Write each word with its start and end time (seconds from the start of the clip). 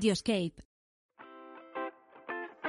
Radioscape. 0.00 0.69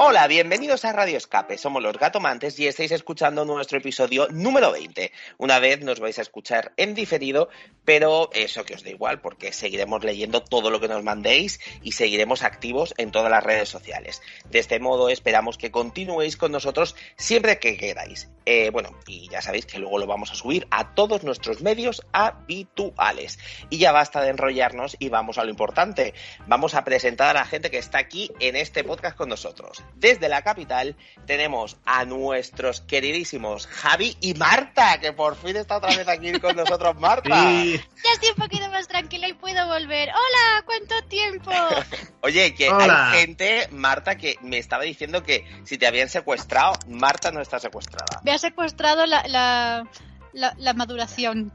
Hola, 0.04 0.26
bienvenidos 0.26 0.84
a 0.84 0.94
Radio 0.94 1.16
Escape. 1.16 1.60
Somos 1.60 1.84
los 1.84 1.96
Gatomantes 1.96 2.60
y 2.60 2.66
estáis 2.66 2.92
escuchando 2.92 3.46
nuestro 3.46 3.78
episodio 3.78 4.28
número 4.32 4.72
20. 4.72 5.12
Una 5.38 5.60
vez 5.60 5.84
nos 5.84 6.00
vais 6.00 6.18
a 6.18 6.24
escuchar 6.24 6.74
en 6.76 6.96
diferido, 6.96 7.50
pero 7.86 8.32
eso 8.34 8.66
que 8.66 8.74
os 8.74 8.84
da 8.84 8.90
igual 8.90 9.22
porque 9.22 9.54
seguiremos 9.54 10.04
leyendo 10.04 10.42
todo 10.42 10.72
lo 10.72 10.80
que 10.80 10.88
nos 10.88 11.04
mandéis 11.04 11.60
y 11.84 11.92
seguiremos 11.92 12.42
activos 12.42 12.96
en 12.98 13.12
todas 13.12 13.30
las 13.30 13.44
redes 13.44 13.70
sociales. 13.70 14.24
De 14.50 14.58
este 14.58 14.80
modo 14.80 15.08
esperamos 15.08 15.60
que 15.60 15.70
continuéis 15.70 16.36
con 16.36 16.52
nosotros 16.52 16.96
siempre 17.16 17.60
que 17.60 17.78
queráis. 17.78 18.28
Eh, 18.48 18.72
bueno, 18.72 18.98
y 19.06 19.30
ya 19.30 19.44
sabéis 19.44 19.68
que 19.68 19.78
luego 19.78 20.00
lo 20.00 20.08
vamos 20.08 20.32
a 20.32 20.36
subir 20.36 20.68
a 20.72 20.96
todos 20.96 21.24
nuestros 21.24 21.62
medios 21.62 22.02
habituales. 22.12 23.38
Y 23.70 23.78
ya 23.78 23.92
basta 23.92 24.20
de 24.22 24.30
enrollarnos 24.30 24.96
y 24.98 25.10
vamos 25.10 25.38
a 25.38 25.44
lo 25.44 25.52
importante. 25.52 26.16
Vamos 26.48 26.74
a 26.74 26.84
presentar 26.84 27.38
a 27.38 27.42
la 27.42 27.46
gente 27.46 27.70
que 27.70 27.78
está 27.78 28.00
aquí 28.00 28.32
en 28.40 28.56
este 28.56 28.84
podcast 28.84 29.16
con 29.16 29.30
nosotros. 29.30 29.84
Desde 29.96 30.30
la 30.30 30.42
capital 30.42 30.96
tenemos 31.28 31.78
a 31.86 32.06
nuestros 32.06 32.82
queridísimos 32.82 33.68
Javi 33.68 34.18
y 34.20 34.34
Marta, 34.34 35.00
que 35.00 35.14
por 35.14 35.36
fin 35.36 35.56
está 35.56 35.78
otra 35.78 35.96
vez 35.96 36.08
aquí 36.08 36.32
con 36.40 36.56
nosotros, 36.56 36.96
Marta. 37.00 37.30
Ya 37.30 38.12
estoy 38.14 38.30
un 38.30 38.36
poquito 38.36 38.70
más 38.70 38.88
tranquila 38.88 39.28
y 39.28 39.34
puedo 39.34 39.68
volver. 39.68 40.10
¡Hola! 40.10 40.64
¿Cuánto 40.66 41.04
tiempo? 41.08 41.52
Oye, 42.22 42.54
que 42.56 42.70
Hola. 42.70 43.12
hay 43.12 43.20
gente, 43.20 43.68
Marta, 43.72 44.18
que 44.18 44.38
me 44.42 44.58
estaba 44.58 44.84
diciendo 44.84 45.24
que 45.24 45.46
si 45.64 45.78
te 45.78 45.86
habían 45.88 46.10
secuestrado, 46.10 46.74
Marta 46.88 47.32
no 47.32 47.42
está 47.42 47.60
secuestrada. 47.60 48.22
Me 48.24 48.32
ha 48.32 48.38
secuestrado 48.38 49.06
la, 49.06 49.24
la, 49.28 49.88
la, 50.34 50.56
la 50.58 50.74
maduración. 50.74 51.52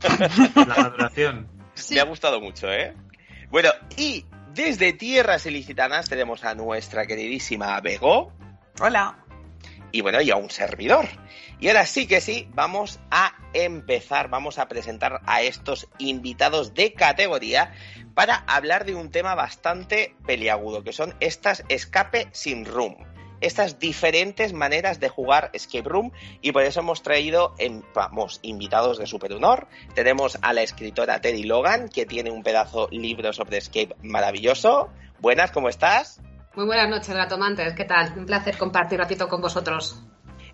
La 0.54 0.74
maduración. 0.76 1.48
Sí. 1.74 1.94
Me 1.94 2.00
ha 2.00 2.04
gustado 2.04 2.40
mucho, 2.40 2.70
¿eh? 2.72 2.94
Bueno, 3.50 3.70
y 3.96 4.24
desde 4.58 4.92
tierras 4.92 5.46
ilicitanas 5.46 6.08
tenemos 6.08 6.42
a 6.42 6.52
nuestra 6.56 7.06
queridísima 7.06 7.80
Bego. 7.80 8.32
Hola. 8.80 9.24
y 9.92 10.00
bueno, 10.00 10.20
y 10.20 10.32
a 10.32 10.36
un 10.36 10.50
servidor. 10.50 11.06
Y 11.60 11.68
ahora 11.68 11.86
sí 11.86 12.08
que 12.08 12.20
sí, 12.20 12.48
vamos 12.54 12.98
a 13.08 13.34
empezar, 13.52 14.28
vamos 14.28 14.58
a 14.58 14.66
presentar 14.66 15.20
a 15.26 15.42
estos 15.42 15.86
invitados 15.98 16.74
de 16.74 16.92
categoría 16.92 17.72
para 18.14 18.34
hablar 18.48 18.84
de 18.84 18.96
un 18.96 19.12
tema 19.12 19.36
bastante 19.36 20.16
peliagudo, 20.26 20.82
que 20.82 20.92
son 20.92 21.14
estas 21.20 21.62
escape 21.68 22.26
sin 22.32 22.64
room. 22.64 22.96
Estas 23.40 23.78
diferentes 23.78 24.52
maneras 24.52 25.00
de 25.00 25.08
jugar 25.08 25.50
escape 25.52 25.88
room 25.88 26.12
y 26.40 26.52
por 26.52 26.62
eso 26.62 26.80
hemos 26.80 27.02
traído 27.02 27.54
en, 27.58 27.84
vamos, 27.94 28.40
invitados 28.42 28.98
de 28.98 29.06
super 29.06 29.32
honor. 29.32 29.68
Tenemos 29.94 30.38
a 30.42 30.52
la 30.52 30.62
escritora 30.62 31.20
Teddy 31.20 31.44
Logan, 31.44 31.88
que 31.88 32.06
tiene 32.06 32.30
un 32.30 32.42
pedazo 32.42 32.88
libro 32.90 33.32
sobre 33.32 33.58
escape 33.58 33.94
maravilloso. 34.02 34.90
Buenas, 35.20 35.50
¿cómo 35.50 35.68
estás? 35.68 36.20
Muy 36.54 36.66
buenas 36.66 36.88
noches, 36.88 37.14
gatomantes. 37.14 37.74
¿Qué 37.74 37.84
tal? 37.84 38.12
Un 38.16 38.26
placer 38.26 38.56
compartir 38.58 38.98
ratito 38.98 39.28
con 39.28 39.40
vosotros. 39.40 40.02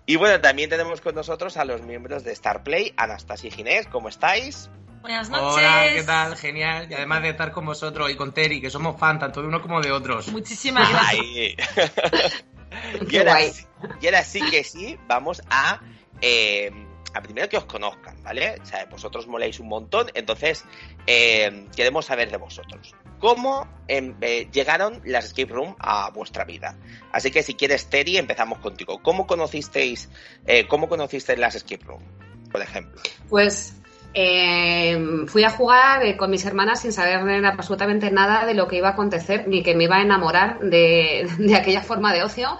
Y 0.05 0.17
bueno, 0.17 0.39
también 0.39 0.69
tenemos 0.69 1.01
con 1.01 1.15
nosotros 1.15 1.57
a 1.57 1.65
los 1.65 1.81
miembros 1.81 2.23
de 2.23 2.35
Starplay, 2.35 2.93
Anastasia 2.95 3.47
y 3.47 3.51
Ginés, 3.51 3.87
¿cómo 3.87 4.09
estáis? 4.09 4.69
Buenas 5.01 5.29
Hola, 5.29 5.87
¿qué 5.93 6.03
tal? 6.03 6.35
Genial. 6.35 6.87
Y 6.89 6.93
además 6.93 7.21
de 7.23 7.29
estar 7.29 7.51
con 7.51 7.65
vosotros 7.65 8.09
y 8.09 8.15
con 8.15 8.31
Terry, 8.31 8.61
que 8.61 8.69
somos 8.69 8.99
fan 8.99 9.19
tanto 9.19 9.41
de 9.41 9.47
unos 9.47 9.61
como 9.61 9.81
de 9.81 9.91
otros. 9.91 10.31
Muchísimas 10.31 10.89
gracias. 10.89 12.43
Y, 13.09 13.17
ahora, 13.17 13.39
sí- 13.41 13.65
y 14.01 14.05
ahora 14.05 14.23
sí 14.23 14.41
que 14.49 14.63
sí, 14.63 14.97
vamos 15.07 15.41
a, 15.49 15.81
eh, 16.21 16.71
a 17.13 17.21
primero 17.21 17.47
que 17.47 17.57
os 17.57 17.65
conozcan, 17.65 18.21
¿vale? 18.23 18.57
O 18.61 18.65
sea, 18.65 18.85
vosotros 18.85 19.27
moléis 19.27 19.59
un 19.59 19.67
montón, 19.67 20.07
entonces 20.13 20.65
eh, 21.07 21.67
queremos 21.75 22.05
saber 22.05 22.29
de 22.31 22.37
vosotros. 22.37 22.93
¿Cómo 23.19 23.67
em, 23.87 24.15
eh, 24.21 24.49
llegaron 24.51 25.01
las 25.05 25.25
escape 25.25 25.51
room 25.53 25.75
a 25.79 26.09
vuestra 26.11 26.43
vida? 26.43 26.77
Así 27.13 27.31
que 27.31 27.41
si 27.43 27.53
quieres, 27.55 27.89
Terry, 27.89 28.17
empezamos 28.17 28.59
contigo. 28.59 29.01
¿Cómo 29.01 29.25
conocisteis, 29.25 30.09
eh, 30.45 30.67
cómo 30.67 30.89
conocisteis 30.89 31.39
las 31.39 31.55
escape 31.55 31.85
room, 31.85 32.03
por 32.51 32.61
ejemplo? 32.61 33.01
Pues 33.29 33.75
eh, 34.17 35.25
fui 35.27 35.43
a 35.43 35.49
jugar 35.49 36.05
eh, 36.05 36.15
con 36.15 36.31
mis 36.31 36.45
hermanas 36.45 36.79
sin 36.79 36.93
saber 36.93 37.45
absolutamente 37.45 38.09
nada 38.11 38.45
de 38.45 38.53
lo 38.53 38.65
que 38.65 38.77
iba 38.77 38.87
a 38.87 38.91
acontecer, 38.91 39.45
ni 39.45 39.61
que 39.61 39.75
me 39.75 39.83
iba 39.83 39.97
a 39.97 40.01
enamorar 40.01 40.59
de, 40.59 41.27
de 41.37 41.55
aquella 41.55 41.81
forma 41.81 42.13
de 42.13 42.23
ocio 42.23 42.57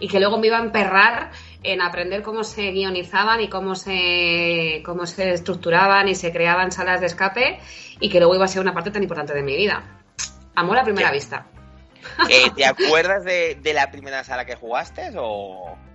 y 0.00 0.08
que 0.08 0.20
luego 0.20 0.36
me 0.36 0.48
iba 0.48 0.58
a 0.58 0.62
emperrar 0.62 1.30
en 1.62 1.80
aprender 1.80 2.22
cómo 2.22 2.44
se 2.44 2.70
guionizaban 2.72 3.40
y 3.40 3.48
cómo 3.48 3.74
se, 3.74 4.82
cómo 4.84 5.06
se 5.06 5.32
estructuraban 5.32 6.08
y 6.08 6.14
se 6.14 6.30
creaban 6.30 6.70
salas 6.72 7.00
de 7.00 7.06
escape 7.06 7.58
y 8.00 8.10
que 8.10 8.18
luego 8.18 8.34
iba 8.34 8.44
a 8.44 8.48
ser 8.48 8.60
una 8.60 8.74
parte 8.74 8.90
tan 8.90 9.02
importante 9.02 9.32
de 9.32 9.42
mi 9.42 9.56
vida. 9.56 9.82
Amor 10.56 10.78
a 10.78 10.84
primera 10.84 11.10
vista. 11.10 11.46
Eh, 12.28 12.50
¿Te 12.54 12.64
acuerdas 12.66 13.24
de, 13.24 13.54
de 13.62 13.72
la 13.72 13.90
primera 13.90 14.24
sala 14.24 14.44
que 14.44 14.56
jugaste 14.56 15.10
o...? 15.16 15.87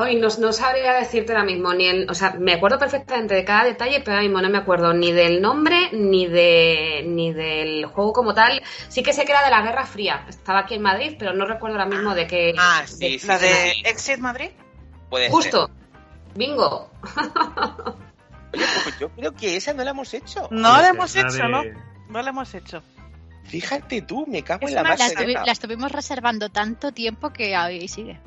Ay, 0.00 0.16
no, 0.16 0.28
no 0.38 0.52
sabría 0.52 0.92
decirte 0.94 1.32
ahora 1.32 1.44
mismo, 1.44 1.72
ni 1.74 1.86
el, 1.86 2.08
o 2.10 2.14
sea, 2.14 2.34
me 2.38 2.54
acuerdo 2.54 2.78
perfectamente 2.78 3.34
de 3.34 3.44
cada 3.44 3.64
detalle, 3.64 4.00
pero 4.00 4.12
ahora 4.12 4.22
mismo 4.22 4.40
no 4.40 4.48
me 4.48 4.58
acuerdo 4.58 4.92
ni 4.94 5.12
del 5.12 5.40
nombre 5.42 5.90
ni 5.92 6.26
de 6.26 7.02
ni 7.06 7.32
del 7.32 7.86
juego 7.86 8.12
como 8.12 8.34
tal. 8.34 8.62
Sí 8.88 9.02
que 9.02 9.12
sé 9.12 9.24
que 9.24 9.32
era 9.32 9.44
de 9.44 9.50
la 9.50 9.62
Guerra 9.62 9.86
Fría. 9.86 10.24
Estaba 10.28 10.60
aquí 10.60 10.74
en 10.74 10.82
Madrid, 10.82 11.16
pero 11.18 11.32
no 11.34 11.46
recuerdo 11.46 11.78
ahora 11.78 11.90
mismo 11.90 12.14
de 12.14 12.26
qué. 12.26 12.54
Ah, 12.58 12.82
sí, 12.86 13.18
sí, 13.18 13.26
¿La 13.26 13.38
sí, 13.38 13.44
de 13.46 13.70
sí, 13.72 13.82
Exit 13.84 14.18
Madrid? 14.18 14.50
puede 15.10 15.24
ser. 15.24 15.32
Justo. 15.32 15.70
Bingo. 16.34 16.90
Oye, 18.52 18.64
pues 18.84 18.98
yo 18.98 19.08
creo 19.10 19.32
que 19.34 19.56
esa 19.56 19.72
no 19.74 19.84
la 19.84 19.90
hemos 19.90 20.12
hecho. 20.14 20.48
No 20.50 20.80
la 20.80 20.88
hemos 20.88 21.14
la 21.14 21.20
hecho, 21.22 21.32
de- 21.42 21.48
¿no? 21.48 21.62
No 22.08 22.22
la 22.22 22.30
hemos 22.30 22.54
hecho. 22.54 22.82
Fíjate 23.44 24.02
tú, 24.02 24.26
me 24.26 24.42
cago 24.42 24.66
Es 24.66 24.70
en 24.70 24.74
la 24.76 24.82
la, 24.82 24.88
base. 24.90 25.14
estuvi- 25.14 25.44
la 25.44 25.52
estuvimos 25.52 25.90
reservando 25.92 26.48
tanto 26.50 26.92
tiempo 26.92 27.30
que 27.32 27.56
ahí 27.56 27.88
sigue. 27.88 28.20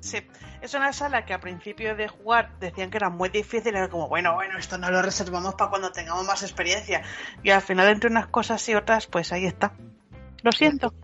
Sí. 0.00 0.18
Es 0.62 0.74
una 0.74 0.92
sala 0.92 1.26
que 1.26 1.34
a 1.34 1.40
principio 1.40 1.96
de 1.96 2.06
jugar 2.06 2.56
decían 2.60 2.88
que 2.88 2.96
era 2.96 3.10
muy 3.10 3.30
difícil. 3.30 3.74
Era 3.74 3.88
como, 3.88 4.08
bueno, 4.08 4.34
bueno, 4.34 4.56
esto 4.58 4.78
no 4.78 4.92
lo 4.92 5.02
reservamos 5.02 5.56
para 5.56 5.70
cuando 5.70 5.90
tengamos 5.90 6.24
más 6.24 6.44
experiencia. 6.44 7.02
Y 7.42 7.50
al 7.50 7.62
final, 7.62 7.88
entre 7.88 8.08
unas 8.08 8.28
cosas 8.28 8.66
y 8.68 8.74
otras, 8.76 9.08
pues 9.08 9.32
ahí 9.32 9.44
está. 9.44 9.72
Lo 10.44 10.52
siento. 10.52 10.94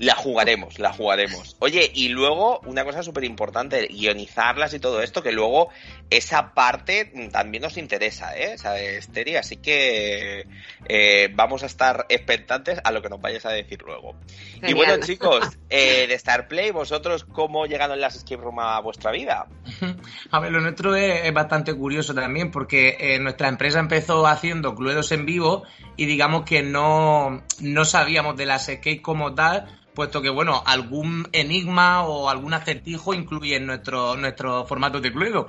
La 0.00 0.14
jugaremos, 0.14 0.78
la 0.78 0.94
jugaremos. 0.94 1.56
Oye, 1.58 1.90
y 1.92 2.08
luego 2.08 2.60
una 2.60 2.84
cosa 2.84 3.02
súper 3.02 3.24
importante, 3.24 3.86
guionizarlas 3.86 4.72
y 4.72 4.80
todo 4.80 5.02
esto, 5.02 5.22
que 5.22 5.30
luego 5.30 5.68
esa 6.08 6.54
parte 6.54 7.12
también 7.30 7.62
nos 7.62 7.76
interesa, 7.76 8.34
¿eh? 8.34 8.56
¿Sabes, 8.56 9.12
Teri? 9.12 9.36
Así 9.36 9.58
que 9.58 10.46
eh, 10.86 11.28
vamos 11.34 11.64
a 11.64 11.66
estar 11.66 12.06
expectantes 12.08 12.80
a 12.82 12.92
lo 12.92 13.02
que 13.02 13.10
nos 13.10 13.20
vayas 13.20 13.44
a 13.44 13.50
decir 13.50 13.82
luego. 13.82 14.14
Y 14.62 14.72
bueno, 14.72 14.96
chicos, 15.04 15.58
eh, 15.68 16.06
de 16.06 16.18
Starplay, 16.18 16.70
¿vosotros 16.70 17.24
cómo 17.24 17.66
llegaron 17.66 18.00
las 18.00 18.16
escape 18.16 18.42
room 18.42 18.60
a 18.60 18.80
vuestra 18.80 19.10
vida? 19.10 19.48
A 20.30 20.40
ver, 20.40 20.50
lo 20.50 20.62
nuestro 20.62 20.96
es, 20.96 21.26
es 21.26 21.34
bastante 21.34 21.74
curioso 21.74 22.14
también 22.14 22.50
porque 22.50 22.96
eh, 22.98 23.18
nuestra 23.18 23.48
empresa 23.48 23.80
empezó 23.80 24.26
haciendo 24.26 24.74
Cluedos 24.74 25.12
en 25.12 25.26
vivo 25.26 25.64
y 25.98 26.06
digamos 26.06 26.44
que 26.46 26.62
no, 26.62 27.42
no 27.60 27.84
sabíamos 27.84 28.36
de 28.36 28.46
las 28.46 28.64
skate 28.64 29.02
como 29.02 29.34
tal, 29.34 29.66
puesto 29.94 30.22
que, 30.22 30.30
bueno, 30.30 30.62
algún 30.66 31.28
enigma 31.32 32.02
o 32.04 32.28
algún 32.28 32.54
acertijo 32.54 33.14
incluye 33.14 33.56
en 33.56 33.66
nuestro, 33.66 34.16
nuestro 34.16 34.64
formato 34.64 35.00
de 35.00 35.12
Cluedo. 35.12 35.46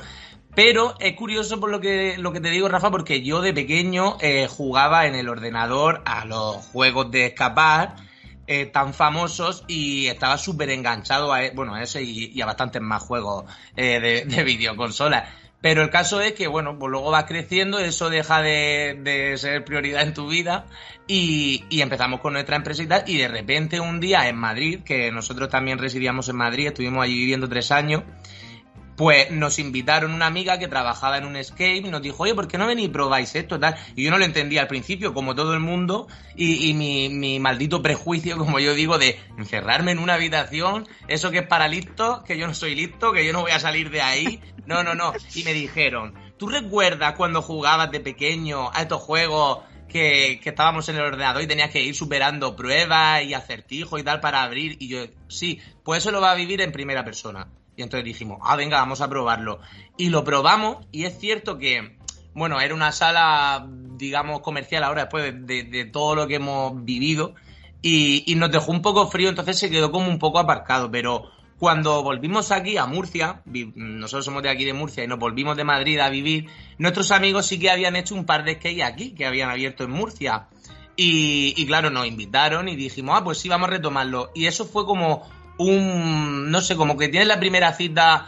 Pero 0.54 0.96
es 1.00 1.14
curioso 1.16 1.60
por 1.60 1.72
lo 1.72 1.80
que, 1.80 2.18
lo 2.18 2.34
que 2.34 2.42
te 2.42 2.50
digo, 2.50 2.68
Rafa, 2.68 2.92
porque 2.92 3.22
yo 3.22 3.42
de 3.42 3.54
pequeño 3.54 4.18
eh, 4.20 4.48
jugaba 4.50 5.06
en 5.06 5.16
el 5.16 5.30
ordenador 5.30 6.02
a 6.06 6.26
los 6.26 6.58
juegos 6.58 7.10
de 7.10 7.28
escapar 7.28 7.96
eh, 8.48 8.66
tan 8.66 8.94
famosos 8.94 9.64
y 9.68 10.08
estaba 10.08 10.38
súper 10.38 10.70
enganchado 10.72 11.32
a, 11.32 11.46
e- 11.46 11.52
bueno, 11.52 11.76
a 11.76 11.84
ese 11.84 12.04
y, 12.04 12.42
a 12.42 12.46
bastantes 12.46 12.82
más 12.82 13.02
juegos 13.02 13.46
eh, 13.78 14.00
de, 14.02 14.26
de 14.26 14.44
videoconsolas. 14.44 15.30
Pero 15.62 15.84
el 15.84 15.92
caso 15.92 16.22
es 16.22 16.34
que, 16.34 16.48
bueno, 16.48 16.80
pues 16.80 16.92
luego 16.92 17.12
vas 17.12 17.26
creciendo, 17.26 17.78
eso 17.78 18.10
deja 18.10 18.42
de, 18.42 19.36
ser 19.38 19.64
prioridad 19.64 20.02
en 20.02 20.14
tu 20.16 20.28
vida 20.28 20.66
y, 21.08 21.64
empezamos 21.70 22.20
con 22.20 22.34
nuestra 22.34 22.56
empresa 22.56 22.82
y 22.82 22.88
tal. 22.88 23.04
Y 23.06 23.18
de 23.18 23.28
repente 23.28 23.80
un 23.80 24.00
día 24.00 24.28
en 24.28 24.38
Madrid, 24.38 24.80
que 24.84 25.12
nosotros 25.12 25.50
también 25.50 25.78
residíamos 25.78 26.28
en 26.30 26.38
Madrid, 26.38 26.68
estuvimos 26.68 27.04
allí 27.04 27.16
viviendo 27.16 27.48
tres 27.48 27.72
años, 27.72 28.04
pues 28.98 29.32
nos 29.32 29.58
invitaron 29.58 30.14
una 30.14 30.28
amiga 30.28 30.60
que 30.60 30.68
trabajaba 30.68 31.18
en 31.18 31.26
un 31.26 31.36
escape 31.36 31.78
y 31.78 31.90
nos 31.90 32.02
dijo, 32.02 32.24
oye, 32.24 32.36
¿por 32.36 32.48
qué 32.48 32.58
no 32.58 32.68
venís 32.68 32.86
y 32.86 32.90
probáis 32.90 33.34
esto? 33.36 33.60
Tal? 33.60 33.76
Y 33.96 34.04
yo 34.04 34.12
no 34.12 34.18
lo 34.18 34.26
entendía 34.26 34.62
al 34.62 34.68
principio, 34.68 35.14
como 35.14 35.34
todo 35.34 35.54
el 35.54 35.60
mundo, 35.60 36.08
y, 36.36 36.70
y 36.70 36.74
mi, 36.74 37.10
mi, 37.10 37.40
maldito 37.40 37.82
prejuicio, 37.82 38.38
como 38.38 38.60
yo 38.60 38.76
digo, 38.76 38.98
de 39.00 39.20
encerrarme 39.38 39.92
en 39.92 40.00
una 40.00 40.16
habitación, 40.16 40.88
eso 41.08 41.32
que 41.32 41.40
es 41.40 41.48
para 41.48 41.68
listos, 41.68 42.22
que 42.24 42.38
yo 42.38 42.46
no 42.46 42.54
soy 42.54 42.76
listo, 42.76 43.12
que 43.12 43.26
yo 43.26 43.34
no 43.34 43.42
voy 43.42 43.52
a 43.52 43.60
salir 43.60 43.90
de 43.90 44.02
ahí. 44.02 44.42
No, 44.72 44.84
no, 44.84 44.96
no. 44.96 45.14
Y 45.36 45.44
me 45.44 45.54
dijeron, 45.54 46.14
¿tú 46.38 46.48
recuerdas 46.48 47.14
cuando 47.16 47.42
jugabas 47.42 47.92
de 47.92 48.00
pequeño 48.00 48.72
a 48.74 48.82
estos 48.82 49.02
juegos 49.02 49.60
que, 49.92 50.40
estábamos 50.44 50.88
en 50.90 50.96
el 50.96 51.02
ordenador 51.02 51.42
y 51.42 51.48
tenías 51.48 51.70
que 51.70 51.84
ir 51.84 51.96
superando 51.96 52.56
pruebas 52.56 53.24
y 53.24 53.34
acertijos 53.34 54.00
y 54.00 54.04
tal 54.04 54.20
para 54.20 54.42
abrir. 54.44 54.78
Y 54.80 54.88
yo, 54.88 55.06
sí, 55.28 55.60
pues 55.84 56.00
eso 56.00 56.12
lo 56.12 56.22
va 56.22 56.32
a 56.32 56.36
vivir 56.36 56.62
en 56.62 56.72
primera 56.72 57.04
persona. 57.04 57.48
Y 57.76 57.84
entonces 57.84 58.06
dijimos, 58.06 58.40
ah, 58.44 58.56
venga, 58.56 58.80
vamos 58.80 59.02
a 59.02 59.10
probarlo. 59.10 59.60
Y 59.98 60.10
lo 60.10 60.24
probamos 60.24 60.86
y 60.92 61.06
es 61.06 61.20
cierto 61.20 61.58
que, 61.58 61.98
bueno, 62.34 62.60
era 62.62 62.74
una 62.74 62.92
sala, 62.92 63.68
digamos, 63.68 64.42
comercial 64.42 64.84
ahora 64.84 65.04
después 65.04 65.34
de, 65.46 65.90
todo 65.92 66.16
lo 66.16 66.28
que 66.28 66.36
hemos 66.36 66.84
vivido. 66.84 67.36
Y, 67.82 68.34
nos 68.38 68.52
dejó 68.52 68.72
un 68.72 68.82
poco 68.82 69.08
frío, 69.08 69.30
entonces 69.30 69.60
se 69.60 69.70
quedó 69.70 69.92
como 69.92 70.08
un 70.08 70.20
poco 70.20 70.40
aparcado. 70.40 70.90
Pero 70.90 71.32
cuando 71.62 72.02
volvimos 72.02 72.50
aquí 72.52 72.78
a 72.78 72.88
Murcia, 72.88 73.44
nosotros 73.76 74.26
somos 74.26 74.42
de 74.42 74.50
aquí 74.50 74.66
de 74.66 74.74
Murcia 74.74 75.04
y 75.04 75.08
nos 75.08 75.20
volvimos 75.20 75.56
de 75.56 75.64
Madrid 75.64 76.00
a 76.00 76.10
vivir, 76.10 76.48
nuestros 76.80 77.12
amigos 77.12 77.46
sí 77.46 77.60
que 77.60 77.70
habían 77.70 77.96
hecho 77.96 78.16
un 78.16 78.26
par 78.26 78.44
de 78.44 78.56
skate 78.56 78.82
aquí, 78.82 79.12
que 79.12 79.28
habían 79.28 79.52
abierto 79.52 79.84
en 79.84 79.92
Murcia. 79.92 80.48
Y, 80.96 81.54
y 81.56 81.68
claro, 81.68 81.92
nos 81.92 82.08
invitaron 82.08 82.68
y 82.68 82.76
dijimos, 82.76 83.16
ah, 83.16 83.24
pues 83.24 83.38
sí, 83.38 83.48
vamos 83.48 83.68
a 83.68 83.74
retomarlo. 83.74 84.32
Y 84.34 84.48
eso 84.48 84.66
fue 84.66 84.88
como 84.88 85.30
un, 85.60 86.50
no 86.50 86.62
sé, 86.62 86.76
como 86.76 86.98
que 86.98 87.10
tiene 87.10 87.28
la 87.28 87.40
primera 87.40 87.72
cita, 87.74 88.28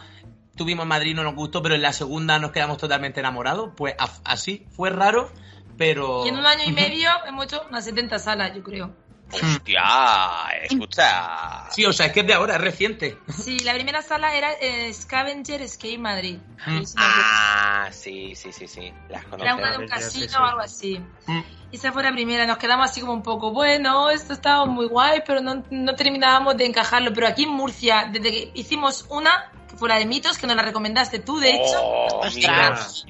tuvimos 0.54 0.84
en 0.84 0.90
Madrid, 0.90 1.16
no 1.16 1.24
nos 1.24 1.34
gustó, 1.34 1.60
pero 1.60 1.74
en 1.74 1.82
la 1.82 1.92
segunda 1.92 2.38
nos 2.38 2.52
quedamos 2.52 2.78
totalmente 2.78 3.18
enamorados, 3.18 3.72
pues 3.76 3.96
así, 4.22 4.64
fue 4.70 4.90
raro, 4.90 5.28
pero... 5.76 6.24
Y 6.24 6.28
en 6.28 6.38
un 6.38 6.46
año 6.46 6.62
y 6.68 6.72
medio 6.72 7.10
hemos 7.26 7.46
hecho 7.46 7.62
unas 7.68 7.84
70 7.84 8.16
salas, 8.20 8.54
yo 8.54 8.62
creo. 8.62 8.94
Hostia, 9.32 9.82
escucha. 10.62 11.70
Sí, 11.70 11.84
o 11.84 11.92
sea, 11.92 12.06
es 12.06 12.12
que 12.12 12.20
es 12.20 12.26
de 12.26 12.34
ahora, 12.34 12.56
es 12.56 12.60
reciente. 12.60 13.18
Sí, 13.28 13.58
la 13.60 13.74
primera 13.74 14.02
sala 14.02 14.34
era 14.34 14.52
eh, 14.60 14.92
Scavenger 14.92 15.66
Skate 15.68 15.98
Madrid. 15.98 16.38
Ah, 16.96 17.88
sí, 17.90 18.34
sí, 18.34 18.52
sí, 18.52 18.68
sí. 18.68 18.92
Las 19.08 19.24
era 19.38 19.54
una 19.56 19.72
de 19.72 19.78
un 19.78 19.88
casino 19.88 20.38
o 20.38 20.44
algo 20.44 20.60
así. 20.60 21.00
Mm. 21.26 21.40
Y 21.72 21.76
esa 21.76 21.92
fue 21.92 22.02
la 22.02 22.12
primera, 22.12 22.46
nos 22.46 22.58
quedamos 22.58 22.90
así 22.90 23.00
como 23.00 23.14
un 23.14 23.22
poco, 23.22 23.50
bueno, 23.50 24.10
esto 24.10 24.32
estaba 24.32 24.64
muy 24.66 24.86
guay, 24.86 25.22
pero 25.26 25.40
no, 25.40 25.64
no 25.70 25.94
terminábamos 25.96 26.56
de 26.56 26.66
encajarlo. 26.66 27.12
Pero 27.12 27.26
aquí 27.26 27.44
en 27.44 27.50
Murcia, 27.50 28.08
desde 28.12 28.30
que 28.30 28.50
hicimos 28.54 29.06
una, 29.08 29.50
que 29.68 29.76
fue 29.76 29.88
la 29.88 29.98
de 29.98 30.06
mitos, 30.06 30.38
que 30.38 30.46
nos 30.46 30.56
la 30.56 30.62
recomendaste 30.62 31.18
tú, 31.18 31.40
de 31.40 31.50
hecho. 31.50 31.80
Oh, 31.80 32.20
Ostras. 32.20 33.04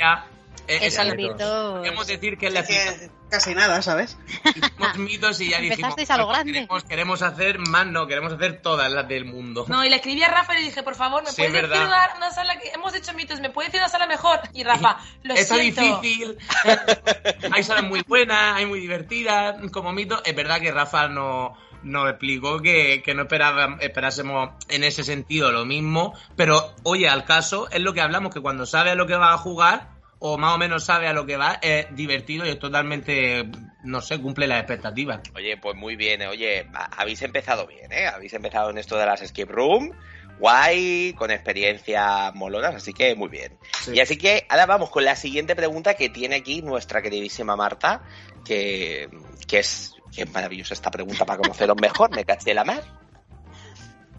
Ya, 0.69 0.75
eh, 0.77 1.35
Podemos 1.37 2.07
decir 2.07 2.39
que 2.39 2.47
es 2.47 2.53
la 2.53 2.65
que 2.65 3.11
casi 3.31 3.55
nada, 3.55 3.83
¿sabes? 3.83 4.17
Hicimos 4.45 4.97
mitos 4.99 5.41
y 5.41 5.51
ya 5.51 5.59
dijimos, 5.59 5.79
Empezasteis 5.79 6.11
a 6.11 6.17
lo 6.19 6.29
grande. 6.29 6.53
Queremos, 6.53 6.85
queremos, 6.85 7.23
hacer 7.23 7.59
más, 7.59 7.87
no, 7.87 8.07
queremos 8.07 8.33
hacer 8.33 8.63
todas 8.63 8.91
las 8.91 9.07
del 9.09 9.25
mundo. 9.25 9.67
No, 9.69 9.85
y 9.85 9.91
le 9.91 9.97
escribí 9.97 10.23
a 10.23 10.29
Rafa 10.29 10.55
y 10.55 10.59
le 10.61 10.65
dije, 10.67 10.83
por 10.83 10.95
favor, 10.95 11.23
¿me 11.23 11.31
Sí, 11.31 11.37
puedes 11.37 11.53
verdad. 11.53 11.71
decir 11.71 11.87
una, 11.87 12.09
una 12.17 12.31
sala 12.31 12.59
que 12.59 12.69
hemos 12.71 12.95
hecho 12.95 13.13
mitos? 13.15 13.41
¿Me 13.41 13.51
puedes 13.51 13.73
decir 13.73 13.81
una 13.83 13.89
sala 13.91 14.07
mejor? 14.07 14.41
Y 14.53 14.63
Rafa, 14.65 14.99
lo 15.23 15.35
Está 15.35 15.57
siento. 15.57 15.81
difícil, 16.01 16.39
hay 17.53 17.63
salas 17.63 17.85
muy 17.85 18.03
buenas, 18.07 18.57
hay 18.57 18.67
muy 18.67 18.81
divertidas, 18.81 19.57
como 19.71 19.93
mito. 19.93 20.23
Es 20.25 20.35
verdad 20.35 20.61
que 20.61 20.71
Rafa 20.73 21.09
no 21.09 21.57
nos 21.83 22.09
explicó 22.09 22.61
que, 22.63 23.03
que 23.05 23.15
no 23.15 23.23
esperaba, 23.23 23.77
esperásemos 23.81 24.51
en 24.69 24.85
ese 24.85 25.05
sentido 25.05 25.53
lo 25.53 25.67
mismo, 25.67 26.15
pero 26.35 26.75
oye, 26.83 27.09
al 27.11 27.25
caso 27.27 27.69
es 27.71 27.81
lo 27.81 27.93
que 27.93 28.01
hablamos, 28.01 28.33
que 28.33 28.41
cuando 28.41 28.65
sabe 28.65 28.91
a 28.91 28.95
lo 28.95 29.07
que 29.07 29.17
va 29.17 29.35
a 29.35 29.39
jugar, 29.39 29.91
o 30.27 30.39
más 30.39 30.55
o 30.55 30.59
menos 30.59 30.83
sabe 30.83 31.07
a 31.07 31.13
lo 31.13 31.27
que 31.27 31.37
va, 31.37 31.59
es 31.61 31.95
divertido 31.95 32.47
y 32.47 32.49
es 32.49 32.59
totalmente, 32.59 33.47
no 33.83 34.01
sé, 34.01 34.19
cumple 34.19 34.47
las 34.47 34.61
expectativas. 34.61 35.21
Oye, 35.35 35.59
pues 35.59 35.77
muy 35.77 35.97
bien, 35.97 36.23
eh. 36.23 36.29
oye, 36.29 36.67
habéis 36.97 37.21
empezado 37.21 37.67
bien, 37.67 37.93
¿eh? 37.93 38.07
Habéis 38.07 38.33
empezado 38.33 38.71
en 38.71 38.79
esto 38.79 38.97
de 38.97 39.05
las 39.05 39.21
escape 39.21 39.53
room, 39.53 39.93
guay, 40.39 41.13
con 41.13 41.31
experiencia 41.31 42.33
molonas, 42.33 42.75
así 42.75 42.95
que 42.95 43.15
muy 43.15 43.29
bien. 43.29 43.59
Sí. 43.83 43.93
Y 43.97 44.01
así 44.01 44.17
que 44.17 44.47
ahora 44.49 44.65
vamos 44.65 44.89
con 44.89 45.05
la 45.05 45.15
siguiente 45.15 45.55
pregunta 45.55 45.93
que 45.93 46.09
tiene 46.09 46.37
aquí 46.37 46.63
nuestra 46.63 47.03
queridísima 47.03 47.55
Marta, 47.55 48.01
que, 48.47 49.11
que 49.47 49.59
es, 49.59 49.93
es 50.17 50.33
maravillosa 50.33 50.73
esta 50.73 50.91
pregunta 50.91 51.27
para 51.27 51.43
conoceros 51.43 51.77
mejor, 51.79 52.17
me 52.17 52.25
caché 52.25 52.55
la 52.55 52.65
mar. 52.65 52.83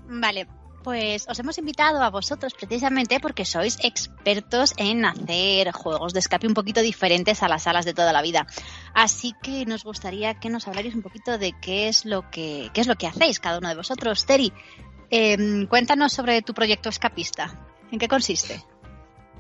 Vale, 0.08 0.46
pues 0.86 1.26
os 1.28 1.40
hemos 1.40 1.58
invitado 1.58 2.04
a 2.04 2.12
vosotros 2.12 2.54
precisamente 2.54 3.20
porque 3.20 3.44
sois 3.44 3.80
expertos 3.82 4.76
en 4.78 5.04
hacer 5.04 5.72
juegos 5.72 6.14
de 6.14 6.20
escape 6.20 6.46
un 6.46 6.54
poquito 6.54 6.82
diferentes 6.82 7.42
a 7.42 7.48
las 7.48 7.64
salas 7.64 7.86
de 7.86 7.96
toda 7.96 8.14
la 8.14 8.22
vida. 8.22 8.46
Así 8.94 9.34
que 9.42 9.66
nos 9.66 9.84
gustaría 9.84 10.36
que 10.36 10.52
nos 10.52 10.68
hablarais 10.68 10.94
un 10.94 11.02
poquito 11.02 11.40
de 11.40 11.54
qué 11.60 11.88
es 11.88 12.06
lo 12.06 12.30
que, 12.30 12.70
qué 12.72 12.82
es 12.82 12.88
lo 12.88 12.98
que 12.98 13.08
hacéis 13.08 13.40
cada 13.40 13.58
uno 13.58 13.70
de 13.70 13.76
vosotros. 13.76 14.28
Teri, 14.28 14.54
eh, 15.10 15.66
cuéntanos 15.68 16.14
sobre 16.14 16.44
tu 16.44 16.54
proyecto 16.54 16.90
escapista. 16.90 17.52
¿En 17.92 17.98
qué 17.98 18.08
consiste? 18.08 18.64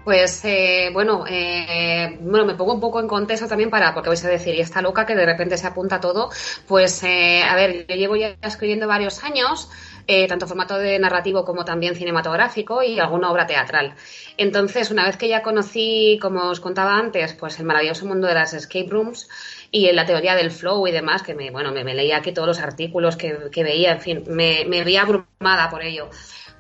Pues 0.06 0.46
eh, 0.46 0.92
bueno, 0.94 1.26
eh, 1.28 2.20
bueno, 2.22 2.46
me 2.46 2.54
pongo 2.54 2.76
un 2.76 2.80
poco 2.80 3.00
en 3.00 3.08
contexto 3.08 3.48
también 3.48 3.72
para, 3.72 3.92
porque 3.92 4.10
vais 4.10 4.24
a 4.24 4.30
decir, 4.30 4.54
y 4.54 4.62
esta 4.62 4.80
loca 4.80 5.04
que 5.04 5.16
de 5.16 5.26
repente 5.26 5.58
se 5.58 5.66
apunta 5.66 6.00
todo, 6.00 6.30
pues 6.68 7.02
eh, 7.04 7.42
a 7.42 7.56
ver, 7.56 7.88
yo 7.90 7.96
llevo 7.96 8.16
ya 8.16 8.36
escribiendo 8.44 8.88
varios 8.88 9.24
años, 9.24 9.68
eh, 10.08 10.28
tanto 10.28 10.48
formato 10.48 10.78
de 10.78 11.00
narrativo 11.00 11.44
como 11.46 11.66
también 11.66 11.96
cinematográfico 11.96 12.84
y 12.84 13.00
alguna 13.00 13.32
obra 13.32 13.48
teatral. 13.48 13.96
Entonces, 14.38 14.92
una 14.92 15.06
vez 15.06 15.18
que 15.18 15.28
ya 15.28 15.42
conocí, 15.42 16.20
como 16.22 16.50
os 16.50 16.60
contaba 16.60 16.98
antes, 16.98 17.34
pues 17.34 17.60
el 17.60 17.66
maravilloso 17.66 18.06
mundo 18.06 18.28
de 18.28 18.34
las 18.34 18.54
escape 18.54 18.90
rooms 18.90 19.30
y 19.72 19.92
la 19.92 20.06
teoría 20.06 20.36
del 20.36 20.52
flow 20.52 20.88
y 20.88 20.92
demás, 20.92 21.24
que 21.24 21.34
me, 21.34 21.52
bueno, 21.52 21.72
me, 21.72 21.84
me 21.84 21.96
leía 21.96 22.18
aquí 22.18 22.32
todos 22.32 22.48
los 22.48 22.60
artículos 22.60 23.18
que, 23.18 23.52
veía, 23.64 23.94
en 23.94 24.02
fin, 24.02 24.24
me, 24.28 24.66
me 24.66 24.98
abrumada 24.98 25.70
por 25.70 25.84
ello. 25.84 26.10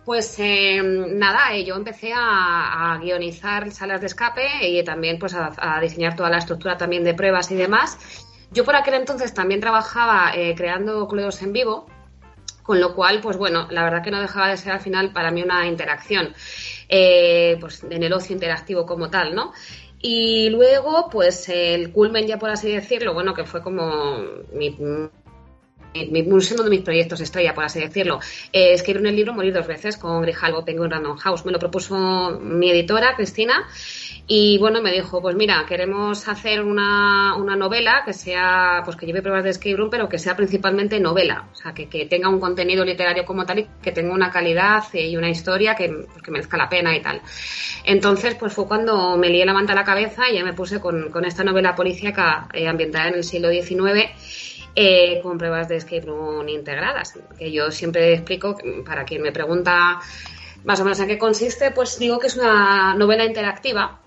Pues 0.05 0.35
eh, 0.37 0.81
nada, 0.83 1.55
eh, 1.55 1.65
yo 1.65 1.75
empecé 1.75 2.13
a, 2.15 2.99
guionizar 3.01 3.71
salas 3.71 4.01
de 4.01 4.05
escape 4.05 4.45
y 4.61 4.83
también 4.83 5.17
pues 5.17 5.33
a, 5.33 5.79
diseñar 5.81 6.15
toda 6.15 6.29
la 6.29 6.37
estructura 6.37 6.77
también 6.77 7.03
de 7.03 7.15
pruebas 7.15 7.49
y 7.49 7.55
demás. 7.55 7.97
Yo 8.51 8.63
por 8.63 8.75
aquel 8.75 8.93
entonces 8.93 9.33
también 9.33 9.59
trabajaba 9.59 10.31
eh, 10.35 10.53
creando 10.55 11.07
cluedos 11.07 11.41
en 11.41 11.53
vivo, 11.53 11.87
con 12.65 12.79
lo 12.79 12.95
cual, 12.95 13.21
pues 13.21 13.37
bueno, 13.37 13.67
la 13.69 13.83
verdad 13.83 14.03
que 14.03 14.09
no 14.09 14.19
dejaba 14.19 14.49
de 14.49 14.57
ser 14.57 14.71
al 14.71 14.79
final 14.79 15.11
para 15.13 15.29
mí 15.29 15.43
una 15.43 15.67
interacción, 15.67 16.33
eh, 16.89 17.57
pues 17.59 17.83
en 17.83 18.01
el 18.01 18.11
ocio 18.11 18.33
interactivo 18.33 18.85
como 18.85 19.09
tal, 19.09 19.35
¿no? 19.35 19.53
Y 20.01 20.49
luego, 20.49 21.07
pues 21.11 21.47
el 21.49 21.91
culmen 21.91 22.27
ya 22.27 22.39
por 22.39 22.49
así 22.49 22.71
decirlo, 22.71 23.13
bueno, 23.13 23.33
que 23.33 23.45
fue 23.45 23.61
como 23.61 24.17
mi, 24.51 24.75
uno 24.79 25.09
de 26.63 26.69
mis 26.69 26.81
proyectos 26.81 27.21
estrella, 27.21 27.53
por 27.53 27.63
así 27.63 27.79
decirlo. 27.79 28.19
Eh, 28.51 28.73
escribir 28.73 29.05
el 29.05 29.15
libro 29.15 29.33
Morir 29.33 29.53
dos 29.53 29.67
veces 29.67 29.97
con 29.97 30.21
Grijalvo 30.23 30.65
Penguin 30.65 30.91
Random 30.91 31.17
House. 31.17 31.45
Me 31.45 31.51
lo 31.51 31.59
propuso 31.59 32.39
mi 32.41 32.71
editora, 32.71 33.15
Cristina, 33.15 33.67
y 34.27 34.57
bueno, 34.57 34.81
me 34.81 34.91
dijo, 34.91 35.21
pues 35.21 35.35
mira, 35.35 35.63
queremos 35.67 36.27
hacer 36.27 36.63
una, 36.63 37.35
una 37.35 37.55
novela 37.55 38.01
que 38.03 38.11
sea, 38.11 38.81
pues 38.83 38.97
que 38.97 39.05
lleve 39.05 39.21
pruebas 39.21 39.43
de 39.43 39.51
escape 39.51 39.75
room, 39.75 39.91
pero 39.91 40.09
que 40.09 40.17
sea 40.17 40.35
principalmente 40.35 40.99
novela. 40.99 41.47
O 41.51 41.55
sea, 41.55 41.73
que, 41.73 41.87
que 41.87 42.07
tenga 42.07 42.27
un 42.29 42.39
contenido 42.39 42.83
literario 42.83 43.23
como 43.23 43.45
tal 43.45 43.59
y 43.59 43.67
que 43.83 43.91
tenga 43.91 44.11
una 44.11 44.31
calidad 44.31 44.83
y 44.93 45.15
una 45.15 45.29
historia 45.29 45.75
que, 45.75 45.89
pues, 45.89 46.23
que 46.23 46.31
merezca 46.31 46.57
la 46.57 46.67
pena 46.67 46.95
y 46.95 47.03
tal. 47.03 47.21
Entonces, 47.83 48.33
pues 48.33 48.51
fue 48.51 48.67
cuando 48.67 49.15
me 49.15 49.29
lié 49.29 49.45
la 49.45 49.53
manta 49.53 49.73
a 49.73 49.75
la 49.75 49.83
cabeza 49.83 50.27
y 50.31 50.35
ya 50.35 50.43
me 50.43 50.53
puse 50.53 50.79
con, 50.79 51.11
con 51.11 51.23
esta 51.23 51.43
novela 51.43 51.75
policíaca 51.75 52.47
eh, 52.51 52.67
ambientada 52.67 53.09
en 53.09 53.15
el 53.15 53.23
siglo 53.23 53.51
XIX 53.51 54.09
eh, 54.75 55.19
con 55.21 55.37
pruebas 55.37 55.69
de 55.69 55.75
escape 55.75 56.01
room 56.01 56.49
integradas, 56.49 57.13
que 57.37 57.51
yo 57.51 57.69
siempre 57.69 58.13
explico, 58.13 58.57
para 58.85 59.05
quien 59.05 59.21
me 59.21 59.31
pregunta 59.31 59.99
más 60.63 60.79
o 60.81 60.83
menos 60.83 60.99
en 60.99 61.07
qué 61.07 61.19
consiste, 61.19 61.69
pues 61.69 61.99
digo 61.99 62.17
que 62.17 62.25
es 62.27 62.35
una 62.35 62.95
novela 62.95 63.23
interactiva 63.23 64.01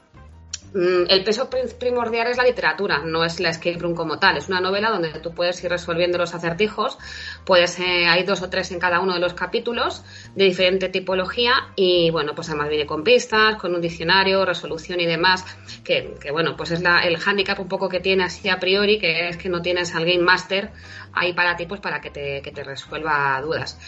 el 0.75 1.25
peso 1.25 1.48
primordial 1.78 2.26
es 2.26 2.37
la 2.37 2.44
literatura, 2.44 3.02
no 3.04 3.25
es 3.25 3.40
la 3.40 3.50
escape 3.50 3.78
room 3.78 3.94
como 3.94 4.18
tal. 4.18 4.37
Es 4.37 4.48
una 4.48 4.60
novela 4.60 4.90
donde 4.90 5.10
tú 5.20 5.32
puedes 5.34 5.62
ir 5.64 5.70
resolviendo 5.70 6.18
los 6.18 6.34
acertijos. 6.34 6.98
Puedes, 7.44 7.78
eh, 7.78 8.06
hay 8.06 8.25
dos 8.25 8.42
o 8.42 8.50
tres 8.50 8.70
en 8.72 8.78
cada 8.78 9.00
uno 9.00 9.14
de 9.14 9.20
los 9.20 9.34
capítulos 9.34 10.04
de 10.34 10.44
diferente 10.44 10.88
tipología 10.88 11.52
y 11.75 12.10
bueno, 12.10 12.34
pues 12.34 12.48
además 12.50 12.68
viene 12.68 12.87
con 12.87 13.02
pistas, 13.02 13.56
con 13.56 13.75
un 13.75 13.80
diccionario, 13.80 14.44
resolución 14.44 15.00
y 15.00 15.06
demás. 15.06 15.44
Que, 15.82 16.16
bueno, 16.32 16.54
pues 16.56 16.70
es 16.72 16.82
la, 16.82 17.00
el 17.00 17.16
hándicap 17.16 17.58
un 17.60 17.68
poco 17.68 17.88
que 17.88 18.00
tiene 18.00 18.25
así 18.25 18.48
a 18.48 18.58
priori, 18.58 18.98
que 18.98 19.28
es 19.28 19.37
que 19.37 19.48
no 19.48 19.62
tienes 19.62 19.94
al 19.94 20.04
game 20.04 20.22
master 20.22 20.70
ahí 21.18 21.32
para 21.32 21.56
ti, 21.56 21.66
pues 21.66 21.80
para 21.80 22.00
que 22.00 22.10
te, 22.10 22.42
que 22.42 22.52
te 22.52 22.64
resuelva 22.64 23.40
dudas. 23.42 23.78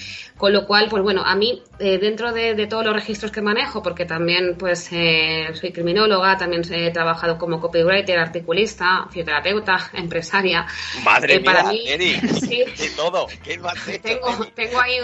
Con 0.40 0.54
lo 0.54 0.66
cual, 0.66 0.88
pues 0.88 1.02
bueno, 1.02 1.22
a 1.22 1.34
mí 1.34 1.62
eh, 1.78 1.98
dentro 1.98 2.32
de, 2.32 2.66
todos 2.66 2.82
los 2.82 2.94
registros 2.94 3.30
que 3.30 3.42
manejo, 3.42 3.82
porque 3.82 4.06
también 4.06 4.56
pues 4.58 4.88
eh, 4.90 5.48
soy 5.52 5.70
criminóloga, 5.70 6.38
también 6.38 6.62
he 6.72 6.90
trabajado 6.90 7.36
como 7.36 7.60
copywriter, 7.60 8.18
articulista, 8.18 9.06
fisioterapeuta, 9.08 9.90
empresaria. 9.92 10.66
Madre 11.04 11.34
eh, 11.34 11.40
para 11.40 11.64
mía, 11.64 11.98
mí, 11.98 12.14
sí, 12.40 12.64
de 12.64 12.90
todo. 12.96 13.26
¿Qué 13.44 13.58
más 13.58 13.74
tengo, 14.02 14.46
tengo 14.54 14.80
ahí, 14.80 14.96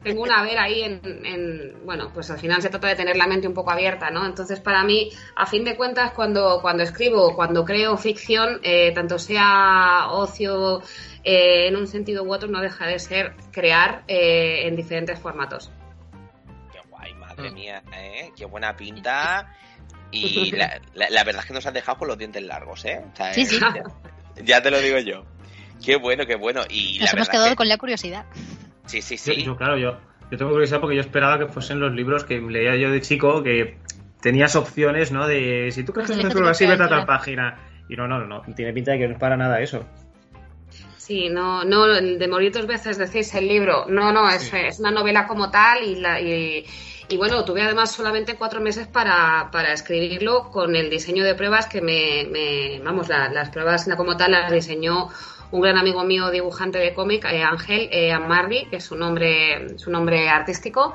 tengo 0.00 0.22
una 0.22 0.44
ver 0.44 0.58
ahí 0.58 0.82
en, 0.82 1.74
bueno, 1.84 2.12
pues 2.14 2.30
al 2.30 2.38
final 2.38 2.62
se 2.62 2.70
trata 2.70 2.86
de 2.86 2.94
tener 2.94 3.16
la 3.16 3.26
mente 3.26 3.48
un 3.48 3.54
poco 3.54 3.72
abierta, 3.72 4.10
¿no? 4.10 4.24
Entonces 4.24 4.60
para 4.60 4.84
mí, 4.84 5.10
a 5.34 5.46
fin 5.46 5.64
de 5.64 5.76
cuentas, 5.76 6.12
cuando, 6.12 6.60
cuando 6.62 6.84
escribo, 6.84 7.34
cuando 7.34 7.64
creo 7.64 7.96
ficción, 7.96 8.60
tanto 8.94 9.18
sea 9.18 10.06
ocio, 10.12 10.82
eh, 11.24 11.68
en 11.68 11.76
un 11.76 11.86
sentido 11.86 12.22
u 12.22 12.32
otro 12.32 12.48
no 12.48 12.60
deja 12.60 12.86
de 12.86 12.98
ser 12.98 13.34
crear 13.50 14.04
eh, 14.08 14.66
en 14.66 14.76
diferentes 14.76 15.18
formatos. 15.18 15.72
Qué 16.72 16.78
guay, 16.90 17.14
madre 17.14 17.50
mm. 17.50 17.54
mía, 17.54 17.82
¿eh? 17.94 18.30
Qué 18.36 18.44
buena 18.44 18.76
pinta. 18.76 19.54
Y 20.10 20.52
la, 20.94 21.24
verdad 21.24 21.40
es 21.40 21.46
que 21.46 21.54
nos 21.54 21.66
has 21.66 21.74
dejado 21.74 21.98
con 21.98 22.08
los 22.08 22.18
dientes 22.18 22.42
largos, 22.42 22.84
¿eh? 22.84 23.02
sí, 23.32 23.46
sí. 23.46 23.58
Ya, 24.44 24.62
te 24.62 24.70
lo 24.70 24.80
digo 24.80 24.98
yo. 24.98 25.24
Qué 25.84 25.96
bueno, 25.96 26.26
qué 26.26 26.36
bueno. 26.36 26.62
Y 26.68 26.98
nos 27.00 27.12
hemos 27.12 27.28
quedado 27.28 27.56
con 27.56 27.68
la 27.68 27.78
curiosidad. 27.78 28.26
Sí, 28.86 29.00
sí, 29.00 29.16
sí. 29.16 29.42
Yo, 29.42 29.56
claro, 29.56 29.76
yo, 29.76 29.98
yo 30.30 30.38
tengo 30.38 30.50
curiosidad 30.50 30.80
porque 30.80 30.96
yo 30.96 31.00
esperaba 31.00 31.38
que 31.38 31.46
fuesen 31.46 31.80
los 31.80 31.92
libros 31.92 32.24
que 32.24 32.40
leía 32.40 32.76
yo 32.76 32.90
de 32.90 33.00
chico, 33.00 33.42
que 33.42 33.78
tenías 34.20 34.56
opciones, 34.56 35.12
¿no? 35.12 35.26
De 35.26 35.70
si 35.72 35.84
tú 35.84 35.92
crees 35.92 36.10
que 36.10 36.20
es 36.20 36.36
así, 36.36 36.66
vete 36.66 36.82
a 36.82 36.88
tal 36.88 37.06
página. 37.06 37.58
Y 37.88 37.96
no, 37.96 38.08
no, 38.08 38.24
no, 38.24 38.42
tiene 38.54 38.72
pinta 38.72 38.92
de 38.92 38.98
que 38.98 39.06
no 39.08 39.14
es 39.14 39.20
para 39.20 39.36
nada 39.36 39.60
eso. 39.60 39.84
Sí, 41.04 41.28
no, 41.28 41.66
no, 41.66 41.84
de 41.86 42.28
morir 42.28 42.50
dos 42.50 42.66
veces 42.66 42.96
decís 42.96 43.34
el 43.34 43.46
libro. 43.46 43.84
No, 43.86 44.10
no, 44.10 44.26
es, 44.30 44.50
es 44.54 44.80
una 44.80 44.90
novela 44.90 45.26
como 45.26 45.50
tal 45.50 45.84
y, 45.84 45.96
la, 45.96 46.18
y, 46.18 46.64
bueno, 47.18 47.44
tuve 47.44 47.60
además 47.60 47.92
solamente 47.92 48.36
cuatro 48.36 48.62
meses 48.62 48.86
para, 48.86 49.50
para 49.52 49.74
escribirlo 49.74 50.48
con 50.50 50.74
el 50.74 50.88
diseño 50.88 51.22
de 51.22 51.34
pruebas 51.34 51.66
que 51.66 51.82
me, 51.82 52.26
me 52.30 52.80
vamos, 52.82 53.10
las 53.10 53.50
pruebas 53.50 53.86
como 53.98 54.16
tal 54.16 54.32
las 54.32 54.50
diseñó 54.50 55.10
un 55.50 55.60
gran 55.60 55.76
amigo 55.76 56.04
mío 56.04 56.30
dibujante 56.30 56.78
de 56.78 56.94
cómic, 56.94 57.26
eh, 57.26 57.42
Ángel 57.42 57.86
eh, 57.92 58.10
Amardi, 58.10 58.64
que 58.70 58.76
es 58.76 58.84
su 58.84 58.96
nombre, 58.96 59.78
su 59.78 59.90
nombre 59.90 60.30
artístico. 60.30 60.94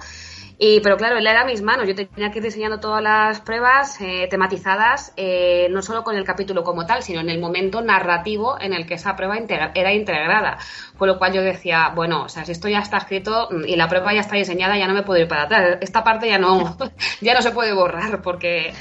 Y, 0.61 0.81
pero 0.81 0.97
claro, 0.97 1.17
él 1.17 1.25
era 1.25 1.45
mis 1.45 1.61
manos. 1.61 1.87
Yo 1.87 1.95
tenía 1.95 2.31
que 2.31 2.39
ir 2.39 2.43
diseñando 2.43 2.81
todas 2.81 3.01
las 3.01 3.39
pruebas 3.39 3.99
eh, 4.01 4.27
tematizadas, 4.29 5.13
eh, 5.15 5.67
no 5.71 5.81
solo 5.81 6.03
con 6.03 6.17
el 6.17 6.25
capítulo 6.25 6.63
como 6.65 6.85
tal, 6.85 7.01
sino 7.01 7.21
en 7.21 7.29
el 7.29 7.39
momento 7.39 7.81
narrativo 7.81 8.59
en 8.59 8.73
el 8.73 8.85
que 8.85 8.95
esa 8.95 9.15
prueba 9.15 9.37
era 9.37 9.93
integrada. 9.93 10.57
Con 10.97 11.07
lo 11.07 11.17
cual 11.17 11.31
yo 11.31 11.41
decía, 11.41 11.93
bueno, 11.95 12.23
o 12.23 12.29
sea, 12.29 12.43
si 12.43 12.51
esto 12.51 12.67
ya 12.67 12.79
está 12.79 12.97
escrito 12.97 13.47
y 13.65 13.77
la 13.77 13.87
prueba 13.87 14.13
ya 14.13 14.19
está 14.19 14.35
diseñada, 14.35 14.77
ya 14.77 14.85
no 14.85 14.93
me 14.93 15.03
puedo 15.03 15.21
ir 15.21 15.29
para 15.29 15.43
atrás. 15.43 15.77
Esta 15.79 16.03
parte 16.03 16.27
ya 16.27 16.37
no, 16.37 16.77
ya 17.21 17.33
no 17.33 17.41
se 17.41 17.51
puede 17.51 17.71
borrar 17.71 18.21
porque 18.21 18.73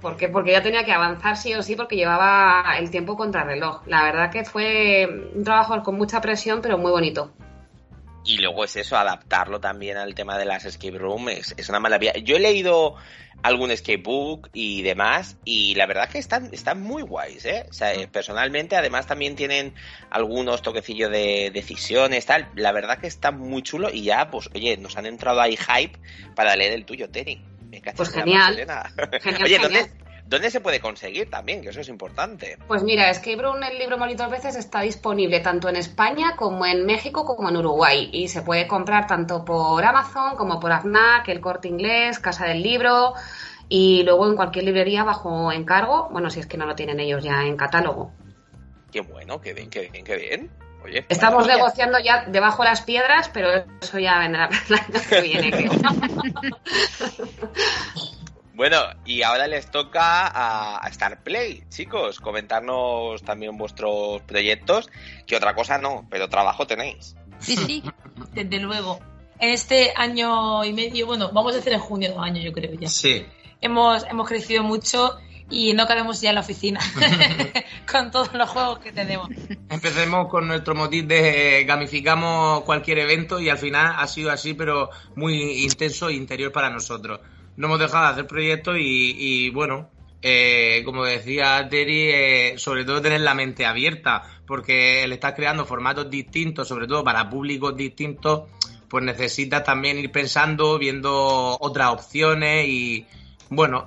porque, 0.00 0.28
porque 0.28 0.52
ya 0.52 0.62
tenía 0.62 0.84
que 0.84 0.92
avanzar 0.92 1.36
sí 1.36 1.54
o 1.54 1.62
sí 1.62 1.76
porque 1.76 1.96
llevaba 1.96 2.76
el 2.78 2.90
tiempo 2.90 3.16
contra 3.16 3.44
reloj. 3.44 3.82
La 3.86 4.02
verdad 4.02 4.30
que 4.30 4.44
fue 4.44 5.06
un 5.34 5.44
trabajo 5.44 5.82
con 5.82 5.96
mucha 5.96 6.22
presión, 6.22 6.60
pero 6.62 6.78
muy 6.78 6.90
bonito. 6.90 7.30
Y 8.24 8.38
luego 8.38 8.64
es 8.64 8.76
eso, 8.76 8.96
adaptarlo 8.96 9.60
también 9.60 9.96
al 9.96 10.14
tema 10.14 10.38
de 10.38 10.44
las 10.44 10.64
escape 10.64 10.98
rooms, 10.98 11.54
es, 11.56 11.68
una 11.68 11.80
maravilla. 11.80 12.12
Yo 12.22 12.36
he 12.36 12.40
leído 12.40 12.94
algún 13.42 13.72
escape 13.72 14.02
book 14.02 14.48
y 14.52 14.82
demás, 14.82 15.36
y 15.44 15.74
la 15.74 15.86
verdad 15.86 16.08
que 16.08 16.18
están, 16.18 16.50
están 16.52 16.80
muy 16.80 17.02
guays, 17.02 17.44
¿eh? 17.44 17.66
O 17.68 17.72
sea, 17.72 17.92
eh, 17.92 18.06
personalmente, 18.06 18.76
además 18.76 19.06
también 19.06 19.34
tienen 19.34 19.74
algunos 20.10 20.62
toquecillos 20.62 21.10
de 21.10 21.50
decisiones, 21.52 22.24
tal. 22.26 22.48
La 22.54 22.70
verdad 22.70 22.98
que 22.98 23.08
está 23.08 23.32
muy 23.32 23.62
chulo 23.62 23.90
y 23.92 24.02
ya, 24.04 24.30
pues, 24.30 24.48
oye, 24.54 24.76
nos 24.76 24.96
han 24.96 25.06
entrado 25.06 25.40
ahí 25.40 25.56
hype 25.56 25.98
para 26.36 26.54
leer 26.54 26.74
el 26.74 26.84
tuyo, 26.84 27.10
Terry. 27.10 27.42
Pues 27.96 28.10
genial. 28.10 28.54
genial. 28.56 29.42
Oye, 29.44 29.58
¿dónde, 29.58 29.90
¿Dónde 30.32 30.50
se 30.50 30.62
puede 30.62 30.80
conseguir 30.80 31.28
también? 31.28 31.60
Que 31.60 31.68
eso 31.68 31.82
es 31.82 31.90
importante. 31.90 32.56
Pues 32.66 32.82
mira, 32.82 33.10
Escape 33.10 33.36
Room, 33.36 33.62
el 33.64 33.78
libro 33.78 33.98
Molitos 33.98 34.30
Veces, 34.30 34.56
está 34.56 34.80
disponible 34.80 35.40
tanto 35.40 35.68
en 35.68 35.76
España 35.76 36.36
como 36.36 36.64
en 36.64 36.86
México 36.86 37.26
como 37.26 37.50
en 37.50 37.58
Uruguay. 37.58 38.08
Y 38.14 38.28
se 38.28 38.40
puede 38.40 38.66
comprar 38.66 39.06
tanto 39.06 39.44
por 39.44 39.84
Amazon 39.84 40.34
como 40.36 40.58
por 40.58 40.72
AFNAC, 40.72 41.28
El 41.28 41.42
Corte 41.42 41.68
Inglés, 41.68 42.18
Casa 42.18 42.46
del 42.46 42.62
Libro 42.62 43.12
y 43.68 44.04
luego 44.04 44.26
en 44.26 44.34
cualquier 44.34 44.64
librería 44.64 45.04
bajo 45.04 45.52
encargo, 45.52 46.08
bueno, 46.10 46.30
si 46.30 46.40
es 46.40 46.46
que 46.46 46.56
no 46.56 46.64
lo 46.64 46.74
tienen 46.74 46.98
ellos 46.98 47.22
ya 47.22 47.42
en 47.42 47.58
catálogo. 47.58 48.14
Qué 48.90 49.02
bueno, 49.02 49.38
qué 49.38 49.52
bien, 49.52 49.68
qué 49.68 49.90
bien, 49.90 50.02
qué 50.02 50.16
bien. 50.16 50.50
Oye, 50.82 51.04
Estamos 51.10 51.46
negociando 51.46 51.98
ya 52.00 52.24
debajo 52.26 52.64
las 52.64 52.80
piedras, 52.80 53.28
pero 53.28 53.64
eso 53.82 53.98
ya 53.98 54.18
vendrá 54.18 54.44
año 54.70 55.00
que 55.10 55.20
viene. 55.20 55.70
Bueno, 58.54 58.76
y 59.06 59.22
ahora 59.22 59.46
les 59.46 59.70
toca 59.70 60.26
a, 60.26 60.86
Star 60.88 61.22
Play, 61.22 61.64
chicos, 61.70 62.20
comentarnos 62.20 63.22
también 63.22 63.56
vuestros 63.56 64.20
proyectos, 64.22 64.90
que 65.26 65.36
otra 65.36 65.54
cosa 65.54 65.78
no, 65.78 66.06
pero 66.10 66.28
trabajo 66.28 66.66
tenéis. 66.66 67.16
Sí, 67.38 67.56
sí, 67.56 67.82
desde 68.32 68.58
luego. 68.58 69.00
En 69.38 69.48
este 69.48 69.92
año 69.96 70.64
y 70.64 70.72
medio, 70.72 71.06
bueno, 71.06 71.30
vamos 71.32 71.54
a 71.54 71.58
hacer 71.58 71.72
en 71.72 71.80
junio 71.80 72.12
dos 72.12 72.22
años, 72.22 72.44
yo 72.44 72.52
creo 72.52 72.74
ya. 72.74 72.88
Sí. 72.88 73.26
Hemos, 73.60 74.04
hemos 74.04 74.28
crecido 74.28 74.62
mucho 74.62 75.18
y 75.50 75.72
no 75.72 75.86
cabemos 75.86 76.20
ya 76.20 76.30
en 76.30 76.34
la 76.36 76.40
oficina 76.42 76.80
con 77.90 78.10
todos 78.10 78.32
los 78.34 78.48
juegos 78.50 78.80
que 78.80 78.92
tenemos. 78.92 79.28
Empecemos 79.70 80.28
con 80.28 80.46
nuestro 80.46 80.74
motivo 80.74 81.08
de 81.08 81.64
gamificamos 81.64 82.62
cualquier 82.62 82.98
evento 82.98 83.40
y 83.40 83.48
al 83.48 83.58
final 83.58 83.94
ha 83.96 84.06
sido 84.06 84.30
así, 84.30 84.54
pero 84.54 84.90
muy 85.16 85.64
intenso 85.64 86.10
e 86.10 86.14
interior 86.14 86.52
para 86.52 86.68
nosotros 86.70 87.20
no 87.56 87.66
hemos 87.66 87.78
dejado 87.78 88.06
de 88.06 88.12
hacer 88.12 88.26
proyectos 88.26 88.76
y, 88.78 89.50
bueno, 89.50 89.90
eh, 90.22 90.82
como 90.84 91.04
decía 91.04 91.66
Terry, 91.68 92.10
eh, 92.10 92.54
sobre 92.56 92.84
todo 92.84 93.02
tener 93.02 93.20
la 93.20 93.34
mente 93.34 93.66
abierta, 93.66 94.22
porque 94.46 95.02
el 95.02 95.12
estar 95.12 95.34
creando 95.34 95.64
formatos 95.64 96.10
distintos, 96.10 96.68
sobre 96.68 96.86
todo 96.86 97.02
para 97.04 97.28
públicos 97.28 97.76
distintos, 97.76 98.42
pues 98.88 99.04
necesitas 99.04 99.64
también 99.64 99.98
ir 99.98 100.12
pensando, 100.12 100.78
viendo 100.78 101.56
otras 101.60 101.88
opciones 101.88 102.68
y, 102.68 103.06
bueno, 103.50 103.84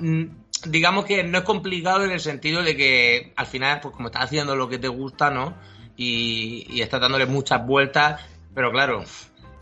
digamos 0.67 1.05
que 1.05 1.23
no 1.23 1.37
es 1.37 1.43
complicado 1.43 2.03
en 2.03 2.11
el 2.11 2.19
sentido 2.19 2.63
de 2.63 2.75
que 2.75 3.33
al 3.35 3.45
final, 3.45 3.79
pues 3.81 3.95
como 3.95 4.07
estás 4.07 4.25
haciendo 4.25 4.55
lo 4.55 4.67
que 4.67 4.79
te 4.79 4.87
gusta, 4.87 5.29
¿no? 5.29 5.55
Y, 5.95 6.67
y 6.69 6.81
estás 6.81 6.99
dándole 6.99 7.25
muchas 7.25 7.65
vueltas, 7.65 8.21
pero 8.53 8.71
claro, 8.71 9.03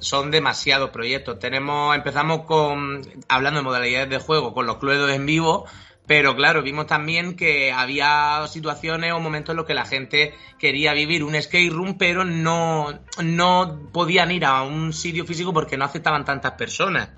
son 0.04 0.32
demasiados 0.32 0.90
proyectos. 0.92 1.40
Tenemos, 1.40 1.96
empezamos 1.96 2.46
con, 2.46 3.02
hablando 3.28 3.60
de 3.60 3.64
modalidades 3.64 4.10
de 4.10 4.20
juego, 4.20 4.54
con 4.54 4.66
los 4.66 4.78
cluedos 4.78 5.12
en 5.12 5.26
vivo, 5.26 5.66
pero 6.06 6.36
claro, 6.36 6.62
vimos 6.62 6.88
también 6.88 7.36
que 7.36 7.72
había 7.72 8.46
situaciones 8.48 9.14
o 9.14 9.20
momentos 9.20 9.54
en 9.54 9.58
los 9.58 9.66
que 9.66 9.74
la 9.74 9.86
gente 9.86 10.34
quería 10.60 10.94
vivir 10.94 11.24
un 11.24 11.42
skate 11.42 11.72
room, 11.72 11.98
pero 11.98 12.26
no, 12.26 13.00
no 13.24 13.90
podían 13.94 14.32
ir 14.32 14.46
a 14.46 14.64
un 14.64 14.92
sitio 14.92 15.26
físico 15.26 15.54
porque 15.54 15.78
no 15.78 15.86
aceptaban 15.86 16.26
tantas 16.26 16.54
personas. 16.54 17.10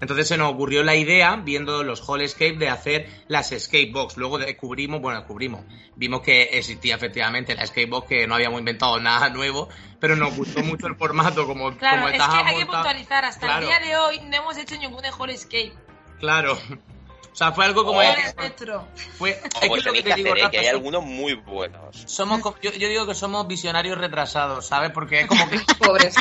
Entonces 0.00 0.28
se 0.28 0.38
nos 0.38 0.52
ocurrió 0.52 0.82
la 0.82 0.96
idea, 0.96 1.36
viendo 1.36 1.84
los 1.84 2.00
Hall 2.08 2.22
Escape, 2.22 2.56
de 2.56 2.70
hacer 2.70 3.06
las 3.28 3.52
Escape 3.52 3.90
Box. 3.92 4.16
Luego 4.16 4.38
descubrimos, 4.38 5.02
bueno, 5.02 5.18
descubrimos, 5.18 5.66
vimos 5.94 6.22
que 6.22 6.44
existía 6.44 6.94
efectivamente 6.94 7.54
la 7.54 7.64
Escape 7.64 7.86
Box, 7.86 8.08
que 8.08 8.26
no 8.26 8.34
habíamos 8.34 8.60
inventado 8.60 8.98
nada 8.98 9.28
nuevo, 9.28 9.68
pero 10.00 10.16
nos 10.16 10.34
gustó 10.36 10.60
mucho 10.64 10.86
el 10.86 10.96
formato 10.96 11.46
como, 11.46 11.76
claro, 11.76 12.08
es 12.08 12.14
que 12.14 12.22
hay 12.22 12.58
que 12.58 12.66
puntualizar, 12.66 13.24
hasta 13.24 13.58
el 13.58 13.66
día 13.66 13.78
de 13.80 13.96
hoy 13.96 14.20
no 14.20 14.36
hemos 14.36 14.56
hecho 14.56 14.76
ningún 14.78 15.04
Hall 15.16 15.30
Escape. 15.30 15.72
Claro. 16.18 16.58
O 17.32 17.36
sea, 17.36 17.52
fue 17.52 17.64
algo 17.64 17.84
como... 17.84 18.00
Fue, 18.00 19.40
pues 19.68 19.84
que, 19.84 20.02
te 20.02 20.14
digo, 20.14 20.34
que 20.50 20.58
hay 20.58 20.66
algunos 20.66 21.04
muy 21.04 21.34
buenos. 21.34 21.96
Somos, 22.06 22.42
yo, 22.60 22.72
yo, 22.72 22.88
digo 22.88 23.06
que 23.06 23.14
somos 23.14 23.46
visionarios 23.46 23.96
retrasados, 23.96 24.66
¿sabes? 24.66 24.90
Porque 24.90 25.20
es 25.20 25.26
como 25.28 25.48
que... 25.48 25.60
Pobres. 25.78 26.16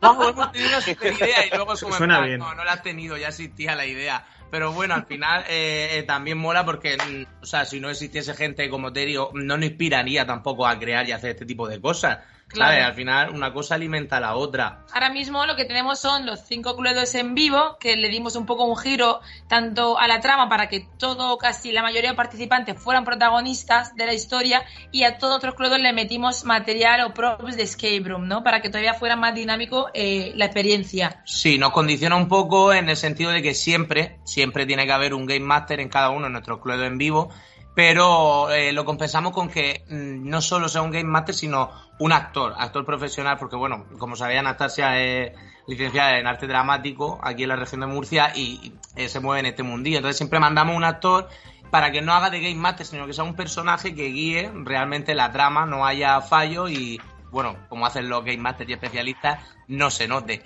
Vamos, 0.00 0.28
hemos 0.28 0.52
tenido 0.52 0.68
una 0.68 0.80
super 0.82 1.12
idea 1.20 1.46
y 1.46 1.50
luego 1.50 1.74
como 1.80 1.94
Suena 1.94 2.20
bien. 2.20 2.38
no, 2.38 2.54
no 2.54 2.64
la 2.64 2.74
has 2.74 2.82
tenido, 2.82 3.16
ya 3.16 3.28
existía 3.28 3.74
la 3.74 3.86
idea. 3.86 4.26
Pero 4.50 4.72
bueno, 4.72 4.94
al 4.94 5.06
final 5.06 5.44
eh, 5.48 5.98
eh, 5.98 6.02
también 6.02 6.36
mola 6.36 6.64
porque, 6.64 6.96
mm, 6.96 7.42
o 7.42 7.46
sea, 7.46 7.64
si 7.64 7.80
no 7.80 7.88
existiese 7.88 8.34
gente 8.34 8.68
como 8.68 8.92
Terio, 8.92 9.30
no 9.32 9.56
nos 9.56 9.66
inspiraría 9.66 10.26
tampoco 10.26 10.66
a 10.66 10.78
crear 10.78 11.08
y 11.08 11.12
hacer 11.12 11.30
este 11.30 11.46
tipo 11.46 11.68
de 11.68 11.80
cosas. 11.80 12.18
Claro. 12.50 12.72
¿sabes? 12.72 12.86
Al 12.86 12.94
final 12.94 13.30
una 13.30 13.52
cosa 13.52 13.76
alimenta 13.76 14.16
a 14.16 14.20
la 14.20 14.34
otra. 14.34 14.84
Ahora 14.92 15.10
mismo 15.10 15.46
lo 15.46 15.56
que 15.56 15.64
tenemos 15.64 16.00
son 16.00 16.26
los 16.26 16.40
cinco 16.40 16.76
cluedos 16.76 17.14
en 17.14 17.34
vivo, 17.34 17.76
que 17.78 17.96
le 17.96 18.08
dimos 18.08 18.34
un 18.36 18.46
poco 18.46 18.64
un 18.64 18.76
giro 18.76 19.20
tanto 19.48 19.98
a 19.98 20.08
la 20.08 20.20
trama 20.20 20.48
para 20.48 20.68
que 20.68 20.86
todo, 20.98 21.38
casi 21.38 21.72
la 21.72 21.82
mayoría 21.82 22.10
de 22.10 22.16
participantes 22.16 22.80
fueran 22.80 23.04
protagonistas 23.04 23.94
de 23.94 24.06
la 24.06 24.14
historia 24.14 24.62
y 24.90 25.04
a 25.04 25.18
todos 25.18 25.36
otros 25.36 25.54
cluedos 25.54 25.78
le 25.80 25.92
metimos 25.92 26.44
material 26.44 27.02
o 27.02 27.14
props 27.14 27.56
de 27.56 27.62
escape 27.62 28.02
room, 28.04 28.26
¿no? 28.26 28.42
Para 28.42 28.60
que 28.60 28.68
todavía 28.68 28.94
fuera 28.94 29.16
más 29.16 29.34
dinámico 29.34 29.88
eh, 29.94 30.32
la 30.34 30.46
experiencia. 30.46 31.22
Sí, 31.24 31.58
nos 31.58 31.70
condiciona 31.70 32.16
un 32.16 32.28
poco 32.28 32.72
en 32.72 32.88
el 32.88 32.96
sentido 32.96 33.30
de 33.30 33.42
que 33.42 33.54
siempre, 33.54 34.18
siempre 34.24 34.66
tiene 34.66 34.86
que 34.86 34.92
haber 34.92 35.14
un 35.14 35.26
Game 35.26 35.46
Master 35.46 35.80
en 35.80 35.88
cada 35.88 36.10
uno 36.10 36.26
de 36.26 36.32
nuestros 36.32 36.60
clubes 36.60 36.86
en 36.86 36.98
vivo, 36.98 37.30
pero 37.74 38.50
eh, 38.50 38.72
lo 38.72 38.84
compensamos 38.84 39.32
con 39.32 39.48
que 39.48 39.84
mm, 39.88 40.28
no 40.28 40.40
solo 40.40 40.68
sea 40.68 40.82
un 40.82 40.90
Game 40.90 41.04
Master, 41.04 41.34
sino 41.34 41.70
un 41.98 42.12
actor, 42.12 42.54
actor 42.58 42.84
profesional, 42.84 43.38
porque 43.38 43.56
bueno, 43.56 43.86
como 43.98 44.16
sabía 44.16 44.40
Anastasia 44.40 44.98
es 44.98 45.32
licenciada 45.66 46.18
en 46.18 46.26
arte 46.26 46.46
dramático 46.46 47.20
aquí 47.22 47.44
en 47.44 47.50
la 47.50 47.56
región 47.56 47.80
de 47.82 47.86
Murcia 47.86 48.32
y, 48.34 48.72
eh, 48.96 49.08
se 49.08 49.20
mueve 49.20 49.40
en 49.40 49.46
este 49.46 49.62
mundillo, 49.62 49.98
entonces 49.98 50.16
siempre 50.16 50.40
mandamos 50.40 50.76
un 50.76 50.84
actor 50.84 51.28
para 51.70 51.92
que 51.92 52.02
no 52.02 52.12
haga 52.12 52.30
de 52.30 52.40
Game 52.40 52.56
Master, 52.56 52.84
sino 52.84 53.06
que 53.06 53.12
sea 53.12 53.22
un 53.22 53.36
personaje 53.36 53.94
que 53.94 54.06
guíe 54.06 54.50
realmente 54.64 55.14
la 55.14 55.30
trama, 55.30 55.66
no 55.66 55.86
haya 55.86 56.20
fallo 56.20 56.68
y 56.68 57.00
bueno, 57.30 57.56
como 57.68 57.86
hacen 57.86 58.08
los 58.08 58.24
Game 58.24 58.38
Masters 58.38 58.70
y 58.70 58.72
especialistas, 58.72 59.40
no 59.68 59.90
se 59.90 60.08
note. 60.08 60.42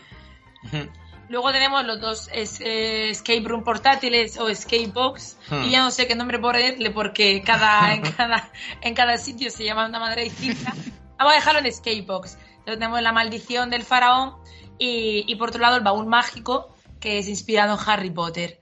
Luego 1.28 1.52
tenemos 1.52 1.85
los 1.85 2.00
dos 2.00 2.28
es, 2.33 2.61
eh, 2.61 3.11
escape 3.11 3.43
room 3.45 3.64
portátiles 3.64 4.38
o 4.38 4.49
escape 4.49 4.88
box 4.88 5.37
Hmm. 5.49 5.64
y 5.64 5.71
ya 5.71 5.83
no 5.83 5.90
sé 5.90 6.07
qué 6.07 6.14
nombre 6.14 6.38
ponerle 6.38 6.90
porque 6.90 7.43
cada 7.43 7.93
en 7.95 8.02
cada 8.02 8.50
en 8.81 8.95
cada 8.95 9.19
sitio 9.19 9.50
se 9.50 9.64
llama 9.64 9.85
de 9.85 9.88
una 9.90 10.00
manera 10.00 10.23
distinta. 10.23 10.73
Vamos 11.19 11.33
a 11.33 11.37
dejarlo 11.37 11.61
en 11.61 11.66
escape 11.66 12.02
box. 12.02 12.38
Luego 12.66 12.78
tenemos 12.78 13.02
la 13.02 13.12
maldición 13.12 13.71
del 13.71 13.83
faraón 13.85 14.35
y, 14.78 15.25
y 15.26 15.37
por 15.37 15.50
otro 15.50 15.61
lado 15.61 15.76
el 15.76 15.83
baúl 15.83 16.07
mágico 16.07 16.75
que 17.00 17.19
es 17.19 17.28
inspirado 17.28 17.75
en 17.75 17.81
Harry 17.88 18.11
Potter. 18.11 18.61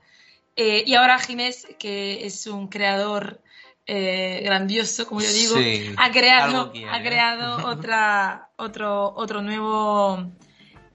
Eh, 0.55 0.83
y 0.85 0.93
ahora 0.95 1.17
Ginés, 1.17 1.65
que 1.79 2.25
es 2.25 2.45
un 2.45 2.67
creador 2.67 3.41
eh, 3.87 4.41
grandioso, 4.43 5.07
como 5.07 5.21
yo 5.21 5.31
digo, 5.31 5.57
Sí, 5.57 5.93
ha 5.97 6.11
creado, 6.11 6.71
ha 6.91 7.01
creado 7.01 7.67
otra, 7.67 8.49
otro, 8.57 9.13
otro 9.15 9.41
nuevo 9.41 10.31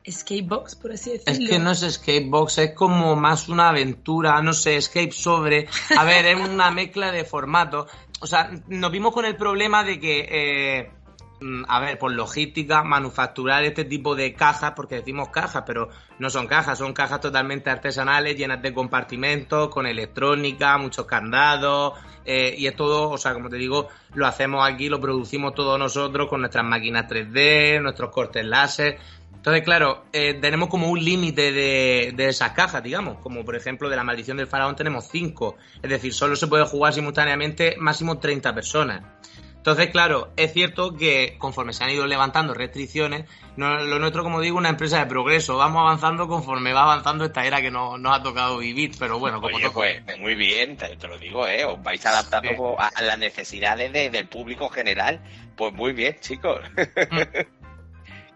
escape 0.09 0.43
box, 0.43 0.75
por 0.75 0.93
así 0.93 1.13
Es 1.13 1.25
decirlo. 1.25 1.51
que 1.51 1.59
no 1.59 1.71
es 1.71 1.83
escape 1.83 2.27
box, 2.27 2.59
es 2.59 2.75
como 2.75 3.17
más 3.17 3.49
una 3.49 3.69
aventura, 3.69 4.41
no 4.43 4.53
sé, 4.53 4.77
escape 4.77 5.13
sobre. 5.13 5.69
A 5.97 6.05
ver, 6.05 6.27
es 6.27 6.49
una 6.49 6.71
mezcla 6.71 7.13
de 7.13 7.25
formatos. 7.25 7.91
O 8.21 8.27
sea, 8.27 8.51
nos 8.69 8.91
vimos 8.91 9.13
con 9.13 9.25
el 9.25 9.37
problema 9.37 9.85
de 9.85 10.01
que, 10.01 10.29
eh, 10.31 10.91
mm, 11.41 11.65
a 11.69 11.81
ver, 11.81 11.99
por 11.99 12.13
logística, 12.13 12.83
manufacturar 12.83 13.65
este 13.65 13.85
tipo 13.85 14.17
de 14.17 14.35
cajas, 14.35 14.73
porque 14.75 14.97
decimos 14.97 15.29
cajas, 15.29 15.63
pero 15.67 15.89
no 16.19 16.31
son 16.31 16.47
cajas, 16.47 16.79
son 16.79 16.93
cajas 16.93 17.21
totalmente 17.21 17.71
artesanales, 17.71 18.37
llenas 18.37 18.61
de 18.61 18.75
compartimentos, 18.75 19.69
con 19.69 19.87
electrónica, 19.87 20.79
muchos 20.79 21.07
candados, 21.07 21.95
eh, 22.25 22.55
y 22.59 22.67
es 22.67 22.77
todo, 22.77 23.09
o 23.09 23.17
sea, 23.17 23.33
como 23.33 23.49
te 23.49 23.57
digo, 23.57 23.89
lo 24.15 24.27
hacemos 24.27 24.69
aquí, 24.69 24.89
lo 24.89 25.01
producimos 25.01 25.55
todos 25.55 25.79
nosotros 25.79 26.29
con 26.29 26.41
nuestras 26.41 26.65
máquinas 26.65 27.07
3D, 27.09 27.81
nuestros 27.81 28.11
cortes 28.11 28.45
láser. 28.45 28.99
Entonces, 29.37 29.63
claro, 29.63 30.05
eh, 30.13 30.35
tenemos 30.35 30.69
como 30.69 30.89
un 30.89 31.03
límite 31.03 31.53
de, 31.53 32.13
de 32.15 32.29
esas 32.29 32.53
cajas, 32.53 32.83
digamos, 32.83 33.19
como 33.19 33.45
por 33.45 33.55
ejemplo 33.57 33.89
de 33.89 33.97
la 33.97 34.05
maldición 34.05 34.37
del 34.37 34.47
faraón 34.49 34.75
tenemos 34.77 35.09
5, 35.11 35.57
es 35.83 35.89
decir, 35.89 36.13
solo 36.13 36.35
se 36.37 36.49
puede 36.49 36.65
jugar 36.65 36.93
simultáneamente 36.93 37.77
máximo 37.79 38.19
30 38.19 38.55
personas. 38.55 39.03
Entonces, 39.57 39.89
claro, 39.91 40.33
es 40.37 40.53
cierto 40.53 40.95
que 40.97 41.37
conforme 41.39 41.73
se 41.73 41.85
han 41.85 41.91
ido 41.91 42.07
levantando 42.07 42.55
restricciones, 42.55 43.25
no- 43.57 43.83
lo 43.85 43.99
nuestro, 43.99 44.23
como 44.23 44.41
digo, 44.41 44.57
una 44.59 44.71
empresa 44.71 44.99
de 44.99 45.07
progreso, 45.07 45.57
vamos 45.57 45.81
avanzando 45.81 46.27
conforme 46.27 46.73
va 46.73 46.83
avanzando 46.85 47.25
esta 47.25 47.45
era 47.45 47.61
que 47.61 47.71
no- 47.71 47.97
nos 47.99 48.19
ha 48.19 48.23
tocado 48.23 48.59
vivir, 48.59 48.93
pero 48.99 49.19
bueno, 49.19 49.41
como 49.41 49.57
Oye, 49.57 49.71
pues 49.71 50.03
muy 50.19 50.35
bien, 50.37 50.77
te, 50.77 50.97
te 50.97 51.07
lo 51.09 51.19
digo, 51.19 51.47
¿eh? 51.47 51.65
Os 51.65 51.83
vais 51.83 52.05
adaptando 52.07 52.49
Sí. 52.51 52.57
a, 52.79 52.89
a 52.89 53.03
las 53.03 53.19
necesidades 53.19 53.93
de- 53.93 54.11
del 54.11 54.27
público 54.29 54.69
general. 54.69 55.21
Pues 55.57 55.73
muy 55.75 55.93
bien, 55.93 56.17
chicos. 56.21 56.61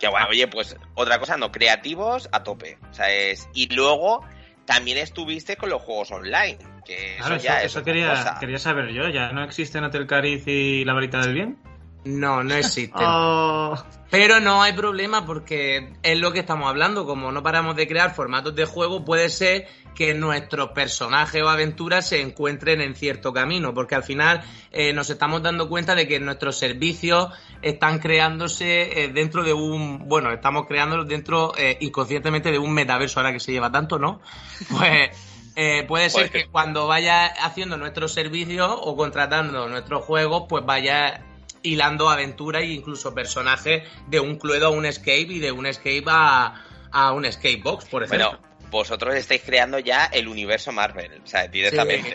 Que 0.02 0.08
bueno, 0.08 0.26
oye, 0.28 0.48
pues 0.48 0.76
otra 0.94 1.20
cosa, 1.20 1.36
no, 1.36 1.52
creativos 1.52 2.28
a 2.32 2.42
tope. 2.42 2.76
O 2.90 2.92
sea, 2.92 3.08
es... 3.08 3.48
Y 3.54 3.72
luego 3.72 4.26
también 4.64 4.98
estuviste 4.98 5.56
con 5.56 5.70
los 5.70 5.80
juegos 5.80 6.10
online, 6.10 6.58
que 6.84 7.14
Claro, 7.18 7.36
eso 7.36 7.44
ya 7.44 7.62
eso, 7.62 7.78
es 7.78 7.84
quería, 7.84 8.36
quería 8.40 8.58
saber 8.58 8.92
yo. 8.92 9.08
¿Ya 9.08 9.30
no 9.30 9.44
existen 9.44 9.84
Hotel 9.84 10.08
Cariz 10.08 10.42
y 10.48 10.84
La 10.84 10.94
Varita 10.94 11.20
del 11.20 11.34
Bien? 11.34 11.56
No, 12.04 12.42
no 12.42 12.54
existen. 12.54 13.06
Oh. 13.06 13.76
Pero 14.10 14.40
no 14.40 14.62
hay 14.62 14.72
problema 14.72 15.24
porque 15.24 15.94
es 16.02 16.18
lo 16.18 16.32
que 16.32 16.40
estamos 16.40 16.68
hablando. 16.68 17.06
Como 17.06 17.32
no 17.32 17.42
paramos 17.42 17.76
de 17.76 17.86
crear 17.86 18.14
formatos 18.14 18.54
de 18.54 18.64
juego, 18.64 19.04
puede 19.04 19.28
ser 19.28 19.68
que 19.94 20.12
nuestros 20.12 20.70
personajes 20.70 21.42
o 21.42 21.48
aventuras 21.48 22.08
se 22.08 22.20
encuentren 22.20 22.80
en 22.80 22.94
cierto 22.94 23.32
camino. 23.32 23.72
Porque 23.72 23.94
al 23.94 24.02
final 24.02 24.42
eh, 24.72 24.92
nos 24.92 25.08
estamos 25.10 25.42
dando 25.42 25.68
cuenta 25.68 25.94
de 25.94 26.08
que 26.08 26.18
nuestros 26.18 26.58
servicios 26.58 27.28
están 27.62 28.00
creándose 28.00 29.04
eh, 29.04 29.08
dentro 29.08 29.44
de 29.44 29.52
un. 29.52 30.08
Bueno, 30.08 30.32
estamos 30.32 30.66
creándolos 30.66 31.06
dentro 31.06 31.52
eh, 31.56 31.78
inconscientemente 31.80 32.50
de 32.50 32.58
un 32.58 32.74
metaverso 32.74 33.20
ahora 33.20 33.32
que 33.32 33.40
se 33.40 33.52
lleva 33.52 33.70
tanto, 33.70 33.98
¿no? 33.98 34.20
Pues. 34.70 35.10
eh, 35.54 35.84
puede 35.86 36.10
ser 36.10 36.30
que 36.30 36.46
cuando 36.46 36.86
vaya 36.86 37.26
haciendo 37.26 37.76
nuestros 37.76 38.12
servicios 38.12 38.74
o 38.78 38.96
contratando 38.96 39.68
nuestros 39.68 40.04
juegos, 40.04 40.44
pues 40.48 40.64
vaya 40.64 41.22
hilando 41.62 42.08
aventuras 42.10 42.62
e 42.62 42.66
incluso 42.72 43.14
personajes 43.14 43.82
de 44.08 44.20
un 44.20 44.36
cluedo 44.36 44.66
a 44.66 44.70
un 44.70 44.84
escape 44.86 45.26
y 45.28 45.38
de 45.38 45.52
un 45.52 45.66
escape 45.66 46.04
a, 46.08 46.64
a 46.90 47.12
un 47.12 47.24
escape 47.24 47.60
box, 47.62 47.84
por 47.86 48.02
ejemplo. 48.02 48.30
Bueno, 48.30 48.42
vosotros 48.70 49.14
estáis 49.14 49.42
creando 49.44 49.78
ya 49.78 50.06
el 50.06 50.28
universo 50.28 50.72
Marvel, 50.72 51.20
o 51.22 51.26
sea, 51.26 51.46
directamente. 51.48 52.14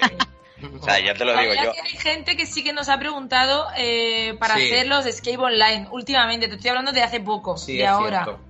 O 0.80 0.84
sea, 0.84 1.00
ya 1.00 1.14
te 1.14 1.24
lo 1.24 1.38
digo 1.40 1.54
yo. 1.54 1.72
hay 1.84 1.98
gente 1.98 2.36
que 2.36 2.48
sí 2.48 2.64
que 2.64 2.74
nos 2.74 2.90
ha 2.90 2.98
preguntado 2.98 3.68
eh, 3.78 4.36
para 4.40 4.56
Sí. 4.56 4.66
hacer 4.66 4.88
los 4.88 5.06
escape 5.06 5.38
online 5.38 5.88
últimamente. 5.92 6.48
Te 6.48 6.56
estoy 6.56 6.70
hablando 6.70 6.92
de 6.92 7.04
hace 7.04 7.20
poco, 7.20 7.58
Sí, 7.58 7.78
de 7.78 7.84
es 7.84 7.90
ahora. 7.90 8.24
cierto. 8.24 8.42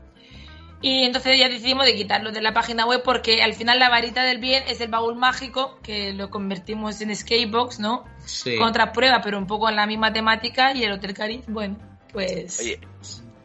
Y 0.81 1.05
entonces 1.05 1.37
ya 1.39 1.49
decidimos 1.49 1.85
de 1.85 1.95
quitarlo 1.95 2.31
de 2.31 2.41
la 2.41 2.53
página 2.53 2.85
web 2.85 3.01
porque 3.03 3.41
al 3.41 3.53
final 3.53 3.79
la 3.79 3.89
varita 3.89 4.23
del 4.23 4.37
bien 4.37 4.63
es 4.67 4.79
el 4.79 4.89
baúl 4.89 5.15
mágico 5.15 5.79
que 5.81 6.13
lo 6.13 6.29
convertimos 6.29 7.01
en 7.01 7.15
Skatebox, 7.15 7.79
¿no? 7.79 8.05
Sí. 8.25 8.57
Con 8.57 8.67
otra 8.67 8.91
prueba, 8.91 9.21
pero 9.21 9.39
un 9.39 9.47
poco 9.47 9.69
en 9.69 9.75
la 9.75 9.87
misma 9.87 10.13
temática 10.13 10.73
y 10.73 10.83
el 10.83 10.91
Hotel 10.91 11.15
Cariz, 11.15 11.45
bueno, 11.47 11.77
pues 12.13 12.59
Oye, 12.59 12.79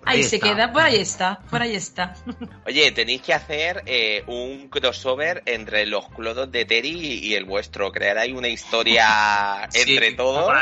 ahí, 0.05 0.18
ahí 0.18 0.25
se 0.25 0.40
queda, 0.40 0.73
por 0.73 0.83
ahí 0.83 0.97
está, 0.97 1.40
por 1.49 1.62
ahí 1.62 1.75
está. 1.75 2.14
oye, 2.66 2.92
tenéis 2.92 3.23
que 3.23 3.33
hacer 3.33 3.83
eh, 3.87 4.25
un 4.27 4.68
crossover 4.68 5.42
entre 5.47 5.87
los 5.87 6.09
clodos 6.11 6.53
de 6.53 6.66
Terry 6.66 6.90
y 6.90 7.35
el 7.35 7.47
vuestro. 7.47 7.92
Crear 7.92 8.18
ahí 8.18 8.33
una 8.33 8.49
historia 8.49 9.66
Sí, 9.71 9.95
entre 9.95 10.12
todos. 10.12 10.53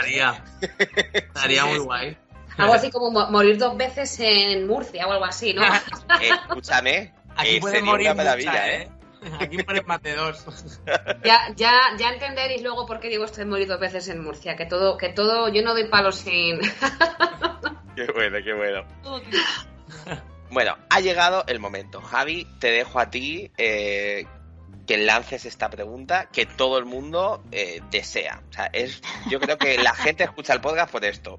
Estaría 1.13 1.65
muy 1.67 1.79
guay. 1.79 2.17
Algo 2.63 2.75
así 2.75 2.91
como 2.91 3.11
mo- 3.11 3.31
morir 3.31 3.59
dos 3.59 3.77
veces 3.77 4.19
en 4.21 4.67
Murcia 4.67 5.07
o 5.07 5.13
algo 5.13 5.25
así, 5.25 5.53
¿no? 5.55 5.63
Eh, 6.21 6.31
escúchame. 6.31 7.13
Aquí 7.37 7.57
eh, 7.57 7.61
sería 7.63 7.83
morir 7.85 8.07
una 8.09 8.15
maravilla, 8.15 8.51
muchas, 8.53 8.69
¿eh? 8.69 8.89
Aquí 9.39 9.57
mueren 9.59 9.87
más 9.87 10.03
de 10.03 10.15
dos. 10.15 10.45
Ya, 11.25 11.53
ya, 11.57 11.73
ya 11.99 12.09
entenderéis 12.11 12.63
luego 12.63 12.87
por 12.87 13.01
qué 13.01 13.09
digo 13.09 13.25
estoy 13.25 13.45
morir 13.45 13.69
dos 13.69 13.79
veces 13.81 14.09
en 14.09 14.23
Murcia, 14.25 14.57
que 14.57 14.67
todo, 14.67 14.97
que 14.97 15.11
todo, 15.11 15.49
yo 15.49 15.63
no 15.63 15.73
doy 15.75 15.89
palos 15.89 16.17
sin. 16.17 16.59
Qué 17.97 18.07
bueno, 18.15 18.39
qué 18.43 18.55
bueno. 18.55 18.85
Bueno, 20.51 20.77
ha 20.89 21.01
llegado 21.01 21.45
el 21.47 21.61
momento. 21.61 22.01
Javi, 22.01 22.47
te 22.59 22.71
dejo 22.71 22.99
a 22.99 23.11
ti 23.11 23.51
eh, 23.59 24.27
que 24.87 24.97
lances 24.99 25.45
esta 25.45 25.69
pregunta 25.71 26.29
que 26.33 26.47
todo 26.47 26.79
el 26.79 26.85
mundo 26.87 27.43
eh, 27.53 27.81
desea. 27.91 28.43
O 28.49 28.53
sea, 28.53 28.67
es, 28.73 29.01
yo 29.29 29.39
creo 29.39 29.59
que 29.59 29.79
la 29.79 29.95
gente 29.95 30.25
escucha 30.25 30.53
el 30.55 30.61
podcast 30.61 30.91
por 30.91 31.05
esto. 31.05 31.39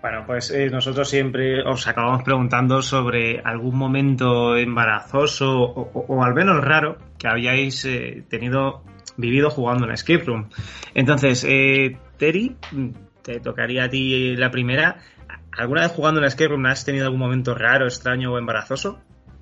Bueno, 0.00 0.22
pues 0.26 0.50
eh, 0.52 0.70
nosotros 0.70 1.08
siempre 1.08 1.62
os 1.62 1.86
acabamos 1.88 2.22
preguntando 2.22 2.82
sobre 2.82 3.40
algún 3.44 3.76
momento 3.76 4.56
embarazoso 4.56 5.60
o, 5.60 6.04
o- 6.06 6.22
al 6.24 6.34
menos 6.34 6.62
raro 6.64 6.98
que 7.18 7.26
habíais 7.26 7.84
eh, 7.84 8.22
tenido, 8.28 8.84
vivido 9.16 9.50
jugando 9.50 9.86
en 9.86 9.92
Escape 9.92 10.22
Room. 10.24 10.50
Entonces, 10.94 11.44
eh, 11.48 11.96
Terry, 12.16 12.56
mm, 12.70 12.88
te 13.22 13.40
tocaría 13.40 13.84
a 13.84 13.88
ti 13.88 14.36
la 14.36 14.52
primera. 14.52 14.98
¿Alguna 15.50 15.80
vez 15.82 15.90
jugando 15.90 16.20
en 16.20 16.26
Escape 16.26 16.48
Room 16.50 16.66
has 16.66 16.84
tenido 16.84 17.04
algún 17.06 17.18
momento 17.18 17.54
raro, 17.56 17.86
extraño 17.86 18.32
o 18.32 18.38
embarazoso? 18.38 19.00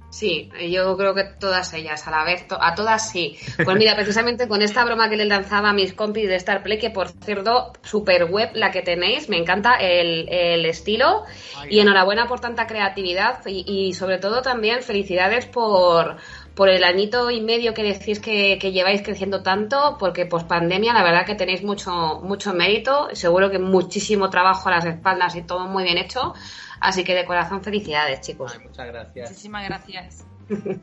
Sí, 0.09 0.51
yo 0.71 0.97
creo 0.97 1.15
que 1.15 1.25
todas 1.25 1.75
ellas, 1.75 2.07
a 2.07 2.11
la 2.11 2.25
vez, 2.25 2.47
to- 2.49 2.63
a 2.63 2.75
todas 2.75 3.11
sí. 3.11 3.37
Pues 3.63 3.77
mira, 3.77 3.95
precisamente 3.97 4.49
con 4.49 4.63
esta 4.63 4.83
broma 4.85 5.11
que 5.11 5.17
le 5.17 5.27
lanzaba 5.27 5.71
a 5.71 5.73
mis 5.75 5.93
compis 5.93 6.29
de 6.29 6.37
Star 6.37 6.63
Play, 6.63 6.79
que 6.79 6.91
por 6.91 7.09
cierto, 7.23 7.73
super 7.83 8.25
web 8.25 8.51
la 8.55 8.71
que 8.71 8.81
tenéis, 8.83 9.29
me 9.29 9.37
encanta 9.37 9.75
el, 9.75 10.27
el 10.31 10.65
estilo 10.65 11.25
y 11.69 11.81
enhorabuena 11.81 12.27
por 12.29 12.41
tanta 12.41 12.67
creatividad 12.67 13.41
y, 13.47 13.65
y 13.89 13.93
sobre 13.95 14.19
todo 14.19 14.41
también 14.41 14.83
felicidades 14.83 15.45
por, 15.47 16.17
por 16.55 16.71
el 16.71 16.85
añito 16.85 17.31
y 17.31 17.43
medio 17.43 17.75
que 17.75 17.83
decís 17.83 18.19
que, 18.21 18.59
que 18.59 18.73
lleváis 18.73 19.03
creciendo 19.03 19.43
tanto, 19.43 19.97
porque 19.99 20.25
post 20.25 20.49
pandemia 20.49 20.95
la 20.95 21.03
verdad 21.03 21.27
que 21.27 21.35
tenéis 21.35 21.63
mucho, 21.63 22.21
mucho 22.23 22.55
mérito, 22.55 23.09
seguro 23.13 23.51
que 23.51 23.59
muchísimo 23.59 24.31
trabajo 24.31 24.69
a 24.71 24.73
las 24.77 24.87
espaldas 24.87 25.35
y 25.37 25.43
todo 25.43 25.67
muy 25.67 25.85
bien 25.85 25.99
hecho. 25.99 26.33
Así 26.81 27.05
que 27.05 27.15
de 27.15 27.25
corazón 27.25 27.63
felicidades, 27.63 28.21
chicos. 28.21 28.53
Ay, 28.55 28.67
muchas 28.67 28.87
gracias. 28.87 29.31
Muchísimas 29.31 29.65
gracias. 29.67 30.27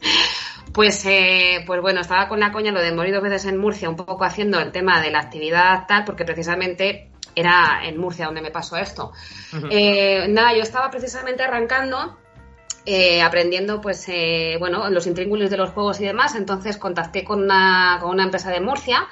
Pues, 0.74 1.06
eh, 1.06 1.64
pues 1.68 1.82
bueno, 1.82 2.02
estaba 2.02 2.28
con 2.28 2.40
la 2.40 2.52
coña 2.52 2.72
lo 2.72 2.82
de 2.82 2.92
morir 2.92 3.14
dos 3.14 3.22
veces 3.22 3.46
en 3.46 3.58
Murcia, 3.58 3.90
un 3.90 3.96
poco 3.96 4.24
haciendo 4.24 4.60
el 4.60 4.72
tema 4.72 5.02
de 5.02 5.12
la 5.12 5.20
actividad 5.20 5.86
tal, 5.88 6.04
porque 6.04 6.26
precisamente 6.26 7.12
era 7.36 7.82
en 7.84 7.98
Murcia 7.98 8.26
donde 8.26 8.42
me 8.42 8.50
pasó 8.50 8.78
esto. 8.78 9.12
Eh, 9.70 10.26
nada, 10.30 10.56
yo 10.56 10.64
estaba 10.64 10.90
precisamente 10.90 11.44
arrancando, 11.44 12.18
eh, 12.86 13.22
aprendiendo, 13.22 13.82
pues, 13.82 14.08
eh, 14.10 14.56
bueno, 14.60 14.90
los 14.90 15.06
intríngulis 15.08 15.50
de 15.50 15.58
los 15.58 15.72
juegos 15.72 16.00
y 16.02 16.06
demás, 16.06 16.36
entonces 16.36 16.78
contacté 16.78 17.24
con 17.24 17.44
una, 17.44 18.00
con 18.02 18.12
una 18.12 18.24
empresa 18.24 18.50
de 18.50 18.62
Murcia 18.62 19.08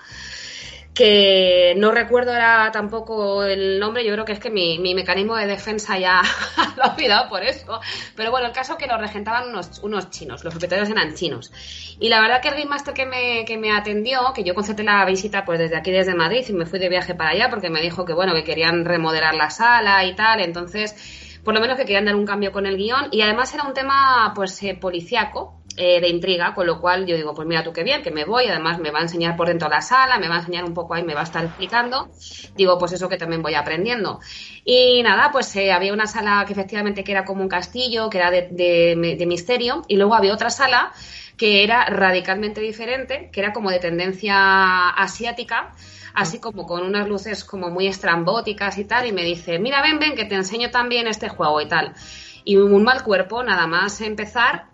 que 0.93 1.73
no 1.77 1.91
recuerdo 1.91 2.33
ahora 2.33 2.69
tampoco 2.71 3.43
el 3.43 3.79
nombre, 3.79 4.03
yo 4.03 4.11
creo 4.13 4.25
que 4.25 4.33
es 4.33 4.39
que 4.39 4.49
mi, 4.49 4.77
mi 4.79 4.93
mecanismo 4.93 5.35
de 5.37 5.47
defensa 5.47 5.97
ya 5.97 6.21
lo 6.77 6.83
ha 6.83 6.93
olvidado 6.93 7.29
por 7.29 7.43
eso. 7.43 7.79
Pero 8.15 8.31
bueno, 8.31 8.47
el 8.47 8.53
caso 8.53 8.73
es 8.73 8.77
que 8.77 8.87
lo 8.87 8.97
regentaban 8.97 9.49
unos, 9.49 9.79
unos 9.83 10.09
chinos, 10.09 10.43
los 10.43 10.53
propietarios 10.53 10.89
eran 10.89 11.13
chinos. 11.15 11.51
Y 11.99 12.09
la 12.09 12.19
verdad 12.19 12.41
que 12.41 12.49
el 12.49 12.55
Game 12.55 12.65
Master 12.65 12.93
que 12.93 13.05
me, 13.05 13.45
que 13.45 13.57
me 13.57 13.71
atendió, 13.71 14.33
que 14.33 14.43
yo 14.43 14.53
concerté 14.53 14.83
la 14.83 15.05
visita 15.05 15.45
pues 15.45 15.59
desde 15.59 15.77
aquí, 15.77 15.91
desde 15.91 16.13
Madrid, 16.13 16.45
y 16.47 16.53
me 16.53 16.65
fui 16.65 16.79
de 16.79 16.89
viaje 16.89 17.15
para 17.15 17.31
allá 17.31 17.49
porque 17.49 17.69
me 17.69 17.81
dijo 17.81 18.03
que 18.03 18.13
bueno, 18.13 18.33
que 18.33 18.43
querían 18.43 18.83
remodelar 18.83 19.33
la 19.35 19.49
sala 19.49 20.03
y 20.05 20.13
tal, 20.15 20.41
entonces 20.41 20.95
por 21.43 21.53
lo 21.53 21.61
menos 21.61 21.77
que 21.77 21.85
querían 21.85 22.05
dar 22.05 22.15
un 22.15 22.25
cambio 22.25 22.51
con 22.51 22.65
el 22.65 22.77
guion 22.77 23.07
y 23.11 23.21
además 23.21 23.53
era 23.53 23.63
un 23.63 23.73
tema 23.73 24.31
pues 24.35 24.61
eh, 24.63 24.77
policíaco 24.79 25.60
eh, 25.81 25.99
de 26.01 26.07
intriga, 26.09 26.53
con 26.53 26.67
lo 26.67 26.79
cual 26.79 27.05
yo 27.05 27.15
digo, 27.15 27.33
pues 27.33 27.47
mira 27.47 27.63
tú 27.63 27.73
qué 27.73 27.83
bien, 27.83 28.03
que 28.03 28.11
me 28.11 28.25
voy, 28.25 28.45
además 28.47 28.79
me 28.79 28.91
va 28.91 28.99
a 28.99 29.01
enseñar 29.03 29.35
por 29.35 29.47
dentro 29.47 29.67
de 29.69 29.75
la 29.75 29.81
sala, 29.81 30.19
me 30.19 30.27
va 30.27 30.35
a 30.35 30.39
enseñar 30.39 30.63
un 30.65 30.73
poco 30.73 30.93
ahí, 30.93 31.03
me 31.03 31.13
va 31.13 31.21
a 31.21 31.23
estar 31.23 31.43
explicando, 31.45 32.09
digo, 32.55 32.77
pues 32.77 32.91
eso 32.93 33.09
que 33.09 33.17
también 33.17 33.41
voy 33.41 33.55
aprendiendo. 33.55 34.19
Y 34.63 35.01
nada, 35.03 35.31
pues 35.31 35.55
eh, 35.55 35.71
había 35.71 35.93
una 35.93 36.07
sala 36.07 36.43
que 36.45 36.53
efectivamente 36.53 37.03
que 37.03 37.11
era 37.11 37.25
como 37.25 37.41
un 37.41 37.49
castillo, 37.49 38.09
que 38.09 38.17
era 38.19 38.31
de, 38.31 38.47
de- 38.51 39.25
misterio, 39.25 39.81
y 39.87 39.95
luego 39.97 40.15
había 40.15 40.33
otra 40.33 40.49
sala 40.49 40.91
que 41.37 41.63
era 41.63 41.85
radicalmente 41.85 42.61
diferente, 42.61 43.29
que 43.31 43.39
era 43.39 43.53
como 43.53 43.71
de 43.71 43.79
tendencia 43.79 44.89
asiática, 44.89 45.71
así 46.13 46.39
como 46.39 46.65
con 46.65 46.83
unas 46.83 47.07
luces 47.07 47.43
como 47.43 47.69
muy 47.69 47.87
estrambóticas 47.87 48.77
y 48.77 48.85
tal, 48.85 49.07
y 49.07 49.11
me 49.11 49.23
dice, 49.23 49.57
mira, 49.59 49.81
ven, 49.81 49.99
ven, 49.99 50.15
que 50.15 50.25
te 50.25 50.35
enseño 50.35 50.69
también 50.69 51.07
este 51.07 51.29
juego 51.29 51.61
y 51.61 51.67
tal. 51.67 51.93
Y 52.43 52.57
un 52.57 52.83
mal 52.83 53.03
cuerpo, 53.03 53.43
nada 53.43 53.67
más 53.67 54.01
empezar, 54.01 54.70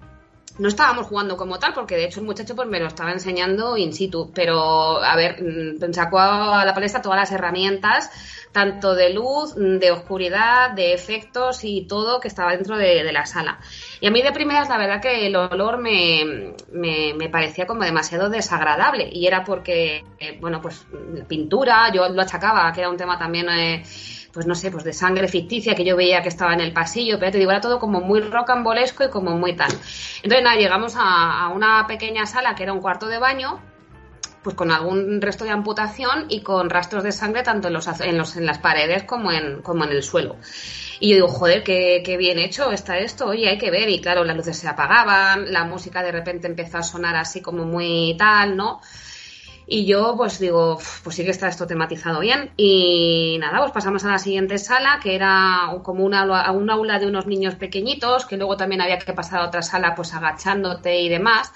no 0.59 0.67
estábamos 0.67 1.07
jugando 1.07 1.37
como 1.37 1.59
tal, 1.59 1.73
porque 1.73 1.95
de 1.95 2.05
hecho 2.05 2.19
el 2.19 2.25
muchacho 2.25 2.55
pues 2.55 2.67
me 2.67 2.79
lo 2.79 2.87
estaba 2.87 3.11
enseñando 3.11 3.77
in 3.77 3.93
situ, 3.93 4.31
pero 4.33 5.03
a 5.03 5.15
ver, 5.15 5.41
mm, 5.41 5.93
sacó 5.93 6.19
a 6.19 6.65
la 6.65 6.73
palestra 6.73 7.01
todas 7.01 7.19
las 7.19 7.31
herramientas, 7.31 8.09
tanto 8.51 8.95
de 8.95 9.13
luz, 9.13 9.55
mm, 9.55 9.77
de 9.77 9.91
oscuridad, 9.91 10.71
de 10.71 10.93
efectos 10.93 11.63
y 11.63 11.87
todo 11.87 12.19
que 12.19 12.27
estaba 12.27 12.51
dentro 12.51 12.77
de, 12.77 13.07
la 13.11 13.25
sala. 13.25 13.59
Y 14.01 14.07
a 14.07 14.11
mí 14.11 14.21
de 14.21 14.31
primeras 14.31 14.69
la 14.69 14.77
verdad 14.77 15.01
que 15.01 15.27
el 15.27 15.35
olor 15.35 15.77
me, 15.77 16.53
me, 16.71 17.13
me 17.13 17.29
parecía 17.29 17.65
como 17.65 17.83
demasiado 17.83 18.29
desagradable 18.29 19.09
y 19.11 19.27
era 19.27 19.43
porque, 19.43 20.03
eh, 20.19 20.37
bueno, 20.41 20.61
pues 20.61 20.85
pintura, 21.27 21.91
yo 21.93 22.09
lo 22.09 22.21
achacaba, 22.21 22.71
que 22.73 22.81
era 22.81 22.89
un 22.89 22.97
tema 22.97 23.17
también... 23.17 23.49
eh, 23.49 23.83
pues 24.37 24.45
no 24.45 24.53
sé, 24.53 24.69
pues 24.69 24.83
de 24.83 24.93
sangre 24.93 25.27
ficticia 25.27 25.73
que 25.73 25.83
yo 25.83 25.95
veía 25.95 26.21
que 26.21 26.29
estaba 26.29 26.53
en 26.53 26.59
el 26.61 26.71
pasillo, 26.71 27.17
pero 27.17 27.31
te 27.31 27.39
digo, 27.39 27.49
era 27.49 27.59
todo 27.59 27.79
como 27.79 28.01
muy 28.01 28.19
rocambolesco 28.19 29.05
y 29.05 29.09
como 29.09 29.35
muy 29.35 29.55
tal. 29.55 29.71
Entonces, 30.21 30.43
nada, 30.43 30.55
llegamos 30.55 30.95
a, 30.95 31.45
a 31.45 31.47
una 31.47 31.87
pequeña 31.87 32.27
sala 32.27 32.53
que 32.53 32.61
era 32.61 32.71
un 32.71 32.79
cuarto 32.79 33.07
de 33.07 33.17
baño, 33.17 33.59
pues 34.43 34.55
con 34.55 34.69
algún 34.69 35.21
resto 35.21 35.43
de 35.43 35.49
amputación 35.49 36.27
y 36.29 36.41
con 36.41 36.69
rastros 36.69 37.03
de 37.03 37.13
sangre 37.13 37.41
tanto 37.41 37.69
en, 37.69 37.73
los, 37.73 37.87
en, 37.99 38.15
los, 38.15 38.37
en 38.37 38.45
las 38.45 38.59
paredes 38.59 39.05
como 39.05 39.31
en, 39.31 39.63
como 39.63 39.85
en 39.85 39.89
el 39.89 40.03
suelo. 40.03 40.35
Y 40.99 41.09
yo 41.09 41.15
digo, 41.15 41.29
joder, 41.29 41.63
qué, 41.63 42.03
qué 42.05 42.15
bien 42.15 42.37
hecho 42.37 42.71
está 42.71 42.99
esto, 42.99 43.25
oye, 43.25 43.49
hay 43.49 43.57
que 43.57 43.71
ver. 43.71 43.89
Y 43.89 44.01
claro, 44.01 44.23
las 44.23 44.37
luces 44.37 44.55
se 44.55 44.67
apagaban, 44.67 45.51
la 45.51 45.63
música 45.63 46.03
de 46.03 46.11
repente 46.11 46.45
empezó 46.45 46.77
a 46.77 46.83
sonar 46.83 47.15
así 47.15 47.41
como 47.41 47.65
muy 47.65 48.15
tal, 48.19 48.55
¿no? 48.55 48.81
Y 49.69 49.85
yo 49.85 50.15
pues 50.15 50.39
digo, 50.39 50.75
"Uf, 50.75 51.01
pues 51.03 51.15
sí 51.17 51.25
que 51.25 51.31
está 51.31 51.49
esto 51.49 51.67
tematizado 51.67 52.21
bien. 52.21 52.51
Y 52.55 53.37
nada, 53.39 53.59
pues 53.59 53.71
pasamos 53.71 54.05
a 54.05 54.11
la 54.11 54.17
siguiente 54.17 54.57
sala, 54.57 54.99
que 55.03 55.13
era 55.15 55.69
como 55.83 56.05
una, 56.05 56.51
un 56.51 56.69
aula 56.69 56.99
de 56.99 57.07
unos 57.07 57.27
niños 57.27 57.55
pequeñitos, 57.55 58.25
que 58.25 58.37
luego 58.37 58.55
también 58.55 58.81
había 58.81 58.97
que 58.97 59.11
pasar 59.13 59.41
a 59.41 59.45
otra 59.47 59.61
sala 59.61 59.93
pues 59.93 60.13
agachándote 60.13 61.01
y 61.01 61.09
demás. 61.09 61.51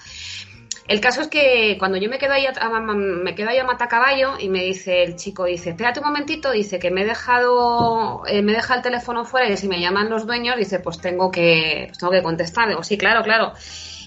El 0.88 1.00
caso 1.00 1.22
es 1.22 1.28
que 1.28 1.76
cuando 1.78 1.96
yo 1.96 2.10
me 2.10 2.18
quedo 2.18 2.32
ahí 2.34 2.44
a, 2.44 2.68
me 2.80 3.34
quedo 3.34 3.48
ahí 3.50 3.58
a 3.58 3.64
matacaballo 3.64 4.38
y 4.38 4.48
me 4.48 4.62
dice 4.64 5.04
el 5.04 5.16
chico, 5.16 5.44
dice, 5.44 5.70
espérate 5.70 6.00
un 6.00 6.06
momentito, 6.06 6.50
dice 6.50 6.78
que 6.78 6.90
me 6.90 7.02
he 7.02 7.04
dejado, 7.06 8.24
eh, 8.26 8.42
me 8.42 8.52
deja 8.52 8.74
el 8.74 8.82
teléfono 8.82 9.24
fuera 9.24 9.48
y 9.48 9.56
si 9.56 9.68
me 9.68 9.80
llaman 9.80 10.10
los 10.10 10.26
dueños, 10.26 10.56
dice, 10.56 10.80
pues 10.80 10.98
tengo 11.00 11.30
que, 11.30 11.84
pues 11.88 11.98
tengo 11.98 12.12
que 12.12 12.22
contestar. 12.22 12.68
Digo, 12.68 12.82
sí, 12.82 12.98
claro, 12.98 13.22
claro. 13.22 13.52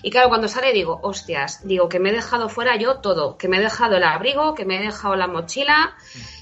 Y 0.06 0.12
claro, 0.12 0.30
cuando 0.30 0.48
sale 0.48 0.72
digo, 0.72 1.00
hostias, 1.02 1.68
digo 1.68 1.90
que 1.90 2.00
me 2.00 2.12
he 2.12 2.14
dejado 2.14 2.48
fuera 2.48 2.76
yo 2.78 2.98
todo, 2.98 3.40
que 3.40 3.48
me 3.48 3.58
he 3.58 3.60
dejado 3.60 3.98
el 3.98 4.04
abrigo, 4.04 4.54
que 4.54 4.64
me 4.64 4.78
he 4.78 4.84
dejado 4.84 5.16
la 5.16 5.26
mochila, 5.26 5.98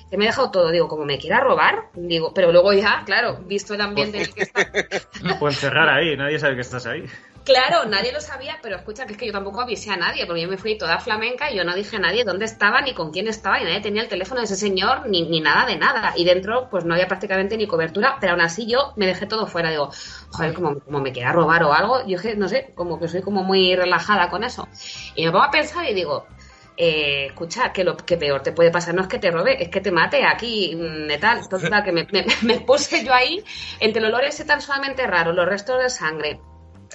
que 0.10 0.18
me 0.18 0.26
he 0.26 0.28
dejado 0.28 0.52
todo. 0.52 0.70
Digo, 0.70 0.90
como 0.90 1.06
me 1.06 1.18
quiera 1.18 1.40
robar, 1.40 1.86
digo, 1.94 2.34
pero 2.34 2.52
luego 2.52 2.74
ya, 2.74 3.04
claro, 3.06 3.38
visto 3.46 3.74
el 3.74 3.80
ambiente 3.80 4.18
en 4.18 4.24
el 4.24 4.34
que 4.34 4.42
está, 4.42 4.70
O 5.40 5.48
encerrar 5.48 5.88
ahí, 5.88 6.18
nadie 6.18 6.40
sabe 6.40 6.56
que 6.56 6.62
estás 6.62 6.86
ahí. 6.86 7.06
Claro, 7.44 7.84
nadie 7.90 8.14
lo 8.14 8.22
sabía, 8.22 8.58
pero 8.62 8.78
escucha, 8.78 9.06
que 9.06 9.12
es 9.14 9.18
que 9.18 9.26
yo 9.26 9.34
tampoco 9.34 9.60
avisé 9.60 9.92
a 9.92 9.98
nadie, 9.98 10.26
porque 10.26 10.42
yo 10.44 10.48
me 10.48 10.58
fui 10.58 10.78
toda 10.78 11.00
flamenca 11.00 11.52
y 11.52 11.58
yo 11.58 11.66
no 11.66 11.76
dije 11.76 11.98
a 11.98 12.00
nadie 12.00 12.24
dónde 12.24 12.46
estaba, 12.46 12.80
ni 12.80 12.94
con 12.94 13.12
quién 13.12 13.28
estaba, 13.28 13.60
y 13.60 13.66
nadie 13.66 13.82
tenía 13.82 14.02
el 14.02 14.08
teléfono 14.08 14.40
de 14.40 14.46
ese 14.46 14.56
señor, 14.56 15.10
ni, 15.10 15.24
ni 15.24 15.42
nada 15.42 15.66
de 15.66 15.76
nada. 15.76 16.14
Y 16.16 16.24
dentro, 16.24 16.70
pues 16.70 16.86
no 16.86 16.94
había 16.94 17.10
prácticamente 17.10 17.58
ni 17.58 17.68
cobertura, 17.68 18.16
pero 18.22 18.32
aún 18.34 18.42
así 18.42 18.66
yo 18.66 18.94
me 18.96 19.08
dejé 19.08 19.26
todo 19.26 19.46
fuera. 19.46 19.72
Digo, 19.72 19.90
joder, 20.30 20.54
como, 20.54 20.80
como 20.80 21.02
me 21.02 21.12
quiera 21.12 21.34
robar 21.34 21.64
o 21.64 21.74
algo, 21.74 22.06
yo 22.08 22.18
que 22.18 22.34
no 22.38 22.48
sé, 22.48 22.72
como 22.76 22.98
que 22.98 23.10
soy 23.10 23.22
como 23.22 23.44
muy 23.44 23.76
relajada 23.76 24.30
con 24.30 24.46
eso. 24.46 24.70
Y 25.16 25.26
me 25.26 25.32
pongo 25.32 25.44
a 25.44 25.52
pensar 25.52 25.84
y 25.90 25.94
digo, 25.94 26.30
eh, 26.78 27.26
escucha, 27.28 27.74
que 27.74 27.84
lo 27.84 27.98
que 27.98 28.18
peor 28.18 28.42
te 28.42 28.54
puede 28.54 28.72
pasar 28.72 28.96
no 28.96 29.02
es 29.02 29.08
que 29.10 29.20
te 29.20 29.32
robe, 29.32 29.62
es 29.62 29.70
que 29.70 29.82
te 29.82 29.92
mate 29.92 30.24
aquí, 30.26 30.76
mm, 30.76 31.08
de 31.08 31.18
tal. 31.18 31.40
Entonces, 31.40 31.70
tal, 31.70 31.84
que 31.84 31.92
me, 31.92 32.08
me- 32.12 32.26
me 32.42 32.62
puse 32.62 33.04
yo 33.04 33.14
ahí, 33.14 33.44
entre 33.80 34.00
el 34.02 34.08
olor 34.08 34.24
ese 34.24 34.46
tan 34.46 34.62
solamente 34.62 35.06
raro, 35.08 35.34
los 35.34 35.46
restos 35.46 35.82
de 35.82 35.90
sangre, 35.90 36.40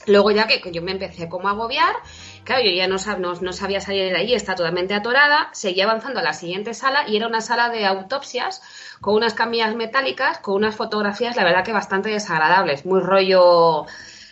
Luego 0.07 0.31
ya 0.31 0.47
que 0.47 0.61
yo 0.73 0.83
me 0.83 0.93
empecé 0.93 1.29
como 1.29 1.49
a 1.49 1.53
agobiar, 1.53 1.95
claro, 2.45 2.63
yo 2.65 2.71
ya 2.71 2.89
no, 2.89 2.97
no, 3.19 3.53
sabía 3.53 3.81
salir 3.81 4.11
de 4.11 4.17
ahí, 4.17 4.35
está 4.35 4.55
totalmente 4.55 4.95
atorada, 4.95 5.51
seguía 5.53 5.85
avanzando 5.85 6.21
a 6.21 6.23
la 6.23 6.33
siguiente 6.33 6.75
sala 6.75 7.09
y 7.09 7.17
era 7.17 7.27
una 7.27 7.41
sala 7.41 7.69
de 7.69 7.85
autopsias 7.87 8.63
con 9.01 9.15
unas 9.15 9.35
camillas 9.35 9.75
metálicas, 9.75 10.39
con 10.39 10.55
unas 10.55 10.77
fotografías, 10.77 11.37
la 11.37 11.45
verdad 11.45 11.65
que 11.65 11.73
bastante 11.73 12.11
desagradables, 12.11 12.87
muy 12.87 13.01
rollo 13.01 13.87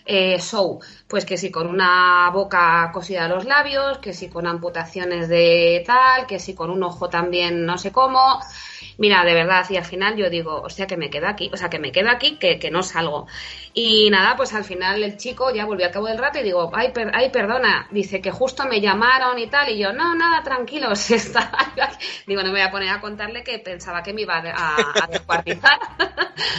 eh, 0.06 0.38
show, 0.38 0.80
pues 1.08 1.24
que 1.24 1.36
sí 1.36 1.50
con 1.50 1.66
una 1.66 2.30
boca 2.32 2.90
cosida 2.92 3.24
a 3.24 3.28
los 3.28 3.44
labios, 3.44 3.98
que 3.98 4.12
sí 4.12 4.28
con 4.28 4.46
amputaciones 4.46 5.28
de 5.28 5.82
tal, 5.84 6.26
que 6.26 6.38
sí 6.38 6.54
con 6.54 6.70
un 6.70 6.82
ojo 6.84 7.08
también 7.08 7.66
no 7.66 7.76
sé 7.76 7.90
cómo. 7.90 8.40
Mira, 8.98 9.24
de 9.24 9.34
verdad, 9.34 9.64
y 9.68 9.76
al 9.76 9.84
final 9.84 10.16
yo 10.16 10.30
digo, 10.30 10.62
hostia, 10.62 10.86
que 10.86 10.96
me 10.96 11.10
quedo 11.10 11.28
aquí, 11.28 11.50
o 11.52 11.56
sea, 11.56 11.68
que 11.68 11.78
me 11.78 11.92
quedo 11.92 12.08
aquí, 12.10 12.38
que, 12.38 12.58
que 12.58 12.70
no 12.70 12.82
salgo. 12.82 13.26
Y 13.74 14.08
nada, 14.10 14.36
pues 14.36 14.54
al 14.54 14.64
final 14.64 15.02
el 15.02 15.16
chico 15.18 15.52
ya 15.52 15.66
volvió 15.66 15.86
al 15.86 15.92
cabo 15.92 16.06
del 16.06 16.18
rato 16.18 16.38
y 16.38 16.42
digo, 16.42 16.70
ay, 16.74 16.92
per- 16.92 17.10
ay, 17.14 17.30
perdona, 17.30 17.88
dice 17.90 18.22
que 18.22 18.30
justo 18.30 18.64
me 18.66 18.80
llamaron 18.80 19.38
y 19.38 19.48
tal, 19.48 19.68
y 19.68 19.78
yo, 19.78 19.92
no, 19.92 20.14
nada, 20.14 20.42
tranquilo, 20.42 20.94
si 20.96 21.14
está. 21.14 21.50
Digo, 22.26 22.40
no 22.42 22.46
me 22.48 22.52
voy 22.58 22.60
a 22.62 22.70
poner 22.70 22.88
a 22.88 23.00
contarle 23.00 23.44
que 23.44 23.58
pensaba 23.58 24.02
que 24.02 24.12
me 24.14 24.22
iba 24.22 24.36
a, 24.38 25.04
a 25.04 25.06
descuartizar. 25.08 25.78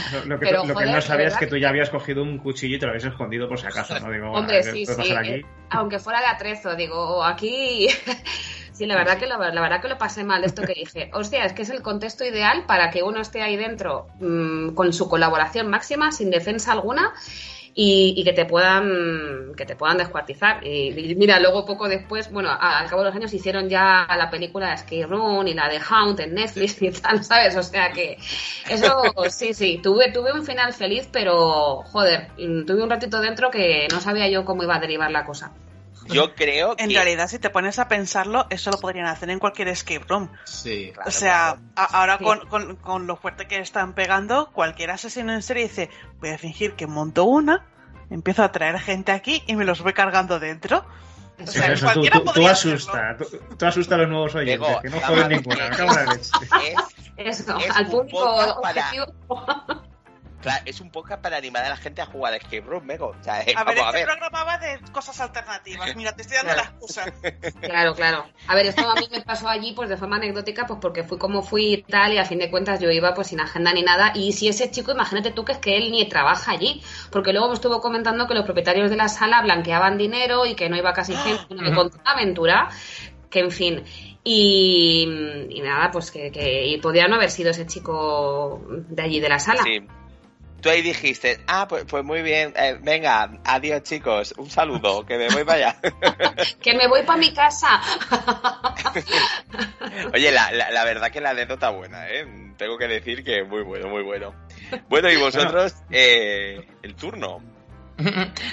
Lo, 0.10 0.26
lo 0.26 0.40
que, 0.40 0.46
Pero, 0.46 0.64
lo 0.64 0.76
que 0.76 0.86
no 0.86 1.02
sabías 1.02 1.34
es 1.34 1.40
que 1.40 1.48
tú 1.48 1.58
ya 1.58 1.70
habías 1.70 1.90
cogido 1.90 2.24
un 2.24 2.38
cuchillo 2.40 2.76
y 2.78 2.80
te 2.80 2.86
lo 2.86 2.92
habías 2.92 3.06
escondido 3.06 3.48
por 3.48 3.60
si 3.60 3.68
acaso, 3.68 4.00
¿no? 4.00 4.12
Digo, 4.12 4.32
Hombre, 4.32 4.64
sí, 4.64 4.86
¿qué 4.86 4.94
puede 4.96 5.04
sí. 5.04 5.14
aquí? 5.18 5.30
eh, 5.34 5.46
aunque 5.70 6.00
fuera 6.00 6.20
de 6.22 6.28
atrezo, 6.28 6.76
digo, 6.76 7.24
aquí. 7.24 7.88
sí, 8.78 8.86
la 8.86 8.96
verdad, 8.96 9.18
que 9.20 9.28
lo, 9.28 9.38
la 9.40 9.62
verdad 9.62 9.82
que 9.82 9.88
lo 9.88 9.98
pasé 9.98 10.24
mal 10.24 10.44
esto 10.44 10.64
que 10.66 10.74
dije. 10.74 11.10
Hostia, 11.14 11.46
es 11.46 11.54
que 11.54 11.64
es 11.64 11.70
el 11.70 11.82
contexto 11.82 12.24
ideal 12.26 12.66
para 12.68 12.90
que 12.92 13.04
uno 13.04 13.20
esté 13.22 13.42
ahí 13.42 13.58
dentro 13.58 14.08
mm, 14.20 14.70
con 14.76 14.94
su 14.94 15.10
colaboración 15.10 15.68
máxima, 15.70 16.12
sin 16.12 16.30
defensa 16.30 16.72
alguna. 16.74 17.14
Y, 17.76 18.16
y 18.18 18.24
que 18.24 18.34
te 18.34 18.46
puedan 18.46 19.54
que 19.56 19.66
te 19.66 19.76
puedan 19.76 19.98
descuartizar 20.00 20.66
y, 20.66 21.12
y 21.12 21.16
mira 21.16 21.40
luego 21.40 21.66
poco 21.66 21.88
después 21.88 22.32
bueno 22.32 22.50
a- 22.50 22.80
al 22.80 22.90
cabo 22.90 23.04
de 23.04 23.08
los 23.10 23.16
años 23.16 23.34
hicieron 23.34 23.70
ya 23.70 24.08
la 24.18 24.30
película 24.32 24.70
de 24.70 24.76
Escape 24.76 25.06
Room 25.06 25.48
y 25.48 25.54
la 25.54 25.70
de 25.70 25.80
Hound 25.80 26.20
en 26.22 26.34
Netflix 26.36 26.82
y 26.82 26.92
tal 26.92 27.24
sabes 27.24 27.56
o 27.56 27.64
sea 27.64 27.94
que 27.94 28.18
eso 28.68 29.14
sí 29.30 29.54
sí 29.54 29.80
tuve 29.84 30.12
tuve 30.12 30.34
un 30.34 30.44
final 30.46 30.74
feliz 30.74 31.10
pero 31.12 31.84
joder 31.84 32.34
mm, 32.38 32.66
tuve 32.66 32.84
un 32.84 32.90
ratito 32.90 33.22
dentro 33.22 33.52
que 33.52 33.88
no 33.90 34.02
sabía 34.02 34.28
yo 34.30 34.44
cómo 34.46 34.64
iba 34.64 34.76
a 34.76 34.80
derivar 34.80 35.12
la 35.12 35.24
cosa 35.26 35.56
Yo 36.10 36.34
creo 36.36 36.76
que. 36.76 36.84
En 36.84 36.90
realidad, 36.92 37.28
si 37.28 37.40
te 37.40 37.50
pones 37.50 37.80
a 37.80 37.88
pensarlo, 37.88 38.48
eso 38.50 38.72
lo 38.72 38.80
podrían 38.80 39.06
hacer 39.08 39.30
en 39.30 39.40
cualquier 39.40 39.68
escape 39.70 40.06
room. 40.08 40.30
Sí. 40.46 40.92
Claro, 40.94 41.08
o 41.10 41.12
sea, 41.12 41.58
claro. 41.76 41.90
ahora 41.94 42.18
Sí. 42.18 42.24
con, 42.24 42.40
con- 42.48 42.76
con 42.78 43.08
lo 43.08 43.16
fuerte 43.16 43.48
que 43.48 43.60
están 43.60 43.94
pegando, 43.94 44.52
cualquier 44.52 44.92
asesino 44.92 45.34
en 45.34 45.42
serie 45.42 45.64
dice, 45.64 45.90
voy 46.20 46.30
a 46.30 46.38
fingir 46.38 46.74
que 46.74 46.88
monto 46.88 47.24
una, 47.26 47.66
empiezo 48.10 48.44
a 48.44 48.52
traer 48.52 48.80
gente 48.80 49.12
aquí 49.12 49.44
y 49.48 49.56
me 49.56 49.66
los 49.66 49.82
voy 49.82 49.94
cargando 49.94 50.40
dentro. 50.40 50.86
O 51.40 51.46
sea, 51.46 51.72
eso, 51.72 51.86
tú, 51.86 51.94
cualquiera 51.94 52.20
tú- 52.20 52.32
tú 52.34 52.48
asusta, 52.48 53.16
tú, 53.18 53.26
tú 53.58 53.66
asusta 53.68 53.94
a 53.94 53.98
los 54.00 54.10
nuevos 54.10 54.34
oyentes, 54.34 54.76
que 54.82 54.90
no 54.90 55.00
joden 55.02 55.30
ninguna. 55.30 55.68
Es, 56.16 56.32
Eso, 57.18 57.58
Es 57.58 57.76
al 57.76 57.88
público 57.88 58.60
para- 58.62 58.82
objetivo. 58.82 59.87
Claro, 60.42 60.64
es 60.66 60.82
un 60.82 60.92
podcast 60.92 61.22
para 61.22 61.38
animar 61.38 61.64
a 61.66 61.70
la 61.70 61.78
gente 61.78 62.02
a 62.02 62.06
jugar 62.06 62.34
a 62.34 62.38
Escape 62.38 62.62
Room, 62.62 62.86
Mego. 62.86 63.16
O 63.20 63.24
sea, 63.24 63.42
eh, 63.42 63.54
A 63.56 63.64
ver, 63.64 63.76
vamos 63.78 63.94
a 63.94 63.98
este 63.98 63.98
ver. 63.98 64.06
programa 64.18 64.44
va 64.44 64.58
de 64.58 64.80
cosas 64.92 65.20
alternativas. 65.20 65.96
Mira, 65.96 66.16
te 66.16 66.22
estoy 66.22 66.38
dando 66.38 66.56
la 66.56 66.64
excusa. 66.64 67.06
Claro, 67.62 67.96
claro. 67.96 68.26
A 68.48 68.56
ver, 68.56 68.68
esto 68.68 68.90
a 68.90 68.96
mí 68.96 69.08
me 69.12 69.22
pasó 69.22 69.48
allí 69.50 69.74
pues 69.74 69.90
de 69.90 69.98
forma 69.98 70.18
anecdótica, 70.18 70.66
pues 70.66 70.80
porque 70.82 71.04
fui 71.04 71.18
como 71.18 71.42
fui 71.42 71.74
y 71.74 71.82
tal, 71.84 72.14
y 72.14 72.18
a 72.18 72.26
fin 72.26 72.40
de 72.40 72.50
cuentas 72.50 72.80
yo 72.80 72.90
iba 72.92 73.14
pues 73.14 73.28
sin 73.28 73.40
agenda 73.40 73.74
ni 73.74 73.82
nada. 73.84 74.12
Y 74.16 74.34
si 74.34 74.48
ese 74.48 74.72
chico, 74.72 74.92
imagínate 74.92 75.32
tú 75.32 75.44
que 75.46 75.54
es 75.54 75.58
que 75.58 75.78
él 75.78 75.92
ni 75.92 76.08
trabaja 76.08 76.52
allí, 76.52 76.82
porque 77.12 77.32
luego 77.32 77.48
me 77.50 77.54
estuvo 77.56 77.82
comentando 77.82 78.28
que 78.28 78.34
los 78.34 78.46
propietarios 78.46 78.90
de 78.90 78.98
la 78.98 79.10
sala 79.10 79.42
blanqueaban 79.42 79.98
dinero 79.98 80.46
y 80.46 80.56
que 80.56 80.70
no 80.70 80.78
iba 80.78 80.94
casi 80.94 81.16
gente, 81.16 81.44
bueno, 81.50 81.64
me 81.70 81.76
contó 81.76 81.98
una 82.00 82.12
aventura, 82.12 82.70
que 83.30 83.40
en 83.40 83.52
fin. 83.52 83.84
Y, 84.24 85.48
y 85.50 85.62
nada, 85.62 85.90
pues 85.92 86.12
que, 86.12 86.32
que 86.32 86.66
y 86.68 86.78
podía 86.82 87.08
no 87.08 87.16
haber 87.16 87.32
sido 87.32 87.52
ese 87.52 87.66
chico 87.66 88.62
de 88.70 89.02
allí 89.02 89.20
de 89.20 89.30
la 89.30 89.40
sala. 89.40 89.64
Sí. 89.64 89.88
Tú 90.62 90.70
ahí 90.70 90.82
dijiste, 90.82 91.40
ah, 91.48 91.68
pues, 91.68 91.86
pues 91.86 92.04
muy 92.04 92.24
bien, 92.24 92.54
eh, 92.56 92.78
venga, 92.82 93.30
adiós 93.46 93.84
chicos, 93.84 94.34
un 94.38 94.50
saludo, 94.50 95.06
que 95.06 95.18
me 95.18 95.30
voy 95.30 95.44
para 95.44 95.70
allá. 95.70 95.82
Que 96.62 96.74
me 96.74 96.88
voy 96.88 97.04
para 97.04 97.20
mi 97.20 97.34
casa. 97.34 97.82
Oye, 100.14 100.32
la, 100.32 100.52
la, 100.52 100.72
la 100.72 100.84
verdad 100.84 101.12
que 101.12 101.22
la 101.22 101.32
anécdota 101.32 101.70
buena, 101.70 102.08
¿eh? 102.10 102.26
Tengo 102.58 102.78
que 102.78 102.88
decir 102.88 103.24
que 103.24 103.44
muy 103.44 103.62
bueno, 103.62 103.88
muy 103.88 104.04
bueno. 104.04 104.34
Bueno, 104.90 105.12
y 105.12 105.18
vosotros, 105.18 105.76
eh, 105.92 106.68
el 106.82 106.96
turno. 106.96 107.40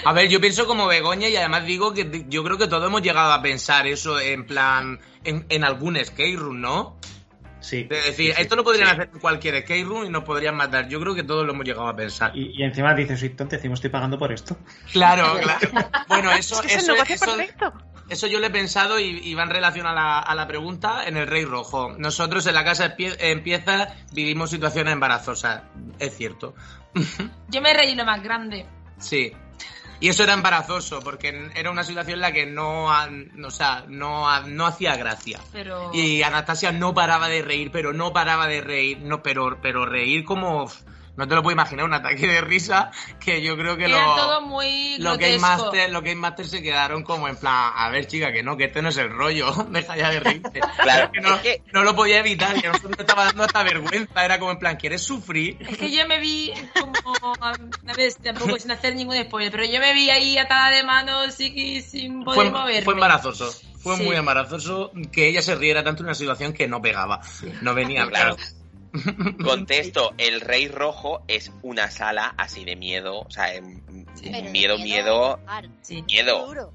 A 0.05 0.13
ver, 0.13 0.27
yo 0.27 0.41
pienso 0.41 0.65
como 0.65 0.87
Begoña 0.87 1.27
y 1.27 1.35
además 1.35 1.65
digo 1.65 1.93
que 1.93 2.25
yo 2.27 2.43
creo 2.43 2.57
que 2.57 2.67
todos 2.67 2.87
hemos 2.87 3.01
llegado 3.01 3.31
a 3.31 3.41
pensar 3.41 3.85
eso 3.85 4.19
en 4.19 4.45
plan, 4.45 4.99
en, 5.23 5.45
en 5.49 5.63
algún 5.63 6.03
skate 6.03 6.37
room, 6.37 6.61
¿no? 6.61 6.97
Sí. 7.65 7.87
Es 7.89 8.05
decir, 8.05 8.29
sí, 8.29 8.35
sí. 8.35 8.41
esto 8.43 8.55
lo 8.55 8.63
podrían 8.63 8.87
sí. 8.89 8.93
hacer 8.93 9.09
en 9.11 9.19
cualquier 9.19 9.61
skate 9.63 9.85
room 9.87 10.05
y 10.05 10.09
nos 10.09 10.23
podrían 10.23 10.55
matar. 10.55 10.87
Yo 10.87 10.99
creo 10.99 11.15
que 11.15 11.23
todos 11.23 11.45
lo 11.47 11.53
hemos 11.53 11.65
llegado 11.65 11.87
a 11.87 11.95
pensar. 11.95 12.31
Y, 12.37 12.51
y 12.59 12.63
encima 12.63 12.93
dices, 12.93 13.19
soy 13.19 13.29
tonto, 13.29 13.55
encima 13.55 13.73
estoy 13.73 13.89
pagando 13.89 14.19
por 14.19 14.31
esto. 14.31 14.55
Claro, 14.91 15.39
claro. 15.41 15.89
Bueno, 16.07 16.31
eso, 16.33 16.61
Es 16.61 16.67
que 16.67 16.73
eso, 16.75 16.93
eso- 16.93 17.35
perfecto. 17.35 17.73
eso 18.09 18.27
yo 18.27 18.39
lo 18.39 18.45
he 18.45 18.51
pensado 18.51 18.99
y, 18.99 19.05
y 19.23 19.33
va 19.33 19.43
en 19.43 19.49
relación 19.49 19.87
a 19.87 19.93
la, 19.93 20.19
a 20.19 20.35
la 20.35 20.47
pregunta 20.47 21.05
en 21.07 21.17
el 21.17 21.25
Rey 21.25 21.43
Rojo. 21.45 21.95
Nosotros 21.97 22.45
en 22.45 22.53
la 22.53 22.63
casa 22.63 22.95
empie- 22.95 23.15
empieza, 23.19 23.95
vivimos 24.13 24.51
situaciones 24.51 24.93
embarazosas. 24.93 25.63
Es 25.97 26.15
cierto. 26.15 26.53
Yo 27.49 27.61
me 27.61 27.73
reí 27.73 27.95
lo 27.95 28.05
más 28.05 28.21
grande. 28.21 28.65
Sí. 28.99 29.31
Y 29.99 30.09
eso 30.09 30.23
era 30.23 30.33
embarazoso, 30.33 30.99
porque 30.99 31.49
era 31.55 31.71
una 31.71 31.83
situación 31.83 32.15
en 32.15 32.21
la 32.21 32.31
que 32.31 32.45
no, 32.45 32.85
o 32.85 33.51
sea, 33.51 33.85
no, 33.87 34.41
no 34.47 34.65
hacía 34.65 34.95
gracia. 34.95 35.39
Pero. 35.51 35.91
Y 35.93 36.21
Anastasia 36.21 36.71
no 36.71 36.93
paraba 36.93 37.27
de 37.27 37.41
reír, 37.41 37.71
pero 37.71 37.93
no 37.93 38.11
paraba 38.11 38.47
de 38.47 38.61
reír, 38.61 38.99
no, 39.01 39.23
pero, 39.23 39.57
pero 39.61 39.85
reír 39.85 40.25
como, 40.25 40.69
no 41.17 41.27
te 41.27 41.35
lo 41.35 41.41
puedo 41.43 41.53
imaginar, 41.53 41.85
un 41.85 41.93
ataque 41.93 42.27
de 42.27 42.41
risa 42.41 42.91
que 43.19 43.41
yo 43.41 43.55
creo 43.57 43.77
que 43.77 43.85
Era 43.85 44.05
lo, 44.05 44.15
todo 44.15 44.41
muy 44.41 44.97
los 44.99 45.17
Game. 45.17 45.39
Master, 45.39 45.89
los 45.89 46.01
Game 46.03 46.15
Master 46.15 46.45
se 46.47 46.61
quedaron 46.61 47.03
como 47.03 47.27
en 47.27 47.37
plan, 47.37 47.71
a 47.75 47.89
ver 47.89 48.07
chica, 48.07 48.31
que 48.33 48.43
no, 48.43 48.57
que 48.57 48.65
este 48.65 48.81
no 48.81 48.89
es 48.89 48.97
el 48.97 49.09
rollo, 49.09 49.51
deja 49.69 49.95
ya 49.95 50.09
de 50.09 50.19
reírte. 50.19 50.59
Claro, 50.81 51.11
que 51.11 51.21
no, 51.21 51.35
es 51.35 51.41
que- 51.41 51.61
no 51.73 51.83
lo 51.83 51.95
podía 51.95 52.19
evitar, 52.19 52.59
que 52.59 52.67
a 52.67 52.71
nosotros 52.71 52.91
nos 52.91 52.99
estaba 52.99 53.25
dando 53.25 53.43
hasta 53.43 53.63
vergüenza, 53.63 54.23
era 54.25 54.39
como 54.39 54.51
en 54.51 54.59
plan, 54.59 54.75
¿quieres 54.77 55.01
sufrir? 55.03 55.57
Es 55.67 55.77
que 55.77 55.91
yo 55.91 56.07
me 56.07 56.19
vi 56.19 56.53
como. 56.79 57.33
A 57.41 57.53
ver, 57.95 58.13
tampoco 58.15 58.57
sin 58.59 58.71
hacer 58.71 58.95
ningún 58.95 59.15
spoiler, 59.23 59.51
pero 59.51 59.65
yo 59.65 59.79
me 59.79 59.93
vi 59.93 60.09
ahí 60.09 60.37
atada 60.37 60.69
de 60.71 60.83
manos 60.83 61.39
y 61.39 61.81
sin 61.81 62.23
poder 62.23 62.51
Fue, 62.51 62.51
moverme. 62.51 62.81
fue 62.83 62.93
embarazoso. 62.93 63.51
Fue 63.79 63.97
Sí. 63.97 64.03
muy 64.03 64.15
embarazoso 64.15 64.91
que 65.11 65.27
ella 65.27 65.41
se 65.41 65.55
riera 65.55 65.83
tanto 65.83 66.01
en 66.01 66.07
una 66.07 66.15
situación 66.15 66.53
que 66.53 66.67
no 66.67 66.81
pegaba. 66.81 67.21
No 67.61 67.73
venía 67.73 68.05
Claro. 68.09 68.35
claro. 68.35 68.51
Contesto, 69.43 70.13
el 70.17 70.41
Rey 70.41 70.67
Rojo 70.67 71.21
es 71.27 71.51
una 71.61 71.89
sala 71.91 72.33
así 72.37 72.65
de 72.65 72.75
miedo, 72.75 73.19
o 73.21 73.29
sea, 73.31 73.53
em, 73.53 73.81
miedo, 74.51 74.77
de 74.77 74.83
miedo, 74.83 75.39
Sí. 75.81 76.01
miedo. 76.03 76.71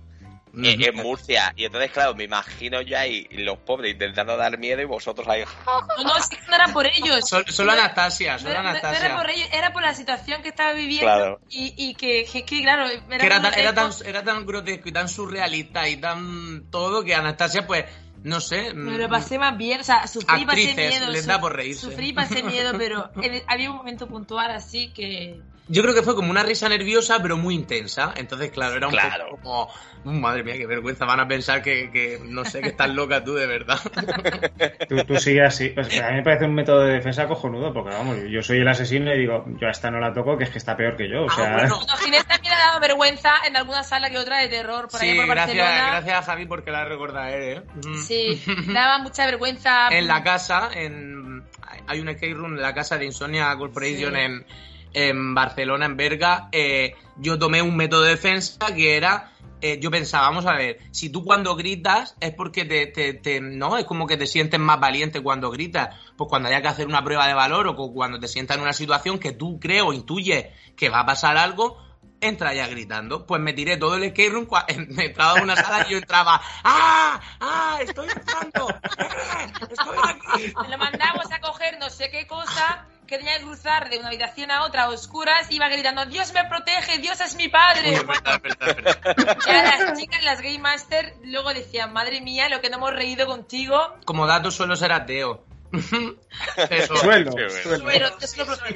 eh, 0.65 0.77
en 0.81 0.97
Murcia. 0.97 1.53
Y 1.55 1.65
entonces, 1.65 1.93
claro, 1.93 2.13
me 2.17 2.25
imagino 2.25 2.83
yo 2.83 2.99
ahí 2.99 3.25
los 3.31 3.57
pobres 3.59 3.93
intentando 3.93 4.37
dar 4.37 4.59
miedo 4.59 4.83
y 4.83 4.85
vosotros 4.85 5.29
ahí. 5.29 5.45
No, 5.65 6.03
no, 6.03 6.15
sí 6.21 6.35
que 6.35 6.43
no 6.49 6.57
era 6.57 6.67
por 6.73 6.87
ellos. 6.89 7.21
Sol- 7.29 7.45
Solo 7.49 7.71
Anastasia, 7.71 8.33
No 8.33 8.39
solo 8.41 8.51
era, 8.51 8.59
no- 8.59 8.65
no 8.65 8.71
Anastasia. 8.71 9.07
era 9.07 9.17
por 9.17 9.31
ellos, 9.31 9.49
era 9.53 9.73
por 9.73 9.83
la 9.83 9.95
situación 9.95 10.43
que 10.43 10.49
estaba 10.49 10.73
viviendo 10.73 11.07
Claro. 11.07 11.41
y, 11.51 11.73
y 11.77 11.95
que, 11.95 12.25
que, 12.31 12.45
que, 12.45 12.63
claro, 12.63 12.89
era, 12.89 13.19
que 13.19 13.27
era 13.27 13.41
tan, 13.41 13.55
era, 13.61 13.75
tan, 13.75 13.93
era 14.05 14.25
tan 14.25 14.45
grotesco 14.45 14.89
y 14.89 14.93
tan 14.93 15.09
surrealista 15.09 15.89
y 15.89 15.99
tan 15.99 16.69
todo 16.69 17.05
que 17.05 17.15
Anastasia, 17.15 17.65
pues, 17.65 17.85
no 18.25 18.41
sé. 18.41 18.75
Me 18.75 18.99
lo 18.99 19.09
mm, 19.09 19.11
pasé 19.11 19.39
más 19.39 19.57
bien, 19.57 19.81
o 19.81 19.85
sea, 19.85 20.07
sufrí 20.07 20.43
y 20.43 20.47
pasé 20.47 20.75
miedo. 20.75 21.11
les 21.11 21.27
da 21.27 21.41
por 21.41 21.55
reírse. 21.57 21.83
Sufrí 21.83 22.09
y 22.09 22.13
pasé 22.13 22.43
miedo, 22.43 22.73
pero 22.77 23.11
en- 23.23 23.43
había 23.47 23.71
un 23.71 23.77
momento 23.77 24.07
puntual 24.07 24.51
así 24.51 24.93
que. 24.93 25.41
Yo 25.73 25.83
creo 25.83 25.95
que 25.95 26.03
fue 26.03 26.15
como 26.17 26.31
una 26.31 26.43
risa 26.43 26.69
nerviosa, 26.69 27.21
pero 27.23 27.37
muy 27.37 27.55
intensa. 27.55 28.13
Entonces, 28.17 28.51
claro, 28.51 28.77
era 28.77 28.89
un 28.89 28.93
Claro. 28.93 29.31
poco 29.31 29.43
como. 29.43 29.71
"Mm, 30.05 30.21
Madre 30.21 30.43
mía, 30.43 30.55
qué 30.57 30.67
vergüenza. 30.67 31.05
Van 31.05 31.21
a 31.21 31.29
pensar 31.29 31.63
que, 31.63 31.91
que 31.93 32.19
no 32.25 32.45
sé, 32.45 32.61
que 32.61 32.69
estás 32.71 32.89
loca 32.91 33.23
tú, 33.23 33.35
de 33.35 33.47
verdad. 33.47 33.79
Tú, 34.89 35.05
tú 35.05 35.17
sigues 35.17 35.47
así. 35.47 35.73
O 35.77 35.85
sea, 35.85 36.09
a 36.09 36.11
mí 36.11 36.17
me 36.17 36.23
parece 36.23 36.45
un 36.47 36.55
método 36.55 36.81
de 36.81 36.95
defensa 36.95 37.29
cojonudo, 37.29 37.73
porque 37.73 37.91
vamos, 37.95 38.17
yo 38.29 38.43
soy 38.43 38.59
el 38.59 38.69
asesino 38.69 39.15
y 39.15 39.19
digo, 39.19 39.45
yo 39.61 39.69
a 39.69 39.71
esta 39.71 39.91
no 39.91 40.01
la 40.01 40.13
toco, 40.13 40.37
que 40.37 40.45
es 40.45 40.51
que 40.51 40.59
está 40.59 40.77
peor 40.77 40.97
que 40.97 41.09
yo. 41.09 41.23
O 41.25 41.31
Ah, 41.31 41.35
sea, 41.37 41.53
bueno. 41.55 41.81
No, 41.87 41.97
Ginés 41.99 42.27
también 42.27 42.55
ha 42.55 42.59
dado 42.59 42.81
vergüenza 42.81 43.35
en 43.47 43.57
alguna 43.57 43.83
sala 43.85 44.11
que 44.11 44.19
otra 44.19 44.39
de 44.39 44.49
terror 44.49 44.89
por 44.91 45.01
ahí 45.01 45.11
Sí, 45.13 45.17
por 45.17 45.27
gracias, 45.27 45.57
Barcelona. 45.59 45.91
gracias 45.93 46.19
a 46.19 46.23
Javi 46.23 46.47
porque 46.47 46.71
la 46.71 46.85
recorda 46.85 47.31
él, 47.31 47.43
¿eh? 47.59 47.63
Sí, 48.07 48.43
daba 48.73 48.99
mucha 48.99 49.27
vergüenza. 49.27 49.89
en 49.91 50.07
la 50.09 50.23
casa, 50.25 50.71
en, 50.75 51.45
hay 51.87 52.01
un 52.01 52.09
escape 52.09 52.35
room 52.35 52.55
en 52.55 52.63
la 52.63 52.75
casa 52.75 52.99
de 52.99 53.05
Insomnia 53.07 53.55
Corporation 53.57 54.15
Sí. 54.15 54.21
en, 54.21 54.47
en 54.92 55.35
Barcelona, 55.35 55.87
en 55.87 55.96
Berga. 55.96 56.48
eh, 56.53 56.94
yo 57.16 57.38
tomé 57.38 57.61
un 57.62 57.76
método 57.76 58.03
de 58.03 58.11
defensa 58.11 58.74
que 58.74 58.96
era, 58.96 59.33
eh, 59.61 59.79
yo 59.81 59.90
pensaba, 59.90 60.29
vamos 60.29 60.46
a 60.46 60.55
ver, 60.55 60.79
si 60.90 61.11
tú 61.11 61.22
cuando 61.24 61.55
gritas 61.55 62.16
es 62.20 62.33
porque 62.35 62.64
te, 62.64 62.87
te- 62.87 63.12
te- 63.14 63.40
no, 63.42 63.76
es 63.76 63.85
como 63.85 64.07
que 64.07 64.16
te 64.16 64.26
sientes 64.26 64.59
más 64.59 64.81
valiente 64.81 65.20
cuando 65.22 65.50
gritas, 65.50 65.94
pues 66.16 66.29
cuando 66.29 66.48
haya 66.48 66.62
que 66.62 66.68
hacer 66.68 66.87
una 66.87 67.05
prueba 67.05 67.26
de 67.26 67.35
valor 67.35 67.66
o 67.68 67.76
cu- 67.76 67.92
cuando 67.92 68.18
te 68.18 68.26
sientas 68.29 68.57
en 68.57 68.62
una 68.62 68.72
situación 68.72 69.18
que 69.18 69.33
tú 69.33 69.61
crees 69.61 69.83
o 69.83 69.92
intuyes 69.92 70.46
que 70.76 70.88
va 70.88 71.00
a 71.00 71.07
pasar 71.07 71.37
algo, 71.37 71.76
entra 72.21 72.55
ya 72.55 72.67
gritando. 72.67 73.27
Pues 73.27 73.41
me 73.41 73.53
tiré 73.53 73.77
todo 73.77 73.97
el 73.97 74.05
escape 74.05 74.31
room, 74.31 74.49
me 74.89 75.07
entraba 75.07 75.39
a 75.39 75.43
una 75.43 75.57
sala 75.57 75.87
y 75.89 75.93
yo 75.93 75.99
entraba, 75.99 76.41
¡ah! 76.65 77.21
¡ah! 77.41 77.79
¡estoy 77.83 78.09
entrando! 78.09 78.69
¡eh! 78.71 79.53
¡estoy 79.71 79.97
aquí! 80.05 80.53
Lo 80.69 80.79
mandamos 80.79 81.31
a 81.33 81.41
coger 81.41 81.79
no 81.79 81.91
sé 81.91 82.11
qué 82.11 82.27
cosa 82.27 82.87
que 83.11 83.19
tenía 83.19 83.39
que 83.39 83.45
cruzar 83.45 83.91
de 83.91 83.99
una 83.99 84.07
habitación 84.07 84.53
a 84.53 84.63
otra 84.65 84.85
a 84.85 84.89
oscuras 84.89 85.51
iba 85.51 85.69
gritando 85.69 86.07
Dios 86.07 86.33
me 86.33 86.45
protege, 86.45 86.99
Dios 86.99 87.21
es 87.21 87.35
mi 87.35 87.49
padre. 87.49 87.95
Es 87.95 88.07
verdad, 88.07 88.37
es 88.37 88.43
verdad, 88.43 88.69
es 88.69 89.17
verdad. 89.17 89.39
Y 89.47 89.51
a 89.51 89.63
las 89.63 89.99
chicas, 89.99 90.23
las 90.23 90.41
Game 90.41 90.61
Master, 90.61 91.15
luego 91.25 91.53
decían, 91.53 91.93
madre 91.93 92.21
mía, 92.21 92.49
lo 92.49 92.61
que 92.61 92.71
no 92.71 92.77
hemos 92.77 92.93
reído 92.93 93.27
contigo. 93.27 93.97
Como 94.05 94.29
dato 94.29 94.53
suelo 94.53 94.77
ser 94.77 94.93
ateo. 94.93 95.45
Eso. 96.71 96.97
suelo, 96.97 97.35
Qué 97.35 97.47
bueno. 97.47 97.63
suelo. 97.63 97.85
Pero. 97.87 98.07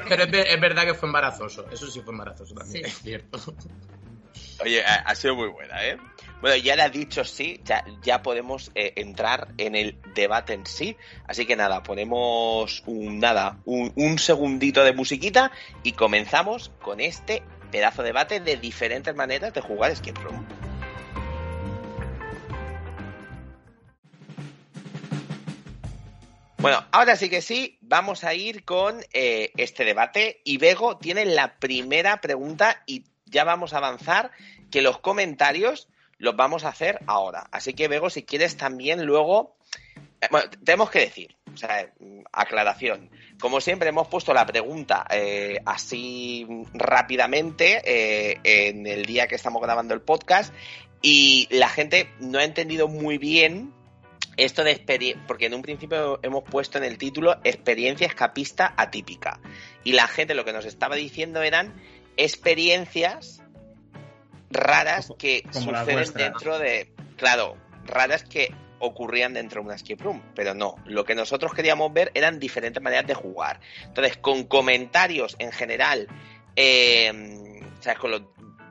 Pero 0.09 0.23
es, 0.25 0.31
ver- 0.31 0.47
es 0.47 0.61
verdad 0.61 0.85
que 0.85 0.95
fue 0.95 1.09
embarazoso. 1.09 1.67
Eso 1.71 1.87
sí 1.91 2.01
fue 2.03 2.13
embarazoso 2.13 2.55
también, 2.55 2.85
Sí. 2.85 2.91
es 2.91 2.99
cierto. 3.03 3.39
Oye, 4.63 4.85
ha, 4.85 4.95
ha 4.97 5.15
sido 5.15 5.35
muy 5.35 5.49
buena, 5.49 5.85
¿eh? 5.85 5.97
Bueno, 6.41 6.57
ya 6.57 6.77
la 6.77 6.89
dicho 6.89 7.25
sí, 7.25 7.61
ya, 7.65 7.85
ya 8.03 8.23
podemos 8.23 8.71
eh, 8.75 8.93
entrar 8.97 9.49
en 9.59 9.75
el 9.75 9.99
debate 10.15 10.53
en 10.53 10.67
sí. 10.67 10.97
Así 11.27 11.47
que 11.47 11.57
nada, 11.57 11.83
ponemos 11.83 12.83
un, 12.87 13.19
nada, 13.19 13.59
un, 13.65 13.93
un 13.97 14.19
segundito 14.19 14.85
de 14.85 14.93
musiquita 14.93 15.51
y 15.83 15.93
comenzamos 15.93 16.71
con 16.83 17.01
este 17.01 17.43
pedazo 17.73 18.03
de 18.03 18.09
debate 18.09 18.41
de 18.41 18.57
diferentes 18.57 19.15
maneras 19.17 19.53
de 19.55 19.61
jugar 19.61 19.91
Escape 19.91 20.21
Room. 20.21 20.47
Bueno, 26.64 26.83
ahora 26.92 27.14
sí 27.14 27.29
que 27.29 27.42
sí, 27.42 27.77
vamos 27.83 28.24
a 28.24 28.33
ir 28.33 28.64
con 28.64 29.05
eh, 29.12 29.53
este 29.59 29.85
debate 29.85 30.40
y 30.44 30.57
Bego 30.57 30.96
tiene 30.96 31.27
la 31.27 31.57
primera 31.57 32.22
pregunta 32.22 32.83
y 32.87 33.05
ya 33.27 33.44
vamos 33.44 33.74
a 33.74 33.77
avanzar 33.77 34.31
que 34.70 34.81
los 34.81 34.98
comentarios 34.98 35.88
los 36.16 36.37
vamos 36.37 36.64
a 36.64 36.68
hacer 36.68 37.00
ahora. 37.07 37.48
Así 37.53 37.74
que 37.74 37.87
Bego, 37.87 38.09
si 38.09 38.22
quieres 38.22 38.57
también 38.57 39.05
luego... 39.05 39.57
eh, 40.22 40.29
Bueno, 40.31 40.48
tenemos 40.64 40.88
que 40.88 41.00
decir, 41.00 41.37
o 41.53 41.57
sea, 41.59 41.92
mm, 42.00 42.20
aclaración. 42.33 43.11
Como 43.38 43.61
siempre 43.61 43.90
hemos 43.90 44.09
puesto 44.09 44.33
la 44.33 44.46
pregunta 44.46 45.07
eh, 45.11 45.61
así 45.66 46.46
rápidamente 46.72 47.83
eh, 47.85 48.40
en 48.42 48.87
el 48.87 49.05
día 49.05 49.29
que 49.29 49.35
estamos 49.35 49.61
grabando 49.61 49.92
el 49.92 50.00
podcast 50.00 50.55
y 51.03 51.46
la 51.50 51.68
gente 51.68 52.09
no 52.20 52.38
ha 52.38 52.44
entendido 52.44 52.88
muy 52.88 53.18
bien 53.18 53.74
esto 54.37 54.64
de 54.64 54.73
experiencia, 54.73 55.23
porque 55.27 55.47
en 55.47 55.55
un 55.55 55.62
principio 55.62 56.18
hemos 56.23 56.44
puesto 56.44 56.79
en 56.79 56.85
el 56.85 56.99
título 56.99 57.37
experiencia 57.44 58.07
escapista 58.07 58.75
atípica. 58.77 59.40
Y 59.85 59.92
la 59.92 60.09
gente 60.09 60.35
lo 60.35 60.44
que 60.44 60.53
nos 60.53 60.64
estaba 60.64 60.97
diciendo 60.97 61.42
eran 61.42 61.75
experiencias 62.16 63.42
raras 64.51 65.12
que 65.18 65.42
Como 65.53 65.77
suceden 65.77 66.12
dentro 66.14 66.59
de. 66.59 66.92
claro, 67.16 67.57
raras 67.85 68.25
que 68.25 68.55
ocurrían 68.79 69.33
dentro 69.33 69.61
de 69.61 69.66
una 69.66 69.77
escape 69.77 70.03
room, 70.03 70.23
pero 70.35 70.55
no, 70.55 70.77
lo 70.85 71.05
que 71.05 71.14
nosotros 71.14 71.55
queríamos 71.55 71.92
ver 71.92 72.11
eran 72.14 72.38
diferentes 72.38 72.83
maneras 72.83 73.07
de 73.07 73.14
jugar. 73.14 73.61
Entonces, 73.85 74.16
con 74.18 74.44
comentarios 74.44 75.37
en 75.38 75.53
general, 75.53 76.09
eh, 76.57 77.61
¿sabes? 77.81 77.99
Con 77.99 78.11
las 78.11 78.23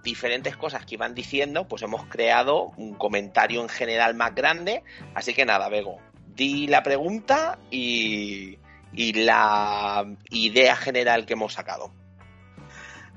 diferentes 0.03 0.57
cosas 0.57 0.85
que 0.85 0.95
iban 0.95 1.15
diciendo, 1.15 1.67
pues 1.67 1.81
hemos 1.81 2.05
creado 2.05 2.71
un 2.77 2.93
comentario 2.93 3.61
en 3.61 3.69
general 3.69 4.15
más 4.15 4.35
grande. 4.35 4.83
Así 5.15 5.33
que 5.33 5.45
nada, 5.45 5.69
Bego, 5.69 5.99
di 6.35 6.67
la 6.67 6.83
pregunta 6.83 7.57
y, 7.71 8.59
y 8.91 9.13
la 9.13 10.05
idea 10.29 10.75
general 10.75 11.25
que 11.25 11.33
hemos 11.33 11.53
sacado. 11.53 11.91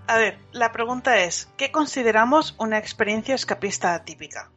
A 0.07 0.18
ver, 0.18 0.38
la 0.53 0.70
pregunta 0.70 1.18
es, 1.18 1.49
¿qué 1.57 1.72
consideramos 1.72 2.55
una 2.59 2.79
experiencia 2.79 3.35
escapista 3.35 3.94
atípica? 3.94 4.51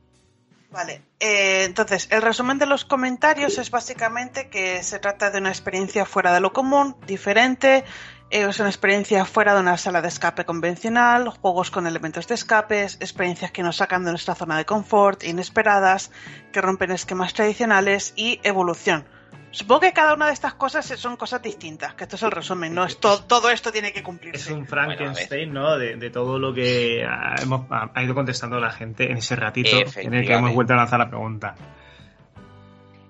Vale, 0.72 1.02
eh, 1.20 1.64
entonces 1.64 2.08
el 2.12 2.22
resumen 2.22 2.60
de 2.60 2.68
los 2.68 2.86
comentarios 2.86 3.58
es 3.58 3.72
básicamente 3.72 4.50
que 4.50 4.84
se 4.84 5.00
trata 5.00 5.32
de 5.32 5.40
una 5.40 5.50
experiencia 5.50 6.06
fuera 6.06 6.32
de 6.32 6.40
lo 6.40 6.54
común, 6.54 6.96
diferente, 7.08 7.84
es 8.32 8.60
una 8.60 8.70
experiencia 8.70 9.26
fuera 9.26 9.56
de 9.56 9.62
una 9.62 9.78
sala 9.78 10.02
de 10.02 10.08
escape 10.08 10.46
convencional, 10.46 11.30
juegos 11.30 11.72
con 11.72 11.88
elementos 11.88 12.28
de 12.28 12.36
escapes, 12.36 12.98
experiencias 13.00 13.52
que 13.52 13.64
nos 13.64 13.78
sacan 13.78 14.06
de 14.06 14.12
nuestra 14.12 14.36
zona 14.36 14.58
de 14.58 14.66
confort, 14.66 15.24
inesperadas, 15.24 16.12
que 16.52 16.62
rompen 16.62 16.92
esquemas 16.92 17.34
tradicionales 17.34 18.14
y 18.16 18.40
evolución. 18.44 19.06
Supongo 19.52 19.82
que 19.82 19.94
cada 19.94 20.14
una 20.14 20.28
de 20.28 20.34
estas 20.34 20.54
cosas 20.54 20.86
son 20.86 21.18
cosas 21.18 21.42
distintas, 21.42 21.96
que 21.96 22.04
esto 22.04 22.18
es 22.18 22.22
el 22.24 22.30
resumen, 22.30 22.76
no 22.76 22.84
es 22.86 23.00
to- 23.00 23.24
todo 23.24 23.50
esto 23.50 23.72
tiene 23.72 23.92
que 23.92 24.04
cumplirse. 24.04 24.52
Es 24.52 24.56
un 24.56 24.68
Frankenstein, 24.68 25.52
¿no? 25.52 25.76
De, 25.80 25.96
de 25.96 26.10
todo 26.12 26.38
lo 26.38 26.54
que 26.54 27.04
ha, 27.04 27.34
hemos- 27.42 27.66
ha 27.72 28.04
ido 28.04 28.14
contestando 28.14 28.60
la 28.60 28.70
gente 28.70 29.10
en 29.12 29.18
ese 29.18 29.36
ratito 29.36 29.76
en 29.96 30.14
el 30.14 30.28
que 30.28 30.34
hemos 30.34 30.54
vuelto 30.54 30.74
a 30.74 30.78
lanzar 30.78 31.00
la 31.00 31.10
pregunta. 31.10 31.56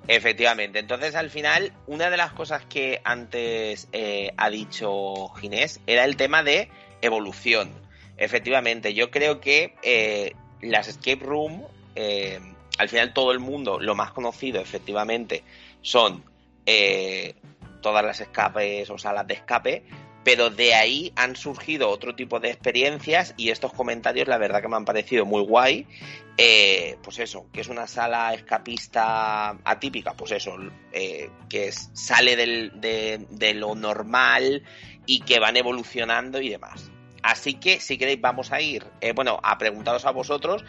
Efectivamente. 0.07 0.79
Entonces, 0.79 1.15
al 1.15 1.29
final, 1.29 1.73
una 1.85 2.09
de 2.09 2.17
las 2.17 2.33
cosas 2.33 2.65
que 2.65 3.01
antes 3.03 3.87
eh, 3.91 4.31
ha 4.37 4.49
dicho 4.49 5.29
Ginés 5.39 5.81
era 5.85 6.03
el 6.05 6.15
tema 6.17 6.43
de 6.43 6.69
evolución. 7.01 7.71
Efectivamente, 8.17 8.93
yo 8.93 9.11
creo 9.11 9.39
que 9.39 9.75
eh, 9.83 10.33
las 10.61 10.87
escape 10.87 11.23
room, 11.23 11.63
eh, 11.95 12.39
al 12.77 12.89
final 12.89 13.13
todo 13.13 13.31
el 13.31 13.39
mundo, 13.39 13.79
lo 13.79 13.95
más 13.95 14.11
conocido, 14.11 14.61
efectivamente, 14.61 15.43
son 15.81 16.23
todas 17.81 18.05
las 18.05 18.21
escapes 18.21 18.87
o 18.91 18.97
salas 18.99 19.25
de 19.25 19.33
escape, 19.33 19.83
pero 20.23 20.49
de 20.49 20.73
ahí 20.73 21.11
han 21.15 21.35
surgido 21.35 21.89
otro 21.89 22.15
tipo 22.15 22.39
de 22.39 22.49
experiencias 22.49 23.33
y 23.37 23.49
estos 23.49 23.73
comentarios 23.73 24.27
la 24.27 24.37
verdad 24.37 24.61
que 24.61 24.67
me 24.67 24.75
han 24.75 24.85
parecido 24.85 25.25
muy 25.25 25.41
guay. 25.41 25.87
Eh, 26.41 26.97
pues 27.03 27.19
eso, 27.19 27.47
que 27.51 27.61
es 27.61 27.67
una 27.67 27.85
sala 27.87 28.33
escapista 28.33 29.49
atípica, 29.63 30.13
pues 30.13 30.31
eso, 30.31 30.55
eh, 30.93 31.29
que 31.49 31.67
es- 31.67 31.89
sale 31.93 32.35
del- 32.37 32.79
de, 32.79 33.25
de 33.29 33.53
lo 33.53 33.75
normal 33.75 34.63
y 35.05 35.21
que 35.21 35.39
van 35.39 35.57
evolucionando 35.57 36.39
y 36.41 36.49
demás. 36.49 36.91
Así 37.23 37.55
que 37.55 37.79
si 37.81 37.97
queréis 37.97 38.21
vamos 38.21 38.53
a 38.53 38.61
ir, 38.61 38.85
eh, 39.01 39.11
bueno, 39.11 39.39
a 39.43 39.57
preguntaros 39.57 40.05
a 40.05 40.11
vosotros. 40.11 40.63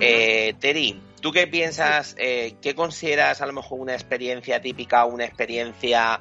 Eh, 0.00 0.54
Teri, 0.58 1.00
¿tú 1.20 1.30
qué 1.30 1.46
piensas, 1.46 2.14
qué 2.16 2.74
consideras 2.74 3.40
a 3.42 3.46
lo 3.46 3.52
mejor 3.52 3.78
una 3.78 3.92
experiencia 3.94 4.60
típica, 4.60 5.04
una 5.04 5.24
experiencia 5.24 6.18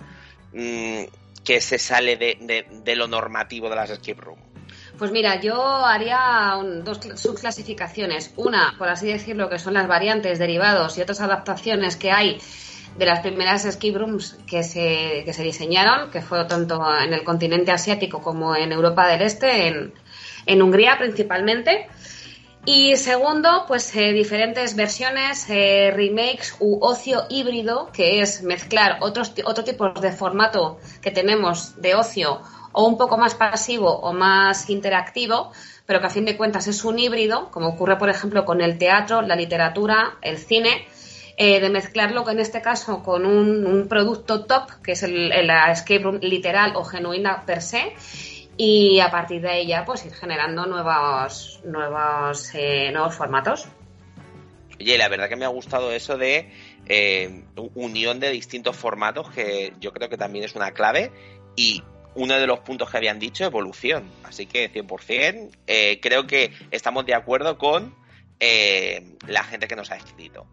mm, 0.54 1.04
que 1.44 1.62
se 1.62 1.78
sale 1.78 2.18
de, 2.18 2.96
lo 2.96 3.08
normativo 3.08 3.70
de 3.70 3.76
las 3.76 3.90
escape 3.90 4.22
room? 4.22 4.40
Pues 4.98 5.12
mira, 5.12 5.40
yo 5.42 5.60
haría 5.86 6.58
dos 6.84 7.00
cl- 7.02 7.18
subclasificaciones. 7.18 8.34
Una, 8.36 8.76
por 8.78 8.88
así 8.90 9.08
decirlo, 9.08 9.50
que 9.50 9.58
son 9.58 9.74
las 9.74 9.88
variantes, 9.88 10.38
derivados 10.38 10.98
y 10.98 11.02
otras 11.02 11.22
adaptaciones 11.22 11.96
que 11.96 12.12
hay 12.12 12.40
de 12.98 13.06
las 13.06 13.22
primeras 13.22 13.66
escape 13.66 13.98
rooms 13.98 14.38
que 14.46 14.64
se, 14.64 15.24
que 15.26 15.34
se 15.34 15.44
diseñaron, 15.44 16.12
que 16.12 16.22
fue 16.22 16.44
tanto 16.46 16.84
en 17.02 17.14
el 17.14 17.24
continente 17.24 17.72
asiático 17.72 18.22
como 18.22 18.56
en 18.56 18.72
Europa 18.72 19.08
del 19.08 19.22
Este, 19.22 19.68
en 20.46 20.62
Hungría 20.62 20.98
principalmente. 20.98 21.88
Y 22.66 22.96
segundo, 22.96 23.66
pues 23.68 23.96
eh, 23.96 24.14
diferentes 24.14 24.76
versiones, 24.76 25.50
eh, 25.50 25.92
remakes 25.96 26.56
u 26.60 26.78
ocio 26.82 27.26
híbrido, 27.28 27.90
que 27.92 28.22
es 28.22 28.44
mezclar 28.44 28.98
otros, 29.02 29.34
otro 29.46 29.64
tipo 29.64 29.90
de 29.90 30.12
formato 30.12 30.80
que 31.02 31.10
tenemos 31.10 31.82
de 31.82 31.96
ocio 31.96 32.40
o 32.72 32.86
un 32.86 32.98
poco 32.98 33.18
más 33.18 33.34
pasivo 33.34 33.90
o 33.90 34.14
más 34.14 34.70
interactivo, 34.70 35.52
pero 35.88 36.00
que 36.00 36.08
a 36.08 36.12
fin 36.12 36.26
de 36.26 36.38
cuentas 36.38 36.68
es 36.68 36.86
un 36.86 37.00
híbrido, 37.00 37.50
como 37.50 37.70
ocurre 37.70 37.98
por 37.98 38.10
ejemplo 38.10 38.46
con 38.46 38.62
el 38.62 38.78
teatro, 38.78 39.24
la 39.24 39.36
literatura, 39.36 40.18
el 40.22 40.38
cine, 40.38 40.88
eh, 41.38 41.60
de 41.60 41.70
mezclarlo 41.70 42.30
en 42.30 42.40
este 42.40 42.62
caso 42.62 43.02
con 43.02 43.26
un, 43.26 43.88
producto 43.90 44.46
top, 44.46 44.70
que 44.84 44.92
es 44.92 45.04
la 45.10 45.72
escape 45.72 46.04
room 46.04 46.20
literal 46.22 46.76
o 46.76 46.84
genuina 46.84 47.44
per 47.46 47.64
se, 47.64 47.94
y 48.64 49.00
a 49.00 49.10
partir 49.10 49.42
de 49.42 49.50
ahí 49.50 49.68
ya 49.68 49.84
pues 49.86 50.06
ir 50.06 50.14
generando 50.14 50.68
nuevos, 50.68 51.60
nuevos, 51.66 52.54
eh, 52.54 52.92
nuevos 52.92 53.16
formatos. 53.16 53.66
Oye, 54.80 54.98
la 55.00 55.10
verdad 55.10 55.30
que 55.30 55.36
me 55.36 55.46
ha 55.46 55.50
gustado 55.50 55.92
eso 55.92 56.16
de 56.18 56.52
eh, 56.86 57.44
unión 57.74 58.20
de 58.20 58.30
distintos 58.30 58.76
formatos, 58.76 59.32
que 59.32 59.74
yo 59.80 59.92
creo 59.92 60.10
que 60.10 60.18
también 60.18 60.46
es 60.46 60.54
una 60.56 60.72
clave. 60.72 61.12
Y 61.56 61.84
uno 62.14 62.36
de 62.38 62.46
los 62.46 62.60
puntos 62.60 62.90
que 62.92 62.98
habían 62.98 63.18
dicho, 63.18 63.46
evolución. 63.46 64.04
Así 64.26 64.46
que 64.46 64.72
100%. 64.72 65.50
eh, 65.66 66.00
creo 66.00 66.28
que 66.28 66.52
estamos 66.70 67.06
de 67.08 67.16
acuerdo 67.16 67.58
con 67.58 67.96
eh, 68.40 69.16
la 69.28 69.44
gente 69.44 69.68
que 69.68 69.76
nos 69.76 69.90
ha 69.90 69.96
escrito. 69.96 70.46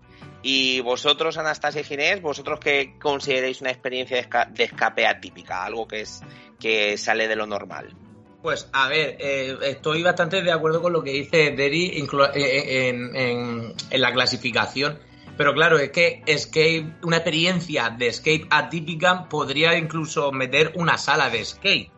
Y 0.42 0.81
vosotros, 0.81 1.37
Anastasia 1.37 1.81
y 1.81 1.85
Ginés, 1.85 2.23
vosotros 2.23 2.59
que 2.61 2.97
consideréis 2.99 3.61
una 3.61 3.71
experiencia 3.71 4.16
de, 4.16 4.29
esca- 4.29 4.49
de 4.51 4.64
escape 4.64 5.07
atípica, 5.07 5.64
algo 5.64 5.87
que 5.88 6.03
es 6.03 6.21
que 6.61 6.97
sale 6.99 7.29
de 7.29 7.37
lo 7.37 7.47
normal. 7.47 7.94
Pues 8.42 8.68
a 8.73 8.88
ver, 8.88 9.16
eh, 9.21 9.57
estoy 9.62 10.03
bastante 10.03 10.42
de 10.42 10.53
acuerdo 10.53 10.81
con 10.81 10.92
lo 10.92 11.03
que 11.03 11.11
dice 11.12 11.51
Derry 11.51 12.01
inclu- 12.01 12.31
eh, 12.35 12.88
en, 12.88 13.14
en- 13.16 13.75
en 13.90 14.01
la 14.01 14.12
clasificación. 14.12 14.99
Pero 15.37 15.55
claro, 15.55 15.79
es 15.79 15.90
que 15.90 16.23
escape, 16.27 16.94
una 17.03 17.18
experiencia 17.18 17.90
de 17.90 18.09
escape 18.09 18.47
atípica 18.51 19.29
podría 19.29 19.77
incluso 19.77 20.33
meter 20.33 20.73
una 20.75 20.99
sala 20.99 21.31
de 21.31 21.40
escape. 21.40 21.90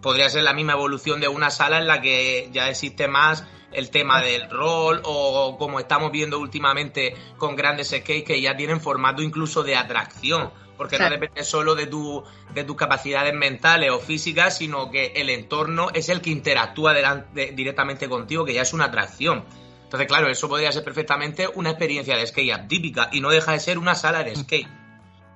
Podría 0.00 0.28
ser 0.28 0.42
la 0.42 0.52
misma 0.52 0.72
evolución 0.72 1.20
de 1.20 1.28
una 1.28 1.50
sala 1.50 1.78
en 1.78 1.86
la 1.86 2.00
que 2.00 2.48
ya 2.52 2.68
existe 2.68 3.06
más 3.06 3.44
el 3.72 3.90
tema 3.90 4.20
del 4.20 4.50
rol 4.50 5.00
o 5.04 5.56
como 5.58 5.78
estamos 5.78 6.10
viendo 6.10 6.38
últimamente 6.40 7.14
con 7.38 7.54
grandes 7.56 7.88
skates 7.90 8.24
que 8.24 8.40
ya 8.40 8.56
tienen 8.56 8.80
formato 8.80 9.22
incluso 9.22 9.62
de 9.62 9.76
atracción. 9.76 10.50
Porque 10.76 10.96
Claro. 10.96 11.14
no 11.14 11.20
depende 11.20 11.44
solo 11.44 11.74
de, 11.74 11.86
tu, 11.86 12.24
de 12.54 12.64
tus 12.64 12.76
capacidades 12.76 13.34
mentales 13.34 13.90
o 13.90 13.98
físicas, 14.00 14.56
sino 14.58 14.90
que 14.90 15.12
el 15.16 15.30
entorno 15.30 15.88
es 15.94 16.08
el 16.08 16.20
que 16.20 16.30
interactúa 16.30 16.94
directamente 17.34 18.08
contigo, 18.08 18.44
que 18.44 18.54
ya 18.54 18.62
es 18.62 18.72
una 18.72 18.86
atracción. 18.86 19.44
Entonces, 19.84 20.08
claro, 20.08 20.28
eso 20.28 20.48
podría 20.48 20.72
ser 20.72 20.82
perfectamente 20.84 21.46
una 21.54 21.70
experiencia 21.70 22.16
de 22.16 22.26
skate 22.26 22.52
atípica 22.52 23.10
y 23.12 23.20
no 23.20 23.28
deja 23.30 23.52
de 23.52 23.60
ser 23.60 23.78
una 23.78 23.94
sala 23.94 24.24
de 24.24 24.34
skate. 24.34 24.68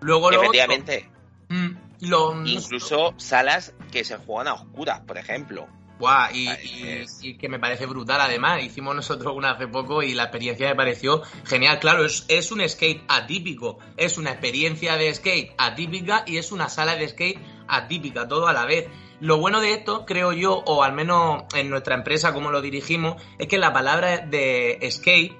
Luego 0.00 0.30
lo 0.30 0.38
otro- 0.38 0.50
Efectivamente, 0.52 1.10
Mm, 1.48 1.76
lo- 2.00 2.44
incluso 2.44 3.14
salas 3.18 3.72
que 3.92 4.02
se 4.04 4.16
juegan 4.16 4.48
a 4.48 4.54
oscuras, 4.54 5.00
por 5.06 5.16
ejemplo. 5.18 5.68
Buah, 5.98 6.30
y, 6.32 6.46
Vale, 6.46 7.06
y- 7.22 7.34
que 7.38 7.48
me 7.48 7.58
parece 7.58 7.86
brutal 7.86 8.20
además. 8.20 8.62
Hicimos 8.62 8.94
nosotros 8.94 9.34
una 9.34 9.52
hace 9.52 9.66
poco 9.68 10.02
y 10.02 10.14
la 10.14 10.24
experiencia 10.24 10.68
me 10.68 10.74
pareció 10.74 11.22
genial. 11.44 11.78
Claro, 11.78 12.04
es, 12.04 12.24
es 12.28 12.52
un 12.52 12.66
skate 12.68 13.02
atípico, 13.08 13.78
es 13.96 14.18
una 14.18 14.30
experiencia 14.32 14.96
de 14.96 15.14
skate 15.14 15.54
atípica 15.56 16.24
y 16.26 16.36
es 16.36 16.52
una 16.52 16.68
sala 16.68 16.96
de 16.96 17.08
skate 17.08 17.38
atípica, 17.68 18.28
todo 18.28 18.46
a 18.46 18.52
la 18.52 18.66
vez. 18.66 18.88
Lo 19.20 19.38
bueno 19.38 19.60
de 19.60 19.72
esto, 19.72 20.04
creo 20.04 20.32
yo, 20.32 20.62
o 20.66 20.82
al 20.82 20.92
menos 20.92 21.44
en 21.54 21.70
nuestra 21.70 21.94
empresa 21.94 22.34
como 22.34 22.50
lo 22.50 22.60
dirigimos, 22.60 23.20
es 23.38 23.48
que 23.48 23.56
la 23.56 23.72
palabra 23.72 24.18
de 24.18 24.78
skate, 24.90 25.34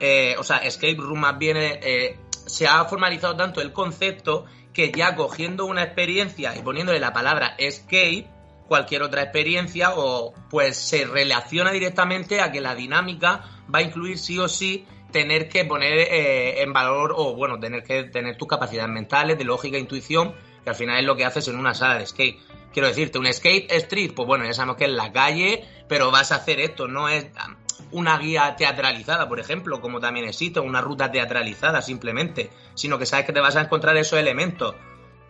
eh, 0.00 0.34
o 0.38 0.42
sea, 0.42 0.56
escape 0.58 0.96
room 0.96 1.20
más 1.20 1.38
bien, 1.38 1.56
eh, 1.56 1.78
eh, 1.82 2.18
se 2.30 2.66
ha 2.66 2.84
formalizado 2.86 3.36
tanto 3.36 3.60
el 3.60 3.72
concepto 3.72 4.46
que 4.72 4.90
ya 4.90 5.14
cogiendo 5.14 5.66
una 5.66 5.84
experiencia 5.84 6.56
y 6.56 6.62
poniéndole 6.62 6.98
la 6.98 7.12
palabra 7.12 7.54
escape, 7.58 8.26
cualquier 8.72 9.02
otra 9.02 9.20
experiencia 9.20 9.90
o 9.94 10.32
pues 10.48 10.78
se 10.78 11.04
relaciona 11.04 11.72
directamente 11.72 12.40
a 12.40 12.50
que 12.50 12.62
la 12.62 12.74
dinámica 12.74 13.44
va 13.72 13.80
a 13.80 13.82
incluir 13.82 14.16
sí 14.16 14.38
o 14.38 14.48
sí 14.48 14.86
tener 15.10 15.50
que 15.50 15.66
poner 15.66 15.92
eh, 15.92 16.62
en 16.62 16.72
valor 16.72 17.12
o 17.14 17.34
bueno 17.34 17.60
tener 17.60 17.82
que 17.82 18.04
tener 18.04 18.38
tus 18.38 18.48
capacidades 18.48 18.90
mentales 18.90 19.36
de 19.36 19.44
lógica 19.44 19.76
e 19.76 19.80
intuición 19.80 20.34
que 20.64 20.70
al 20.70 20.74
final 20.74 20.98
es 20.98 21.04
lo 21.04 21.14
que 21.14 21.26
haces 21.26 21.48
en 21.48 21.58
una 21.58 21.74
sala 21.74 21.98
de 21.98 22.06
skate. 22.06 22.40
Quiero 22.72 22.88
decirte 22.88 23.18
un 23.18 23.30
skate 23.30 23.70
street 23.72 24.12
pues 24.16 24.26
bueno 24.26 24.46
ya 24.46 24.54
sabemos 24.54 24.76
que 24.78 24.86
es 24.86 24.90
la 24.90 25.12
calle 25.12 25.62
pero 25.86 26.10
vas 26.10 26.32
a 26.32 26.36
hacer 26.36 26.58
esto 26.58 26.88
no 26.88 27.10
es 27.10 27.26
una 27.90 28.16
guía 28.16 28.56
teatralizada 28.56 29.28
por 29.28 29.38
ejemplo 29.38 29.82
como 29.82 30.00
también 30.00 30.26
existe 30.26 30.60
una 30.60 30.80
ruta 30.80 31.12
teatralizada 31.12 31.82
simplemente 31.82 32.48
sino 32.72 32.98
que 32.98 33.04
sabes 33.04 33.26
que 33.26 33.34
te 33.34 33.40
vas 33.40 33.56
a 33.56 33.60
encontrar 33.60 33.98
esos 33.98 34.18
elementos 34.18 34.76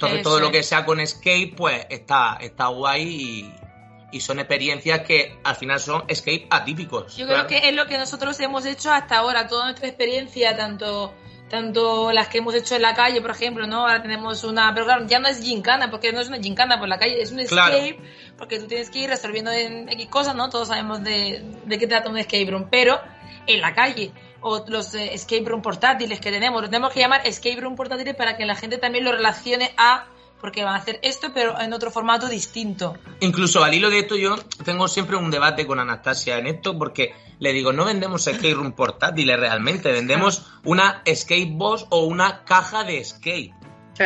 entonces 0.06 0.20
Eso 0.20 0.30
todo 0.30 0.40
lo 0.40 0.50
que 0.50 0.62
sea 0.62 0.84
con 0.84 1.04
skate, 1.06 1.54
pues 1.54 1.86
está, 1.90 2.38
está 2.40 2.66
guay 2.66 3.02
y, 3.02 3.54
y 4.12 4.20
son 4.20 4.38
experiencias 4.38 5.00
que 5.00 5.38
al 5.44 5.56
final 5.56 5.80
son 5.80 6.04
escape 6.08 6.46
atípicos. 6.50 7.16
Yo 7.16 7.26
creo 7.26 7.46
que 7.46 7.68
es 7.68 7.74
lo 7.74 7.86
que 7.86 7.98
nosotros 7.98 8.38
hemos 8.40 8.66
hecho 8.66 8.92
hasta 8.92 9.18
ahora, 9.18 9.46
toda 9.46 9.64
nuestra 9.64 9.88
experiencia, 9.88 10.56
tanto 10.56 11.14
tanto 11.52 12.12
las 12.12 12.28
que 12.28 12.38
hemos 12.38 12.54
hecho 12.54 12.76
en 12.76 12.80
la 12.80 12.94
calle, 12.94 13.20
por 13.20 13.30
ejemplo, 13.30 13.66
¿no? 13.66 13.80
Ahora 13.80 14.00
tenemos 14.00 14.42
una, 14.42 14.72
pero 14.72 14.86
claro, 14.86 15.06
ya 15.06 15.18
no 15.18 15.28
es 15.28 15.38
gincana, 15.42 15.90
porque 15.90 16.10
no 16.10 16.18
es 16.18 16.28
una 16.28 16.38
gincana 16.38 16.78
por 16.78 16.88
la 16.88 16.98
calle, 16.98 17.20
es 17.20 17.30
un 17.30 17.40
escape, 17.40 17.98
porque 18.38 18.58
tú 18.58 18.66
tienes 18.68 18.88
que 18.88 19.00
ir 19.00 19.10
resolviendo 19.10 19.52
en 19.52 19.86
X 19.90 20.06
cosas, 20.08 20.34
¿no? 20.34 20.48
Todos 20.48 20.68
sabemos 20.68 21.04
de, 21.04 21.44
de 21.66 21.78
qué 21.78 21.86
trata 21.86 22.08
un 22.08 22.16
escape 22.16 22.50
room, 22.50 22.68
pero 22.70 22.98
en 23.46 23.60
la 23.60 23.74
calle, 23.74 24.12
o 24.42 24.64
los 24.68 24.94
eh, 24.94 25.14
escape 25.14 25.44
room 25.46 25.62
portátiles 25.62 26.20
que 26.20 26.30
tenemos, 26.30 26.60
los 26.60 26.70
tenemos 26.70 26.92
que 26.92 27.00
llamar 27.00 27.26
escape 27.26 27.60
room 27.60 27.76
portátiles 27.76 28.14
para 28.14 28.36
que 28.36 28.44
la 28.44 28.54
gente 28.54 28.78
también 28.78 29.04
lo 29.04 29.12
relacione 29.12 29.72
a 29.76 30.06
porque 30.42 30.64
van 30.64 30.74
a 30.74 30.78
hacer 30.78 30.98
esto, 31.02 31.28
pero 31.32 31.58
en 31.60 31.72
otro 31.72 31.92
formato 31.92 32.28
distinto. 32.28 32.96
Incluso 33.20 33.62
al 33.62 33.74
hilo 33.74 33.90
de 33.90 34.00
esto, 34.00 34.16
yo 34.16 34.34
tengo 34.64 34.88
siempre 34.88 35.16
un 35.16 35.30
debate 35.30 35.68
con 35.68 35.78
Anastasia 35.78 36.36
en 36.36 36.48
esto, 36.48 36.76
porque 36.76 37.14
le 37.38 37.52
digo, 37.52 37.72
no 37.72 37.84
vendemos 37.84 38.26
escape 38.26 38.54
room 38.54 38.72
portátiles 38.72 39.38
realmente, 39.38 39.92
vendemos 39.92 40.46
una 40.64 41.00
escape 41.04 41.48
box 41.52 41.86
o 41.90 42.06
una 42.06 42.44
caja 42.44 42.82
de 42.82 42.98
escape. 42.98 43.54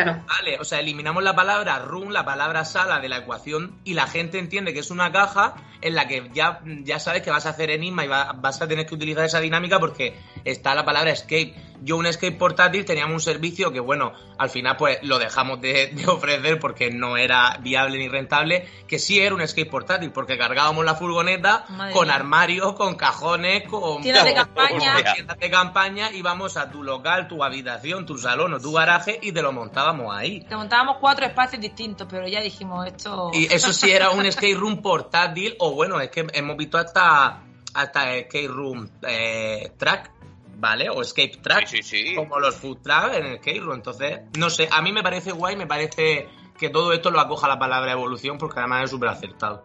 Vale, 0.05 0.57
o 0.59 0.63
sea, 0.63 0.79
eliminamos 0.79 1.23
la 1.23 1.35
palabra 1.35 1.79
room, 1.79 2.11
la 2.11 2.25
palabra 2.25 2.65
sala 2.65 2.99
de 2.99 3.09
la 3.09 3.17
ecuación 3.17 3.79
y 3.83 3.93
la 3.93 4.07
gente 4.07 4.39
entiende 4.39 4.73
que 4.73 4.79
es 4.79 4.91
una 4.91 5.11
caja 5.11 5.55
en 5.81 5.95
la 5.95 6.07
que 6.07 6.29
ya, 6.33 6.61
ya 6.83 6.99
sabes 6.99 7.21
que 7.21 7.29
vas 7.29 7.45
a 7.45 7.49
hacer 7.49 7.69
enigma 7.69 8.05
y 8.05 8.07
vas 8.07 8.61
a 8.61 8.67
tener 8.67 8.85
que 8.85 8.95
utilizar 8.95 9.25
esa 9.25 9.39
dinámica 9.39 9.79
porque 9.79 10.15
está 10.43 10.75
la 10.75 10.85
palabra 10.85 11.11
escape. 11.11 11.55
Yo 11.81 11.97
un 11.97 12.05
escape 12.05 12.33
portátil 12.33 12.85
teníamos 12.85 13.13
un 13.13 13.21
servicio 13.21 13.71
que, 13.71 13.79
bueno, 13.79 14.13
al 14.37 14.49
final 14.49 14.77
pues 14.77 14.99
lo 15.03 15.19
dejamos 15.19 15.61
de, 15.61 15.95
ofrecer 16.07 16.59
porque 16.59 16.91
no 16.91 17.17
era 17.17 17.57
viable 17.61 17.97
ni 17.97 18.07
rentable, 18.07 18.67
que 18.87 18.99
sí 18.99 19.19
era 19.19 19.35
un 19.35 19.41
escape 19.41 19.69
portátil 19.69 20.11
porque 20.11 20.37
cargábamos 20.37 20.85
la 20.85 20.95
furgoneta 20.95 21.65
con 21.93 22.09
armarios, 22.09 22.73
con 22.73 22.95
cajones, 22.95 23.63
con 23.67 24.01
tiendas 24.01 24.25
de 24.25 24.33
campaña. 24.33 25.13
tiendas 25.13 25.37
de 25.37 25.49
campaña, 25.49 26.11
íbamos 26.11 26.57
a 26.57 26.69
tu 26.71 26.83
local, 26.83 27.27
tu 27.27 27.43
habitación, 27.43 28.05
tu 28.05 28.17
salón 28.17 28.53
o 28.53 28.59
tu 28.59 28.71
garaje 28.73 29.19
y 29.21 29.31
te 29.31 29.41
lo 29.41 29.51
montábamos 29.51 30.15
ahí. 30.15 30.41
Te 30.41 30.55
montábamos 30.55 30.97
cuatro 30.99 31.25
espacios 31.25 31.61
distintos, 31.61 32.07
pero 32.09 32.27
ya 32.27 32.41
dijimos 32.41 32.85
esto... 32.87 33.31
Y 33.33 33.53
eso 33.53 33.73
sí 33.73 33.91
era 33.91 34.11
un 34.11 34.25
escape 34.25 34.55
room 34.55 34.81
portátil 34.81 35.55
o 35.59 35.71
bueno, 35.71 35.99
es 35.99 36.09
que 36.09 36.25
hemos 36.33 36.57
visto 36.57 36.77
hasta, 36.77 37.43
hasta 37.73 38.15
escape 38.15 38.47
room 38.47 38.89
eh, 39.03 39.71
track, 39.77 40.11
¿vale? 40.57 40.89
O 40.89 41.01
escape 41.01 41.37
track, 41.41 41.69
como 42.15 42.39
los 42.39 42.55
food 42.55 42.79
track 42.81 43.13
en 43.15 43.25
el 43.25 43.61
room. 43.61 43.75
Entonces, 43.75 44.21
no 44.37 44.49
sé, 44.49 44.67
a 44.71 44.81
mí 44.81 44.91
me 44.91 45.03
parece 45.03 45.31
guay, 45.31 45.55
me 45.55 45.67
parece 45.67 46.27
que 46.57 46.69
todo 46.69 46.91
esto 46.91 47.11
lo 47.11 47.19
acoja 47.19 47.47
la 47.47 47.59
palabra 47.59 47.91
evolución 47.91 48.37
porque 48.37 48.59
además 48.59 48.85
es 48.85 48.89
súper 48.91 49.09
acertado. 49.09 49.63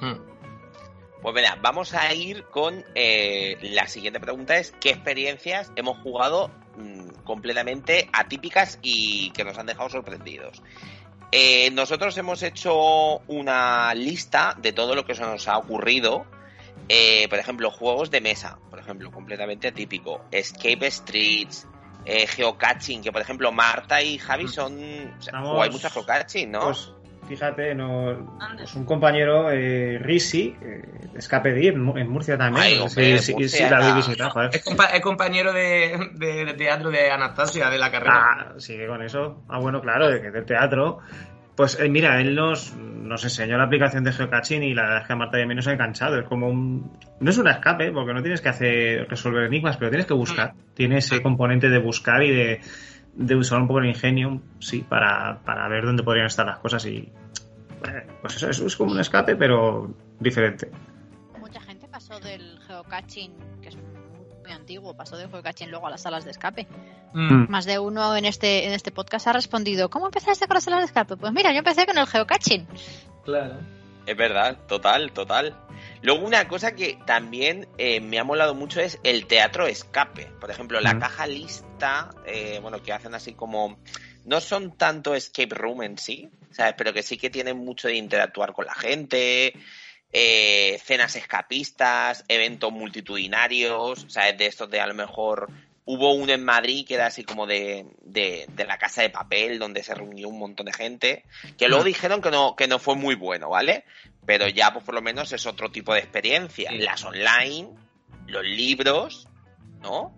Hmm. 0.00 0.14
Pues 1.20 1.34
mira, 1.34 1.58
vamos 1.60 1.94
a 1.94 2.14
ir 2.14 2.44
con 2.44 2.84
eh, 2.94 3.58
la 3.60 3.88
siguiente 3.88 4.20
pregunta 4.20 4.56
es 4.56 4.72
¿qué 4.80 4.90
experiencias 4.90 5.72
hemos 5.74 5.98
jugado 5.98 6.48
mm, 6.76 7.24
completamente 7.24 8.08
atípicas 8.12 8.78
y 8.82 9.30
que 9.32 9.42
nos 9.42 9.58
han 9.58 9.66
dejado 9.66 9.90
sorprendidos? 9.90 10.62
Eh, 11.32 11.70
nosotros 11.72 12.16
hemos 12.16 12.42
hecho 12.42 13.18
una 13.26 13.92
lista 13.94 14.56
de 14.58 14.72
todo 14.72 14.94
lo 14.94 15.04
que 15.04 15.14
se 15.14 15.22
nos 15.22 15.48
ha 15.48 15.58
ocurrido. 15.58 16.24
Eh, 16.88 17.26
por 17.28 17.38
ejemplo, 17.38 17.70
juegos 17.70 18.10
de 18.10 18.20
mesa, 18.20 18.58
por 18.70 18.78
ejemplo, 18.78 19.10
completamente 19.10 19.72
típico. 19.72 20.24
Escape 20.30 20.90
Streets, 20.90 21.68
eh, 22.04 22.26
Geocaching, 22.26 23.02
que 23.02 23.12
por 23.12 23.20
ejemplo 23.20 23.52
Marta 23.52 24.00
y 24.02 24.18
Javi 24.18 24.44
mm. 24.44 24.48
son. 24.48 24.78
hay 25.60 25.70
mucha 25.70 25.90
Geocaching, 25.90 26.50
¿no? 26.50 26.60
Pues, 26.60 26.94
fíjate, 27.28 27.74
no, 27.74 28.38
pues 28.56 28.74
un 28.74 28.86
compañero, 28.86 29.50
eh, 29.50 29.98
Risi, 30.00 30.56
eh, 30.62 31.10
Escape 31.14 31.52
Deep, 31.52 31.74
en 31.74 32.08
Murcia 32.08 32.38
también. 32.38 32.88
sí, 32.88 33.18
sí, 33.18 33.48
sí, 33.48 33.62
la 33.68 33.76
habéis 33.76 34.06
visitado, 34.06 34.48
Es, 34.50 34.64
compañero 35.02 35.52
de, 35.52 36.12
de, 36.14 36.54
teatro 36.54 36.90
de 36.90 37.10
Anastasia, 37.10 37.68
de 37.68 37.78
la 37.78 37.90
carrera. 37.90 38.14
Ah, 38.14 38.54
sigue 38.56 38.86
con 38.86 39.02
eso. 39.02 39.44
Ah, 39.48 39.58
bueno, 39.58 39.82
claro, 39.82 40.08
de, 40.08 40.30
del 40.30 40.46
teatro. 40.46 41.00
Pues 41.58 41.76
eh, 41.80 41.88
mira, 41.88 42.20
él 42.20 42.36
nos, 42.36 42.76
nos 42.76 43.24
enseñó 43.24 43.58
la 43.58 43.64
aplicación 43.64 44.04
de 44.04 44.12
geocaching 44.12 44.62
y 44.62 44.74
la 44.74 44.82
verdad 44.82 45.00
es 45.00 45.06
que 45.08 45.12
a 45.12 45.16
Marta 45.16 45.40
y 45.40 45.42
a 45.42 45.46
mí 45.46 45.56
nos 45.56 45.66
ha 45.66 45.72
enganchado. 45.72 46.16
Es 46.20 46.24
como 46.24 46.48
un. 46.48 46.92
No 47.18 47.30
es 47.30 47.36
un 47.36 47.48
escape, 47.48 47.90
porque 47.90 48.14
no 48.14 48.22
tienes 48.22 48.40
que 48.40 48.48
hacer 48.48 49.08
resolver 49.08 49.42
enigmas, 49.42 49.76
pero 49.76 49.90
tienes 49.90 50.06
que 50.06 50.14
buscar. 50.14 50.54
Tiene 50.74 50.98
ese 50.98 51.20
componente 51.20 51.68
de 51.68 51.78
buscar 51.80 52.22
y 52.22 52.30
de 52.30 52.60
de 53.18 53.34
usar 53.34 53.60
un 53.60 53.66
poco 53.66 53.80
el 53.80 53.86
ingenio, 53.86 54.40
sí, 54.60 54.86
para, 54.88 55.40
para 55.44 55.66
ver 55.66 55.84
dónde 55.84 56.04
podrían 56.04 56.26
estar 56.26 56.46
las 56.46 56.60
cosas 56.60 56.86
y 56.86 56.98
eh, 57.88 58.06
pues 58.20 58.40
eso, 58.40 58.66
es 58.66 58.76
como 58.76 58.92
un 58.92 59.00
escape, 59.00 59.34
pero 59.34 59.92
diferente. 60.20 60.70
Mucha 61.40 61.60
gente 61.60 61.88
pasó 61.88 62.20
del 62.20 62.60
geocaching, 62.68 63.32
que 63.60 63.70
es 63.70 63.76
muy 64.48 64.56
antiguo, 64.56 64.94
pasó 64.94 65.16
del 65.16 65.30
geocaching 65.30 65.70
luego 65.70 65.86
a 65.86 65.90
las 65.90 66.02
salas 66.02 66.24
de 66.24 66.30
escape. 66.30 66.66
Mm. 67.12 67.50
Más 67.50 67.66
de 67.66 67.78
uno 67.78 68.16
en 68.16 68.24
este, 68.24 68.66
en 68.66 68.72
este 68.72 68.90
podcast 68.90 69.26
ha 69.26 69.32
respondido, 69.32 69.90
¿cómo 69.90 70.06
empezaste 70.06 70.46
con 70.46 70.54
las 70.54 70.64
salas 70.64 70.80
de 70.80 70.86
escape? 70.86 71.16
Pues 71.16 71.32
mira, 71.32 71.52
yo 71.52 71.58
empecé 71.58 71.86
con 71.86 71.98
el 71.98 72.06
geocaching. 72.06 72.66
Claro. 73.24 73.58
Es 74.06 74.16
verdad, 74.16 74.56
total, 74.66 75.12
total. 75.12 75.54
Luego 76.00 76.24
una 76.24 76.48
cosa 76.48 76.74
que 76.74 76.98
también 77.04 77.68
eh, 77.76 78.00
me 78.00 78.18
ha 78.18 78.24
molado 78.24 78.54
mucho 78.54 78.80
es 78.80 78.98
el 79.02 79.26
teatro 79.26 79.66
escape. 79.66 80.30
Por 80.40 80.50
ejemplo, 80.50 80.80
la 80.80 80.98
caja 80.98 81.26
lista, 81.26 82.08
eh, 82.24 82.58
bueno, 82.62 82.82
que 82.82 82.92
hacen 82.92 83.14
así 83.14 83.34
como... 83.34 83.78
No 84.24 84.40
son 84.40 84.76
tanto 84.76 85.14
escape 85.14 85.54
room 85.54 85.82
en 85.82 85.96
sí, 85.96 86.28
¿sabes? 86.50 86.74
Pero 86.76 86.92
que 86.92 87.02
sí 87.02 87.16
que 87.16 87.30
tienen 87.30 87.56
mucho 87.58 87.88
de 87.88 87.96
interactuar 87.96 88.52
con 88.52 88.66
la 88.66 88.74
gente, 88.74 89.54
eh, 90.12 90.80
cenas 90.84 91.16
escapistas, 91.16 92.24
eventos 92.28 92.72
multitudinarios, 92.72 94.06
¿sabes? 94.08 94.38
De 94.38 94.46
estos 94.46 94.70
de 94.70 94.80
a 94.80 94.86
lo 94.86 94.94
mejor 94.94 95.50
Hubo 95.90 96.12
uno 96.12 96.34
en 96.34 96.44
Madrid 96.44 96.86
que 96.86 96.96
era 96.96 97.06
así 97.06 97.24
como 97.24 97.46
de, 97.46 97.86
de, 98.02 98.46
la 98.66 98.76
casa 98.76 99.00
de 99.00 99.08
papel, 99.08 99.58
donde 99.58 99.82
se 99.82 99.94
reunió 99.94 100.28
un 100.28 100.38
montón 100.38 100.66
de 100.66 100.72
gente, 100.74 101.24
que 101.56 101.66
luego 101.66 101.82
mm. 101.82 101.86
dijeron 101.86 102.20
que 102.20 102.30
no, 102.30 102.54
que 102.54 102.68
no 102.68 102.78
fue 102.78 102.94
muy 102.94 103.14
bueno, 103.14 103.48
¿vale? 103.48 103.86
Pero 104.26 104.46
ya, 104.48 104.70
pues 104.70 104.84
por 104.84 104.94
lo 104.94 105.00
menos 105.00 105.32
es 105.32 105.46
otro 105.46 105.70
tipo 105.70 105.94
de 105.94 106.00
experiencia. 106.00 106.70
Las 106.72 107.02
online, 107.06 107.70
los 108.26 108.44
libros, 108.44 109.28
¿no? 109.80 110.12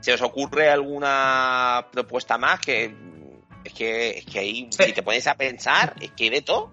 ¿Se 0.00 0.12
os 0.12 0.22
ocurre 0.22 0.68
alguna 0.68 1.86
propuesta 1.92 2.36
más 2.36 2.58
que 2.58 2.92
es 3.62 3.72
que, 3.74 4.18
es 4.18 4.24
que 4.26 4.40
ahí, 4.40 4.68
si 4.72 4.92
te 4.92 5.04
pones 5.04 5.28
a 5.28 5.36
pensar, 5.36 5.94
es 6.00 6.10
que 6.10 6.24
hay 6.24 6.30
de 6.30 6.42
todo. 6.42 6.72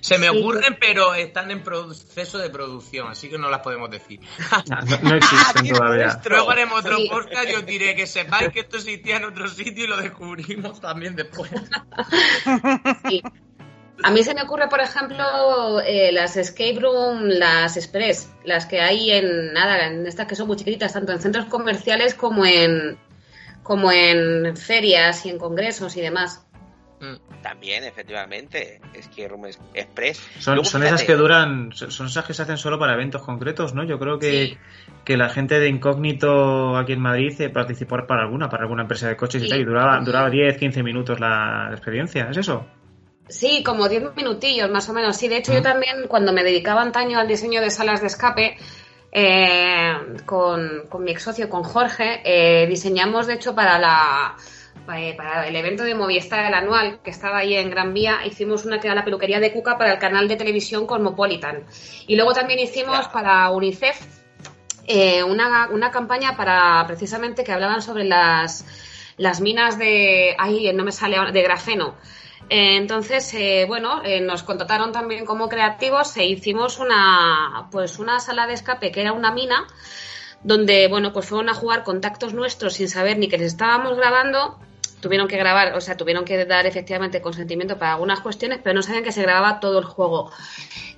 Se 0.00 0.18
me 0.18 0.30
ocurren, 0.30 0.76
pero 0.80 1.14
están 1.14 1.50
en 1.50 1.62
proceso 1.62 2.38
de 2.38 2.50
producción, 2.50 3.08
así 3.08 3.28
que 3.28 3.38
no 3.38 3.50
las 3.50 3.60
podemos 3.60 3.90
decir. 3.90 4.20
No, 5.02 5.14
existen 5.14 5.68
todavía. 5.68 6.20
Luego 6.28 6.50
haremos 6.50 6.80
otro 6.80 6.98
podcast 7.10 7.48
y 7.48 7.54
os 7.54 7.66
diré 7.66 7.94
que 7.94 8.06
sepáis 8.06 8.50
que 8.50 8.60
esto 8.60 8.76
existía 8.76 9.16
en 9.16 9.24
otro 9.24 9.48
sitio 9.48 9.84
y 9.84 9.86
lo 9.86 9.96
descubrimos 9.96 10.80
también 10.80 11.16
después. 11.16 11.50
A 14.02 14.10
mí 14.10 14.22
se 14.22 14.34
me 14.34 14.42
ocurre, 14.42 14.68
por 14.68 14.80
ejemplo, 14.80 15.80
eh, 15.80 16.10
las 16.12 16.36
escape 16.36 16.78
room, 16.80 17.24
las 17.24 17.76
express, 17.76 18.30
las 18.44 18.64
que 18.64 18.80
hay 18.80 19.10
en 19.10 19.52
nada, 19.52 19.86
en 19.86 20.06
estas 20.06 20.26
que 20.26 20.34
son 20.34 20.46
muy 20.46 20.56
chiquititas, 20.56 20.94
tanto 20.94 21.12
en 21.12 21.20
centros 21.20 21.46
comerciales 21.46 22.14
como 22.14 22.46
en 22.46 22.98
como 23.62 23.92
en 23.92 24.56
ferias 24.56 25.26
y 25.26 25.30
en 25.30 25.38
congresos 25.38 25.96
y 25.96 26.00
demás. 26.00 26.46
También, 27.42 27.84
efectivamente, 27.84 28.80
es 28.92 29.08
que 29.08 29.26
Room 29.26 29.46
Express. 29.72 30.20
Son, 30.38 30.62
son 30.64 30.82
esas 30.82 31.02
que 31.04 31.14
duran, 31.14 31.72
son 31.72 32.06
esas 32.06 32.24
que 32.26 32.34
se 32.34 32.42
hacen 32.42 32.58
solo 32.58 32.78
para 32.78 32.92
eventos 32.92 33.22
concretos, 33.22 33.74
¿no? 33.74 33.82
Yo 33.84 33.98
creo 33.98 34.18
que, 34.18 34.58
que 35.04 35.16
la 35.16 35.30
gente 35.30 35.58
de 35.58 35.68
Incógnito 35.68 36.76
aquí 36.76 36.92
en 36.92 37.00
Madrid 37.00 37.40
eh, 37.40 37.48
participó 37.48 37.96
para 38.06 38.22
alguna, 38.22 38.50
para 38.50 38.64
alguna 38.64 38.82
empresa 38.82 39.08
de 39.08 39.16
coches 39.16 39.42
y 39.42 39.48
tal, 39.48 39.60
y 39.60 39.64
duraba, 39.64 40.00
duraba 40.00 40.28
10, 40.28 40.58
15 40.58 40.82
minutos 40.82 41.18
la 41.18 41.68
experiencia, 41.72 42.28
¿es 42.30 42.36
eso? 42.36 42.66
Sí, 43.28 43.62
como 43.62 43.88
10 43.88 44.14
minutillos 44.14 44.70
más 44.70 44.88
o 44.90 44.92
menos. 44.92 45.16
Sí, 45.16 45.28
de 45.28 45.38
hecho 45.38 45.54
yo 45.54 45.62
también 45.62 46.08
cuando 46.08 46.32
me 46.32 46.42
dedicaba 46.42 46.82
antaño 46.82 47.18
al 47.18 47.28
diseño 47.28 47.62
de 47.62 47.70
salas 47.70 48.00
de 48.02 48.08
escape, 48.08 48.58
eh, 49.12 49.92
con, 50.26 50.86
con, 50.88 51.04
mi 51.04 51.12
ex 51.12 51.22
socio, 51.22 51.48
con 51.48 51.62
Jorge, 51.62 52.20
eh, 52.24 52.66
diseñamos 52.66 53.26
de 53.26 53.34
hecho 53.34 53.54
para 53.54 53.78
la 53.78 54.36
para 55.16 55.46
el 55.46 55.54
evento 55.54 55.84
de 55.84 55.94
Movistar, 55.94 56.46
el 56.46 56.54
anual, 56.54 57.00
que 57.02 57.10
estaba 57.10 57.38
ahí 57.38 57.54
en 57.54 57.70
Gran 57.70 57.94
Vía, 57.94 58.26
hicimos 58.26 58.64
una 58.64 58.80
que 58.80 58.88
era 58.88 58.94
la 58.94 59.04
peluquería 59.04 59.38
de 59.38 59.52
Cuca 59.52 59.78
para 59.78 59.92
el 59.92 59.98
canal 59.98 60.26
de 60.26 60.36
televisión 60.36 60.86
Cosmopolitan. 60.86 61.64
Y 62.06 62.16
luego 62.16 62.32
también 62.32 62.58
hicimos 62.58 63.06
para 63.08 63.48
UNICEF 63.50 64.00
eh, 64.86 65.22
una, 65.22 65.68
una, 65.70 65.90
campaña 65.90 66.36
para 66.36 66.84
precisamente 66.86 67.44
que 67.44 67.52
hablaban 67.52 67.82
sobre 67.82 68.04
las, 68.04 68.66
las 69.16 69.40
minas 69.40 69.78
de. 69.78 70.34
Ay, 70.36 70.72
no 70.72 70.82
me 70.82 70.90
sale 70.90 71.16
de 71.32 71.42
grafeno. 71.42 71.94
Eh, 72.48 72.76
entonces, 72.76 73.32
bueno, 73.68 74.02
nos 74.22 74.42
contrataron 74.42 74.90
también 74.90 75.24
como 75.24 75.48
creativos 75.48 76.16
e 76.16 76.26
hicimos 76.26 76.80
una, 76.80 77.68
pues 77.70 78.00
una 78.00 78.18
sala 78.18 78.48
de 78.48 78.54
escape 78.54 78.90
que 78.90 79.02
era 79.02 79.12
una 79.12 79.30
mina 79.30 79.66
donde, 80.42 80.88
bueno, 80.88 81.12
pues 81.12 81.26
fueron 81.26 81.48
a 81.48 81.54
jugar 81.54 81.84
contactos 81.84 82.34
nuestros 82.34 82.74
sin 82.74 82.88
saber 82.88 83.18
ni 83.18 83.28
que 83.28 83.38
les 83.38 83.48
estábamos 83.48 83.96
grabando 83.96 84.58
tuvieron 85.00 85.28
que 85.28 85.36
grabar, 85.36 85.74
o 85.74 85.80
sea, 85.80 85.96
tuvieron 85.96 86.24
que 86.24 86.44
dar 86.44 86.66
efectivamente 86.66 87.20
consentimiento 87.20 87.78
para 87.78 87.94
algunas 87.94 88.20
cuestiones, 88.20 88.60
pero 88.62 88.74
no 88.74 88.82
sabían 88.82 89.04
que 89.04 89.12
se 89.12 89.22
grababa 89.22 89.60
todo 89.60 89.78
el 89.78 89.84
juego. 89.84 90.30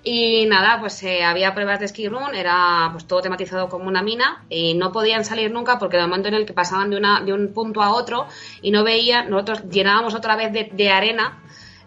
Y 0.05 0.47
nada, 0.47 0.81
pues 0.81 1.03
eh, 1.05 1.23
había 1.23 1.55
pruebas 1.55 1.79
de 1.79 1.89
ski 1.89 2.09
room, 2.09 2.35
era 2.35 2.89
pues 2.93 3.07
todo 3.07 3.21
tematizado 3.21 3.69
como 3.69 3.87
una 3.87 4.03
mina 4.03 4.45
y 4.49 4.75
no 4.75 4.91
podían 4.91 5.25
salir 5.25 5.53
nunca 5.53 5.79
porque 5.79 5.97
en 5.97 6.03
el 6.03 6.09
momento 6.09 6.29
en 6.29 6.35
el 6.35 6.47
que 6.47 6.53
pasaban 6.53 6.91
de, 6.91 6.97
una, 6.97 7.21
de 7.21 7.33
un 7.33 7.53
punto 7.53 7.83
a 7.83 7.95
otro 7.95 8.27
y 8.61 8.73
no 8.73 8.83
veían, 8.83 9.31
nosotros 9.31 9.63
llenábamos 9.71 10.15
otra 10.15 10.35
vez 10.35 10.53
de, 10.53 10.71
de 10.73 10.91
arena 10.91 11.39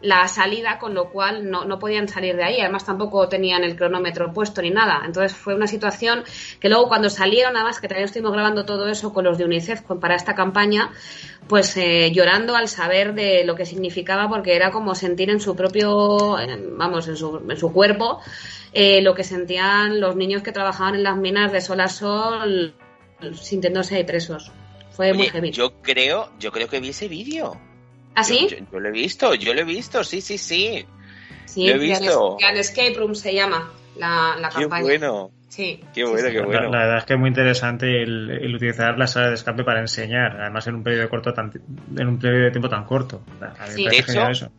la 0.06 0.28
salida, 0.28 0.78
con 0.78 0.94
lo 0.94 1.10
cual 1.10 1.50
no, 1.50 1.66
no, 1.66 1.80
podían 1.80 2.08
salir 2.08 2.36
de 2.36 2.44
ahí. 2.44 2.62
Además, 2.62 2.86
tampoco 2.86 3.28
tenían 3.28 3.64
el 3.64 3.76
cronómetro 3.76 4.32
puesto 4.34 4.62
ni 4.62 4.70
nada. 4.70 5.02
Entonces, 5.06 5.36
fue 5.36 5.56
una 5.56 5.68
situación 5.68 6.24
que 6.60 6.70
luego, 6.70 6.88
cuando 6.88 7.10
salieron, 7.10 7.56
además, 7.56 7.80
que 7.80 7.88
también 7.88 8.06
estuvimos 8.06 8.34
grabando 8.34 8.66
todo 8.66 8.88
eso 8.88 9.14
con 9.14 9.26
los 9.26 9.38
de 9.38 9.46
UNICEF 9.46 9.82
para 10.00 10.16
esta 10.16 10.36
campaña, 10.36 10.92
pues 11.48 11.78
eh, 11.78 12.12
llorando 12.12 12.56
al 12.56 12.68
saber 12.68 13.14
de 13.14 13.44
lo 13.44 13.56
que 13.56 13.66
significaba, 13.66 14.28
porque 14.28 14.56
era 14.56 14.72
como 14.72 14.96
sentir 14.96 15.30
en 15.30 15.40
su 15.40 15.56
propio, 15.56 16.40
eh, 16.40 16.60
vamos, 16.72 17.08
en 17.08 17.16
su, 17.16 17.42
en 17.48 17.58
su 17.58 17.72
cuerpo, 17.72 18.20
eh, 18.74 19.02
lo 19.02 19.14
que 19.14 19.24
sentían 19.24 20.00
los 20.00 20.16
niños 20.16 20.42
que 20.42 20.52
trabajaban 20.52 20.96
en 20.96 21.04
las 21.04 21.18
minas 21.18 21.52
de 21.52 21.62
sol 21.62 21.80
a 21.82 21.88
sol, 21.88 22.74
sintiéndose 23.34 24.04
presos. 24.04 24.52
Fue 24.92 25.12
Oye, 25.12 25.18
muy 25.18 25.30
heavy. 25.30 25.52
Yo 25.52 25.82
creo, 25.82 26.32
yo 26.40 26.52
creo 26.52 26.68
que 26.68 26.80
vi 26.80 26.90
ese 26.90 27.08
vídeo. 27.08 27.60
¿Ah, 28.16 28.24
sí? 28.24 28.48
Yo, 28.50 28.58
yo, 28.58 28.66
yo, 28.72 28.80
lo 28.80 28.90
he 28.90 28.92
visto, 28.92 29.36
yo 29.36 29.54
lo 29.54 29.62
he 29.62 29.66
visto, 29.66 30.04
sí, 30.04 30.22
sí, 30.22 30.38
sí. 30.38 30.86
Sí, 31.46 31.68
lo 31.68 31.76
he 31.76 31.78
visto. 31.78 32.38
Gran 32.40 32.58
Escape 32.58 32.96
Room 32.96 33.14
se 33.14 33.34
llama 33.34 33.72
la, 33.98 34.36
la 34.40 34.50
Qué 34.50 34.62
campaña. 34.62 34.84
bueno. 34.84 35.32
Sí. 35.56 35.80
Qué 35.94 36.04
bueno, 36.04 36.28
sí, 36.28 36.34
qué 36.34 36.42
bueno. 36.42 36.64
La, 36.64 36.70
la, 36.70 36.78
verdad 36.80 36.98
es 36.98 37.06
que 37.06 37.14
es 37.14 37.20
muy 37.20 37.30
interesante 37.30 38.04
el, 38.04 38.30
el, 38.30 38.56
utilizar 38.56 38.98
la 38.98 39.08
sala 39.08 39.30
de 39.30 39.36
escape 39.36 39.64
para 39.64 39.80
enseñar, 39.80 40.36
además 40.42 40.68
en 40.68 40.76
un 40.76 40.84
periodo 40.84 41.10
corto 41.10 41.34
tan, 41.34 41.50
en 41.98 42.08
un 42.08 42.20
periodo 42.20 42.44
de 42.44 42.52
tiempo 42.52 42.68
tan 42.68 42.84
corto. 42.84 43.24
A 43.40 43.68
mí 43.68 43.74
sí. 43.74 43.84
me 43.86 43.92
de 43.92 43.98
hecho, 44.00 44.28
eso. 44.28 44.52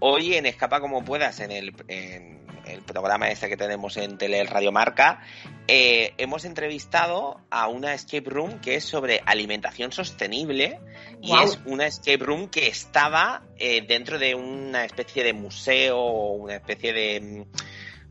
Hoy 0.00 0.34
en 0.34 0.46
Escapa 0.46 0.80
como 0.80 1.04
puedas, 1.04 1.38
en 1.38 1.52
el, 1.52 1.74
en 1.86 2.40
el 2.66 2.82
programa 2.82 3.28
este 3.28 3.48
que 3.48 3.56
tenemos 3.56 3.96
en 3.98 4.18
Tele 4.18 4.42
Radio 4.46 4.72
Marca, 4.72 5.20
eh, 5.68 6.12
hemos 6.18 6.44
entrevistado 6.44 7.40
a 7.48 7.68
una 7.68 7.94
escape 7.94 8.28
room 8.28 8.58
que 8.58 8.74
es 8.74 8.84
sobre 8.84 9.22
alimentación 9.26 9.92
sostenible 9.92 10.80
y 11.22 11.36
es 11.36 11.60
una 11.66 11.86
escape 11.86 12.18
room 12.18 12.48
que 12.48 12.66
estaba 12.66 13.44
eh, 13.58 13.86
dentro 13.86 14.18
de 14.18 14.34
una 14.34 14.84
especie 14.84 15.22
de 15.22 15.34
museo 15.34 15.98
o 15.98 16.32
una 16.32 16.56
especie 16.56 16.92
de 16.92 17.46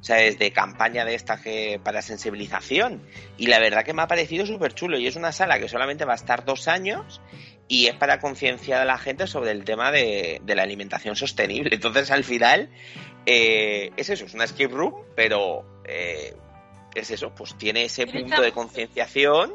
¿sabes? 0.06 0.38
de 0.38 0.52
campaña 0.52 1.04
de 1.04 1.16
esta 1.16 1.42
que 1.42 1.80
para 1.84 2.04
sensibilización. 2.04 3.02
Y 3.38 3.48
la 3.48 3.58
verdad 3.58 3.84
que 3.84 3.94
me 3.94 4.04
ha 4.04 4.08
parecido 4.08 4.46
súper 4.46 4.76
chulo 4.76 5.00
y 5.00 5.08
es 5.08 5.16
una 5.16 5.32
sala 5.32 5.60
que 5.60 5.68
solamente 5.68 6.06
va 6.06 6.14
a 6.14 6.16
estar 6.16 6.46
dos 6.46 6.68
años 6.68 7.22
y 7.68 7.88
es 7.88 7.96
para 7.96 8.20
concienciar 8.20 8.82
a 8.82 8.86
la 8.86 9.00
gente 9.00 9.26
sobre 9.26 9.50
el 9.50 9.64
tema 9.64 9.92
de, 9.92 10.42
de 10.44 10.56
la 10.56 10.62
alimentación 10.62 11.16
sostenible. 11.16 11.72
Entonces 11.74 12.12
al 12.12 12.24
final 12.24 12.70
eh, 13.26 13.90
es 13.98 14.12
eso, 14.12 14.26
es 14.26 14.36
una 14.36 14.44
escape 14.44 14.68
room 14.68 14.94
pero 15.16 15.82
eh, 15.86 16.36
es 16.94 17.10
eso, 17.10 17.34
pues 17.34 17.58
tiene 17.58 17.86
ese 17.86 18.06
punto 18.06 18.44
de 18.44 18.52
concienciación 18.52 19.54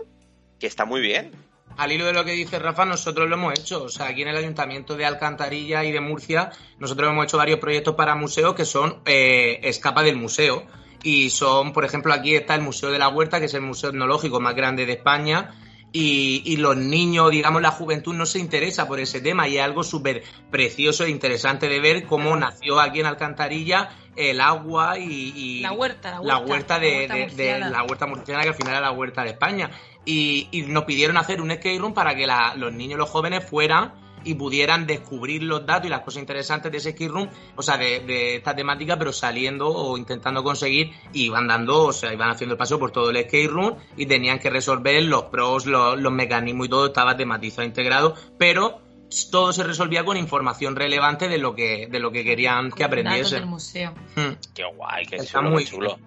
que 0.59 0.67
está 0.67 0.85
muy 0.85 1.01
bien 1.01 1.31
al 1.77 1.93
hilo 1.93 2.07
de 2.07 2.13
lo 2.13 2.25
que 2.25 2.33
dice 2.33 2.59
Rafa, 2.59 2.85
nosotros 2.85 3.29
lo 3.29 3.37
hemos 3.37 3.59
hecho. 3.59 3.85
O 3.85 3.89
sea, 3.89 4.07
aquí 4.07 4.23
en 4.23 4.29
el 4.29 4.37
Ayuntamiento 4.37 4.97
de 4.97 5.07
Alcantarilla 5.07 5.85
y 5.85 5.93
de 5.93 6.01
Murcia, 6.01 6.51
nosotros 6.79 7.11
hemos 7.11 7.25
hecho 7.25 7.39
varios 7.39 7.59
proyectos 7.59 7.95
para 7.95 8.15
museos 8.15 8.55
que 8.55 8.65
son 8.65 9.01
eh, 9.07 9.61
escapa 9.63 10.03
del 10.03 10.17
museo. 10.17 10.65
Y 11.03 11.31
son, 11.31 11.73
por 11.73 11.85
ejemplo, 11.85 12.13
aquí 12.13 12.35
está 12.35 12.55
el 12.55 12.61
Museo 12.61 12.91
de 12.91 12.99
la 12.99 13.09
Huerta, 13.09 13.41
que 13.41 13.47
es 13.47 13.55
el 13.55 13.63
museo 13.63 13.89
etnológico 13.89 14.39
más 14.39 14.55
grande 14.55 14.85
de 14.85 14.93
España. 14.93 15.55
Y, 15.93 16.43
y, 16.45 16.57
los 16.59 16.77
niños, 16.77 17.33
digamos, 17.33 17.63
la 17.63 17.73
juventud 17.73 18.15
no 18.15 18.25
se 18.25 18.39
interesa 18.39 18.87
por 18.87 19.01
ese 19.01 19.21
tema 19.21 19.49
y 19.49 19.59
es 19.59 19.65
algo 19.65 19.83
súper 19.83 20.23
precioso 20.49 21.05
e 21.05 21.11
interesante 21.11 21.69
de 21.69 21.81
ver 21.81 22.07
cómo 22.07 22.37
nació 22.37 22.79
aquí 22.79 23.01
en 23.01 23.07
Alcantarilla 23.07 23.91
el 24.15 24.41
agua 24.41 24.99
y, 24.99 25.33
y 25.35 25.61
la 25.61 25.73
huerta, 25.73 26.21
la 26.23 26.39
huerta, 26.39 26.39
la 26.39 26.39
huerta 26.39 26.79
de, 26.79 27.09
la 27.09 27.15
huerta 27.15 27.37
de, 27.37 27.43
de, 27.43 27.59
la 27.59 27.83
huerta 27.83 28.07
murciana 28.07 28.43
que 28.43 28.49
al 28.51 28.55
final 28.55 28.75
era 28.75 28.81
la 28.81 28.93
huerta 28.93 29.25
de 29.25 29.31
España. 29.31 29.71
Y, 30.05 30.49
y 30.53 30.63
nos 30.63 30.85
pidieron 30.85 31.17
hacer 31.17 31.41
un 31.41 31.51
skate 31.51 31.81
room 31.81 31.93
para 31.93 32.15
que 32.15 32.27
la, 32.27 32.55
los 32.55 32.73
niños 32.73 32.95
y 32.95 32.99
los 32.99 33.11
jóvenes 33.11 33.45
fueran 33.45 33.93
y 34.25 34.35
pudieran 34.35 34.87
descubrir 34.87 35.43
los 35.43 35.65
datos 35.67 35.87
y 35.87 35.91
las 35.91 36.01
cosas 36.01 36.21
interesantes 36.21 36.71
de 36.71 36.79
ese 36.79 36.93
skate 36.93 37.11
room, 37.11 37.29
o 37.57 37.63
sea, 37.63 37.77
de, 37.77 38.01
de, 38.01 38.37
esta 38.37 38.55
temática, 38.55 38.99
pero 38.99 39.13
saliendo 39.13 39.69
o 39.69 39.97
intentando 39.97 40.43
conseguir, 40.43 40.93
y 41.13 41.27
iban 41.27 41.49
dando, 41.49 41.87
o 41.87 41.93
sea, 41.93 42.13
iban 42.13 42.31
haciendo 42.31 42.55
el 42.55 42.59
paseo 42.59 42.79
por 42.79 42.91
todo 42.91 43.11
el 43.11 43.23
skate 43.25 43.51
room 43.51 43.77
y 43.97 44.07
tenían 44.07 44.39
que 44.39 44.51
resolver 44.51 45.03
los 45.03 45.25
pros, 45.25 45.67
los, 45.67 46.01
los 46.01 46.13
mecanismos 46.13 46.67
y 46.67 46.71
todo 46.71 46.87
estaba 46.87 47.17
tematizado, 47.17 47.67
integrado, 47.67 48.15
pero 48.39 48.83
todo 49.31 49.53
se 49.53 49.65
resolvía 49.65 50.05
con 50.05 50.17
información 50.17 50.77
relevante 50.77 51.29
de 51.29 51.39
lo 51.39 51.55
que, 51.55 51.89
de 51.91 51.99
lo 51.99 52.13
que 52.13 52.25
querían 52.25 52.71
que 52.71 52.85
aprendiesen. 52.85 53.41
del 53.41 53.49
museo. 53.49 53.93
Hmm. 54.15 54.35
Qué 54.55 54.65
guay, 54.65 55.07
qué 55.07 55.17
Está 55.17 55.39
chulo, 55.39 55.51
muy 55.51 55.65
chulo. 55.65 55.99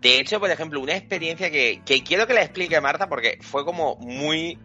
De 0.00 0.20
hecho, 0.20 0.38
por 0.38 0.50
ejemplo, 0.50 0.80
una 0.80 0.96
experiencia 0.96 1.50
que, 1.50 1.82
que 1.84 2.02
quiero 2.02 2.26
que 2.26 2.34
la 2.34 2.42
explique 2.42 2.80
Marta 2.80 3.08
porque 3.08 3.38
fue 3.40 3.64
como 3.64 3.96
muy 3.96 4.58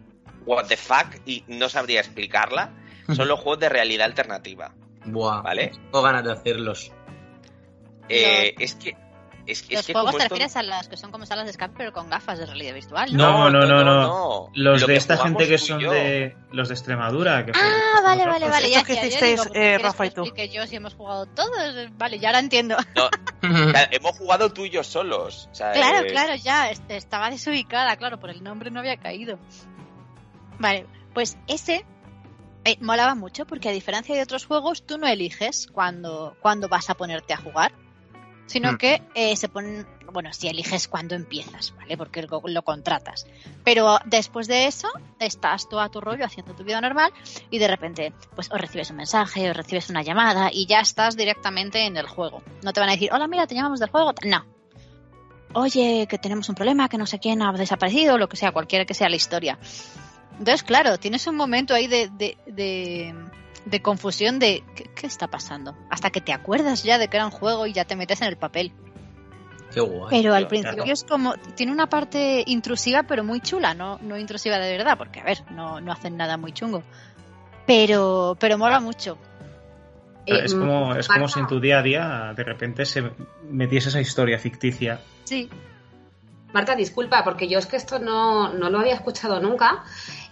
what 0.46 0.66
the 0.66 0.76
fuck 0.76 1.06
y 1.26 1.44
no 1.48 1.68
sabría 1.68 2.00
explicarla, 2.00 2.70
son 3.14 3.28
los 3.28 3.38
juegos 3.40 3.60
de 3.60 3.68
realidad 3.68 4.06
alternativa. 4.06 4.72
Buah, 5.06 5.42
¿vale? 5.42 5.68
Tengo 5.70 6.02
ganas 6.02 6.24
de 6.24 6.32
hacerlos. 6.32 6.90
Eh, 8.08 8.54
es 8.58 8.74
que 8.74 8.96
es, 9.46 9.60
los 9.70 9.80
es 9.80 9.86
que 9.86 9.92
juegos 9.92 10.12
te 10.12 10.16
esto... 10.22 10.28
refieres 10.34 10.56
a 10.56 10.62
las 10.62 10.88
que 10.88 10.96
son 10.96 11.10
como 11.10 11.26
salas 11.26 11.44
de 11.44 11.50
escape 11.50 11.74
pero 11.76 11.92
con 11.92 12.08
gafas 12.08 12.38
de 12.38 12.46
realidad 12.46 12.72
virtual, 12.74 13.14
¿no? 13.14 13.50
No, 13.50 13.50
no, 13.50 13.66
no, 13.66 13.66
no. 13.66 13.84
no. 13.84 14.02
no. 14.06 14.50
Los 14.54 14.80
Lo 14.80 14.86
de 14.86 14.92
que 14.94 14.98
esta 14.98 15.18
gente 15.18 15.46
que 15.46 15.58
son 15.58 15.80
yo. 15.80 15.90
de 15.90 16.34
los 16.50 16.68
de 16.68 16.74
Extremadura. 16.74 17.44
Que 17.44 17.52
Ah, 17.54 18.00
vale, 18.02 18.24
vale, 18.24 18.48
vale. 18.48 18.70
Ya, 18.70 18.82
que 18.84 18.94
hicisteis, 18.94 19.42
eh, 19.54 19.76
Rafa 19.78 20.04
que 20.04 20.08
y 20.08 20.10
tú. 20.12 20.22
explique 20.22 20.48
yo 20.54 20.66
si 20.66 20.76
hemos 20.76 20.94
jugado 20.94 21.26
todos. 21.26 21.50
Vale, 21.98 22.18
ya 22.18 22.32
lo 22.32 22.38
entiendo. 22.38 22.76
No, 22.94 23.08
hemos 23.90 24.16
jugado 24.16 24.50
tú 24.50 24.64
y 24.64 24.70
yo 24.70 24.82
solos. 24.82 25.48
O 25.52 25.54
sea, 25.54 25.72
Claro, 25.72 26.06
eh, 26.06 26.10
claro, 26.10 26.34
ya. 26.36 26.70
este, 26.70 26.96
Estaba 26.96 27.28
desubicada, 27.30 27.96
claro, 27.96 28.18
por 28.18 28.30
el 28.30 28.42
nombre 28.42 28.70
no 28.70 28.80
había 28.80 28.96
caído. 28.96 29.38
Vale, 30.58 30.86
pues 31.12 31.36
ese 31.46 31.84
eh, 32.64 32.76
molaba 32.80 33.14
mucho 33.14 33.46
porque 33.46 33.68
a 33.68 33.72
diferencia 33.72 34.14
de 34.14 34.22
otros 34.22 34.46
juegos, 34.46 34.84
tú 34.86 34.98
no 34.98 35.06
eliges 35.06 35.66
cuándo, 35.72 36.36
cuándo 36.40 36.68
vas 36.68 36.90
a 36.90 36.94
ponerte 36.94 37.34
a 37.34 37.36
jugar, 37.38 37.72
sino 38.46 38.72
Hmm. 38.72 38.76
que 38.76 39.02
eh, 39.14 39.36
se 39.36 39.48
ponen, 39.48 39.86
bueno, 40.12 40.32
si 40.32 40.48
eliges 40.48 40.86
cuándo 40.88 41.14
empiezas, 41.14 41.74
¿vale? 41.76 41.96
Porque 41.96 42.22
lo, 42.22 42.42
lo 42.44 42.62
contratas. 42.62 43.26
Pero 43.64 43.98
después 44.04 44.46
de 44.46 44.66
eso, 44.66 44.88
estás 45.18 45.68
tú 45.68 45.78
a 45.80 45.88
tu 45.88 46.00
rollo 46.00 46.24
haciendo 46.24 46.54
tu 46.54 46.62
vida 46.64 46.80
normal 46.80 47.12
y 47.50 47.58
de 47.58 47.68
repente, 47.68 48.12
pues 48.34 48.50
o 48.50 48.56
recibes 48.56 48.90
un 48.90 48.96
mensaje 48.96 49.50
o 49.50 49.54
recibes 49.54 49.90
una 49.90 50.02
llamada 50.02 50.50
y 50.52 50.66
ya 50.66 50.80
estás 50.80 51.16
directamente 51.16 51.86
en 51.86 51.96
el 51.96 52.06
juego. 52.06 52.42
No 52.62 52.72
te 52.72 52.80
van 52.80 52.90
a 52.90 52.92
decir, 52.92 53.10
hola, 53.12 53.26
mira, 53.28 53.46
te 53.46 53.54
llamamos 53.54 53.80
del 53.80 53.90
juego. 53.90 54.12
No, 54.24 54.44
oye, 55.54 56.06
que 56.08 56.18
tenemos 56.18 56.48
un 56.48 56.54
problema, 56.54 56.88
que 56.88 56.98
no 56.98 57.06
sé 57.06 57.18
quién 57.18 57.42
ha 57.42 57.52
desaparecido, 57.52 58.18
lo 58.18 58.28
que 58.28 58.36
sea, 58.36 58.52
cualquiera 58.52 58.84
que 58.84 58.94
sea 58.94 59.08
la 59.08 59.16
historia. 59.16 59.58
Entonces, 60.38 60.62
claro, 60.62 60.98
tienes 60.98 61.26
un 61.26 61.36
momento 61.36 61.74
ahí 61.74 61.86
de, 61.86 62.08
de, 62.08 62.36
de, 62.46 63.14
de 63.64 63.82
confusión 63.82 64.38
de 64.38 64.64
¿qué, 64.74 64.90
¿qué, 64.94 65.06
está 65.06 65.28
pasando? 65.28 65.76
Hasta 65.90 66.10
que 66.10 66.20
te 66.20 66.32
acuerdas 66.32 66.82
ya 66.82 66.98
de 66.98 67.08
que 67.08 67.16
era 67.16 67.26
un 67.26 67.32
juego 67.32 67.66
y 67.66 67.72
ya 67.72 67.84
te 67.84 67.96
metes 67.96 68.20
en 68.20 68.28
el 68.28 68.36
papel. 68.36 68.72
Qué 69.72 69.80
guay. 69.80 70.08
Pero 70.10 70.34
al 70.34 70.46
principio 70.46 70.84
claro. 70.84 70.92
es 70.92 71.04
como, 71.04 71.34
tiene 71.56 71.72
una 71.72 71.88
parte 71.88 72.44
intrusiva 72.46 73.04
pero 73.04 73.24
muy 73.24 73.40
chula, 73.40 73.74
no, 73.74 73.98
no 74.02 74.18
intrusiva 74.18 74.58
de 74.58 74.76
verdad, 74.76 74.98
porque 74.98 75.20
a 75.20 75.24
ver, 75.24 75.42
no, 75.50 75.80
no 75.80 75.92
hacen 75.92 76.16
nada 76.16 76.36
muy 76.36 76.52
chungo. 76.52 76.82
Pero, 77.66 78.36
pero 78.38 78.58
mola 78.58 78.80
mucho. 78.80 79.18
Es 80.26 80.54
como, 80.54 80.94
es 80.94 81.06
como 81.08 81.28
si 81.28 81.40
en 81.40 81.46
tu 81.46 81.60
día 81.60 81.80
a 81.80 81.82
día 81.82 82.32
de 82.34 82.44
repente 82.44 82.86
se 82.86 83.10
metiese 83.50 83.90
esa 83.90 84.00
historia 84.00 84.38
ficticia. 84.38 85.00
Sí, 85.24 85.50
Marta, 86.54 86.76
disculpa, 86.76 87.24
porque 87.24 87.48
yo 87.48 87.58
es 87.58 87.66
que 87.66 87.76
esto 87.76 87.98
no, 87.98 88.52
no 88.52 88.70
lo 88.70 88.78
había 88.78 88.94
escuchado 88.94 89.40
nunca, 89.40 89.82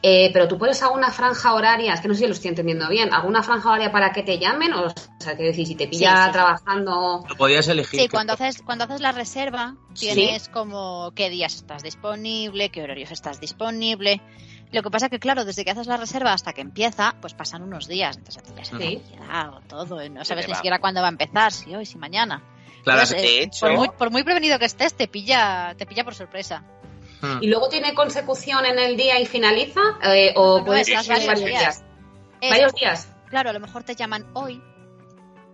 eh, 0.03 0.31
pero 0.33 0.47
tú 0.47 0.57
pones 0.57 0.81
alguna 0.81 1.11
franja 1.11 1.53
horaria, 1.53 1.93
es 1.95 2.01
que 2.01 2.07
no 2.07 2.15
sé 2.15 2.21
si 2.21 2.27
lo 2.29 2.33
estoy 2.33 2.51
entendiendo 2.51 2.89
bien, 2.89 3.13
alguna 3.13 3.43
franja 3.43 3.69
horaria 3.69 3.91
para 3.91 4.13
que 4.13 4.23
te 4.23 4.39
llamen, 4.39 4.73
o, 4.73 4.87
o 4.87 4.93
sea, 5.19 5.35
quiero 5.35 5.51
decir, 5.51 5.67
si 5.67 5.75
te 5.75 5.89
pilla 5.89 6.17
sí, 6.17 6.23
sí, 6.27 6.33
trabajando... 6.33 7.25
Lo 7.29 7.35
podías 7.35 7.67
elegir. 7.67 8.01
Sí, 8.01 8.09
cuando 8.09 8.35
haces, 8.35 8.63
cuando 8.63 8.85
haces 8.85 9.01
la 9.01 9.11
reserva, 9.11 9.75
tienes 9.99 10.49
como 10.49 11.11
qué 11.17 11.29
días 11.29 11.57
estás 11.57 11.83
disponible, 11.83 12.71
qué 12.71 12.85
horarios 12.85 13.11
estás 13.11 13.41
disponible. 13.41 14.23
Lo 14.71 14.85
que 14.85 14.91
pasa 14.91 15.09
que, 15.09 15.19
claro, 15.19 15.45
desde 15.45 15.65
que 15.65 15.73
haces 15.73 15.89
la 15.89 15.97
reserva 15.97 16.33
hasta 16.33 16.53
que 16.53 16.61
empieza, 16.61 17.17
pues 17.21 17.35
pasan 17.35 17.65
unos 17.65 17.89
días, 17.89 18.17
entonces 18.17 18.45
ya 18.57 18.65
se 18.65 18.77
te 18.77 18.89
Sí. 18.89 19.03
ha 19.29 19.61
todo, 19.69 20.09
no 20.09 20.25
sabes 20.25 20.47
ni 20.47 20.55
siquiera 20.55 20.79
cuándo 20.79 21.01
va 21.01 21.09
a 21.09 21.11
empezar, 21.11 21.51
si 21.51 21.75
hoy, 21.75 21.85
si 21.85 21.99
mañana. 21.99 22.45
Claro, 22.83 23.01
Entonces, 23.03 23.23
de 23.23 23.39
eh, 23.39 23.43
hecho- 23.45 23.67
por, 23.67 23.77
muy, 23.77 23.89
por 23.91 24.11
muy 24.11 24.23
prevenido 24.25 24.59
que 24.59 24.65
estés, 24.65 24.95
te 24.95 25.09
pilla, 25.09 25.75
te 25.77 25.87
pilla 25.87 26.05
por 26.05 26.15
sorpresa. 26.15 26.65
Hmm. 27.21 27.39
¿Y 27.41 27.47
luego 27.47 27.69
tiene 27.69 27.95
consecución 27.95 28.67
en 28.67 28.79
el 28.79 28.97
día 28.97 29.21
y 29.21 29.27
finaliza? 29.27 29.81
Eh, 30.03 30.33
¿O 30.37 30.59
No, 30.59 30.65
puedes 30.65 30.89
varios 30.89 31.07
días. 31.45 31.85
¿Varios 32.41 32.75
días? 32.75 33.09
Claro, 33.29 33.51
a 33.51 33.53
lo 33.53 33.61
mejor 33.61 33.85
te 33.85 33.95
llaman 33.95 34.27
hoy 34.35 34.61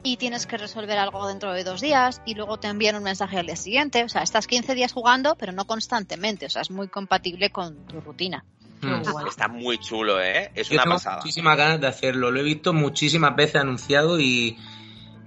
y 0.03 0.17
tienes 0.17 0.47
que 0.47 0.57
resolver 0.57 0.97
algo 0.97 1.27
dentro 1.29 1.53
de 1.53 1.65
dos 1.65 1.81
días 1.81 2.23
y 2.25 2.35
luego 2.35 2.59
te 2.59 2.69
envían 2.69 2.97
un 2.97 3.03
mensaje 3.03 3.39
al 3.39 3.47
día 3.47 3.57
siguiente. 3.57 4.05
O 4.05 4.09
sea, 4.09 4.23
estás 4.23 4.47
15 4.47 4.75
días 4.75 4.93
jugando, 4.93 5.37
pero 5.37 5.53
no 5.53 5.67
constantemente. 5.67 6.47
O 6.47 6.51
sea, 6.51 6.63
es 6.63 6.71
muy 6.71 6.89
compatible 6.89 7.51
con 7.51 7.85
tu 7.87 8.01
rutina. 8.01 8.45
Hmm. 8.81 9.03
Está 9.29 9.49
muy 9.49 9.77
chulo, 9.79 10.21
¿eh? 10.23 10.51
Es 10.55 10.69
Yo 10.69 10.75
una 10.77 10.85
tengo 10.85 10.97
pasada. 10.97 11.17
muchísimas 11.17 11.57
ganas 11.59 11.81
de 11.81 11.87
hacerlo. 11.89 12.31
Lo 12.31 12.41
he 12.41 12.45
visto 12.45 12.73
muchísimas 12.73 13.35
veces 13.37 13.57
anunciado 13.57 14.19
y, 14.21 14.57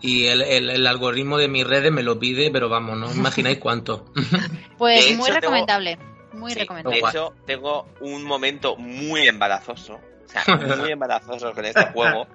Y 0.01 0.25
el, 0.27 0.41
el- 0.41 0.69
el 0.69 0.87
algoritmo 0.87 1.37
de 1.37 1.47
mis 1.47 1.65
redes 1.65 1.91
me 1.91 2.01
lo 2.03 2.17
pide, 2.19 2.49
pero 2.51 2.69
vamos, 2.69 2.97
no 2.97 3.05
os 3.07 3.15
imagináis 3.15 3.59
cuánto. 3.61 4.05
Pues 4.77 5.15
muy 5.15 5.29
tengo- 5.29 5.39
recomendable. 5.41 5.97
Muy 6.33 6.53
Sí, 6.53 6.59
recomendable. 6.59 7.01
De 7.01 7.07
hecho, 7.09 7.33
tengo 7.45 7.87
un 7.99 8.23
momento 8.23 8.75
muy 8.77 9.27
embarazoso, 9.27 9.95
o 9.95 10.27
sea, 10.27 10.43
muy 10.77 10.91
embarazoso 10.91 11.53
con 11.53 11.65
este 11.65 11.85
juego, 11.87 12.25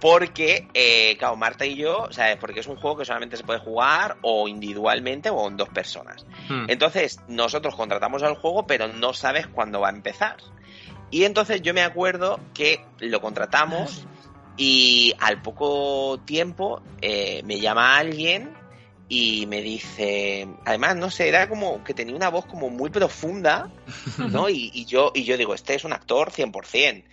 porque, 0.00 0.68
eh, 0.74 1.16
claro, 1.18 1.36
Marta 1.36 1.64
y 1.64 1.76
yo, 1.76 2.02
o 2.02 2.12
sea, 2.12 2.38
porque 2.38 2.60
es 2.60 2.66
un 2.66 2.76
juego 2.76 2.98
que 2.98 3.04
solamente 3.04 3.36
se 3.36 3.44
puede 3.44 3.60
jugar 3.60 4.16
o 4.22 4.46
individualmente 4.48 5.30
o 5.30 5.46
en 5.48 5.56
dos 5.56 5.68
personas. 5.70 6.26
Hmm. 6.48 6.64
Entonces, 6.68 7.20
nosotros 7.28 7.74
contratamos 7.76 8.22
al 8.22 8.34
juego, 8.34 8.66
pero 8.66 8.88
no 8.88 9.14
sabes 9.14 9.46
cuándo 9.46 9.80
va 9.80 9.88
a 9.88 9.92
empezar. 9.92 10.36
Y 11.10 11.24
entonces 11.24 11.62
yo 11.62 11.72
me 11.72 11.82
acuerdo 11.82 12.40
que 12.52 12.84
lo 12.98 13.20
contratamos 13.20 14.06
y 14.56 15.12
al 15.18 15.42
poco 15.42 16.20
tiempo 16.24 16.82
eh, 17.02 17.42
me 17.44 17.60
llama 17.60 17.96
alguien 17.96 18.54
y 19.08 19.46
me 19.46 19.62
dice, 19.62 20.48
además, 20.64 20.96
no 20.96 21.10
sé, 21.10 21.28
era 21.28 21.48
como 21.48 21.84
que 21.84 21.94
tenía 21.94 22.16
una 22.16 22.28
voz 22.28 22.46
como 22.46 22.70
muy 22.70 22.90
profunda, 22.90 23.70
¿no? 24.18 24.48
Y, 24.48 24.70
y 24.74 24.84
yo, 24.84 25.12
y 25.14 25.24
yo 25.24 25.36
digo, 25.36 25.54
este 25.54 25.74
es 25.74 25.84
un 25.84 25.92
actor 25.92 26.32
100%. 26.32 27.04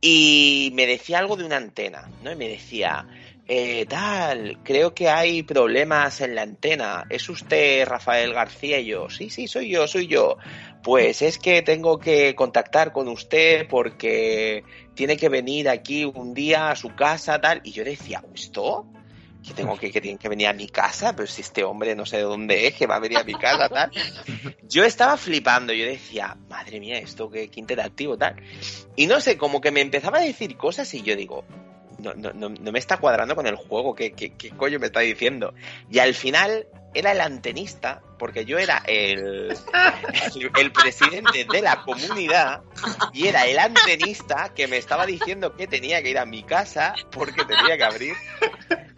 Y 0.00 0.70
me 0.74 0.86
decía 0.86 1.18
algo 1.18 1.36
de 1.36 1.44
una 1.44 1.56
antena, 1.56 2.10
¿no? 2.22 2.30
Y 2.30 2.36
me 2.36 2.48
decía, 2.48 3.06
eh, 3.46 3.84
tal, 3.86 4.60
creo 4.62 4.94
que 4.94 5.10
hay 5.10 5.42
problemas 5.42 6.22
en 6.22 6.34
la 6.34 6.42
antena. 6.42 7.04
¿Es 7.10 7.28
usted 7.28 7.86
Rafael 7.86 8.32
García? 8.32 8.80
Y 8.80 8.86
yo, 8.86 9.10
sí, 9.10 9.28
sí, 9.28 9.48
soy 9.48 9.68
yo, 9.68 9.86
soy 9.86 10.06
yo. 10.06 10.38
Pues 10.82 11.20
es 11.20 11.38
que 11.38 11.60
tengo 11.60 11.98
que 11.98 12.34
contactar 12.34 12.92
con 12.92 13.08
usted 13.08 13.68
porque 13.68 14.64
tiene 14.94 15.18
que 15.18 15.28
venir 15.28 15.68
aquí 15.68 16.04
un 16.04 16.32
día 16.32 16.70
a 16.70 16.76
su 16.76 16.94
casa, 16.94 17.38
tal. 17.38 17.60
Y 17.64 17.72
yo 17.72 17.84
decía, 17.84 18.22
¿esto? 18.34 18.86
Que 19.46 19.52
tengo 19.52 19.76
que, 19.76 19.90
que 19.90 20.00
que 20.16 20.28
venir 20.30 20.46
a 20.46 20.54
mi 20.54 20.68
casa, 20.68 21.14
pero 21.14 21.28
si 21.28 21.42
este 21.42 21.64
hombre 21.64 21.94
no 21.94 22.06
sé 22.06 22.16
de 22.16 22.22
dónde 22.22 22.66
es, 22.66 22.74
que 22.74 22.86
va 22.86 22.96
a 22.96 23.00
venir 23.00 23.18
a 23.18 23.24
mi 23.24 23.34
casa, 23.34 23.68
tal. 23.68 23.90
Yo 24.62 24.84
estaba 24.84 25.18
flipando, 25.18 25.74
yo 25.74 25.84
decía, 25.84 26.34
madre 26.48 26.80
mía, 26.80 26.98
esto 26.98 27.28
qué, 27.28 27.48
qué 27.48 27.60
interactivo, 27.60 28.16
tal. 28.16 28.36
Y 28.96 29.06
no 29.06 29.20
sé, 29.20 29.36
como 29.36 29.60
que 29.60 29.70
me 29.70 29.82
empezaba 29.82 30.18
a 30.18 30.22
decir 30.22 30.56
cosas 30.56 30.92
y 30.94 31.02
yo 31.02 31.14
digo, 31.14 31.44
no, 32.12 32.32
no, 32.32 32.48
no, 32.50 32.72
me 32.72 32.78
está 32.78 32.98
cuadrando 32.98 33.34
con 33.34 33.46
el 33.46 33.56
juego, 33.56 33.94
¿qué, 33.94 34.12
qué, 34.12 34.34
qué 34.34 34.50
coño 34.50 34.78
me 34.78 34.86
está 34.86 35.00
diciendo? 35.00 35.54
Y 35.90 36.00
al 36.00 36.14
final 36.14 36.66
era 36.94 37.12
el 37.12 37.20
antenista, 37.20 38.02
porque 38.18 38.44
yo 38.44 38.58
era 38.58 38.82
el, 38.86 39.50
el, 40.34 40.50
el 40.56 40.72
presidente 40.72 41.44
de 41.44 41.62
la 41.62 41.82
comunidad 41.82 42.62
y 43.12 43.26
era 43.26 43.46
el 43.46 43.58
antenista 43.58 44.52
que 44.54 44.68
me 44.68 44.76
estaba 44.76 45.04
diciendo 45.04 45.56
que 45.56 45.66
tenía 45.66 46.02
que 46.02 46.10
ir 46.10 46.18
a 46.18 46.24
mi 46.24 46.44
casa 46.44 46.94
porque 47.10 47.44
tenía 47.44 47.76
que 47.76 47.84
abrir. 47.84 48.14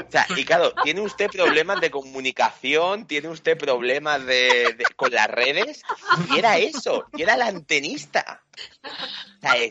O 0.06 0.10
sea, 0.10 0.26
y 0.36 0.44
claro, 0.44 0.72
tiene 0.82 1.00
usted 1.00 1.30
problemas 1.30 1.80
de 1.80 1.90
comunicación, 1.90 3.06
tiene 3.06 3.28
usted 3.28 3.58
problemas 3.58 4.24
de, 4.24 4.74
de- 4.74 4.84
con 4.94 5.12
las 5.12 5.28
redes, 5.28 5.82
y 6.30 6.38
era 6.38 6.58
eso, 6.58 7.06
y 7.16 7.22
era 7.22 7.34
el 7.34 7.42
antenista. 7.42 8.42
O 8.84 9.40
sea, 9.40 9.56
es, 9.56 9.70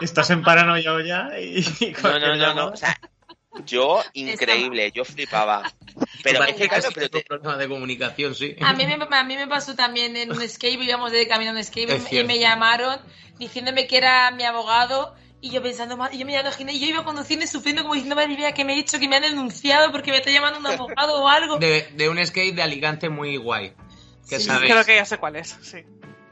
Estás 0.00 0.28
en 0.30 0.42
paranoia 0.42 1.02
ya 1.02 1.40
y... 1.40 1.60
y 1.80 1.92
no, 2.02 2.18
no, 2.20 2.36
no, 2.36 2.54
no, 2.54 2.66
o 2.68 2.76
sea, 2.76 3.00
yo 3.64 4.02
increíble, 4.12 4.92
yo 4.92 5.04
flipaba. 5.04 5.62
Pero 6.22 6.38
es 6.44 6.56
Parece 6.56 6.68
que, 6.68 6.90
pero 6.94 7.08
te- 7.08 7.22
problemas 7.22 7.58
de 7.58 7.68
comunicación, 7.68 8.34
sí. 8.34 8.54
A 8.60 8.74
mí, 8.74 8.84
me, 8.86 8.94
a 8.94 9.24
mí 9.24 9.36
me 9.36 9.46
pasó 9.46 9.74
también 9.74 10.16
en 10.16 10.32
un 10.32 10.42
escape, 10.42 10.74
íbamos 10.84 11.12
de 11.12 11.26
camino 11.26 11.50
a 11.50 11.54
un 11.54 11.58
escape 11.58 11.96
Es 11.96 12.12
y 12.12 12.24
me 12.24 12.38
llamaron 12.38 13.00
diciéndome 13.38 13.86
que 13.86 13.96
era 13.96 14.30
mi 14.30 14.44
abogado 14.44 15.14
y 15.42 15.50
yo 15.50 15.60
pensando 15.60 15.96
más, 15.96 16.14
y 16.14 16.18
yo 16.18 16.24
me 16.24 16.38
imaginé, 16.38 16.72
y 16.72 16.78
yo 16.78 16.86
iba 16.86 17.04
conduciendo 17.04 17.44
y 17.44 17.48
sufriendo 17.48 17.82
como 17.82 17.94
diciendo, 17.94 18.14
madre 18.14 18.28
mía, 18.28 18.52
que 18.54 18.64
me 18.64 18.74
he 18.74 18.78
hecho, 18.78 19.00
que 19.00 19.08
me 19.08 19.16
han 19.16 19.22
denunciado 19.22 19.90
porque 19.90 20.12
me 20.12 20.18
está 20.18 20.30
llamando 20.30 20.60
un 20.60 20.66
abogado 20.68 21.20
o 21.20 21.28
algo. 21.28 21.58
De, 21.58 21.88
de 21.94 22.08
un 22.08 22.24
skate 22.24 22.54
de 22.54 22.62
Alicante 22.62 23.08
muy 23.08 23.36
guay. 23.36 23.74
Que 24.28 24.38
Sí, 24.38 24.46
sabéis 24.46 24.72
Creo 24.72 24.84
que 24.84 24.94
ya 24.96 25.04
sé 25.04 25.18
cuál 25.18 25.34
es, 25.34 25.58
sí. 25.60 25.78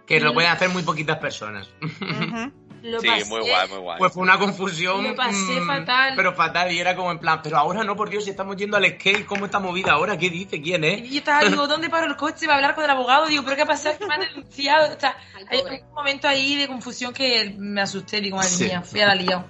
que 0.06 0.20
lo 0.20 0.32
pueden 0.32 0.50
hacer 0.50 0.68
muy 0.68 0.84
poquitas 0.84 1.18
personas. 1.18 1.68
Ujú. 1.82 2.52
Lo 2.82 3.00
Sí, 3.00 3.06
pasé, 3.08 3.24
muy 3.26 3.40
guay, 3.40 3.68
muy 3.68 3.78
guay. 3.78 3.98
Pues 3.98 4.12
fue 4.12 4.22
una 4.22 4.38
confusión. 4.38 5.04
Lo 5.04 5.14
pasé 5.14 5.60
mm, 5.60 5.66
fatal. 5.66 6.12
Pero 6.16 6.34
fatal, 6.34 6.72
y 6.72 6.78
era 6.78 6.96
como 6.96 7.12
en 7.12 7.18
plan, 7.18 7.40
pero 7.42 7.58
ahora 7.58 7.84
no, 7.84 7.96
por 7.96 8.08
Dios, 8.10 8.24
si 8.24 8.30
estamos 8.30 8.56
yendo 8.56 8.76
al 8.76 8.86
skate, 8.86 9.26
¿cómo 9.26 9.44
está 9.44 9.58
movida 9.58 9.92
ahora? 9.92 10.16
¿Qué 10.16 10.30
dice? 10.30 10.60
¿Quién 10.62 10.84
es? 10.84 11.00
Y 11.00 11.10
yo 11.10 11.18
estaba, 11.18 11.42
digo, 11.48 11.66
¿dónde 11.68 11.90
paro 11.90 12.06
el 12.06 12.16
coche? 12.16 12.46
Va 12.46 12.54
a 12.54 12.56
hablar 12.56 12.74
con 12.74 12.84
el 12.84 12.90
abogado. 12.90 13.26
Digo, 13.26 13.42
¿pero 13.44 13.56
qué 13.56 13.62
ha 13.62 13.66
pasado? 13.66 13.98
Que 13.98 14.06
me 14.06 14.14
han 14.14 14.20
denunciado. 14.20 14.96
O 14.96 15.00
sea, 15.00 15.16
Ay, 15.50 15.60
hay 15.68 15.80
un 15.82 15.94
momento 15.94 16.28
ahí 16.28 16.56
de 16.56 16.66
confusión 16.68 17.12
que 17.12 17.54
me 17.58 17.80
asusté. 17.82 18.20
Digo, 18.20 18.36
madre 18.36 18.50
Sí. 18.50 18.64
mía, 18.64 18.82
fui 18.82 19.00
a 19.00 19.06
la 19.08 19.14
liado. 19.14 19.44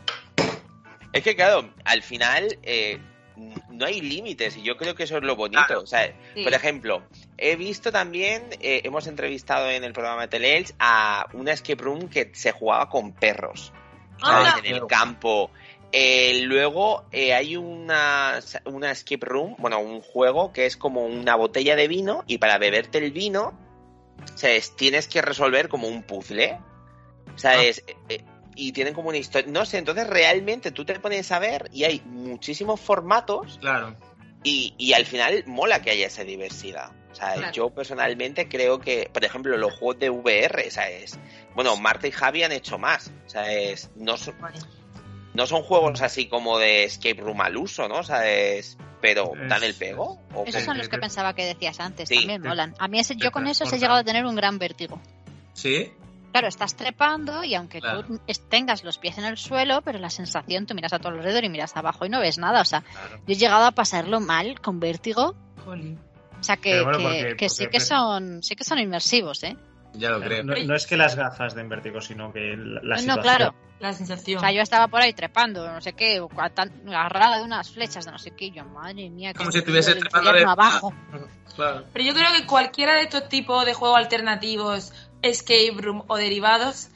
Es 1.12 1.22
que, 1.22 1.34
claro, 1.34 1.68
al 1.84 2.02
final 2.02 2.58
eh, 2.62 2.98
no 3.80 3.86
hay 3.86 4.00
límites 4.00 4.56
y 4.56 4.62
yo 4.62 4.76
creo 4.76 4.94
que 4.94 5.04
eso 5.04 5.16
es 5.16 5.24
lo 5.24 5.34
bonito. 5.34 5.64
Claro. 5.66 5.82
O 5.82 5.86
sea, 5.86 6.14
Sí. 6.34 6.44
por 6.44 6.52
ejemplo, 6.54 7.02
he 7.38 7.56
visto 7.56 7.90
también, 7.90 8.44
eh, 8.60 8.82
hemos 8.84 9.06
entrevistado 9.06 9.68
en 9.70 9.82
el 9.82 9.92
programa 9.92 10.22
de 10.22 10.28
Teleelch 10.28 10.74
a 10.78 11.26
una 11.32 11.52
escape 11.52 11.82
room 11.82 12.08
que 12.08 12.30
se 12.34 12.52
jugaba 12.52 12.88
con 12.88 13.12
perros. 13.12 13.72
¿sabes? 14.20 14.52
Anda. 14.54 14.68
En 14.68 14.74
el 14.74 14.86
campo. 14.86 15.50
Eh, 15.92 16.42
luego 16.44 17.04
eh, 17.10 17.32
hay 17.32 17.56
una, 17.56 18.38
una 18.66 18.90
escape 18.90 19.24
room, 19.26 19.56
bueno, 19.58 19.80
un 19.80 20.02
juego 20.02 20.52
que 20.52 20.66
es 20.66 20.76
como 20.76 21.06
una 21.06 21.34
botella 21.34 21.74
de 21.74 21.88
vino 21.88 22.22
y 22.26 22.36
para 22.38 22.58
beberte 22.58 22.98
el 22.98 23.10
vino, 23.12 23.58
¿sabes? 24.36 24.76
Tienes 24.76 25.08
que 25.08 25.22
resolver 25.22 25.68
como 25.70 25.88
un 25.88 26.02
puzzle. 26.02 26.58
¿Sabes? 27.36 27.82
Eh, 28.10 28.22
y 28.54 28.72
tienen 28.72 28.94
como 28.94 29.08
una 29.08 29.18
historia. 29.18 29.50
No 29.50 29.64
sé, 29.64 29.78
entonces 29.78 30.06
realmente 30.06 30.70
tú 30.70 30.84
te 30.84 30.98
pones 30.98 31.30
a 31.32 31.38
ver 31.38 31.68
y 31.72 31.84
hay 31.84 32.00
muchísimos 32.04 32.80
formatos 32.80 33.58
Claro. 33.60 33.96
y, 34.42 34.74
y 34.78 34.92
al 34.92 35.06
final 35.06 35.44
mola 35.46 35.82
que 35.82 35.90
haya 35.90 36.06
esa 36.06 36.24
diversidad. 36.24 36.92
O 37.10 37.14
sea, 37.14 37.34
Claro. 37.34 37.52
yo 37.52 37.70
personalmente 37.70 38.48
creo 38.48 38.78
que, 38.80 39.10
por 39.12 39.24
ejemplo, 39.24 39.56
los 39.56 39.74
juegos 39.74 39.98
de 39.98 40.10
VR, 40.10 40.70
¿sabes? 40.70 41.18
Bueno, 41.54 41.76
Marta 41.76 42.06
y 42.06 42.12
Javi 42.12 42.42
han 42.44 42.52
hecho 42.52 42.78
más. 42.78 43.10
¿Sabes? 43.26 43.90
No 43.96 44.16
son, 44.16 44.34
no 45.34 45.46
son 45.46 45.62
juegos 45.62 46.00
así 46.02 46.26
como 46.28 46.58
de 46.58 46.84
escape 46.84 47.20
room 47.20 47.40
al 47.40 47.56
uso, 47.56 47.88
¿no? 47.88 48.02
¿Sabes? 48.04 48.76
Pero 49.00 49.32
Es- 49.34 49.48
dan 49.48 49.62
el 49.64 49.74
pego. 49.74 50.20
¿o 50.34 50.44
Esos 50.46 50.62
son 50.62 50.76
los 50.78 50.88
que 50.88 50.98
pensaba 50.98 51.34
que 51.34 51.44
decías 51.46 51.80
antes, 51.80 52.08
Sí, 52.08 52.16
también 52.18 52.42
molan. 52.42 52.74
A 52.78 52.86
mí 52.86 53.00
ese, 53.00 53.16
yo 53.16 53.30
con 53.32 53.46
esos 53.46 53.72
he 53.72 53.78
llegado 53.78 53.98
a 54.00 54.04
tener 54.04 54.24
un 54.26 54.36
gran 54.36 54.58
vértigo. 54.58 55.00
¿Sí? 55.52 55.92
Claro, 56.32 56.46
estás 56.48 56.76
trepando 56.76 57.42
y 57.44 57.54
aunque 57.54 57.80
Claro. 57.80 58.04
tú 58.04 58.20
tengas 58.48 58.84
los 58.84 58.98
pies 58.98 59.18
en 59.18 59.24
el 59.24 59.36
suelo, 59.36 59.82
pero 59.82 59.98
la 59.98 60.10
sensación, 60.10 60.66
tú 60.66 60.74
miras 60.74 60.92
a 60.92 60.98
tu 60.98 61.08
alrededor 61.08 61.42
y 61.44 61.48
miras 61.48 61.76
abajo 61.76 62.06
y 62.06 62.08
no 62.08 62.20
ves 62.20 62.38
nada. 62.38 62.60
O 62.60 62.64
sea, 62.64 62.82
Claro. 62.82 63.16
yo 63.26 63.32
he 63.32 63.36
llegado 63.36 63.64
a 63.64 63.72
pasarlo 63.72 64.20
mal 64.20 64.60
con 64.60 64.78
vértigo. 64.80 65.34
Jolín. 65.64 65.98
O 66.38 66.42
sea, 66.42 66.56
que, 66.56 66.70
Pero 66.70 66.84
bueno, 66.84 66.98
que- 66.98 67.04
porque- 67.04 67.36
que 67.36 67.48
sí 67.48 67.66
que 67.66 67.80
son 67.80 68.42
sí 68.42 68.54
que 68.56 68.64
son 68.64 68.78
inmersivos, 68.78 69.42
¿eh? 69.42 69.56
Ya 69.94 70.10
lo 70.10 70.20
creo. 70.20 70.44
No, 70.44 70.54
no 70.54 70.74
es 70.76 70.86
que 70.86 70.96
las 70.96 71.16
gafas 71.16 71.54
den 71.56 71.68
vértigo, 71.68 72.00
sino 72.00 72.32
que 72.32 72.54
la, 72.56 72.80
la 72.82 72.94
no, 72.94 73.00
situación. 73.00 73.22
claro. 73.22 73.54
La 73.80 73.92
sensación. 73.94 74.36
O 74.36 74.40
sea, 74.40 74.52
yo 74.52 74.60
estaba 74.62 74.88
por 74.88 75.00
ahí 75.00 75.12
trepando, 75.14 75.66
no 75.66 75.80
sé 75.80 75.94
qué, 75.94 76.20
o 76.20 76.28
a- 76.36 76.50
tan- 76.50 76.86
agarrada 76.86 77.38
de 77.38 77.44
unas 77.44 77.70
flechas 77.70 78.04
de 78.04 78.12
no 78.12 78.18
sé 78.18 78.30
qué, 78.32 78.50
yo, 78.50 78.64
madre 78.66 79.08
mía, 79.10 79.32
Como 79.34 79.48
que 79.48 79.52
si 79.54 79.58
estuviese 79.58 79.94
trepando 79.96 80.32
de- 80.32 80.44
abajo. 80.44 80.94
Claro. 81.56 81.84
Pero 81.92 82.04
yo 82.04 82.14
creo 82.14 82.26
que 82.36 82.46
cualquiera 82.46 82.94
de 82.94 83.02
estos 83.02 83.28
tipos 83.28 83.66
de 83.66 83.74
juegos 83.74 83.98
alternativos, 83.98 84.92
escape 85.22 85.74
room 85.78 86.04
o 86.06 86.16
derivados, 86.16 86.88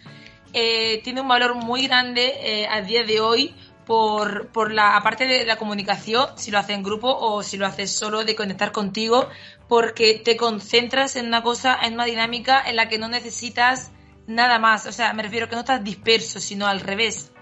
eh, 0.52 1.00
tiene 1.02 1.20
un 1.20 1.28
valor 1.28 1.56
muy 1.56 1.86
grande 1.86 2.32
eh, 2.40 2.66
a 2.68 2.80
día 2.80 3.02
de 3.04 3.20
hoy 3.20 3.54
por, 3.86 4.48
por 4.48 4.72
la 4.72 4.96
aparte 4.96 5.26
de 5.26 5.44
la 5.44 5.56
comunicación, 5.56 6.28
si 6.36 6.50
lo 6.50 6.58
haces 6.58 6.76
en 6.76 6.82
grupo 6.82 7.14
o 7.14 7.42
si 7.42 7.56
lo 7.56 7.66
haces 7.66 7.90
solo, 7.90 8.24
de 8.24 8.34
conectar 8.34 8.72
contigo, 8.72 9.28
porque 9.68 10.14
te 10.14 10.36
concentras 10.36 11.16
en 11.16 11.26
una 11.26 11.42
cosa, 11.42 11.78
en 11.82 11.94
una 11.94 12.04
dinámica 12.04 12.62
en 12.66 12.76
la 12.76 12.88
que 12.88 12.98
no 12.98 13.08
necesitas 13.08 13.90
nada 14.26 14.58
más. 14.58 14.86
O 14.86 14.92
sea, 14.92 15.12
me 15.12 15.22
refiero 15.22 15.48
que 15.48 15.54
no 15.54 15.60
estás 15.60 15.84
disperso, 15.84 16.40
sino 16.40 16.66
al 16.66 16.80
revés. 16.80 17.32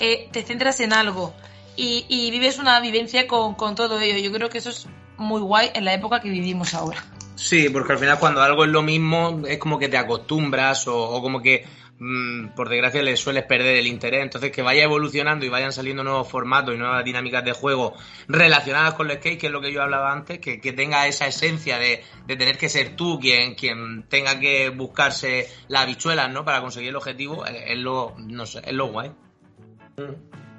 Eh, 0.00 0.28
te 0.32 0.42
centras 0.42 0.80
en 0.80 0.92
algo 0.92 1.34
y, 1.76 2.04
y 2.08 2.30
vives 2.30 2.58
una 2.58 2.80
vivencia 2.80 3.26
con, 3.26 3.54
con 3.54 3.74
todo 3.74 4.00
ello. 4.00 4.18
Yo 4.18 4.32
creo 4.32 4.48
que 4.48 4.58
eso 4.58 4.70
es 4.70 4.86
muy 5.16 5.40
guay 5.40 5.70
en 5.74 5.84
la 5.84 5.94
época 5.94 6.20
que 6.20 6.28
vivimos 6.28 6.74
ahora. 6.74 7.04
Sí, 7.36 7.68
porque 7.68 7.92
al 7.92 7.98
final 7.98 8.18
cuando 8.18 8.42
algo 8.42 8.64
es 8.64 8.70
lo 8.70 8.82
mismo 8.82 9.42
es 9.46 9.58
como 9.58 9.78
que 9.78 9.88
te 9.88 9.98
acostumbras 9.98 10.88
o, 10.88 11.20
como 11.20 11.42
que 11.42 11.66
mm, 11.98 12.54
por 12.54 12.70
desgracia 12.70 13.02
le 13.02 13.14
sueles 13.16 13.44
perder 13.44 13.76
el 13.76 13.86
interés. 13.86 14.22
Entonces 14.22 14.50
que 14.50 14.62
vaya 14.62 14.82
evolucionando 14.84 15.44
y 15.44 15.50
vayan 15.50 15.70
saliendo 15.70 16.02
nuevos 16.02 16.28
formatos 16.30 16.74
y 16.74 16.78
nuevas 16.78 17.04
dinámicas 17.04 17.44
de 17.44 17.52
juego 17.52 17.94
relacionadas 18.26 18.94
con 18.94 19.10
el 19.10 19.18
skate, 19.18 19.38
que 19.38 19.46
es 19.48 19.52
lo 19.52 19.60
que 19.60 19.70
yo 19.70 19.82
hablaba 19.82 20.10
antes, 20.12 20.38
que, 20.38 20.60
que 20.62 20.72
tenga 20.72 21.06
esa 21.06 21.26
esencia 21.26 21.78
de, 21.78 22.02
de 22.26 22.36
tener 22.36 22.56
que 22.56 22.70
ser 22.70 22.96
tú 22.96 23.18
quien, 23.20 23.54
quien 23.54 24.04
tenga 24.08 24.40
que 24.40 24.70
buscarse 24.70 25.46
las 25.68 25.82
habichuelas, 25.82 26.30
¿no? 26.32 26.42
Para 26.42 26.62
conseguir 26.62 26.88
el 26.88 26.96
objetivo, 26.96 27.44
es, 27.44 27.54
es 27.66 27.76
lo, 27.76 28.14
no 28.18 28.46
sé, 28.46 28.62
es 28.64 28.72
lo 28.72 28.86
guay. 28.86 29.12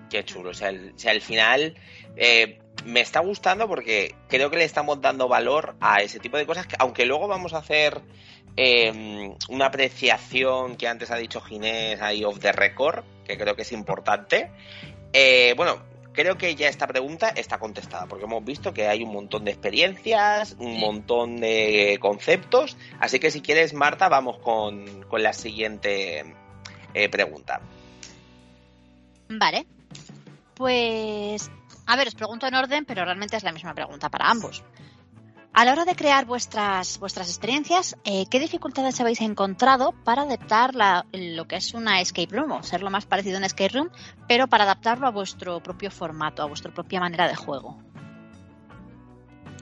Qué 0.09 0.23
chulo. 0.23 0.51
O 0.51 0.53
sea, 0.53 0.69
el- 0.69 0.93
o 0.95 0.99
sea, 0.99 1.11
al 1.11 1.21
final 1.21 1.75
eh, 2.15 2.59
me 2.85 3.01
está 3.01 3.19
gustando 3.19 3.67
porque 3.67 4.15
creo 4.27 4.49
que 4.49 4.57
le 4.57 4.63
estamos 4.63 5.01
dando 5.01 5.27
valor 5.27 5.75
a 5.79 6.01
ese 6.01 6.19
tipo 6.19 6.37
de 6.37 6.45
cosas, 6.45 6.67
que, 6.67 6.75
aunque 6.79 7.05
luego 7.05 7.27
vamos 7.27 7.53
a 7.53 7.57
hacer 7.57 8.01
eh, 8.55 9.35
una 9.49 9.67
apreciación 9.67 10.77
que 10.77 10.87
antes 10.87 11.11
ha 11.11 11.17
dicho 11.17 11.41
Ginés 11.41 12.01
ahí 12.01 12.23
off 12.23 12.39
the 12.39 12.51
record, 12.51 13.03
que 13.25 13.37
creo 13.37 13.55
que 13.55 13.61
es 13.61 13.71
importante. 13.71 14.51
Eh, 15.13 15.53
bueno, 15.55 15.83
creo 16.13 16.37
que 16.37 16.55
ya 16.55 16.67
esta 16.67 16.87
pregunta 16.87 17.29
está 17.29 17.59
contestada, 17.59 18.07
porque 18.07 18.25
hemos 18.25 18.43
visto 18.43 18.73
que 18.73 18.87
hay 18.87 19.03
un 19.03 19.13
montón 19.13 19.45
de 19.45 19.51
experiencias, 19.51 20.55
un 20.57 20.79
montón 20.79 21.37
de 21.37 21.97
conceptos, 22.01 22.75
así 22.99 23.19
que 23.19 23.29
si 23.29 23.41
quieres, 23.41 23.73
Marta, 23.73 24.09
vamos 24.09 24.39
con, 24.39 25.03
con 25.03 25.21
la 25.21 25.33
siguiente 25.33 26.25
eh, 26.95 27.09
pregunta. 27.09 27.61
Vale. 29.29 29.67
Pues, 30.55 31.51
a 31.87 31.95
ver, 31.95 32.07
os 32.07 32.15
pregunto 32.15 32.45
en 32.45 32.53
orden, 32.53 32.85
pero 32.85 33.05
realmente 33.05 33.37
es 33.37 33.43
la 33.43 33.53
misma 33.53 33.73
pregunta 33.73 34.09
para 34.09 34.29
ambos. 34.29 34.63
A 35.53 35.65
la 35.65 35.71
hora 35.71 35.85
de 35.85 35.95
crear 35.95 36.25
vuestras, 36.25 36.99
vuestras 36.99 37.29
experiencias, 37.29 37.95
eh, 38.03 38.25
¿qué 38.29 38.39
dificultades 38.39 39.01
habéis 39.01 39.21
encontrado 39.21 39.93
para 40.03 40.21
adaptar 40.21 40.75
lo 40.75 41.47
que 41.47 41.55
es 41.55 41.73
una 41.73 41.99
escape 41.99 42.35
room 42.35 42.51
o 42.51 42.61
ser 42.61 42.83
lo 42.83 42.91
más 42.91 43.07
parecido 43.07 43.37
a 43.37 43.39
una 43.39 43.47
escape 43.47 43.69
room, 43.69 43.89
pero 44.27 44.47
para 44.47 44.65
adaptarlo 44.65 45.07
a 45.07 45.11
vuestro 45.11 45.59
propio 45.63 45.89
formato, 45.89 46.43
a 46.43 46.45
vuestra 46.45 46.71
propia 46.71 46.99
manera 46.99 47.27
de 47.27 47.35
juego? 47.35 47.81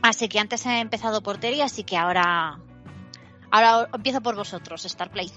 Así 0.01 0.27
que 0.27 0.39
antes 0.39 0.65
he 0.65 0.79
empezado 0.79 1.23
por 1.23 1.37
Terry, 1.37 1.61
así 1.61 1.83
que 1.83 1.95
ahora, 1.95 2.59
ahora 3.49 3.87
empiezo 3.93 4.21
por 4.21 4.35
vosotros, 4.35 4.83
Starplay. 4.83 5.31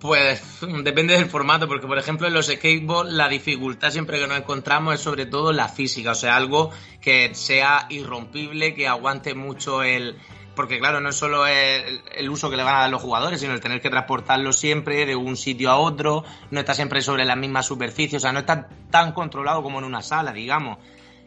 Pues 0.00 0.60
depende 0.82 1.14
del 1.14 1.26
formato, 1.26 1.66
porque 1.68 1.86
por 1.86 1.98
ejemplo 1.98 2.26
en 2.26 2.34
los 2.34 2.46
skateboards 2.46 3.12
la 3.12 3.28
dificultad 3.28 3.90
siempre 3.90 4.18
que 4.18 4.26
nos 4.26 4.38
encontramos 4.38 4.94
es 4.94 5.00
sobre 5.00 5.24
todo 5.24 5.52
la 5.52 5.68
física, 5.68 6.10
o 6.10 6.14
sea, 6.14 6.36
algo 6.36 6.70
que 7.00 7.34
sea 7.34 7.86
irrompible, 7.88 8.74
que 8.74 8.88
aguante 8.88 9.34
mucho 9.34 9.82
el... 9.82 10.16
Porque 10.54 10.78
claro, 10.78 11.00
no 11.00 11.10
es 11.10 11.16
solo 11.16 11.46
el, 11.46 12.02
el 12.14 12.30
uso 12.30 12.48
que 12.48 12.56
le 12.56 12.62
van 12.62 12.76
a 12.76 12.80
dar 12.80 12.90
los 12.90 13.02
jugadores, 13.02 13.40
sino 13.40 13.52
el 13.52 13.60
tener 13.60 13.82
que 13.82 13.90
transportarlo 13.90 14.54
siempre 14.54 15.04
de 15.04 15.14
un 15.14 15.36
sitio 15.36 15.70
a 15.70 15.76
otro, 15.76 16.24
no 16.50 16.60
está 16.60 16.74
siempre 16.74 17.02
sobre 17.02 17.26
la 17.26 17.36
misma 17.36 17.62
superficie, 17.62 18.16
o 18.16 18.20
sea, 18.20 18.32
no 18.32 18.38
está 18.38 18.68
tan 18.90 19.12
controlado 19.12 19.62
como 19.62 19.78
en 19.78 19.84
una 19.84 20.00
sala, 20.00 20.32
digamos. 20.32 20.78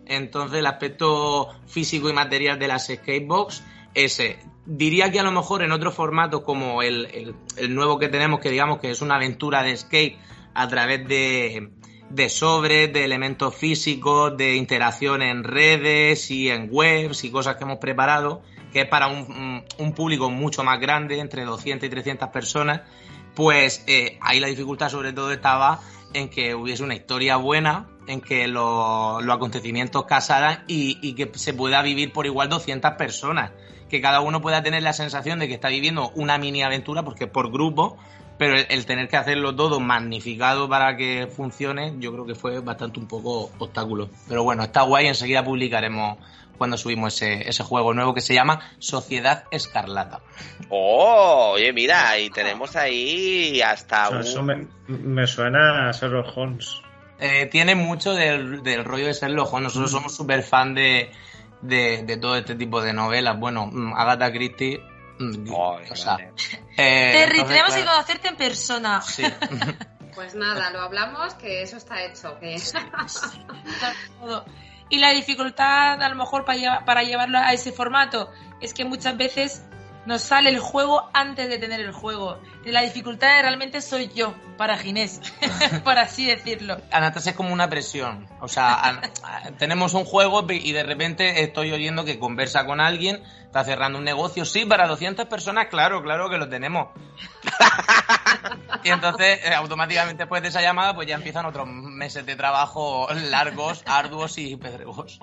Entonces 0.10 0.58
el 0.58 0.66
aspecto 0.66 1.50
físico 1.68 2.10
y 2.10 2.14
material 2.14 2.58
de 2.58 2.68
las 2.68 2.88
skatebox, 2.88 3.64
ese. 3.94 4.40
Diría 4.72 5.12
que 5.12 5.20
a 5.20 5.24
lo 5.24 5.32
mejor 5.32 5.64
en 5.64 5.72
otros 5.72 5.96
formatos 5.96 6.42
como 6.42 6.84
el, 6.84 7.34
nuevo 7.70 7.98
que 7.98 8.08
tenemos, 8.08 8.40
que 8.40 8.52
digamos 8.52 8.78
que 8.78 8.92
es 8.92 9.02
una 9.02 9.16
aventura 9.16 9.64
de 9.64 9.76
skate 9.76 10.20
a 10.54 10.68
través 10.68 11.08
de, 11.08 12.30
sobres, 12.30 12.94
de 12.94 13.04
elementos 13.04 13.56
físicos, 13.56 14.38
de 14.38 14.58
interacción 14.58 15.24
en 15.24 15.44
redes 15.44 16.30
y 16.30 16.52
en 16.52 16.68
webs 16.70 17.24
y 17.24 17.32
cosas 17.32 17.56
que 17.56 17.64
hemos 17.64 17.80
preparado, 17.80 18.44
que 18.72 18.82
es 18.82 18.88
para 18.88 19.08
un, 19.08 19.66
público 19.96 20.30
mucho 20.30 20.64
más 20.64 20.80
grande, 20.80 21.18
entre 21.18 21.46
200 21.46 21.88
y 21.88 21.90
300 21.90 22.30
personas, 22.30 22.82
pues 23.34 23.84
eh, 23.88 24.20
ahí 24.22 24.40
la 24.40 24.50
dificultad 24.50 24.90
sobre 24.90 25.14
todo 25.14 25.32
estaba 25.32 25.80
en 26.14 26.30
que 26.30 26.54
hubiese 26.54 26.84
una 26.84 26.94
historia 26.94 27.38
buena, 27.38 27.88
en 28.06 28.22
que 28.22 28.48
lo- 28.48 29.20
los 29.20 29.36
acontecimientos 29.36 30.06
casaran 30.06 30.64
y, 30.68 31.00
y 31.02 31.14
que 31.14 31.32
se 31.34 31.56
pueda 31.56 31.82
vivir 31.82 32.14
por 32.14 32.28
igual 32.28 32.50
200 32.50 32.92
personas. 32.92 33.50
Que 33.90 34.02
cada 34.02 34.22
uno 34.22 34.42
pueda 34.42 34.62
tener 34.64 34.84
la 34.84 34.94
sensación 34.94 35.40
de 35.40 35.48
que 35.48 35.56
está 35.56 35.70
viviendo 35.70 36.12
una 36.16 36.38
mini 36.38 36.64
aventura, 36.64 37.04
porque 37.04 37.26
es 37.26 37.30
por 37.30 37.52
grupo, 37.52 37.98
pero 38.38 38.56
el, 38.56 38.68
el 38.70 38.86
tener 38.86 39.10
que 39.10 39.18
hacerlo 39.18 39.56
todo 39.56 39.80
magnificado 39.80 40.70
para 40.70 40.96
que 40.96 41.28
funcione, 41.28 41.96
yo 42.00 42.14
creo 42.14 42.26
que 42.26 42.36
fue 42.36 42.60
bastante 42.60 43.00
un 43.00 43.08
poco 43.08 43.52
obstáculo. 43.58 44.10
Pero 44.28 44.44
bueno, 44.44 44.64
está 44.64 44.84
guay, 44.84 45.08
enseguida 45.08 45.44
publicaremos 45.44 46.18
cuando 46.58 46.78
subimos 46.78 47.16
ese, 47.16 47.48
ese 47.48 47.64
juego 47.64 47.94
nuevo 47.94 48.14
que 48.14 48.20
se 48.20 48.34
llama 48.34 48.60
Sociedad 48.80 49.46
Escarlata. 49.50 50.20
Oh, 50.68 51.52
oye, 51.54 51.72
mira, 51.72 52.20
y 52.20 52.30
tenemos 52.30 52.76
ahí 52.76 53.62
hasta 53.62 54.08
Eso, 54.08 54.16
un... 54.16 54.22
eso 54.22 54.44
me, 54.44 54.68
me 54.88 55.26
suena 55.26 55.88
a 55.88 55.92
Sherlock 55.94 56.36
Holmes. 56.36 56.82
Eh, 57.18 57.48
tiene 57.48 57.76
mucho 57.76 58.14
del, 58.14 58.62
del 58.62 58.84
rollo 58.84 59.08
de 59.08 59.14
Sherlock 59.14 59.54
Holmes. 59.54 59.68
Nosotros 59.70 59.92
somos 59.92 60.16
súper 60.16 60.44
fan 60.44 60.74
de, 60.74 61.10
de, 61.62 62.04
de 62.04 62.18
todo 62.18 62.36
este 62.36 62.56
tipo 62.56 62.82
de 62.82 62.94
novelas. 62.94 63.40
Bueno, 63.40 63.68
mm, 63.68 63.94
Agatha 63.94 64.32
Christie. 64.32 64.84
Ay, 65.20 65.92
o 65.92 65.96
sea, 65.96 66.18
eh, 66.18 67.12
Terry, 67.12 67.40
entonces, 67.40 67.48
tenemos 67.48 67.76
que 67.76 67.86
conocerte 67.86 68.28
en 68.30 68.38
persona. 68.38 69.02
sí. 69.02 69.24
Pues 70.16 70.34
nada, 70.36 70.72
lo 70.72 70.82
hablamos, 70.82 71.36
que 71.36 71.62
eso 71.62 71.78
está 71.78 72.04
hecho. 72.04 72.38
Que... 72.40 72.58
Y 74.92 74.98
la 74.98 75.12
dificultad, 75.12 76.02
a 76.02 76.10
lo 76.10 76.16
mejor, 76.16 76.46
para, 76.46 76.84
para 76.84 77.04
llevarlo 77.04 77.38
a 77.38 77.54
ese 77.54 77.72
formato, 77.72 78.32
es 78.60 78.74
que 78.74 78.86
muchas 78.86 79.16
veces 79.16 79.64
nos 80.06 80.22
sale 80.22 80.50
el 80.50 80.60
juego 80.60 81.10
antes 81.14 81.50
de 81.50 81.58
tener 81.58 81.80
el 81.80 81.92
juego. 81.92 82.40
La 82.66 82.82
dificultad 82.82 83.42
realmente 83.42 83.82
soy 83.82 84.10
yo, 84.14 84.34
para 84.58 84.78
Ginés, 84.78 85.22
por 85.84 85.98
así 85.98 86.26
decirlo. 86.26 86.78
Anastasia 86.92 87.32
es 87.32 87.36
como 87.36 87.54
una 87.54 87.70
presión. 87.70 88.28
O 88.42 88.48
sea, 88.48 89.02
tenemos 89.58 89.94
un 89.94 90.06
juego 90.06 90.46
y 90.50 90.72
de 90.72 90.84
repente 90.84 91.44
estoy 91.44 91.72
oyendo 91.72 92.06
que 92.06 92.20
conversa 92.20 92.66
con 92.66 92.80
alguien, 92.82 93.24
está 93.44 93.64
cerrando 93.64 94.00
un 94.00 94.06
negocio. 94.06 94.46
Sí, 94.46 94.66
para 94.66 94.88
200 94.88 95.26
personas, 95.28 95.68
claro, 95.68 96.02
claro 96.02 96.30
que 96.30 96.38
lo 96.38 96.50
tenemos. 96.50 96.88
y 98.84 98.90
entonces, 98.90 99.40
eh, 99.44 99.54
automáticamente 99.54 100.24
después 100.24 100.42
de 100.42 100.50
esa 100.50 100.62
llamada, 100.62 100.96
pues 100.96 101.08
ya 101.08 101.16
empiezan 101.16 101.46
otros 101.46 101.68
meses 101.68 102.26
de 102.26 102.36
trabajo 102.36 103.08
largos, 103.30 103.84
arduos 103.86 104.38
y 104.38 104.56
pedregosos. 104.56 105.20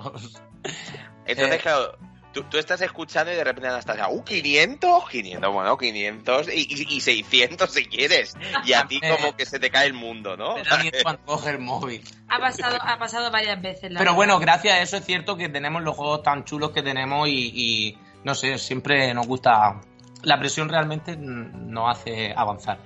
Entonces, 1.24 1.56
Eh. 1.56 1.62
claro, 1.62 1.98
tú, 2.36 2.44
tú 2.50 2.58
estás 2.58 2.80
escuchando 2.82 3.32
y 3.32 3.34
de 3.34 3.42
repente 3.44 3.68
Anastasia, 3.68 4.08
¡uh, 4.08 4.22
500! 4.22 5.08
500, 5.08 5.52
bueno, 5.52 5.78
500 5.78 6.48
y, 6.48 6.52
y- 6.68 6.96
y 6.96 7.00
600 7.00 7.70
si 7.72 7.86
quieres. 7.86 8.36
Y 8.64 8.74
a 8.74 8.86
ti 8.86 9.00
Eh. 9.02 9.16
como 9.16 9.34
que 9.36 9.46
se 9.46 9.58
te 9.58 9.70
cae 9.70 9.86
el 9.86 9.94
mundo, 9.94 10.36
¿no? 10.36 10.56
Me 10.56 10.62
da 10.64 10.78
miedo 10.82 10.98
cuando 11.02 11.22
coge 11.24 11.50
el 11.50 11.58
móvil. 11.58 12.02
Ha 12.28 12.38
pasado, 12.38 12.76
ha 12.80 12.98
pasado 12.98 13.30
varias 13.30 13.60
veces. 13.62 13.84
la 13.90 13.98
Pero 13.98 14.10
verdad. 14.10 14.14
bueno, 14.14 14.38
gracias 14.38 14.74
a 14.74 14.82
eso 14.82 14.96
es 14.98 15.04
cierto 15.06 15.36
que 15.36 15.48
tenemos 15.48 15.82
los 15.82 15.96
juegos 15.96 16.22
tan 16.22 16.44
chulos 16.44 16.70
que 16.72 16.82
tenemos 16.82 17.28
y, 17.28 17.52
y, 17.54 17.98
no 18.24 18.34
sé, 18.34 18.58
siempre 18.58 19.12
nos 19.14 19.26
gusta. 19.26 19.80
La 20.22 20.38
presión 20.38 20.68
realmente 20.68 21.16
mm, 21.16 21.70
nos 21.70 21.96
hace 21.98 22.34
avanzar. 22.36 22.78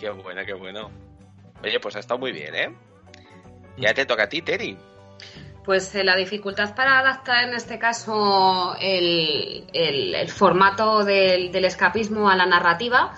Qué 0.00 0.10
bueno, 0.10 0.42
qué 0.46 0.54
bueno. 0.54 0.90
Oye, 1.62 1.78
pues 1.80 1.96
ha 1.96 2.00
estado 2.00 2.18
muy 2.20 2.32
bien, 2.32 2.54
¿eh? 2.54 2.74
Ya 3.76 3.92
te 3.94 4.04
toca 4.06 4.24
a 4.24 4.28
ti, 4.28 4.42
Terry. 4.42 4.76
Pues 5.64 5.94
eh, 5.94 6.04
la 6.04 6.14
dificultad 6.16 6.74
para 6.74 6.98
adaptar 6.98 7.44
en 7.48 7.54
este 7.54 7.78
caso 7.78 8.76
el, 8.80 9.64
el- 9.72 10.28
formato 10.28 11.04
del, 11.04 11.50
del 11.52 11.64
escapismo 11.64 12.28
a 12.28 12.36
la 12.36 12.44
narrativa, 12.44 13.14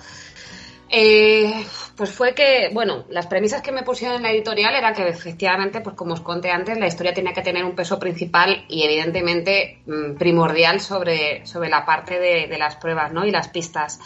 eh, 0.88 1.66
pues 1.96 2.12
fue 2.12 2.34
que, 2.34 2.70
bueno, 2.72 3.04
las 3.10 3.26
premisas 3.26 3.62
que 3.62 3.72
me 3.72 3.82
pusieron 3.82 4.18
en 4.18 4.22
la 4.22 4.30
editorial 4.30 4.74
era 4.76 4.92
que 4.92 5.08
efectivamente, 5.08 5.80
pues 5.80 5.96
como 5.96 6.14
os 6.14 6.20
conté 6.20 6.50
antes, 6.52 6.78
la 6.78 6.86
historia 6.86 7.12
tenía 7.12 7.32
que 7.32 7.42
tener 7.42 7.64
un 7.64 7.74
peso 7.74 7.98
principal 7.98 8.64
y 8.68 8.84
evidentemente 8.84 9.80
mm, 9.86 10.14
primordial 10.16 10.80
sobre, 10.80 11.44
sobre 11.46 11.68
la 11.68 11.84
parte 11.84 12.20
de, 12.20 12.46
de 12.46 12.58
las 12.58 12.76
pruebas 12.76 13.12
¿no? 13.12 13.26
y 13.26 13.32
las 13.32 13.48
pistas. 13.48 13.98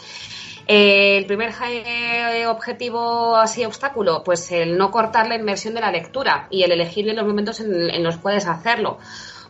Eh, 0.73 1.17
el 1.19 1.27
primer 1.27 1.53
eh, 1.65 2.47
objetivo, 2.47 3.35
así 3.35 3.65
obstáculo, 3.65 4.23
pues 4.23 4.53
el 4.53 4.79
no 4.79 4.93
cortar 4.93 5.27
la 5.27 5.35
inmersión 5.35 5.75
de 5.75 5.81
la 5.81 5.91
lectura 5.91 6.47
y 6.49 6.63
el 6.63 6.71
elegir 6.71 7.07
los 7.07 7.27
momentos 7.27 7.59
en, 7.59 8.05
los 8.05 8.19
puedes 8.19 8.47
hacerlo. 8.47 8.99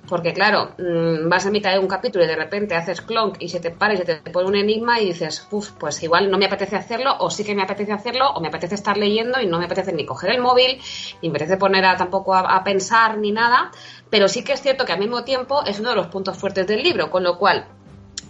Porque 0.08 0.32
claro, 0.32 0.70
mm, 0.78 1.28
vas 1.28 1.44
a 1.44 1.50
mitad 1.50 1.72
de 1.72 1.78
un 1.78 1.88
capítulo 1.88 2.24
y 2.24 2.26
de 2.26 2.36
repente 2.36 2.74
haces 2.74 3.02
clonk 3.02 3.36
y 3.38 3.50
se 3.50 3.60
te 3.60 3.70
para 3.70 3.92
y 3.92 3.98
se 3.98 4.06
te 4.06 4.30
pone 4.30 4.48
un 4.48 4.56
enigma 4.56 4.98
y 4.98 5.08
dices, 5.08 5.46
uff, 5.50 5.72
pues 5.72 6.02
igual 6.02 6.30
no 6.30 6.38
me 6.38 6.46
apetece 6.46 6.76
hacerlo 6.76 7.14
o 7.18 7.28
sí 7.28 7.44
que 7.44 7.54
me 7.54 7.64
apetece 7.64 7.92
hacerlo 7.92 8.30
o 8.30 8.40
me 8.40 8.48
apetece 8.48 8.74
estar 8.76 8.96
leyendo 8.96 9.42
y 9.42 9.46
no 9.46 9.58
me 9.58 9.66
apetece 9.66 9.92
ni 9.92 10.06
coger 10.06 10.30
el 10.30 10.40
móvil 10.40 10.80
ni 11.20 11.28
me 11.28 11.36
apetece 11.36 11.58
poner 11.58 11.84
a, 11.84 11.98
tampoco 11.98 12.34
a 12.34 12.64
pensar 12.64 13.18
ni 13.18 13.30
nada. 13.30 13.70
Pero 14.08 14.26
sí 14.26 14.42
que 14.42 14.54
es 14.54 14.62
cierto 14.62 14.86
que 14.86 14.92
al 14.94 14.98
mismo 14.98 15.22
tiempo 15.22 15.64
es 15.66 15.80
uno 15.80 15.90
de 15.90 15.96
los 15.96 16.06
puntos 16.06 16.38
fuertes 16.38 16.66
del 16.66 16.82
libro, 16.82 17.10
con 17.10 17.24
lo 17.24 17.36
cual 17.36 17.66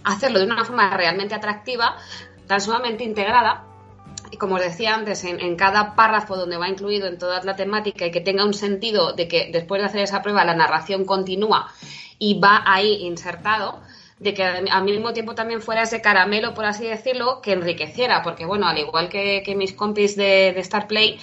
hacerlo 0.03 0.39
de 0.39 0.45
una 0.45 0.65
forma 0.65 0.95
realmente 0.97 1.35
atractiva 1.35 1.95
tan 2.51 2.59
sumamente 2.59 3.05
integrada 3.05 3.63
y 4.29 4.35
como 4.35 4.55
os 4.55 4.61
decía 4.61 4.93
antes, 4.93 5.23
en, 5.23 5.55
cada 5.55 5.95
párrafo 5.95 6.35
donde 6.35 6.57
va 6.57 6.67
incluido 6.67 7.07
en 7.07 7.17
toda 7.17 7.41
la 7.45 7.55
temática 7.55 8.05
y 8.05 8.11
que 8.11 8.19
tenga 8.19 8.43
un 8.43 8.53
sentido 8.53 9.13
de 9.13 9.29
que 9.29 9.51
después 9.53 9.81
de 9.81 9.87
hacer 9.87 10.01
esa 10.01 10.21
prueba 10.21 10.43
la 10.43 10.53
narración 10.53 11.05
continúa 11.05 11.71
y 12.19 12.41
va 12.41 12.61
ahí 12.65 13.05
insertado, 13.05 13.79
de 14.19 14.33
que 14.33 14.43
al 14.43 14.83
mismo 14.83 15.13
tiempo 15.13 15.33
también 15.33 15.61
fuera 15.61 15.83
ese 15.83 16.01
caramelo, 16.01 16.53
por 16.53 16.65
así 16.65 16.85
decirlo, 16.85 17.39
que 17.41 17.53
enriqueciera, 17.53 18.21
porque 18.21 18.45
bueno, 18.45 18.67
al 18.67 18.77
igual 18.77 19.07
que, 19.07 19.53
mis 19.55 19.71
compis 19.71 20.17
de, 20.17 20.51
de 20.53 20.59
Star 20.59 20.87
Play, 20.87 21.21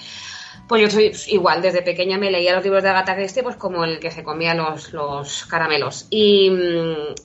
pues 0.67 0.81
yo 0.81 0.89
soy 0.89 1.11
igual, 1.27 1.61
desde 1.61 1.83
pequeña 1.83 2.17
me 2.17 2.31
leía 2.31 2.55
los 2.55 2.63
libros 2.63 2.81
de 2.81 2.89
Agatha 2.89 3.15
Christie, 3.15 3.43
pues 3.43 3.55
como 3.55 3.83
el 3.83 3.99
que 3.99 4.09
se 4.09 4.23
comía 4.23 4.55
los, 4.55 4.93
los 4.93 5.45
caramelos. 5.45 6.07
Y, 6.09 6.51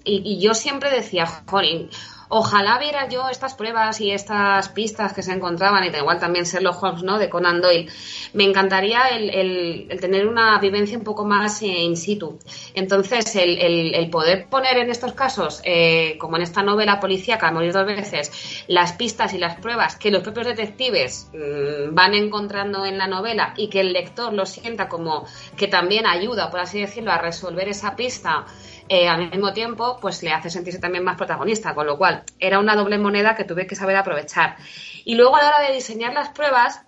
y 0.05 0.41
yo 0.41 0.53
siempre 0.53 0.91
decía, 0.91 1.27
jolín, 1.47 1.89
Ojalá 2.29 2.79
viera 2.79 3.09
yo 3.09 3.29
estas 3.29 3.55
pruebas 3.55 4.01
y 4.01 4.11
estas 4.11 4.69
pistas 4.71 5.13
que 5.13 5.23
se 5.23 5.33
encontraban, 5.33 5.85
y 5.85 5.91
da 5.91 5.99
igual 5.99 6.19
también 6.19 6.45
Sherlock 6.45 6.83
Holmes, 6.83 7.03
¿no? 7.03 7.19
De 7.19 7.29
Conan 7.29 7.61
Doyle. 7.61 7.91
Me 8.33 8.45
encantaría 8.45 9.09
el, 9.09 9.89
tener 10.01 10.27
una 10.27 10.59
vivencia 10.59 10.97
un 10.99 11.05
poco 11.05 11.25
más 11.25 11.63
eh, 11.63 11.67
in 11.67 11.97
situ. 11.97 12.39
Entonces, 12.75 13.37
el, 13.37 14.09
poder 14.11 14.47
poner 14.49 14.79
en 14.79 14.91
estos 14.91 15.13
casos, 15.13 15.61
eh, 15.65 16.17
como 16.19 16.37
en 16.37 16.43
esta 16.43 16.63
novela 16.63 17.01
policíaca, 17.01 17.51
morir 17.51 17.73
dos 17.73 17.87
veces, 17.87 18.65
las 18.69 18.93
pistas 18.93 19.35
y 19.35 19.39
las 19.39 19.57
pruebas 19.57 19.97
que 19.97 20.11
los 20.11 20.23
propios 20.23 20.47
detectives 20.47 21.29
mm, 21.33 21.95
van 21.95 22.15
encontrando 22.15 22.85
en 22.85 22.99
la 22.99 23.07
novela 23.07 23.55
y 23.57 23.69
que 23.69 23.81
el 23.81 23.93
lector 23.93 24.33
lo 24.33 24.47
sienta 24.47 24.89
como 24.89 25.27
que 25.57 25.69
también 25.69 26.07
ayuda, 26.07 26.51
por 26.51 26.61
así 26.61 26.81
decirlo, 26.81 27.13
a 27.13 27.19
resolver 27.19 27.69
esa 27.69 27.97
pista 27.97 28.47
eh, 28.89 29.09
al 29.09 29.31
mismo 29.31 29.53
tiempo, 29.53 29.99
pues 30.01 30.23
le 30.23 30.33
hace 30.33 30.51
sentirse 30.51 30.79
también 30.79 31.05
más 31.05 31.17
protagonista, 31.17 31.75
con 31.75 31.87
lo 31.87 31.97
cual 31.97 32.23
era 32.39 32.59
una 32.59 32.77
doble 32.77 32.99
moneda 32.99 33.35
que 33.35 33.45
tuve 33.45 33.67
que 33.67 33.77
saber 33.77 33.97
aprovechar. 33.97 34.57
Y 35.05 35.15
luego 35.15 35.37
a 35.37 35.43
la 35.43 35.49
hora 35.49 35.69
de 35.69 35.75
diseñar 35.75 36.13
las 36.13 36.29
pruebas, 36.31 36.83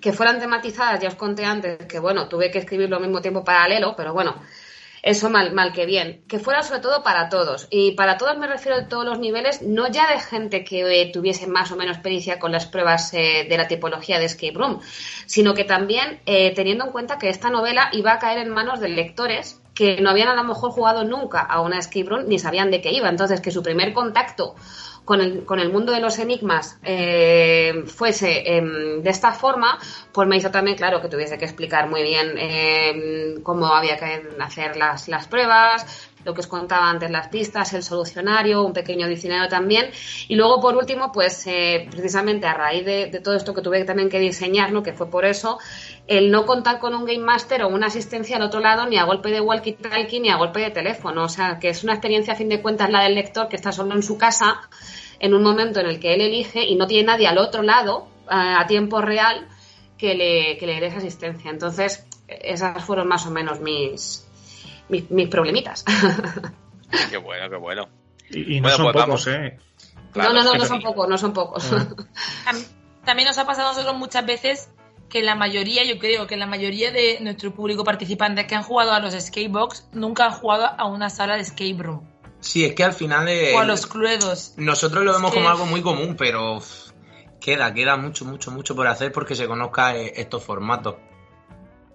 que 0.00 0.12
fueran 0.12 0.38
tematizadas, 0.38 1.00
ya 1.00 1.08
os 1.08 1.14
conté 1.14 1.46
antes 1.46 1.86
que, 1.86 1.98
bueno, 1.98 2.28
tuve 2.28 2.50
que 2.50 2.58
escribirlo 2.58 2.96
al 2.96 3.02
mismo 3.02 3.22
tiempo 3.22 3.42
paralelo, 3.42 3.94
pero 3.96 4.12
bueno, 4.12 4.34
eso 5.02 5.30
mal, 5.30 5.52
mal 5.52 5.72
que 5.72 5.86
bien. 5.86 6.24
Que 6.28 6.38
fuera 6.38 6.62
sobre 6.62 6.80
todo 6.80 7.02
para 7.02 7.30
todos. 7.30 7.68
Y 7.70 7.92
para 7.92 8.18
todos 8.18 8.36
me 8.36 8.46
refiero 8.46 8.76
a 8.76 8.88
todos 8.88 9.06
los 9.06 9.18
niveles, 9.18 9.62
no 9.62 9.88
ya 9.88 10.10
de 10.10 10.20
gente 10.20 10.62
que 10.62 11.00
eh, 11.00 11.10
tuviese 11.10 11.46
más 11.46 11.72
o 11.72 11.76
menos 11.76 11.98
pericia 11.98 12.38
con 12.38 12.52
las 12.52 12.66
pruebas 12.66 13.14
eh, 13.14 13.46
de 13.48 13.56
la 13.56 13.66
tipología 13.66 14.18
de 14.18 14.26
Escape 14.26 14.52
Room, 14.54 14.80
sino 15.24 15.54
que 15.54 15.64
también 15.64 16.20
teniendo 16.26 16.84
en 16.84 16.92
cuenta 16.92 17.16
que 17.16 17.30
esta 17.30 17.48
novela 17.48 17.88
iba 17.92 18.12
a 18.12 18.18
caer 18.18 18.38
en 18.38 18.50
manos 18.50 18.80
de 18.80 18.90
lectores 18.90 19.63
que 19.74 20.00
no 20.00 20.10
habían 20.10 20.28
a 20.28 20.34
lo 20.34 20.44
mejor 20.44 20.70
jugado 20.70 21.04
nunca 21.04 21.40
a 21.40 21.60
una 21.60 21.80
room 22.06 22.24
ni 22.28 22.38
sabían 22.38 22.70
de 22.70 22.80
qué 22.80 22.92
iba. 22.92 23.08
Entonces, 23.08 23.40
que 23.40 23.50
su 23.50 23.62
primer 23.62 23.92
contacto 23.92 24.54
con 25.04 25.20
el, 25.20 25.44
con 25.44 25.60
el 25.60 25.70
mundo 25.70 25.92
de 25.92 26.00
los 26.00 26.18
enigmas 26.18 26.78
eh, 26.82 27.84
fuese 27.86 28.56
em, 28.56 29.02
de 29.02 29.10
esta 29.10 29.32
forma, 29.32 29.78
pues 30.12 30.26
me 30.28 30.36
hizo 30.36 30.50
también 30.50 30.76
claro 30.76 31.00
que 31.02 31.08
tuviese 31.08 31.36
que 31.38 31.44
explicar 31.44 31.88
muy 31.88 32.02
bien 32.02 32.38
em, 32.38 33.42
cómo 33.42 33.66
había 33.66 33.98
que 33.98 34.22
hacer 34.40 34.76
las, 34.76 35.08
las 35.08 35.26
pruebas, 35.26 36.10
lo 36.24 36.34
que 36.34 36.40
os 36.40 36.46
contaba 36.46 36.88
antes, 36.88 37.10
las 37.10 37.28
pistas, 37.28 37.72
el 37.74 37.82
solucionario, 37.82 38.64
un 38.64 38.72
pequeño 38.72 39.06
diccionario 39.08 39.48
también. 39.48 39.90
Y 40.28 40.36
luego, 40.36 40.60
por 40.60 40.76
último, 40.76 41.12
pues 41.12 41.46
eh, 41.46 41.86
precisamente 41.90 42.46
a 42.46 42.54
raíz 42.54 42.84
de, 42.84 43.20
todo 43.22 43.34
esto 43.34 43.54
que 43.54 43.62
tuve 43.62 43.84
también 43.84 44.08
que 44.08 44.18
diseñar, 44.18 44.72
¿no? 44.72 44.82
que 44.82 44.92
fue 44.92 45.10
por 45.10 45.24
eso, 45.24 45.58
el 46.06 46.30
no 46.30 46.46
contar 46.46 46.78
con 46.78 46.94
un 46.94 47.04
Game 47.04 47.24
Master 47.24 47.62
o 47.62 47.68
una 47.68 47.86
asistencia 47.86 48.36
al 48.36 48.42
otro 48.42 48.60
lado 48.60 48.86
ni 48.86 48.96
a 48.96 49.04
golpe 49.04 49.30
de 49.30 49.40
walkie-talkie 49.40 50.20
ni 50.20 50.30
a 50.30 50.36
golpe 50.36 50.60
de 50.60 50.70
teléfono. 50.70 51.24
O 51.24 51.28
sea, 51.28 51.58
que 51.58 51.68
es 51.68 51.84
una 51.84 51.94
experiencia, 51.94 52.34
a 52.34 52.36
fin 52.36 52.48
de 52.48 52.62
cuentas, 52.62 52.90
la 52.90 53.02
del 53.02 53.14
lector 53.14 53.48
que 53.48 53.56
está 53.56 53.72
solo 53.72 53.94
en 53.94 54.02
su 54.02 54.18
casa 54.18 54.60
en 55.20 55.34
un 55.34 55.42
momento 55.42 55.80
en 55.80 55.86
el 55.86 56.00
que 56.00 56.14
él 56.14 56.20
elige 56.20 56.64
y 56.64 56.74
no 56.74 56.86
tiene 56.86 57.06
nadie 57.06 57.26
al 57.26 57.38
otro 57.38 57.62
lado 57.62 58.08
a 58.26 58.66
tiempo 58.66 59.00
real 59.00 59.46
que 59.98 60.14
le, 60.14 60.56
que 60.58 60.66
le 60.66 60.80
dé 60.80 60.86
esa 60.86 60.98
asistencia. 60.98 61.50
Entonces, 61.50 62.06
esas 62.28 62.84
fueron 62.84 63.08
más 63.08 63.26
o 63.26 63.30
menos 63.30 63.60
mis, 63.60 64.26
mis, 64.88 65.28
problemitas. 65.28 65.84
qué 67.10 67.16
bueno, 67.16 67.48
qué 67.50 67.56
bueno. 67.56 67.88
Y, 68.30 68.60
no 68.60 68.70
son 68.70 68.92
pues 68.92 69.04
pocos, 69.04 69.26
¿eh? 69.28 69.58
no, 70.14 70.32
no, 70.32 70.42
no, 70.42 70.54
no 70.54 70.64
son 70.64 70.80
pocos, 70.80 71.08
no 71.08 71.18
son 71.18 71.32
pocos. 71.32 71.70
Ah. 71.72 72.52
También 73.04 73.28
nos 73.28 73.38
ha 73.38 73.46
pasado 73.46 73.68
a 73.68 73.72
nosotros 73.72 73.96
muchas 73.96 74.24
veces 74.24 74.70
que 75.08 75.22
la 75.22 75.34
mayoría, 75.34 75.84
yo 75.84 75.98
creo 75.98 76.26
que 76.26 76.36
la 76.36 76.46
mayoría 76.46 76.90
de 76.90 77.18
nuestro 77.20 77.54
público 77.54 77.84
participante 77.84 78.46
que 78.46 78.54
han 78.54 78.62
jugado 78.62 78.92
a 78.92 79.00
los 79.00 79.14
skatebox 79.14 79.88
nunca 79.92 80.26
han 80.26 80.32
jugado 80.32 80.66
a 80.66 80.86
una 80.86 81.10
sala 81.10 81.36
de 81.36 81.42
escape 81.42 81.76
room. 81.78 82.02
Sí, 82.40 82.64
es 82.64 82.74
que 82.74 82.84
al 82.84 82.92
final... 82.92 83.28
o 83.54 83.58
a 83.58 83.64
los 83.64 83.86
cluedos. 83.86 84.54
Nosotros 84.56 85.04
lo 85.04 85.12
vemos 85.12 85.32
como 85.32 85.48
algo 85.48 85.66
muy 85.66 85.82
común, 85.82 86.16
pero 86.16 86.60
queda, 87.40 87.72
queda 87.72 87.96
mucho, 87.96 88.24
mucho, 88.24 88.50
mucho 88.50 88.74
por 88.74 88.86
hacer 88.86 89.12
porque 89.12 89.34
se 89.34 89.46
conozca 89.46 89.96
eh, 89.96 90.14
estos 90.16 90.42
formatos. 90.42 90.96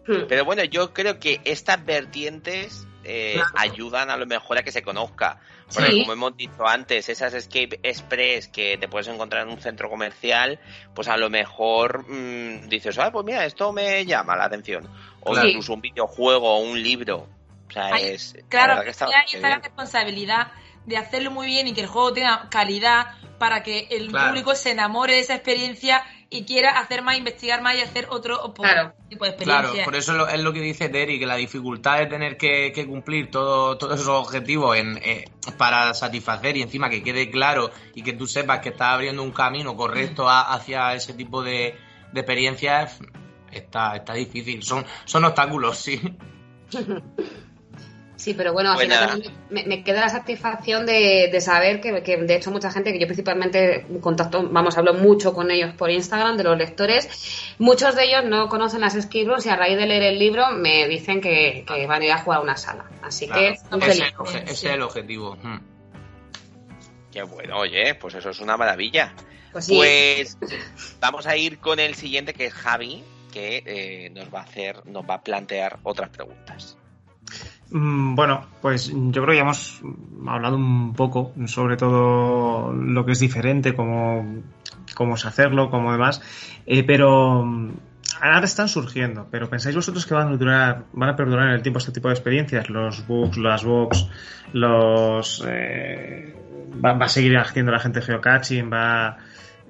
Hmm. 0.09 0.25
Pero 0.27 0.43
bueno, 0.43 0.63
yo 0.63 0.91
creo 0.91 1.19
que 1.19 1.39
estas 1.45 1.85
vertientes 1.85 2.87
eh, 3.03 3.39
ayudan 3.55 4.09
a 4.09 4.17
lo 4.17 4.25
mejor 4.25 4.57
a 4.57 4.63
que 4.63 4.71
se 4.71 4.81
conozca. 4.81 5.39
Porque 5.71 5.99
como 5.99 6.13
hemos 6.13 6.35
dicho 6.35 6.67
antes, 6.67 7.09
esas 7.09 7.35
Escape 7.35 7.79
Express 7.83 8.47
que 8.47 8.77
te 8.77 8.87
puedes 8.87 9.07
encontrar 9.07 9.43
en 9.43 9.53
un 9.53 9.61
centro 9.61 9.87
comercial, 9.87 10.59
pues 10.95 11.07
a 11.07 11.15
lo 11.15 11.29
mejor 11.29 12.09
mm, 12.09 12.67
dices, 12.69 12.97
ah, 12.97 13.11
pues 13.11 13.23
mira, 13.23 13.45
esto 13.45 13.71
me 13.71 14.03
llama 14.03 14.35
la 14.35 14.45
atención. 14.45 14.89
O 15.21 15.37
incluso 15.37 15.73
un 15.73 15.81
videojuego 15.81 16.55
o 16.55 16.59
un 16.59 16.81
libro. 16.81 17.27
O 17.67 17.71
sea, 17.71 17.89
es, 17.97 18.35
claro, 18.49 18.81
que 18.83 18.89
está, 18.89 19.07
la 19.07 19.59
responsabilidad 19.59 20.51
de 20.87 20.97
hacerlo 20.97 21.29
muy 21.29 21.45
bien 21.45 21.67
y 21.67 21.73
que 21.73 21.81
el 21.81 21.87
juego 21.87 22.13
tenga 22.13 22.49
calidad 22.49 23.13
para 23.37 23.61
que 23.61 23.87
el 23.91 24.11
público 24.11 24.55
se 24.55 24.71
enamore 24.71 25.13
de 25.13 25.19
esa 25.19 25.35
experiencia 25.35 26.03
y 26.31 26.43
quiera 26.45 26.79
hacer 26.79 27.01
más, 27.01 27.17
investigar 27.17 27.61
más 27.61 27.75
y 27.75 27.81
hacer 27.81 28.07
otro 28.09 28.53
tipo 29.09 29.25
de 29.25 29.31
experiencia. 29.31 29.71
Claro, 29.71 29.73
por 29.83 29.95
eso 29.95 30.27
es 30.27 30.41
lo 30.41 30.53
que 30.53 30.61
dice 30.61 30.89
Terry, 30.89 31.17
que 31.17 31.25
la 31.25 31.35
dificultad 31.35 31.97
de 31.99 32.05
tener 32.05 32.37
que, 32.37 32.85
cumplir 32.87 33.31
todo, 33.31 33.77
todos 33.77 33.99
esos 33.99 34.27
objetivos 34.27 34.77
en, 34.77 34.97
eh, 34.97 35.25
para 35.57 35.93
satisfacer 35.93 36.57
y 36.57 36.61
encima 36.61 36.89
que 36.89 37.01
quede 37.01 37.31
claro 37.31 37.71
y 37.95 38.03
que 38.03 38.13
tú 38.13 38.27
sepas 38.27 38.59
que 38.59 38.69
estás 38.69 38.93
abriendo 38.93 39.23
un 39.23 39.31
camino 39.31 39.75
correcto 39.75 40.29
hacia 40.29 40.93
ese 40.93 41.13
tipo 41.13 41.41
de, 41.41 41.75
de 42.11 42.19
experiencias, 42.19 42.99
está, 43.51 43.95
está 43.95 44.13
difícil. 44.13 44.61
Son, 44.63 44.85
son 45.05 45.25
obstáculos, 45.25 45.77
sí. 45.77 45.99
Sí, 48.19 48.33
pero 48.33 48.51
bueno, 48.51 48.73
al 48.73 48.79
final 48.79 49.31
me, 49.49 49.81
queda 49.81 50.01
la 50.01 50.09
satisfacción 50.09 50.85
de, 50.85 51.33
saber 51.39 51.79
que, 51.79 52.17
de 52.17 52.35
hecho 52.35 52.51
mucha 52.51 52.69
gente 52.69 52.91
que 52.91 52.99
yo 52.99 53.07
principalmente 53.07 53.87
contacto, 54.01 54.45
vamos, 54.51 54.77
hablo 54.77 54.93
mucho 54.93 55.33
con 55.33 55.49
ellos 55.51 55.73
por 55.75 55.89
Instagram, 55.89 56.35
de 56.35 56.43
los 56.43 56.57
lectores, 56.57 57.55
muchos 57.59 57.95
de 57.95 58.03
ellos 58.03 58.25
no 58.25 58.49
conocen 58.49 58.81
las 58.81 58.95
esquivos 58.95 59.45
y 59.45 59.49
a 59.49 59.55
raíz 59.55 59.77
de 59.77 59.85
leer 59.85 60.03
el 60.03 60.19
libro 60.19 60.51
me 60.51 60.85
dicen 60.89 61.21
que, 61.21 61.63
van 61.87 62.01
a 62.01 62.05
ir 62.05 62.11
a 62.11 62.17
jugar 62.17 62.39
a 62.39 62.41
una 62.41 62.57
sala. 62.57 62.89
Así 63.01 63.25
que... 63.29 63.51
Ese, 63.51 64.43
es 64.47 64.63
el 64.65 64.81
objetivo. 64.81 65.37
Hmm. 65.41 65.59
Qué 67.13 67.23
bueno, 67.23 67.57
oye, 67.57 67.95
pues 67.95 68.15
eso 68.15 68.31
es 68.31 68.41
una 68.41 68.57
maravilla. 68.57 69.13
Pues, 69.53 69.67
pues 69.69 70.37
vamos 70.99 71.25
a 71.25 71.37
ir 71.37 71.59
con 71.59 71.79
el 71.79 71.95
siguiente 71.95 72.33
que 72.33 72.47
es 72.47 72.53
Javi, 72.53 73.01
que 73.31 73.63
eh, 73.65 74.09
nos 74.09 74.27
va 74.33 74.41
a 74.41 74.43
hacer, 74.43 74.85
nos 74.87 75.09
va 75.09 75.15
a 75.15 75.23
plantear 75.23 75.79
otras 75.83 76.09
preguntas. 76.09 76.77
Mm, 77.71 78.15
bueno, 78.15 78.47
pues 78.61 78.91
yo 78.91 79.21
creo 79.21 79.27
que 79.27 79.35
ya 79.35 79.41
hemos 79.41 79.81
hablado 80.27 80.55
un 80.55 80.93
poco 80.93 81.33
sobre 81.45 81.77
todo 81.77 82.73
lo 82.73 83.05
que 83.05 83.11
es 83.11 83.19
diferente, 83.19 83.75
cómo, 83.75 84.41
cómo 84.95 85.15
es 85.15 85.25
hacerlo, 85.25 85.69
cómo 85.69 85.91
demás, 85.91 86.21
eh, 86.65 86.83
pero 86.83 87.43
mm, 87.45 87.71
ahora 88.21 88.45
están 88.45 88.69
surgiendo, 88.69 89.27
pero 89.29 89.49
¿pensáis 89.49 89.75
vosotros 89.75 90.05
que 90.05 90.15
van 90.15 90.29
a 90.29 90.37
durar, 90.37 90.85
van 90.93 91.09
a 91.09 91.15
perdurar 91.15 91.49
en 91.49 91.53
el 91.53 91.61
tiempo 91.61 91.77
este 91.77 91.91
tipo 91.91 92.07
de 92.07 92.15
experiencias? 92.15 92.69
Los 92.69 93.05
bugs, 93.07 93.37
las 93.37 93.63
box, 93.63 94.07
los... 94.53 95.43
Eh, 95.47 96.35
va, 96.83 96.91
a 96.91 97.09
seguir 97.09 97.37
haciendo 97.37 97.71
la 97.71 97.79
gente 97.79 98.01
geocaching? 98.01 98.71
¿Va, 98.71 99.17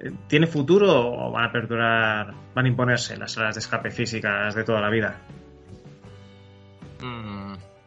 eh, 0.00 0.10
¿Tiene 0.26 0.46
futuro 0.46 0.88
o 0.90 1.30
van 1.32 1.44
a 1.44 1.52
perdurar, 1.52 2.34
van 2.54 2.64
a 2.64 2.68
imponerse 2.68 3.16
las 3.16 3.32
salas 3.32 3.54
de 3.54 3.60
escape 3.60 3.90
físicas 3.90 4.54
de 4.54 4.64
toda 4.64 4.80
la 4.80 4.90
vida? 4.90 5.18
Mm, 7.02 7.39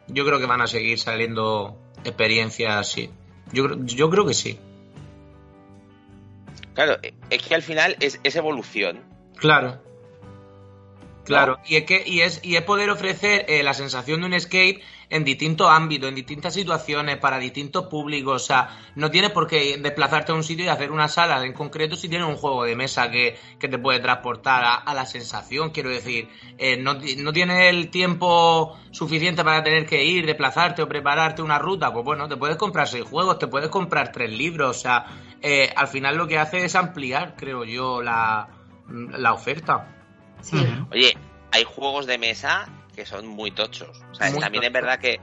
yo 0.08 0.24
creo 0.24 0.38
que 0.38 0.46
van 0.46 0.60
a 0.60 0.66
seguir 0.66 0.98
saliendo 0.98 1.78
experiencias 2.04 2.74
así. 2.74 3.10
Yo, 3.52 3.68
yo 3.84 4.10
creo 4.10 4.26
que 4.26 4.34
sí. 4.34 4.58
Claro, 6.74 6.98
es 7.30 7.42
que 7.42 7.54
al 7.54 7.62
final 7.62 7.96
es, 8.00 8.20
es 8.24 8.36
evolución. 8.36 9.02
Claro. 9.36 9.80
Claro, 11.24 11.58
y 11.66 11.76
es 11.76 11.84
que 11.84 12.02
y 12.04 12.20
es, 12.20 12.40
y 12.42 12.56
es 12.56 12.62
poder 12.62 12.90
ofrecer 12.90 13.46
eh, 13.48 13.62
la 13.62 13.72
sensación 13.72 14.20
de 14.20 14.26
un 14.26 14.34
escape 14.34 14.82
en 15.10 15.24
distintos 15.24 15.68
ámbitos, 15.70 16.08
en 16.08 16.14
distintas 16.14 16.54
situaciones, 16.54 17.18
para 17.18 17.38
distintos 17.38 17.86
públicos. 17.86 18.42
O 18.42 18.44
sea, 18.44 18.68
no 18.94 19.10
tienes 19.10 19.30
por 19.30 19.46
qué 19.46 19.76
desplazarte 19.78 20.32
a 20.32 20.34
un 20.34 20.44
sitio 20.44 20.64
y 20.64 20.68
hacer 20.68 20.90
una 20.90 21.08
sala 21.08 21.44
en 21.44 21.52
concreto 21.52 21.96
si 21.96 22.08
tienes 22.08 22.28
un 22.28 22.36
juego 22.36 22.64
de 22.64 22.76
mesa 22.76 23.10
que, 23.10 23.38
te 23.58 23.78
puede 23.78 24.00
transportar 24.00 24.82
a, 24.84 24.94
la 24.94 25.06
sensación. 25.06 25.70
Quiero 25.70 25.90
decir, 25.90 26.28
eh, 26.58 26.76
no, 26.76 26.94
no, 26.94 27.32
tienes 27.32 27.70
el 27.70 27.90
tiempo 27.90 28.78
suficiente 28.90 29.42
para 29.42 29.62
tener 29.62 29.86
que 29.86 30.04
ir, 30.04 30.26
desplazarte 30.26 30.82
o 30.82 30.88
prepararte 30.88 31.42
una 31.42 31.58
ruta. 31.58 31.92
Pues 31.92 32.04
bueno, 32.04 32.28
te 32.28 32.36
puedes 32.36 32.56
comprar 32.56 32.88
seis 32.88 33.04
juegos, 33.04 33.38
te 33.38 33.46
puedes 33.46 33.70
comprar 33.70 34.12
tres 34.12 34.30
libros. 34.30 34.76
O 34.76 34.80
sea, 34.80 35.06
eh, 35.40 35.72
al 35.74 35.88
final 35.88 36.16
lo 36.16 36.26
que 36.26 36.38
hace 36.38 36.64
es 36.64 36.74
ampliar, 36.74 37.34
creo 37.36 37.64
yo, 37.64 38.02
la, 38.02 38.48
la 38.88 39.32
oferta. 39.32 39.88
Oye, 40.90 41.16
hay 41.52 41.64
juegos 41.64 42.06
de 42.06 42.18
mesa 42.18 42.68
que 42.94 43.06
son 43.06 43.26
muy 43.26 43.50
tochos. 43.50 44.00
también 44.18 44.64
es 44.64 44.72
verdad 44.72 44.98
que 44.98 45.20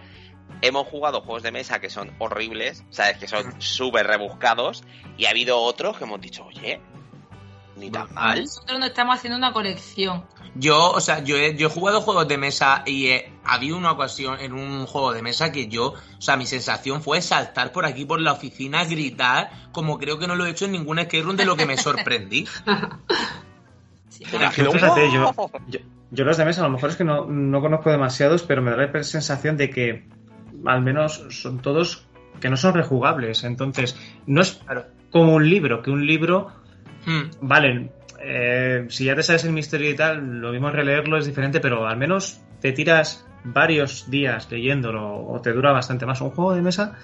hemos 0.62 0.88
jugado 0.88 1.22
juegos 1.22 1.44
de 1.44 1.52
mesa 1.52 1.80
que 1.80 1.90
son 1.90 2.14
horribles, 2.20 2.84
¿sabes? 2.90 3.18
Que 3.18 3.28
son 3.28 3.62
súper 3.62 4.08
rebuscados. 4.08 4.84
Y 5.18 5.26
ha 5.26 5.30
habido 5.30 5.60
otros 5.60 5.98
que 5.98 6.04
hemos 6.04 6.22
dicho, 6.22 6.46
oye, 6.46 6.82
ni 7.76 7.90
tan 7.90 8.14
mal. 8.14 8.42
Nosotros 8.42 8.80
no 8.80 8.86
estamos 8.86 9.16
haciendo 9.16 9.38
una 9.38 9.54
colección. 9.54 10.26
Yo, 10.56 10.92
o 10.92 11.00
sea, 11.00 11.24
yo 11.24 11.38
he, 11.38 11.56
yo 11.56 11.68
he 11.68 11.70
jugado 11.70 12.02
juegos 12.02 12.28
de 12.28 12.38
mesa 12.38 12.84
y 12.86 13.08
he 13.08 13.32
había 13.44 13.76
una 13.76 13.92
ocasión 13.92 14.40
en 14.40 14.54
un 14.54 14.86
juego 14.86 15.14
de 15.14 15.22
mesa 15.22 15.52
que 15.52 15.68
yo, 15.68 15.94
o 15.94 16.22
sea, 16.22 16.38
mi 16.38 16.46
sensación 16.46 17.02
fue 17.02 17.22
saltar 17.22 17.72
por 17.72 17.86
aquí 17.86 18.06
por 18.06 18.20
la 18.22 18.34
oficina, 18.34 18.86
gritar, 18.86 19.50
como 19.72 19.98
creo 19.98 20.20
que 20.20 20.28
no 20.28 20.36
lo 20.36 20.46
he 20.46 20.52
hecho 20.52 20.66
en 20.66 20.74
ningún 20.74 21.00
escape 21.00 21.24
room 21.24 21.38
de 21.38 21.46
lo 21.46 21.56
que 21.56 21.66
me 21.66 21.78
sorprendí. 21.78 22.48
fíjate, 24.10 25.12
yo, 25.12 25.32
yo, 26.12 26.26
los 26.26 26.38
de 26.38 26.46
mesa 26.46 26.62
a 26.62 26.66
lo 26.66 26.72
mejor 26.72 26.90
es 26.90 26.96
que 26.96 27.04
no, 27.04 27.26
no 27.26 27.62
conozco 27.62 27.90
demasiados, 27.90 28.44
pero 28.44 28.62
me 28.62 28.72
da 28.72 28.78
la 28.78 29.04
sensación 29.04 29.58
de 29.58 29.70
que 29.70 30.06
al 30.66 30.82
menos 30.82 31.26
son 31.30 31.60
todos 31.60 32.06
que 32.40 32.50
no 32.50 32.58
son 32.58 32.74
rejugables. 32.74 33.44
Entonces, 33.44 33.98
no 34.26 34.42
es 34.42 34.62
como 35.10 35.36
un 35.36 35.50
libro, 35.50 35.82
que 35.82 35.92
un 35.92 36.06
libro, 36.06 36.48
hmm. 37.06 37.48
vale, 37.48 37.92
eh, 38.20 38.86
si 38.90 39.06
ya 39.06 39.16
te 39.16 39.24
sabes 39.24 39.46
el 39.46 39.54
misterio 39.54 39.90
y 39.90 39.96
tal, 39.96 40.40
lo 40.40 40.52
mismo 40.52 40.70
releerlo 40.70 41.18
es 41.18 41.26
diferente, 41.26 41.60
pero 41.60 41.88
al 41.88 41.98
menos 41.98 42.42
te 42.60 42.72
tiras 42.72 43.26
varios 43.44 44.10
días 44.10 44.52
leyéndolo 44.52 45.26
o 45.26 45.42
te 45.42 45.52
dura 45.52 45.72
bastante 45.72 46.06
más. 46.06 46.22
Un 46.22 46.32
juego 46.32 46.54
de 46.54 46.62
mesa 46.62 46.98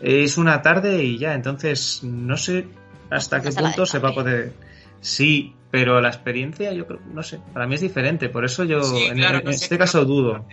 es 0.00 0.38
una 0.38 0.62
tarde 0.62 1.02
y 1.02 1.18
ya, 1.18 1.34
entonces 1.34 2.02
no 2.04 2.36
sé 2.36 2.66
hasta 3.10 3.40
qué 3.40 3.50
punto 3.50 3.86
se 3.86 3.98
va 3.98 4.10
a 4.10 4.14
poder... 4.14 4.52
Sí, 5.00 5.54
pero 5.70 6.00
la 6.00 6.08
experiencia, 6.08 6.72
yo 6.72 6.86
creo, 6.86 7.00
no 7.12 7.22
sé, 7.22 7.40
para 7.52 7.66
mí 7.66 7.74
es 7.74 7.80
diferente, 7.80 8.28
por 8.28 8.44
eso 8.44 8.64
yo 8.64 8.80
en, 9.08 9.48
este 9.48 9.78
caso 9.78 10.04
dudo. 10.04 10.44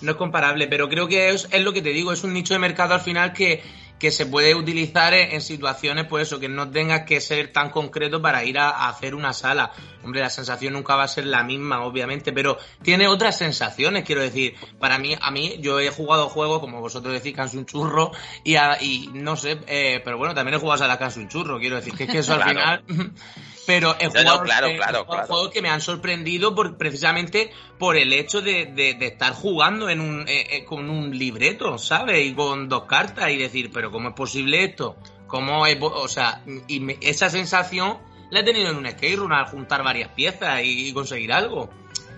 No 0.00 0.12
es 0.12 0.16
comparable, 0.16 0.66
pero 0.66 0.88
creo 0.88 1.08
que 1.08 1.30
es, 1.30 1.48
es, 1.50 1.62
lo 1.62 1.72
que 1.72 1.82
te 1.82 1.90
digo, 1.90 2.12
es 2.12 2.24
un 2.24 2.32
nicho 2.32 2.54
de 2.54 2.60
mercado 2.60 2.94
al 2.94 3.00
final 3.00 3.32
que, 3.32 3.62
que 4.00 4.10
se 4.10 4.24
puede 4.24 4.54
utilizar 4.54 5.12
en, 5.12 5.42
situaciones, 5.42 6.06
pues 6.06 6.26
eso, 6.26 6.40
que 6.40 6.48
no 6.48 6.70
tengas 6.70 7.02
que 7.02 7.20
ser 7.20 7.52
tan 7.52 7.68
concreto 7.68 8.22
para 8.22 8.42
ir 8.44 8.58
a, 8.58 8.88
hacer 8.88 9.14
una 9.14 9.34
sala. 9.34 9.72
Hombre, 10.02 10.22
la 10.22 10.30
sensación 10.30 10.72
nunca 10.72 10.96
va 10.96 11.04
a 11.04 11.08
ser 11.08 11.26
la 11.26 11.44
misma, 11.44 11.84
obviamente, 11.84 12.32
pero 12.32 12.56
tiene 12.82 13.08
otras 13.08 13.36
sensaciones, 13.36 14.04
quiero 14.04 14.22
decir. 14.22 14.54
Para 14.78 14.98
mí, 14.98 15.14
a 15.20 15.30
mí, 15.30 15.58
yo 15.60 15.78
he 15.78 15.90
jugado 15.90 16.30
juegos, 16.30 16.60
como 16.60 16.80
vosotros 16.80 17.12
decís, 17.12 17.36
Canso 17.36 17.58
un 17.58 17.66
churro, 17.66 18.12
y, 18.42 18.56
y 18.56 19.10
no 19.12 19.36
sé, 19.36 19.58
eh, 19.66 20.00
pero 20.02 20.16
bueno, 20.16 20.34
también 20.34 20.54
he 20.54 20.60
jugado 20.60 20.84
a 20.84 20.88
la 20.88 20.98
Canso 20.98 21.20
un 21.20 21.28
churro, 21.28 21.58
quiero 21.58 21.76
decir, 21.76 21.94
que 21.94 22.04
es 22.04 22.10
que 22.10 22.18
eso 22.18 22.32
al 22.32 22.42
final 22.48 22.84
pero 23.66 23.96
he 23.98 24.08
jugado, 24.08 25.04
juegos 25.04 25.50
que 25.50 25.62
me 25.62 25.68
han 25.68 25.80
sorprendido 25.80 26.54
por, 26.54 26.76
precisamente 26.76 27.50
por 27.78 27.96
el 27.96 28.12
hecho 28.12 28.40
de, 28.40 28.96
estar 29.00 29.32
jugando 29.32 29.88
en 29.88 30.00
un, 30.00 30.28
eh, 30.28 30.46
eh, 30.50 30.64
con 30.64 30.90
un 30.90 31.16
libreto, 31.16 31.78
¿sabes? 31.78 32.26
Y 32.26 32.34
con 32.34 32.68
dos 32.68 32.84
cartas 32.84 33.30
y 33.30 33.36
decir, 33.36 33.70
pero 33.72 33.90
¿cómo 33.90 34.10
es 34.10 34.14
posible 34.14 34.64
esto? 34.64 34.96
¿Cómo 35.26 35.66
es, 35.66 35.78
o 35.80 36.08
sea, 36.08 36.42
y 36.66 36.96
esa 37.06 37.30
sensación 37.30 37.98
la 38.30 38.40
he 38.40 38.42
tenido 38.42 38.70
en 38.70 38.76
un 38.76 38.90
skate 38.90 39.16
room 39.16 39.32
al 39.32 39.46
juntar 39.46 39.82
varias 39.82 40.10
piezas 40.10 40.60
y, 40.64 40.92
conseguir 40.92 41.32
algo. 41.32 41.70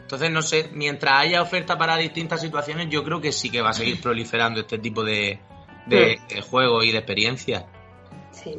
Entonces, 0.02 0.30
no 0.30 0.42
sé, 0.42 0.70
mientras 0.72 1.14
haya 1.14 1.42
oferta 1.42 1.78
para 1.78 1.96
distintas 1.96 2.40
situaciones, 2.40 2.88
yo 2.90 3.02
creo 3.02 3.20
que 3.20 3.32
sí 3.32 3.50
que 3.50 3.62
va 3.62 3.70
a 3.70 3.74
seguir 3.74 4.00
proliferando 4.00 4.60
este 4.60 4.78
tipo 4.78 5.02
de, 5.02 5.40
de, 5.86 6.18
de 6.28 6.40
juegos 6.42 6.84
y 6.84 6.92
de 6.92 6.98
experiencias. 6.98 7.64
Sí. 8.30 8.58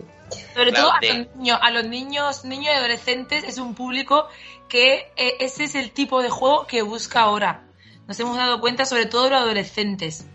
Sobre 0.53 0.71
todo 0.71 0.91
a 0.91 0.99
los, 1.01 1.36
niños, 1.36 1.59
a 1.61 1.71
los 1.71 1.86
niños, 1.86 2.45
niños 2.45 2.73
y 2.73 2.77
adolescentes 2.77 3.43
es 3.43 3.57
un 3.57 3.75
público 3.75 4.27
que 4.69 5.11
eh, 5.15 5.38
ese 5.39 5.65
es 5.65 5.75
el 5.75 5.91
tipo 5.91 6.21
de 6.21 6.29
juego 6.29 6.67
que 6.67 6.81
busca 6.81 7.21
ahora. 7.21 7.65
Nos 8.07 8.19
hemos 8.19 8.38
dado 8.38 8.59
cuenta, 8.59 8.86
sobre 8.86 9.05
todo 9.05 9.29
los 9.29 9.39
adolescentes. 9.39 10.27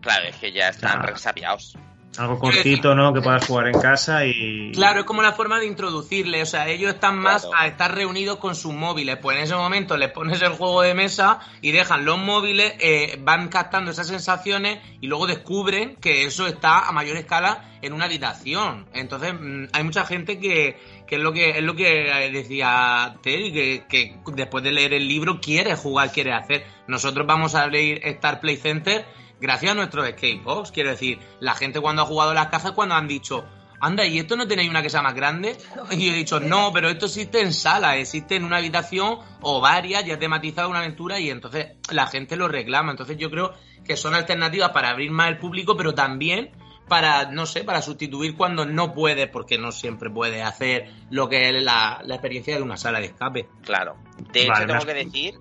Claro, 0.00 0.28
es 0.28 0.36
que 0.36 0.52
ya 0.52 0.68
están 0.68 1.02
resabiados. 1.02 1.76
Algo 2.18 2.38
cortito, 2.38 2.94
¿no? 2.94 3.12
Que 3.12 3.20
puedas 3.20 3.46
jugar 3.46 3.68
en 3.68 3.80
casa 3.80 4.24
y... 4.24 4.72
Claro, 4.72 5.00
es 5.00 5.06
como 5.06 5.22
la 5.22 5.32
forma 5.32 5.58
de 5.58 5.66
introducirle, 5.66 6.42
o 6.42 6.46
sea, 6.46 6.68
ellos 6.68 6.94
están 6.94 7.18
más 7.18 7.46
a 7.56 7.66
estar 7.66 7.94
reunidos 7.94 8.38
con 8.38 8.54
sus 8.54 8.72
móviles, 8.72 9.18
pues 9.20 9.36
en 9.36 9.44
ese 9.44 9.54
momento 9.54 9.96
les 9.96 10.10
pones 10.10 10.40
el 10.42 10.52
juego 10.52 10.82
de 10.82 10.94
mesa 10.94 11.40
y 11.60 11.72
dejan 11.72 12.04
los 12.04 12.18
móviles, 12.18 12.74
eh, 12.80 13.18
van 13.20 13.48
captando 13.48 13.90
esas 13.90 14.06
sensaciones 14.06 14.78
y 15.00 15.06
luego 15.06 15.26
descubren 15.26 15.96
que 15.96 16.24
eso 16.24 16.46
está 16.46 16.80
a 16.80 16.92
mayor 16.92 17.16
escala 17.16 17.78
en 17.82 17.92
una 17.92 18.06
habitación. 18.06 18.86
Entonces, 18.92 19.34
mm, 19.38 19.66
hay 19.72 19.84
mucha 19.84 20.04
gente 20.04 20.38
que, 20.38 20.78
que 21.06 21.16
es 21.16 21.20
lo 21.20 21.32
que 21.32 21.50
es 21.50 21.62
lo 21.62 21.74
que 21.76 22.30
decía 22.32 23.16
Terry, 23.22 23.52
que, 23.52 23.84
que 23.88 24.16
después 24.34 24.64
de 24.64 24.72
leer 24.72 24.94
el 24.94 25.06
libro 25.06 25.40
quiere 25.40 25.74
jugar, 25.76 26.12
quiere 26.12 26.32
hacer. 26.32 26.64
Nosotros 26.86 27.26
vamos 27.26 27.54
a 27.54 27.66
leer 27.66 28.00
Star 28.06 28.40
Play 28.40 28.56
Center 28.56 29.04
gracias 29.40 29.72
a 29.72 29.74
nuestros 29.74 30.08
skatebox. 30.08 30.70
Quiero 30.72 30.90
decir, 30.90 31.18
la 31.40 31.54
gente 31.54 31.80
cuando 31.80 32.02
ha 32.02 32.06
jugado 32.06 32.34
las 32.34 32.48
cajas, 32.48 32.72
cuando 32.72 32.94
han 32.94 33.08
dicho, 33.08 33.44
anda, 33.80 34.04
¿y 34.06 34.18
esto 34.18 34.36
no 34.36 34.46
tenéis 34.48 34.70
una 34.70 34.82
que 34.82 34.90
sea 34.90 35.02
más 35.02 35.14
grande? 35.14 35.56
Y 35.90 36.06
yo 36.06 36.12
he 36.12 36.16
dicho, 36.16 36.40
no, 36.40 36.72
pero 36.72 36.88
esto 36.88 37.06
existe 37.06 37.40
en 37.40 37.52
sala, 37.52 37.96
existe 37.96 38.36
en 38.36 38.44
una 38.44 38.58
habitación 38.58 39.18
o 39.42 39.60
varias, 39.60 40.04
ya 40.04 40.18
tematizado 40.18 40.68
una 40.68 40.80
aventura 40.80 41.20
y 41.20 41.30
entonces 41.30 41.68
la 41.90 42.06
gente 42.06 42.36
lo 42.36 42.48
reclama. 42.48 42.90
Entonces 42.90 43.16
yo 43.16 43.30
creo 43.30 43.54
que 43.84 43.96
son 43.96 44.14
alternativas 44.14 44.70
para 44.70 44.90
abrir 44.90 45.10
más 45.10 45.28
el 45.28 45.38
público, 45.38 45.76
pero 45.76 45.94
también 45.94 46.50
para, 46.88 47.30
no 47.30 47.46
sé, 47.46 47.64
para 47.64 47.82
sustituir 47.82 48.36
cuando 48.36 48.64
no 48.64 48.94
puede, 48.94 49.26
porque 49.26 49.58
no 49.58 49.72
siempre 49.72 50.08
puede 50.08 50.42
hacer 50.42 50.90
lo 51.10 51.28
que 51.28 51.48
es 51.48 51.62
la, 51.62 52.02
experiencia 52.08 52.56
de 52.56 52.62
una 52.62 52.76
sala 52.76 53.00
de 53.00 53.06
escape. 53.06 53.48
Claro. 53.62 53.96
De 54.32 54.42
hecho, 54.42 54.66
tengo 54.66 54.86
que 54.86 54.94
decir 54.94 55.34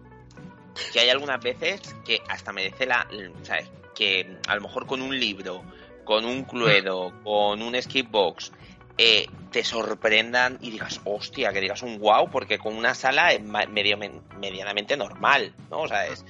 que 0.92 1.00
hay 1.00 1.10
algunas 1.10 1.42
veces 1.42 1.96
que 2.04 2.22
hasta 2.28 2.52
merece 2.52 2.86
la, 2.86 3.08
¿sabes? 3.44 3.70
Que 3.96 4.38
a 4.48 4.56
lo 4.56 4.62
mejor 4.62 4.86
con 4.86 5.02
un 5.02 5.18
libro, 5.20 5.64
con 6.04 6.26
un 6.26 6.44
Cluedo, 6.44 7.14
con 7.24 7.62
un 7.62 7.82
Skipbox, 7.82 8.52
eh, 8.98 9.28
te 9.52 9.64
sorprendan 9.64 10.58
y 10.62 10.70
digas, 10.72 11.02
hostia, 11.04 11.52
que 11.52 11.62
digas 11.62 11.82
un 11.82 12.00
wow, 12.00 12.30
porque 12.30 12.58
con 12.58 12.76
una 12.76 12.94
sala 12.94 13.32
es 13.32 13.42
medio, 13.42 13.98
medianamente 14.40 14.96
normal, 14.96 15.54
¿no? 15.70 15.82
O 15.82 15.88
sea, 15.88 16.08
es, 16.08 16.24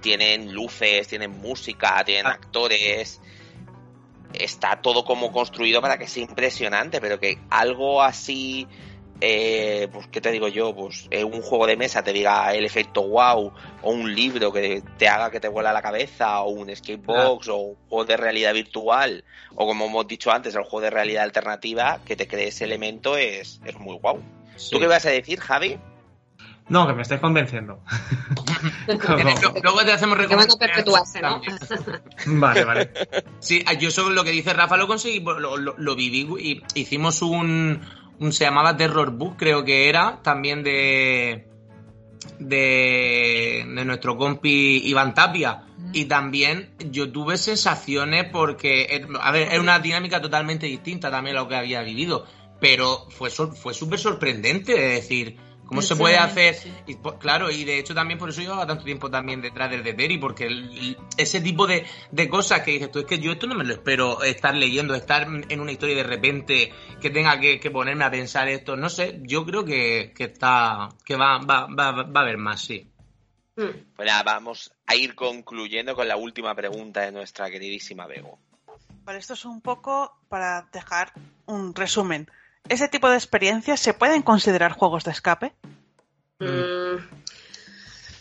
tienen 0.00 0.52
luces, 0.52 1.08
tienen 1.08 1.32
música, 1.32 2.04
tienen 2.04 2.26
ah. 2.26 2.32
actores, 2.32 3.20
está 4.32 4.80
todo 4.82 5.04
como 5.04 5.32
construido 5.32 5.80
para 5.80 5.98
que 5.98 6.06
sea 6.06 6.22
impresionante, 6.22 7.00
pero 7.00 7.18
que 7.18 7.38
algo 7.50 8.02
así 8.02 8.66
eh, 9.20 9.88
pues 9.92 10.06
qué 10.08 10.20
te 10.20 10.30
digo 10.30 10.48
yo, 10.48 10.74
pues 10.74 11.06
eh, 11.10 11.24
un 11.24 11.42
juego 11.42 11.66
de 11.66 11.76
mesa 11.76 12.02
te 12.02 12.12
diga 12.12 12.54
el 12.54 12.64
efecto 12.64 13.02
wow, 13.02 13.52
o 13.82 13.90
un 13.90 14.14
libro 14.14 14.52
que 14.52 14.82
te 14.98 15.08
haga 15.08 15.30
que 15.30 15.40
te 15.40 15.48
vuela 15.48 15.72
la 15.72 15.82
cabeza, 15.82 16.40
o 16.42 16.50
un 16.50 16.74
skatebox, 16.74 17.48
o 17.48 17.56
un 17.56 17.76
juego 17.88 18.04
de 18.04 18.16
realidad 18.16 18.52
virtual, 18.52 19.24
o 19.54 19.66
como 19.66 19.86
hemos 19.86 20.06
dicho 20.06 20.30
antes, 20.30 20.54
el 20.54 20.62
juego 20.62 20.82
de 20.82 20.90
realidad 20.90 21.24
alternativa, 21.24 22.00
que 22.04 22.16
te 22.16 22.28
cree 22.28 22.48
ese 22.48 22.64
elemento 22.64 23.16
es, 23.16 23.60
es 23.64 23.78
muy 23.78 23.98
wow. 23.98 24.20
¿Tú 24.70 24.78
qué 24.78 24.86
vas 24.86 25.04
a 25.06 25.10
decir, 25.10 25.40
Javi? 25.40 25.78
No, 26.68 26.86
que 26.86 26.94
me 26.94 27.02
estés 27.02 27.20
convenciendo. 27.20 27.80
Luego 29.62 29.84
te 29.84 29.92
hacemos 29.92 30.18
recomendaciones. 30.18 30.84
¿no? 31.22 31.40
vale, 32.40 32.64
vale. 32.64 32.90
Sí, 33.38 33.64
yo 33.78 33.88
eso 33.88 34.10
lo 34.10 34.24
que 34.24 34.32
dice 34.32 34.52
Rafa 34.52 34.76
lo 34.76 34.88
conseguí, 34.88 35.20
lo, 35.20 35.56
lo, 35.56 35.74
lo 35.76 35.94
viví 35.94 36.26
y 36.40 36.62
hicimos 36.74 37.22
un, 37.22 37.80
se 38.30 38.44
llamaba 38.44 38.76
Terror 38.76 39.10
Book, 39.10 39.36
creo 39.36 39.64
que 39.64 39.88
era, 39.88 40.20
también 40.22 40.62
de, 40.62 41.48
de, 42.38 43.64
de 43.66 43.84
nuestro 43.84 44.16
compi 44.16 44.82
Iván 44.84 45.14
Tapia. 45.14 45.62
Y 45.92 46.06
también 46.06 46.74
yo 46.90 47.10
tuve 47.10 47.38
sensaciones 47.38 48.26
porque, 48.30 48.82
eh, 48.90 49.06
a 49.20 49.30
ver, 49.30 49.52
es 49.52 49.58
una 49.58 49.78
dinámica 49.78 50.20
totalmente 50.20 50.66
distinta 50.66 51.10
también 51.10 51.36
a 51.36 51.40
lo 51.40 51.48
que 51.48 51.56
había 51.56 51.82
vivido, 51.82 52.26
pero 52.60 53.06
fue, 53.10 53.30
fue 53.30 53.74
súper 53.74 53.98
sorprendente, 53.98 54.72
es 54.72 55.02
decir, 55.02 55.36
¿Cómo 55.66 55.82
se 55.82 55.96
puede 55.96 56.16
hacer? 56.16 56.56
Y, 56.86 56.94
claro, 57.18 57.50
y 57.50 57.64
de 57.64 57.78
hecho 57.78 57.94
también 57.94 58.18
por 58.18 58.28
eso 58.30 58.40
llevaba 58.40 58.66
tanto 58.66 58.84
tiempo 58.84 59.10
también 59.10 59.40
detrás 59.40 59.70
del 59.70 59.82
de 59.82 59.94
Terry, 59.94 60.18
porque 60.18 60.48
ese 61.16 61.40
tipo 61.40 61.66
de, 61.66 61.84
cosas 62.30 62.62
que 62.62 62.72
dices 62.72 62.90
tú, 62.90 63.00
es 63.00 63.04
que 63.04 63.18
yo 63.18 63.32
esto 63.32 63.46
no 63.46 63.54
me 63.54 63.64
lo 63.64 63.74
espero 63.74 64.22
estar 64.22 64.54
leyendo, 64.54 64.94
estar 64.94 65.26
en 65.48 65.60
una 65.60 65.72
historia 65.72 65.94
y 65.94 65.96
de 65.96 66.04
repente 66.04 66.72
que 67.00 67.10
tenga 67.10 67.38
que, 67.40 67.70
ponerme 67.70 68.04
a 68.04 68.10
pensar 68.10 68.48
esto, 68.48 68.76
no 68.76 68.88
sé, 68.88 69.20
yo 69.22 69.44
creo 69.44 69.64
que, 69.64 70.12
está, 70.16 70.88
que 71.04 71.16
va, 71.16 71.38
va, 71.38 71.66
va, 71.66 72.04
va 72.04 72.20
a 72.20 72.22
haber 72.22 72.38
más, 72.38 72.60
sí. 72.60 72.88
Bueno, 73.56 73.72
hmm. 73.72 73.84
pues 73.96 74.24
vamos 74.24 74.72
a 74.86 74.94
ir 74.94 75.14
concluyendo 75.14 75.96
con 75.96 76.06
la 76.06 76.16
última 76.16 76.54
pregunta 76.54 77.00
de 77.00 77.12
nuestra 77.12 77.50
queridísima 77.50 78.06
Bego. 78.06 78.38
Vale, 79.04 79.18
esto 79.18 79.34
es 79.34 79.44
un 79.44 79.60
poco 79.60 80.18
para 80.28 80.68
dejar 80.72 81.12
un 81.46 81.74
resumen 81.74 82.28
ese 82.68 82.88
tipo 82.88 83.08
de 83.08 83.16
experiencias 83.16 83.80
se 83.80 83.94
pueden 83.94 84.22
considerar 84.22 84.72
juegos 84.72 85.04
de 85.04 85.10
escape? 85.12 85.52
Mm, 86.38 86.96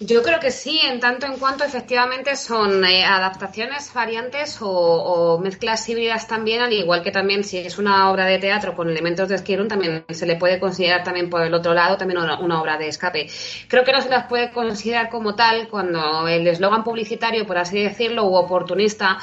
yo 0.02 0.24
creo 0.24 0.42
que 0.42 0.52
sí, 0.52 0.80
en 0.84 1.00
tanto 1.00 1.26
en 1.26 1.38
cuanto 1.38 1.64
efectivamente 1.64 2.36
son 2.36 2.84
eh, 2.84 3.06
adaptaciones, 3.06 3.94
variantes 3.94 4.58
o, 4.60 5.40
mezclas 5.42 5.88
híbridas 5.88 6.28
también, 6.28 6.62
al 6.62 6.74
igual 6.74 7.02
que 7.02 7.12
también 7.12 7.46
si 7.46 7.60
es 7.60 7.78
una 7.78 8.12
obra 8.12 8.26
de 8.26 8.38
teatro 8.38 8.76
con 8.76 8.90
elementos 8.90 9.30
de 9.30 9.36
esquirón, 9.36 9.70
también 9.70 10.04
se 10.10 10.26
le 10.26 10.36
puede 10.36 10.60
considerar 10.60 11.04
también 11.06 11.30
por 11.30 11.42
el 11.44 11.54
otro 11.54 11.74
lado 11.74 11.96
también 11.96 12.20
una, 12.20 12.62
obra 12.62 12.78
de 12.78 12.90
escape. 12.90 13.30
Creo 13.70 13.86
que 13.86 13.94
no 13.94 14.02
se 14.02 14.10
las 14.10 14.28
puede 14.28 14.52
considerar 14.52 15.10
como 15.10 15.34
tal 15.34 15.70
cuando 15.70 16.28
el 16.28 16.46
eslogan 16.46 16.84
publicitario, 16.84 17.46
por 17.48 17.58
así 17.58 17.82
decirlo, 17.82 18.26
u 18.26 18.36
oportunista, 18.36 19.20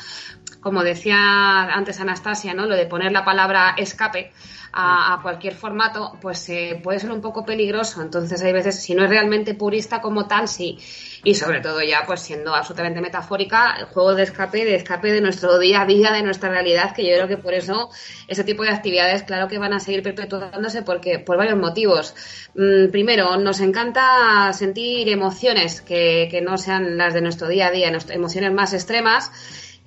como 0.62 0.82
decía 0.84 1.64
antes 1.64 2.00
Anastasia, 2.00 2.54
¿no? 2.54 2.66
Lo 2.66 2.76
de 2.76 2.86
poner 2.86 3.12
la 3.12 3.24
palabra 3.24 3.74
escape 3.76 4.32
a, 4.72 5.18
cualquier 5.22 5.54
formato, 5.54 6.16
pues 6.20 6.48
eh, 6.48 6.80
puede 6.82 6.98
ser 6.98 7.10
un 7.10 7.20
poco 7.20 7.44
peligroso. 7.44 8.00
Entonces 8.00 8.42
hay 8.42 8.52
veces, 8.52 8.82
si 8.82 8.94
no 8.94 9.04
es 9.04 9.10
realmente 9.10 9.54
purista 9.54 10.00
como 10.00 10.26
tal, 10.26 10.48
sí. 10.48 10.78
Y 11.24 11.34
sobre 11.34 11.60
todo 11.60 11.82
ya, 11.82 12.04
pues 12.06 12.20
siendo 12.20 12.54
absolutamente 12.54 13.00
metafórica, 13.00 13.76
el 13.78 13.86
juego 13.86 14.14
de 14.14 14.22
escape, 14.22 14.64
de 14.64 14.76
escape 14.76 15.12
de 15.12 15.20
nuestro 15.20 15.58
día 15.58 15.82
a 15.82 15.86
día, 15.86 16.12
de 16.12 16.22
nuestra 16.22 16.48
realidad, 16.48 16.94
que 16.94 17.02
yo 17.02 17.14
creo 17.16 17.28
que 17.28 17.36
por 17.36 17.54
eso 17.54 17.90
ese 18.26 18.44
tipo 18.44 18.62
de 18.62 18.70
actividades, 18.70 19.24
claro 19.24 19.46
que 19.46 19.58
van 19.58 19.74
a 19.74 19.80
seguir 19.80 20.02
perpetuándose 20.02 20.82
porque 20.82 21.18
por 21.18 21.36
varios 21.36 21.58
motivos. 21.58 22.14
Mm, 22.54 22.90
primero, 22.90 23.36
nos 23.36 23.60
encanta 23.60 24.52
sentir 24.54 25.08
emociones 25.08 25.82
que, 25.82 26.28
que 26.30 26.40
no 26.40 26.56
sean 26.56 26.96
las 26.96 27.12
de 27.12 27.20
nuestro 27.20 27.48
día 27.48 27.66
a 27.66 27.70
día, 27.70 27.92
emociones 28.08 28.52
más 28.52 28.72
extremas 28.72 29.30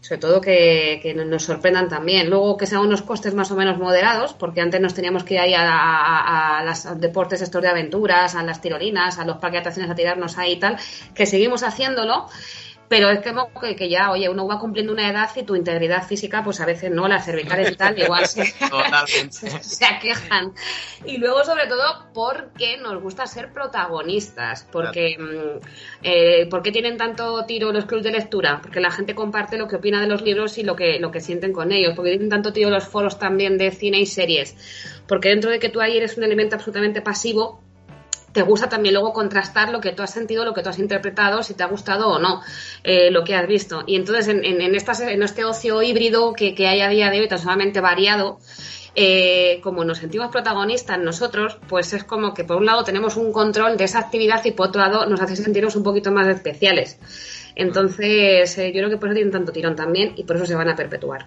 sobre 0.05 0.19
todo 0.19 0.39
que, 0.39 1.15
nos 1.15 1.43
sorprendan 1.43 1.89
también. 1.89 2.29
Luego 2.29 2.57
que 2.57 2.67
sean 2.67 2.81
unos 2.81 3.01
costes 3.01 3.33
más 3.33 3.49
o 3.49 3.55
menos 3.55 3.79
moderados, 3.79 4.33
porque 4.33 4.61
antes 4.61 4.79
nos 4.79 4.93
teníamos 4.93 5.23
que 5.23 5.33
ir 5.33 5.39
ahí 5.39 5.53
a, 5.57 6.63
los 6.63 7.01
deportes 7.01 7.41
estos 7.41 7.59
de 7.59 7.69
aventuras, 7.69 8.35
a 8.35 8.43
las 8.43 8.61
tirolinas, 8.61 9.17
a 9.17 9.25
los 9.25 9.37
parques 9.37 9.53
de 9.53 9.59
atracciones 9.61 9.91
a 9.91 9.95
tirarnos 9.95 10.37
ahí 10.37 10.53
y 10.53 10.59
tal, 10.59 10.77
que 11.15 11.25
seguimos 11.25 11.63
haciéndolo 11.63 12.27
pero 12.87 13.09
es 13.09 13.19
que, 13.19 13.75
que, 13.75 13.89
ya, 13.89 14.11
oye, 14.11 14.29
uno 14.29 14.47
va 14.47 14.59
cumpliendo 14.59 14.93
una 14.93 15.09
edad 15.09 15.29
y 15.35 15.43
tu 15.43 15.55
integridad 15.55 16.05
física, 16.05 16.43
pues 16.43 16.59
a 16.61 16.65
veces 16.65 16.91
no, 16.91 17.07
las 17.07 17.25
cervicales 17.25 17.71
y 17.71 17.75
tal, 17.75 17.97
igual 17.99 18.27
se, 18.27 18.45
se 19.61 19.85
aquejan. 19.85 20.53
Y 21.05 21.17
luego, 21.17 21.43
sobre 21.43 21.67
todo, 21.67 22.05
porque 22.13 22.77
nos 22.77 23.01
gusta 23.01 23.25
ser 23.25 23.51
protagonistas, 23.51 24.67
porque 24.71 25.17
mm, 25.17 25.65
eh, 26.03 26.47
¿por 26.49 26.61
qué 26.61 26.71
tienen 26.71 26.97
tanto 26.97 27.45
tiro 27.45 27.71
los 27.71 27.85
clubes 27.85 28.05
de 28.05 28.11
lectura? 28.11 28.59
Porque 28.61 28.79
la 28.79 28.91
gente 28.91 29.15
comparte 29.15 29.57
lo 29.57 29.67
que 29.67 29.77
opina 29.77 29.99
de 29.99 30.07
los 30.07 30.21
libros 30.21 30.57
y 30.57 30.63
lo 30.63 30.75
que, 30.75 30.99
lo 30.99 31.11
que 31.11 31.21
sienten 31.21 31.53
con 31.53 31.71
ellos, 31.71 31.93
porque 31.95 32.11
tienen 32.11 32.29
tanto 32.29 32.53
tiro 32.53 32.69
los 32.69 32.85
foros 32.85 33.17
también 33.17 33.57
de 33.57 33.71
cine 33.71 33.99
y 33.99 34.05
series, 34.05 34.55
porque 35.07 35.29
dentro 35.29 35.49
de 35.49 35.59
que 35.59 35.69
tú 35.69 35.81
ahí 35.81 35.97
eres 35.97 36.17
un 36.17 36.23
elemento 36.23 36.55
absolutamente 36.55 37.01
pasivo, 37.01 37.64
te 38.35 38.41
gusta 38.41 38.67
también 38.67 38.93
luego 38.93 39.13
contrastar 39.13 39.69
lo 39.69 39.79
que 39.79 39.93
tú 39.93 40.03
has 40.03 40.11
sentido, 40.11 40.43
lo 40.43 40.53
que 40.53 40.61
tú 40.61 40.67
has 40.67 40.77
interpretado, 40.77 41.41
si 41.41 41.53
te 41.53 41.63
ha 41.63 41.67
gustado 41.67 42.09
o 42.09 42.19
no 42.19 42.41
eh, 42.83 43.09
lo 43.09 43.23
que 43.23 43.33
has 43.33 43.47
visto. 43.47 43.83
Y 43.87 43.95
entonces 43.95 44.27
en, 44.27 44.75
este 45.23 45.45
ocio 45.45 45.81
híbrido 45.81 46.33
que, 46.33 46.53
hay 46.67 46.81
a 46.81 46.89
día 46.89 47.09
de 47.09 47.21
hoy, 47.21 47.29
tan 47.29 47.39
solamente 47.39 47.79
variado, 47.79 48.39
eh, 48.93 49.61
como 49.63 49.85
nos 49.85 49.99
sentimos 49.99 50.31
protagonistas 50.31 50.99
nosotros, 50.99 51.57
pues 51.69 51.93
es 51.93 52.03
como 52.03 52.33
que 52.33 52.43
por 52.43 52.57
un 52.57 52.65
lado 52.65 52.83
tenemos 52.83 53.15
un 53.15 53.31
control 53.31 53.77
de 53.77 53.85
esa 53.85 53.99
actividad 53.99 54.43
y 54.43 54.51
por 54.51 54.67
otro 54.67 54.81
lado 54.81 55.05
nos 55.05 55.21
hace 55.21 55.37
sentirnos 55.37 55.77
un 55.77 55.83
poquito 55.83 56.11
más 56.11 56.27
especiales. 56.27 56.99
Entonces, 57.55 58.57
eh, 58.57 58.73
yo 58.73 58.79
creo 58.79 58.89
que 58.89 58.97
por 58.97 59.07
eso 59.07 59.15
tienen 59.15 59.31
tanto 59.31 59.53
tirón 59.53 59.77
también 59.77 60.11
y 60.17 60.25
por 60.25 60.35
eso 60.35 60.45
se 60.45 60.55
van 60.55 60.67
a 60.67 60.75
perpetuar. 60.75 61.25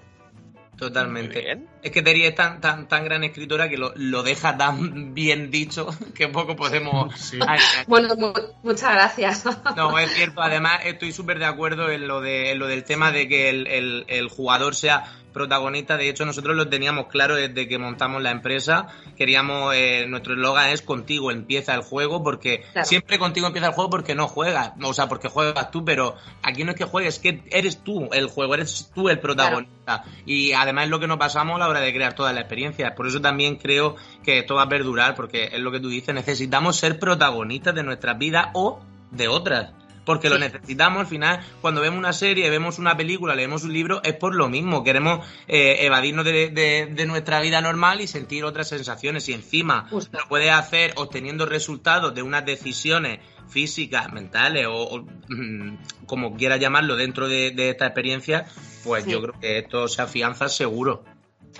Totalmente. 0.79 1.59
Es 1.83 1.91
que 1.91 2.03
Terry 2.03 2.24
es 2.24 2.37
tan, 2.37 2.61
tan, 2.61 2.87
tan 2.87 3.05
gran 3.05 3.24
escritora 3.24 3.68
que 3.68 3.76
lo, 3.76 3.93
lo 3.97 4.22
deja 4.22 4.57
tan 4.57 5.12
bien 5.12 5.51
dicho 5.51 5.89
que 6.14 6.29
poco 6.29 6.55
podemos. 6.55 7.33
bueno, 7.89 8.14
muchas 8.62 8.93
gracias. 8.93 9.45
no, 9.76 9.99
es 9.99 10.12
cierto. 10.12 10.41
Además, 10.41 10.81
estoy 10.85 11.12
súper 11.12 11.41
de 11.41 11.47
acuerdo 11.47 11.91
en 11.91 12.07
lo, 12.07 12.20
de, 12.20 12.53
en 12.53 12.61
lo 12.61 12.68
del 12.68 12.85
tema 12.85 13.11
de 13.11 13.26
que 13.26 13.51
el, 13.51 13.66
el, 13.66 14.05
el 14.07 14.29
jugador 14.29 14.76
sea 14.76 15.05
protagonista. 15.33 15.97
De 15.97 16.09
hecho, 16.09 16.24
nosotros 16.24 16.57
lo 16.57 16.68
teníamos 16.68 17.07
claro 17.07 17.37
desde 17.37 17.68
que 17.68 17.79
montamos 17.79 18.22
la 18.22 18.31
empresa. 18.31 18.89
Queríamos, 19.16 19.74
eh, 19.74 20.07
nuestro 20.09 20.35
eslogan 20.35 20.70
es 20.70 20.83
contigo 20.83 21.31
empieza 21.31 21.74
el 21.74 21.83
juego, 21.83 22.22
porque 22.22 22.64
siempre 22.85 23.18
contigo 23.18 23.47
empieza 23.47 23.68
el 23.68 23.74
juego 23.74 23.91
porque 23.91 24.14
no 24.14 24.29
juegas, 24.29 24.72
o 24.83 24.93
sea, 24.95 25.09
porque 25.09 25.29
juegas 25.29 25.70
tú, 25.70 25.85
pero 25.85 26.16
aquí 26.43 26.64
no 26.64 26.72
es 26.72 26.76
que 26.76 26.85
juegues, 26.85 27.14
es 27.14 27.20
que 27.20 27.43
eres 27.51 27.83
tú 27.83 28.09
el 28.12 28.26
juego, 28.26 28.55
eres 28.55 28.91
tú 28.95 29.09
el 29.09 29.18
protagonista. 29.18 30.05
Y 30.26 30.53
además 30.53 30.85
es 30.85 30.91
lo 30.91 31.01
que 31.01 31.07
nos 31.07 31.18
pasamos 31.18 31.57
a 31.57 31.59
la 31.59 31.68
hora 31.68 31.81
de 31.81 31.93
crear 31.93 32.14
toda 32.14 32.33
la 32.33 32.41
experiencia. 32.41 32.95
Por 32.95 33.07
eso 33.07 33.20
también 33.20 33.57
creo 33.57 33.97
que 34.22 34.41
esto 34.41 34.55
va 34.55 34.62
a 34.62 34.68
perdurar, 34.68 35.14
porque 35.14 35.51
es 35.53 35.61
lo 35.61 35.70
que 35.70 35.81
tú 35.81 35.89
dices, 35.89 36.14
necesitamos 36.14 36.76
ser 36.76 36.99
protagonistas 36.99 37.74
de 37.74 37.83
nuestras 37.83 38.18
vidas 38.18 38.49
o 38.55 38.81
de 39.11 39.29
otras 39.29 39.72
porque 40.09 40.30
lo 40.30 40.38
necesitamos 40.38 41.00
al 41.00 41.06
final. 41.06 41.40
Cuando 41.61 41.82
vemos 41.82 41.98
una 41.98 42.14
serie, 42.14 42.48
vemos 42.48 42.78
una 42.78 42.96
película, 42.96 43.34
leemos 43.34 43.64
un 43.64 43.74
libro, 43.74 44.02
es 44.02 44.14
por 44.14 44.34
lo 44.34 44.48
mismo. 44.48 44.82
Queremos 44.82 45.26
eh, 45.46 45.80
evadirnos 45.80 46.24
de, 46.24 47.04
nuestra 47.06 47.42
vida 47.42 47.61
normal 47.61 48.00
y 48.00 48.06
sentir 48.06 48.42
otras 48.44 48.70
sensaciones. 48.70 49.28
Y 49.28 49.34
encima 49.34 49.86
lo 49.90 50.09
puedes 50.26 50.50
hacer 50.50 50.94
obteniendo 50.96 51.44
resultados 51.44 52.14
de 52.14 52.22
unas 52.22 52.46
decisiones 52.46 53.20
físicas, 53.50 54.11
mentales 54.11 54.66
o, 54.66 55.04
mm, 55.28 55.76
como 56.06 56.34
quieras 56.38 56.59
llamarlo 56.59 56.96
dentro 56.96 57.28
de, 57.28 57.52
esta 57.68 57.84
experiencia, 57.84 58.46
pues 58.84 59.04
yo 59.04 59.20
creo 59.20 59.38
que 59.38 59.59
esto 59.59 59.88
se 59.88 60.00
afianza 60.00 60.48
seguro. 60.48 61.04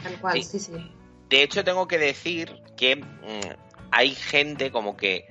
Tal 0.03 0.18
cual, 0.22 0.42
sí, 0.42 0.59
sí. 0.59 0.72
De 1.28 1.42
hecho, 1.42 1.64
tengo 1.64 1.86
que 1.86 1.99
decir 1.99 2.62
que 2.78 2.96
mm, 2.96 3.05
hay 3.90 4.14
gente 4.14 4.70
como 4.70 4.96
que 4.96 5.26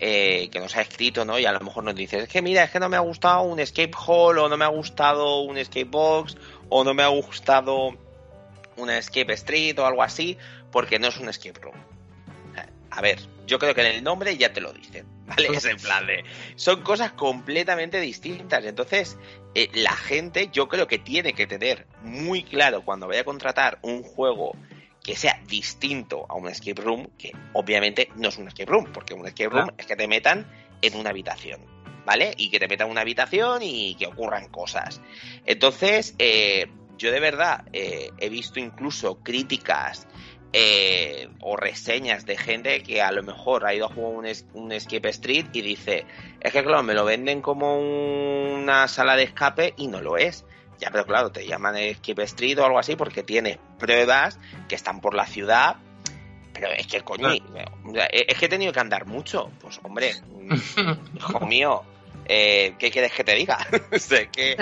eh, 0.00 0.48
que 0.50 0.60
nos 0.60 0.76
ha 0.76 0.82
escrito, 0.82 1.24
¿no? 1.24 1.38
Y 1.38 1.46
a 1.46 1.52
lo 1.52 1.60
mejor 1.60 1.84
nos 1.84 1.94
dice, 1.94 2.18
es 2.18 2.28
que 2.28 2.42
mira, 2.42 2.64
es 2.64 2.70
que 2.70 2.80
no 2.80 2.88
me 2.88 2.96
ha 2.96 3.00
gustado 3.00 3.42
un 3.42 3.58
escape 3.58 3.92
hall, 4.06 4.38
o 4.38 4.48
no 4.48 4.56
me 4.56 4.64
ha 4.64 4.68
gustado 4.68 5.40
un 5.40 5.58
escape 5.58 5.84
box, 5.84 6.36
o 6.68 6.84
no 6.84 6.94
me 6.94 7.02
ha 7.02 7.08
gustado 7.08 7.96
una 8.76 8.98
escape 8.98 9.32
street 9.32 9.78
o 9.78 9.86
algo 9.86 10.02
así, 10.02 10.38
porque 10.70 10.98
no 10.98 11.08
es 11.08 11.18
un 11.18 11.28
escape 11.28 11.60
room. 11.60 11.76
A 12.90 13.00
ver, 13.00 13.18
yo 13.46 13.58
creo 13.58 13.74
que 13.74 13.82
en 13.82 13.96
el 13.96 14.02
nombre 14.02 14.36
ya 14.36 14.52
te 14.52 14.60
lo 14.60 14.72
dicen, 14.72 15.06
¿vale? 15.26 15.48
Es 15.48 15.64
en 15.64 15.76
plan 15.76 16.06
de... 16.06 16.24
Son 16.56 16.82
cosas 16.82 17.12
completamente 17.12 18.00
distintas. 18.00 18.64
Entonces, 18.64 19.16
eh, 19.54 19.68
la 19.74 19.94
gente 19.94 20.48
yo 20.52 20.68
creo 20.68 20.86
que 20.86 20.98
tiene 20.98 21.32
que 21.32 21.46
tener 21.46 21.86
muy 22.02 22.42
claro 22.42 22.82
cuando 22.82 23.06
vaya 23.06 23.20
a 23.20 23.24
contratar 23.24 23.78
un 23.82 24.02
juego 24.02 24.56
que 25.08 25.16
sea 25.16 25.40
distinto 25.46 26.26
a 26.28 26.34
un 26.34 26.48
escape 26.48 26.82
room, 26.82 27.08
que 27.16 27.32
obviamente 27.54 28.10
no 28.16 28.28
es 28.28 28.36
un 28.36 28.46
escape 28.46 28.70
room, 28.70 28.92
porque 28.92 29.14
un 29.14 29.26
escape 29.26 29.48
room 29.48 29.70
es 29.78 29.86
que 29.86 29.96
te 29.96 30.06
metan 30.06 30.46
en 30.82 30.96
una 30.96 31.08
habitación, 31.08 31.62
¿vale? 32.04 32.34
Y 32.36 32.50
que 32.50 32.58
te 32.58 32.68
metan 32.68 32.88
en 32.88 32.90
una 32.90 33.00
habitación 33.00 33.62
y 33.62 33.94
que 33.94 34.06
ocurran 34.06 34.48
cosas. 34.48 35.00
Entonces, 35.46 36.14
eh, 36.18 36.66
yo 36.98 37.10
de 37.10 37.20
verdad 37.20 37.64
eh, 37.72 38.10
he 38.18 38.28
visto 38.28 38.60
incluso 38.60 39.22
críticas 39.22 40.06
eh, 40.52 41.30
o 41.40 41.56
reseñas 41.56 42.26
de 42.26 42.36
gente 42.36 42.82
que 42.82 43.00
a 43.00 43.10
lo 43.10 43.22
mejor 43.22 43.64
ha 43.64 43.72
ido 43.72 43.86
a 43.86 43.88
jugar 43.88 44.12
un, 44.12 44.62
un, 44.62 44.72
escape 44.72 45.08
street 45.08 45.46
y 45.54 45.62
dice, 45.62 46.04
es 46.38 46.52
que 46.52 46.62
claro, 46.62 46.82
me 46.82 46.92
lo 46.92 47.06
venden 47.06 47.40
como 47.40 47.78
una 47.78 48.86
sala 48.88 49.16
de 49.16 49.22
escape 49.22 49.72
y 49.78 49.86
no 49.86 50.02
lo 50.02 50.18
es. 50.18 50.44
Ya, 50.78 50.90
pero 50.90 51.04
claro, 51.04 51.30
te 51.30 51.46
llaman 51.46 51.76
Escape 51.76 52.22
Street 52.22 52.58
o 52.58 52.64
algo 52.64 52.78
así 52.78 52.96
porque 52.96 53.22
tienes 53.22 53.58
pruebas 53.78 54.38
que 54.68 54.74
están 54.74 55.00
por 55.00 55.14
la 55.14 55.26
ciudad. 55.26 55.76
Pero 56.52 56.68
es 56.70 56.86
que, 56.86 57.02
coño, 57.02 57.30
es 57.30 58.38
que 58.38 58.46
he 58.46 58.48
tenido 58.48 58.72
que 58.72 58.80
andar 58.80 59.06
mucho. 59.06 59.50
Pues, 59.60 59.80
hombre, 59.82 60.14
hijo 61.16 61.46
mío, 61.46 61.82
eh, 62.26 62.74
¿qué 62.78 62.90
quieres 62.90 63.12
que 63.12 63.24
te 63.24 63.34
diga? 63.34 63.58
que 64.32 64.56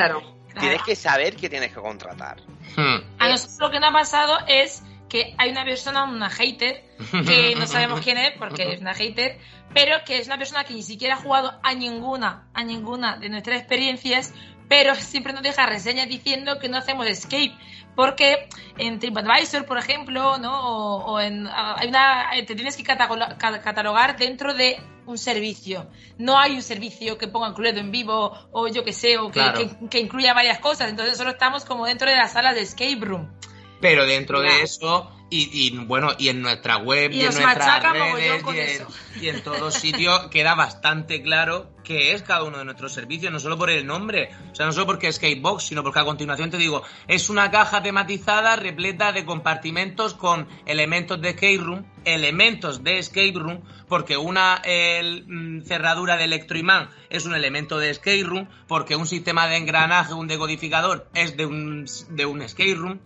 tienes 0.59 0.83
que 0.83 0.97
saber 0.97 1.37
que 1.37 1.49
tienes 1.49 1.73
que 1.73 1.81
contratar. 1.81 2.41
Hmm. 2.77 2.99
A 3.19 3.29
nosotros 3.29 3.59
lo 3.61 3.71
que 3.71 3.81
nos 3.81 3.91
ha 3.91 3.93
pasado 3.93 4.39
es 4.47 4.83
que 5.09 5.35
hay 5.39 5.51
una 5.51 5.65
persona, 5.65 6.05
una 6.05 6.31
hater, 6.31 6.85
que 7.27 7.55
no 7.57 7.67
sabemos 7.67 8.01
quién 8.01 8.19
es 8.19 8.37
porque 8.39 8.73
es 8.73 8.81
una 8.81 8.95
hater, 8.95 9.39
pero 9.73 9.99
que 10.05 10.19
es 10.19 10.27
una 10.27 10.39
persona 10.39 10.65
que 10.65 10.75
ni 10.75 10.83
siquiera 10.83 11.15
ha 11.15 11.19
jugado 11.19 11.59
a 11.63 11.75
ninguna, 11.75 12.49
a 12.55 12.65
ninguna 12.65 13.17
de 13.17 13.29
nuestras 13.29 13.59
experiencias, 13.59 14.35
pero 14.69 14.95
siempre 14.95 15.33
nos 15.33 15.43
deja 15.43 15.67
reseñas 15.67 16.09
diciendo 16.09 16.59
que 16.59 16.69
no 16.69 16.79
hacemos 16.79 17.07
escape, 17.07 17.55
porque 17.95 18.49
en 18.79 18.99
TripAdvisor, 18.99 19.65
por 19.65 19.79
ejemplo, 19.79 20.39
¿no? 20.39 20.99
o, 20.99 21.21
en, 21.21 21.47
hay 21.47 21.89
una, 21.89 22.31
te 22.47 22.55
tienes 22.55 22.77
que 22.77 22.85
catalogar 22.85 24.17
dentro 24.17 24.55
de 24.55 24.79
un 25.07 25.19
servicio. 25.19 25.89
No 26.19 26.39
hay 26.39 26.57
un 26.57 26.63
servicio 26.63 27.17
que 27.17 27.29
ponga 27.29 27.49
incluido 27.49 27.79
en 27.79 27.91
vivo 27.91 28.33
o 28.53 28.69
yo 28.69 28.85
que 28.85 28.93
sé, 28.93 29.19
o 29.19 29.31
que, 29.31 29.41
que, 29.89 30.01
incluya 30.01 30.35
varias 30.35 30.59
cosas. 30.59 30.91
Entonces 30.91 31.17
solo 31.17 31.31
estamos 31.31 31.65
como 31.65 31.87
dentro 31.87 32.11
de 32.11 32.17
la 32.17 32.29
sala 32.29 32.53
de 32.53 32.63
escape 32.63 32.99
room. 33.01 33.33
Pero 33.81 34.07
dentro 34.07 34.41
de 34.41 34.63
eso 34.63 35.16
y, 35.29 35.77
bueno, 35.77 36.11
y 36.19 36.29
en 36.29 36.41
nuestra 36.41 36.77
web 36.77 37.11
y, 37.11 37.21
en 37.21 37.35
nuestras 37.35 37.83
redes 37.83 38.83
y 39.21 39.29
en, 39.29 39.43
todos 39.43 39.75
sitios 39.75 40.27
queda 40.31 40.55
bastante 40.55 41.21
claro 41.21 41.73
qué 41.83 42.13
es 42.13 42.23
cada 42.23 42.45
uno 42.45 42.59
de 42.59 42.65
nuestros 42.65 42.93
servicios, 42.93 43.33
no 43.33 43.41
solo 43.41 43.59
por 43.59 43.71
el 43.71 43.87
nombre, 43.87 44.31
o 44.53 44.55
sea, 44.55 44.67
no 44.67 44.73
solo 44.73 44.87
porque 44.87 45.09
es 45.09 45.17
Skatebox, 45.17 45.65
sino 45.65 45.83
porque 45.83 45.99
a 45.99 46.05
continuación 46.05 46.51
te 46.51 46.59
digo, 46.59 46.83
es 47.09 47.29
una 47.29 47.51
caja 47.51 47.83
tematizada 47.83 48.57
repleta 48.57 49.13
de 49.13 49.25
compartimentos 49.25 50.15
con 50.15 50.49
elementos 50.65 51.21
de 51.21 51.31
escape 51.31 51.59
room, 51.59 51.87
elementos 52.05 52.85
de 52.85 52.99
escape 52.99 53.33
room, 53.35 53.63
porque 53.89 54.17
una 54.17 54.63
mm, 54.63 55.63
cerradura 55.63 56.17
de 56.17 56.25
electroimán 56.25 56.91
es 57.11 57.25
un 57.25 57.35
elemento 57.35 57.79
de 57.79 57.91
escape 57.91 58.23
room, 58.25 58.49
porque 58.69 58.95
un 58.95 59.07
sistema 59.07 59.49
de 59.49 59.57
engranaje, 59.57 60.13
un 60.13 60.29
decodificador 60.29 61.09
es 61.15 61.37
de 61.37 61.47
un, 61.47 61.87
de 62.11 62.27
un 62.27 62.43
escape 62.43 62.75
room 62.75 63.01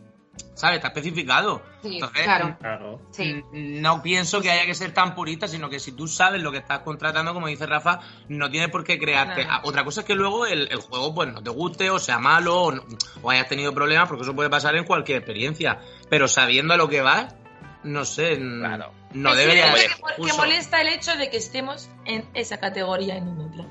¿sabes? 0.54 0.76
Está 0.76 0.88
especificado. 0.88 1.62
Sí, 1.82 1.94
Entonces, 1.94 2.22
claro. 2.24 2.56
Claro. 2.60 3.00
Sí. 3.10 3.42
No 3.52 4.02
pienso 4.02 4.40
que 4.40 4.50
haya 4.50 4.66
que 4.66 4.74
ser 4.74 4.92
tan 4.92 5.14
purista, 5.14 5.48
sino 5.48 5.68
que 5.70 5.80
si 5.80 5.92
tú 5.92 6.06
sabes 6.08 6.42
lo 6.42 6.52
que 6.52 6.58
estás 6.58 6.80
contratando, 6.80 7.32
como 7.34 7.46
dice 7.46 7.66
Rafa, 7.66 8.00
no 8.28 8.50
tienes 8.50 8.70
por 8.70 8.84
qué 8.84 8.98
crearte. 8.98 9.44
Claro. 9.44 9.50
Ah, 9.52 9.60
Otra 9.64 9.84
cosa 9.84 10.00
es 10.00 10.06
que 10.06 10.14
luego 10.14 10.46
el, 10.46 10.68
el 10.70 10.78
juego 10.80 11.14
pues 11.14 11.32
no 11.32 11.42
te 11.42 11.50
guste 11.50 11.90
o 11.90 11.98
sea 11.98 12.18
malo 12.18 12.60
o, 12.62 12.72
no- 12.72 12.84
o 13.22 13.30
hayas 13.30 13.48
tenido 13.48 13.72
problemas, 13.74 14.08
porque 14.08 14.22
eso 14.24 14.34
puede 14.34 14.50
pasar 14.50 14.74
en 14.76 14.84
cualquier 14.84 15.18
experiencia. 15.18 15.80
Pero 16.08 16.28
sabiendo 16.28 16.74
a 16.74 16.76
lo 16.76 16.88
que 16.88 17.00
vas, 17.00 17.34
no 17.82 18.04
sé, 18.04 18.36
Claro. 18.36 18.92
no 19.14 19.30
Es 19.30 19.36
debería 19.38 19.74
ser 19.74 19.90
que, 20.16 20.22
que 20.26 20.32
molesta 20.34 20.80
el 20.82 20.88
hecho 20.88 21.16
de 21.16 21.30
que 21.30 21.38
estemos 21.38 21.88
en 22.04 22.28
esa 22.34 22.58
categoría 22.58 23.16
en 23.16 23.28
otra. 23.40 23.64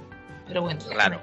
Pero 0.47 0.61
bueno. 0.63 0.79
Claro. 0.89 1.21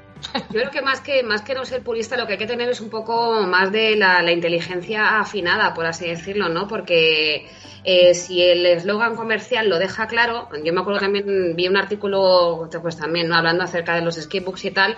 Yo 0.51 0.60
creo 0.60 0.70
que 0.70 0.82
más 0.82 1.01
que 1.01 1.22
más 1.22 1.43
que 1.43 1.55
no 1.55 1.64
ser 1.64 1.82
purista, 1.82 2.16
lo 2.16 2.26
que 2.26 2.34
hay 2.34 2.38
que 2.38 2.47
tener 2.47 2.68
es 2.68 2.80
un 2.80 2.90
poco 2.90 3.43
más 3.43 3.70
de 3.72 3.97
la, 3.97 4.22
la 4.22 4.32
inteligencia 4.32 5.20
afinada, 5.20 5.74
por 5.74 5.86
así 5.86 6.06
decirlo, 6.06 6.48
¿no? 6.48 6.66
Porque 6.66 7.48
eh, 7.88 8.14
si 8.14 8.42
el 8.42 8.66
eslogan 8.66 9.14
comercial 9.14 9.68
lo 9.68 9.78
deja 9.78 10.08
claro, 10.08 10.48
yo 10.64 10.72
me 10.72 10.80
acuerdo 10.80 10.98
también, 10.98 11.54
vi 11.54 11.68
un 11.68 11.76
artículo, 11.76 12.68
pues 12.82 12.96
también, 12.96 13.28
¿no? 13.28 13.36
hablando 13.36 13.62
acerca 13.62 13.94
de 13.94 14.02
los 14.02 14.16
skatebooks 14.16 14.64
y 14.64 14.72
tal, 14.72 14.96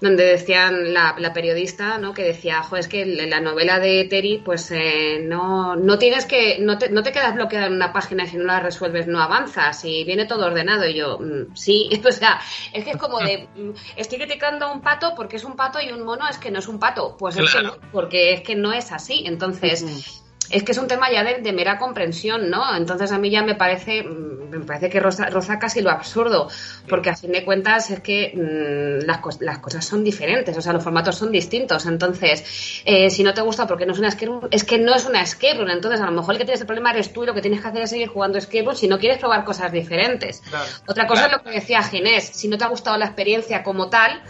donde 0.00 0.24
decían 0.24 0.94
la, 0.94 1.14
la 1.18 1.34
periodista, 1.34 1.98
¿no? 1.98 2.14
Que 2.14 2.22
decía, 2.22 2.62
jo, 2.62 2.76
es 2.76 2.88
que 2.88 3.04
la 3.04 3.40
novela 3.42 3.78
de 3.78 4.06
Terry, 4.06 4.38
pues 4.42 4.70
eh, 4.70 5.20
no, 5.22 5.76
no 5.76 5.98
tienes 5.98 6.24
que, 6.24 6.58
no 6.60 6.78
te, 6.78 6.88
no 6.88 7.02
te 7.02 7.12
quedas 7.12 7.34
bloqueada 7.34 7.66
en 7.66 7.74
una 7.74 7.92
página 7.92 8.24
y 8.24 8.28
si 8.28 8.38
no 8.38 8.44
la 8.44 8.60
resuelves 8.60 9.06
no 9.06 9.20
avanzas 9.20 9.84
y 9.84 10.04
viene 10.04 10.24
todo 10.24 10.46
ordenado. 10.46 10.86
Y 10.86 10.94
yo, 10.94 11.18
mm, 11.18 11.54
sí, 11.54 11.90
o 12.08 12.10
sea, 12.10 12.40
es 12.72 12.84
que 12.84 12.92
es 12.92 12.96
como 12.96 13.18
de, 13.18 13.48
mm, 13.54 13.72
estoy 13.96 14.16
criticando 14.16 14.64
a 14.64 14.72
un 14.72 14.80
pato 14.80 15.12
porque 15.14 15.36
es 15.36 15.44
un 15.44 15.56
pato 15.56 15.78
y 15.78 15.92
un 15.92 16.04
mono 16.06 16.26
es 16.26 16.38
que 16.38 16.50
no 16.50 16.60
es 16.60 16.68
un 16.68 16.78
pato. 16.78 17.16
Pues 17.18 17.36
es 17.36 17.52
que 17.52 17.58
Claro. 17.60 17.76
no, 17.82 17.90
porque 17.92 18.32
es 18.32 18.40
que 18.40 18.54
no 18.54 18.72
es 18.72 18.92
así. 18.92 19.24
Entonces, 19.26 19.84
es 20.50 20.62
que 20.62 20.72
es 20.72 20.78
un 20.78 20.88
tema 20.88 21.10
ya 21.12 21.22
de, 21.24 21.38
de 21.40 21.52
mera 21.52 21.78
comprensión, 21.78 22.50
¿no? 22.50 22.76
Entonces 22.76 23.12
a 23.12 23.18
mí 23.18 23.30
ya 23.30 23.42
me 23.42 23.54
parece, 23.54 24.02
mm, 24.02 24.50
me 24.50 24.60
parece 24.60 24.90
que 24.90 25.00
roza, 25.00 25.26
roza 25.30 25.58
casi 25.58 25.80
lo 25.80 25.90
absurdo, 25.90 26.48
porque 26.88 27.10
a 27.10 27.16
fin 27.16 27.32
de 27.32 27.44
cuentas 27.44 27.90
es 27.90 28.00
que 28.00 28.32
mm, 28.34 29.06
las, 29.06 29.20
las 29.40 29.58
cosas 29.58 29.84
son 29.84 30.02
diferentes, 30.04 30.56
o 30.56 30.60
sea, 30.60 30.72
los 30.72 30.82
formatos 30.82 31.16
son 31.16 31.30
distintos. 31.30 31.86
Entonces, 31.86 32.82
eh, 32.84 33.10
si 33.10 33.22
no 33.22 33.32
te 33.34 33.42
gusta 33.42 33.66
porque 33.66 33.86
no 33.86 33.92
es 33.92 33.98
una 33.98 34.08
escape 34.08 34.26
room, 34.26 34.48
es 34.50 34.64
que 34.64 34.78
no 34.78 34.94
es 34.94 35.04
una 35.06 35.22
escape 35.22 35.54
room. 35.58 35.70
Entonces, 35.70 36.00
a 36.00 36.06
lo 36.06 36.12
mejor 36.12 36.34
el 36.34 36.38
que 36.38 36.44
tienes 36.44 36.60
el 36.60 36.66
problema 36.66 36.90
eres 36.90 37.12
tú 37.12 37.22
y 37.22 37.26
lo 37.26 37.34
que 37.34 37.42
tienes 37.42 37.60
que 37.60 37.68
hacer 37.68 37.82
es 37.82 37.90
seguir 37.90 38.08
jugando 38.08 38.38
escape 38.38 38.62
room 38.64 38.74
si 38.76 38.88
no 38.88 38.98
quieres 38.98 39.18
probar 39.18 39.44
cosas 39.44 39.70
diferentes. 39.72 40.40
Claro. 40.50 40.64
Otra 40.86 41.06
cosa 41.06 41.22
Claro. 41.28 41.36
es 41.36 41.44
lo 41.44 41.50
que 41.50 41.60
decía 41.60 41.82
Ginés, 41.82 42.24
si 42.24 42.48
no 42.48 42.58
te 42.58 42.64
ha 42.64 42.68
gustado 42.68 42.96
la 42.98 43.06
experiencia 43.06 43.62
como 43.62 43.88
tal, 43.88 44.20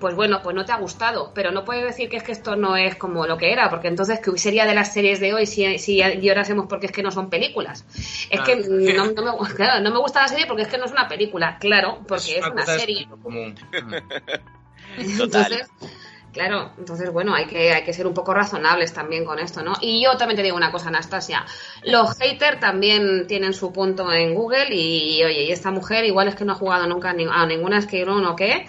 pues 0.00 0.14
bueno, 0.14 0.40
pues 0.42 0.54
no 0.54 0.64
te 0.64 0.72
ha 0.72 0.76
gustado, 0.76 1.32
pero 1.34 1.50
no 1.50 1.64
puedes 1.64 1.84
decir 1.84 2.08
que 2.08 2.16
es 2.16 2.22
que 2.22 2.32
esto 2.32 2.56
no 2.56 2.76
es 2.76 2.96
como 2.96 3.26
lo 3.26 3.36
que 3.36 3.52
era, 3.52 3.68
porque 3.68 3.88
entonces 3.88 4.20
¿qué 4.20 4.36
sería 4.38 4.64
de 4.66 4.74
las 4.74 4.92
series 4.92 5.20
de 5.20 5.34
hoy 5.34 5.46
si, 5.46 5.78
si 5.78 6.00
llorásemos 6.20 6.66
porque 6.68 6.86
es 6.86 6.92
que 6.92 7.02
no 7.02 7.10
son 7.10 7.30
películas? 7.30 7.84
Es 8.30 8.40
Claro. 8.40 8.44
que 8.44 8.92
no, 8.94 9.06
no 9.12 9.22
me, 9.22 9.54
claro, 9.54 9.80
no 9.82 9.90
me 9.90 9.98
gusta 9.98 10.22
la 10.22 10.28
serie 10.28 10.46
porque 10.46 10.62
es 10.62 10.68
que 10.68 10.78
no 10.78 10.84
es 10.84 10.92
una 10.92 11.08
película, 11.08 11.58
claro, 11.58 11.98
porque 12.06 12.38
es, 12.38 12.46
una 12.46 12.64
serie. 12.64 13.08
común. 13.22 13.54
Mm. 13.72 13.94
Entonces, 14.98 15.66
claro, 16.32 16.72
entonces 16.78 17.12
bueno, 17.12 17.34
hay 17.34 17.46
que, 17.46 17.72
hay 17.72 17.84
que 17.84 17.92
ser 17.92 18.06
un 18.06 18.14
poco 18.14 18.34
razonables 18.34 18.92
también 18.92 19.24
con 19.24 19.38
esto, 19.38 19.62
¿no? 19.62 19.74
Y 19.80 20.02
yo 20.02 20.16
también 20.16 20.36
te 20.36 20.42
digo 20.42 20.56
una 20.56 20.72
cosa, 20.72 20.88
Anastasia, 20.88 21.44
los 21.84 22.16
haters 22.18 22.60
también 22.60 23.26
tienen 23.26 23.52
su 23.52 23.72
punto 23.72 24.12
en 24.12 24.34
Google 24.34 24.74
y 24.74 25.22
oye, 25.24 25.44
y 25.44 25.52
esta 25.52 25.70
mujer 25.70 26.04
igual 26.04 26.28
es 26.28 26.34
que 26.34 26.44
no 26.44 26.52
ha 26.52 26.56
jugado 26.56 26.86
nunca 26.86 27.12
ni- 27.12 27.26
a 27.30 27.46
ninguna 27.46 27.80
room 27.80 28.26
o 28.26 28.36
qué. 28.36 28.66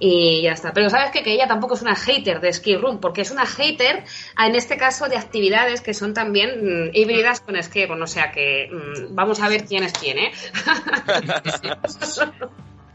Y 0.00 0.42
ya 0.42 0.52
está. 0.52 0.72
Pero 0.72 0.90
sabes 0.90 1.10
qué? 1.10 1.22
que 1.22 1.32
ella 1.32 1.48
tampoco 1.48 1.74
es 1.74 1.82
una 1.82 1.96
hater 1.96 2.40
de 2.40 2.50
escape 2.50 2.78
room, 2.78 3.00
porque 3.00 3.22
es 3.22 3.30
una 3.30 3.46
hater, 3.46 4.04
en 4.38 4.54
este 4.54 4.76
caso, 4.76 5.08
de 5.08 5.16
actividades 5.16 5.80
que 5.80 5.94
son 5.94 6.14
también 6.14 6.86
mm, 6.86 6.90
híbridas 6.94 7.40
con 7.40 7.56
escape 7.56 7.86
room. 7.86 8.02
O 8.02 8.06
sea 8.06 8.30
que 8.30 8.70
mm, 8.70 9.14
vamos 9.14 9.40
a 9.40 9.48
ver 9.48 9.64
quién 9.64 9.82
es 9.82 9.92
quién, 9.92 10.18
¿eh? 10.18 10.32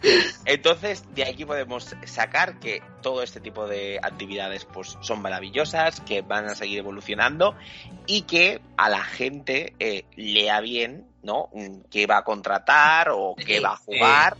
Entonces, 0.45 1.03
de 1.15 1.23
aquí 1.23 1.45
podemos 1.45 1.95
sacar 2.05 2.59
que 2.59 2.81
todo 3.01 3.23
este 3.23 3.39
tipo 3.39 3.67
de 3.67 3.99
actividades 4.01 4.65
pues, 4.65 4.97
son 5.01 5.21
maravillosas, 5.21 6.01
que 6.01 6.21
van 6.21 6.45
a 6.45 6.55
seguir 6.55 6.79
evolucionando 6.79 7.55
y 8.05 8.23
que 8.23 8.59
a 8.75 8.89
la 8.89 9.03
gente 9.03 9.73
eh, 9.79 10.03
lea 10.15 10.59
bien, 10.59 11.07
¿no? 11.21 11.49
Mm, 11.53 11.81
¿Qué 11.89 12.05
va 12.05 12.17
a 12.17 12.23
contratar 12.23 13.09
o 13.11 13.35
qué 13.35 13.61
va 13.61 13.73
a 13.73 13.77
jugar? 13.77 14.35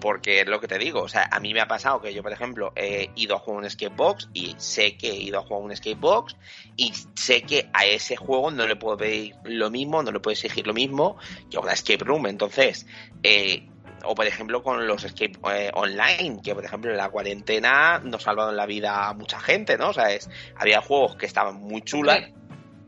Porque 0.00 0.40
es 0.40 0.46
lo 0.46 0.60
que 0.60 0.68
te 0.68 0.78
digo, 0.78 1.02
o 1.02 1.08
sea, 1.08 1.28
a 1.30 1.40
mí 1.40 1.52
me 1.52 1.60
ha 1.60 1.66
pasado 1.66 2.00
que 2.00 2.14
yo, 2.14 2.22
por 2.22 2.32
ejemplo, 2.32 2.72
he 2.76 3.10
ido 3.16 3.34
a 3.34 3.38
jugar 3.40 3.64
un 3.64 3.68
skatebox 3.70 4.28
y 4.32 4.54
sé 4.56 4.96
que 4.96 5.10
he 5.10 5.16
ido 5.16 5.40
a 5.40 5.42
jugar 5.42 5.62
un 5.62 5.74
skatebox 5.74 6.36
y 6.76 6.92
sé 7.14 7.42
que 7.42 7.68
a 7.72 7.84
ese 7.84 8.14
juego 8.14 8.52
no 8.52 8.66
le 8.66 8.76
puedo 8.76 8.96
pedir 8.96 9.34
lo 9.44 9.70
mismo, 9.70 10.02
no 10.02 10.12
le 10.12 10.20
puedo 10.20 10.32
exigir 10.32 10.66
lo 10.66 10.72
mismo 10.72 11.16
que 11.50 11.56
a 11.56 11.60
una 11.60 11.72
escape 11.72 12.04
room. 12.04 12.26
Entonces, 12.28 12.86
eh, 13.24 13.68
o 14.04 14.14
por 14.14 14.26
ejemplo 14.26 14.62
con 14.62 14.86
los 14.86 15.04
escape 15.04 15.38
eh, 15.52 15.70
online, 15.74 16.40
que 16.42 16.54
por 16.54 16.64
ejemplo 16.64 16.90
en 16.90 16.96
la 16.96 17.08
cuarentena 17.10 18.00
nos 18.04 18.22
salvaron 18.22 18.56
la 18.56 18.66
vida 18.66 19.08
a 19.08 19.14
mucha 19.14 19.40
gente, 19.40 19.78
¿no? 19.78 19.90
O 19.90 19.92
sea, 19.92 20.12
es, 20.12 20.28
había 20.56 20.80
juegos 20.80 21.16
que 21.16 21.26
estaban 21.26 21.56
muy 21.56 21.82
chulas, 21.82 22.30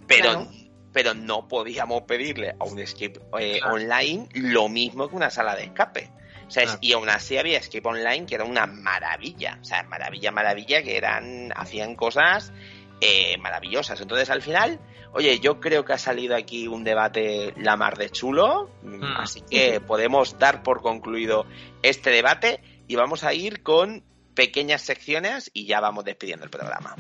pero, 0.07 0.23
claro. 0.23 0.49
pero 0.93 1.15
no 1.15 1.49
podíamos 1.49 2.03
pedirle 2.03 2.55
a 2.59 2.65
un 2.65 2.79
escape 2.79 3.21
eh, 3.41 3.59
Claro. 3.59 3.75
online 3.75 4.29
lo 4.35 4.69
mismo 4.69 5.09
que 5.09 5.17
una 5.17 5.31
sala 5.31 5.57
de 5.57 5.65
escape. 5.65 6.11
Sea, 6.49 6.79
y 6.81 6.93
aún 6.93 7.09
así 7.09 7.37
había 7.39 7.59
escape 7.59 7.89
online 7.89 8.27
que 8.27 8.35
era 8.35 8.45
una 8.45 8.67
maravilla, 8.67 9.59
o 9.61 9.65
sea, 9.65 9.83
maravilla, 9.85 10.31
maravilla, 10.31 10.83
que 10.83 10.97
eran, 10.97 11.53
hacían 11.57 11.95
cosas 11.97 12.53
eh, 13.01 13.37
maravillosas. 13.39 14.01
Entonces, 14.01 14.31
al 14.31 14.43
final, 14.43 14.79
oye, 15.13 15.41
yo 15.41 15.61
creo 15.61 15.85
que 15.85 15.95
ha 15.95 15.99
salido 15.99 16.37
aquí 16.37 16.69
un 16.69 16.85
debate 16.85 17.55
la 17.57 17.77
mar 17.77 17.97
de 17.97 18.11
chulo, 18.11 18.71
Mm. 18.83 19.03
así 19.17 19.41
que 19.41 19.81
podemos 19.81 20.39
dar 20.39 20.63
por 20.63 20.83
concluido 20.83 21.47
este 21.83 22.11
debate 22.11 22.61
y 22.87 22.97
vamos 22.97 23.25
a 23.25 23.33
ir 23.33 23.63
con 23.63 24.05
pequeñas 24.35 24.83
secciones 24.83 25.51
y 25.55 25.67
ya 25.67 25.81
vamos 25.81 26.05
despidiendo 26.05 26.45
el 26.45 26.51
programa. 26.51 26.97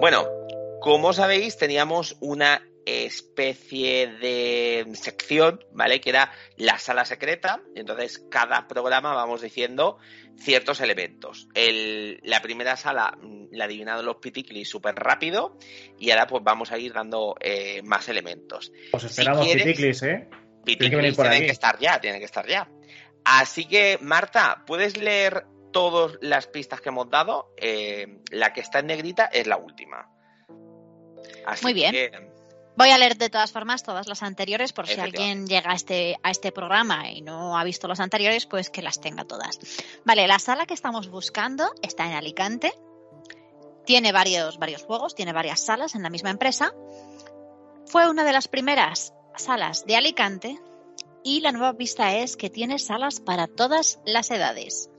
Bueno, 0.00 0.26
como 0.84 1.12
sabéis, 1.14 1.56
teníamos 1.56 2.16
una 2.20 2.62
especie 2.86 4.06
de 4.08 4.86
sección, 4.94 5.64
¿vale? 5.72 6.00
Que 6.00 6.10
era 6.10 6.30
la 6.58 6.78
sala 6.78 7.04
secreta. 7.06 7.62
Y 7.74 7.80
entonces, 7.80 8.24
cada 8.30 8.68
programa 8.68 9.14
vamos 9.14 9.40
diciendo 9.40 9.96
ciertos 10.36 10.80
elementos. 10.80 11.48
El- 11.54 12.20
la 12.22 12.42
primera 12.42 12.76
sala 12.76 13.16
mm, 13.20 13.46
la 13.52 13.64
adivinaron 13.64 14.04
los 14.04 14.16
piticlis 14.16 14.68
súper 14.68 14.94
rápido. 14.96 15.56
Y 15.98 16.10
ahora, 16.10 16.26
pues 16.26 16.42
vamos 16.44 16.72
a 16.72 16.78
ir 16.78 16.92
dando 16.92 17.34
eh, 17.40 17.80
más 17.82 18.08
elementos. 18.10 18.70
Os 18.92 19.04
esperamos, 19.04 19.46
quieres- 19.46 19.64
Piticlis, 19.64 20.02
¿eh? 20.02 20.28
Piticlis 20.64 20.90
que 21.16 21.22
tienen 21.22 21.32
aquí. 21.38 21.46
que 21.46 21.52
estar 21.52 21.78
ya, 21.78 22.00
tienen 22.00 22.20
que 22.20 22.26
estar 22.26 22.46
ya. 22.46 22.68
Así 23.24 23.66
que, 23.66 23.98
Marta, 24.02 24.64
¿puedes 24.66 24.96
leer 24.98 25.46
todas 25.72 26.18
las 26.20 26.46
pistas 26.46 26.80
que 26.82 26.90
hemos 26.90 27.08
dado? 27.10 27.54
Eh, 27.56 28.18
la 28.30 28.52
que 28.52 28.60
está 28.60 28.80
en 28.80 28.86
negrita 28.88 29.24
es 29.26 29.46
la 29.46 29.56
última. 29.56 30.10
Así 31.46 31.64
Muy 31.64 31.74
bien. 31.74 31.92
que, 31.92 32.34
Voy 32.76 32.90
a 32.90 32.98
leer 32.98 33.16
de 33.16 33.30
todas 33.30 33.52
formas 33.52 33.84
todas 33.84 34.08
las 34.08 34.22
anteriores 34.24 34.72
por 34.72 34.88
si 34.88 34.98
alguien 34.98 35.46
llega 35.46 35.70
a 35.70 35.74
este, 35.74 36.16
a 36.24 36.30
este 36.30 36.50
programa 36.50 37.08
y 37.08 37.22
no 37.22 37.56
ha 37.56 37.62
visto 37.62 37.86
los 37.86 38.00
anteriores, 38.00 38.46
pues 38.46 38.68
que 38.68 38.82
las 38.82 39.00
tenga 39.00 39.24
todas. 39.24 39.60
Vale, 40.04 40.26
la 40.26 40.40
sala 40.40 40.66
que 40.66 40.74
estamos 40.74 41.08
buscando 41.08 41.72
está 41.82 42.06
en 42.06 42.14
Alicante. 42.14 42.72
Tiene 43.86 44.10
varios, 44.10 44.58
varios 44.58 44.82
juegos, 44.82 45.14
tiene 45.14 45.32
varias 45.32 45.60
salas 45.60 45.94
en 45.94 46.02
la 46.02 46.10
misma 46.10 46.30
empresa. 46.30 46.74
Fue 47.86 48.10
una 48.10 48.24
de 48.24 48.32
las 48.32 48.48
primeras 48.48 49.12
salas 49.36 49.86
de 49.86 49.94
Alicante 49.94 50.58
y 51.22 51.42
la 51.42 51.52
nueva 51.52 51.74
pista 51.74 52.16
es 52.16 52.36
que 52.36 52.50
tiene 52.50 52.80
salas 52.80 53.20
para 53.20 53.46
todas 53.46 54.00
las 54.04 54.32
edades. 54.32 54.90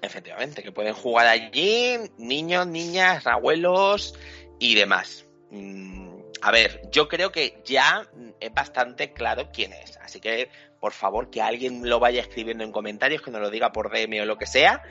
Efectivamente, 0.00 0.62
que 0.62 0.72
pueden 0.72 0.94
jugar 0.94 1.26
allí 1.26 1.98
niños, 2.16 2.66
niñas, 2.66 3.26
abuelos 3.26 4.14
y 4.58 4.74
demás. 4.74 5.27
Mm, 5.50 6.18
a 6.42 6.50
ver, 6.50 6.82
yo 6.90 7.08
creo 7.08 7.32
que 7.32 7.60
ya 7.64 8.08
es 8.40 8.52
bastante 8.52 9.12
claro 9.12 9.50
quién 9.52 9.72
es. 9.72 9.96
Así 9.98 10.20
que, 10.20 10.50
por 10.80 10.92
favor, 10.92 11.30
que 11.30 11.42
alguien 11.42 11.88
lo 11.88 11.98
vaya 12.00 12.20
escribiendo 12.20 12.64
en 12.64 12.72
comentarios, 12.72 13.22
que 13.22 13.30
nos 13.30 13.40
lo 13.40 13.50
diga 13.50 13.72
por 13.72 13.90
DM 13.90 14.20
o 14.22 14.24
lo 14.26 14.38
que 14.38 14.46
sea. 14.46 14.82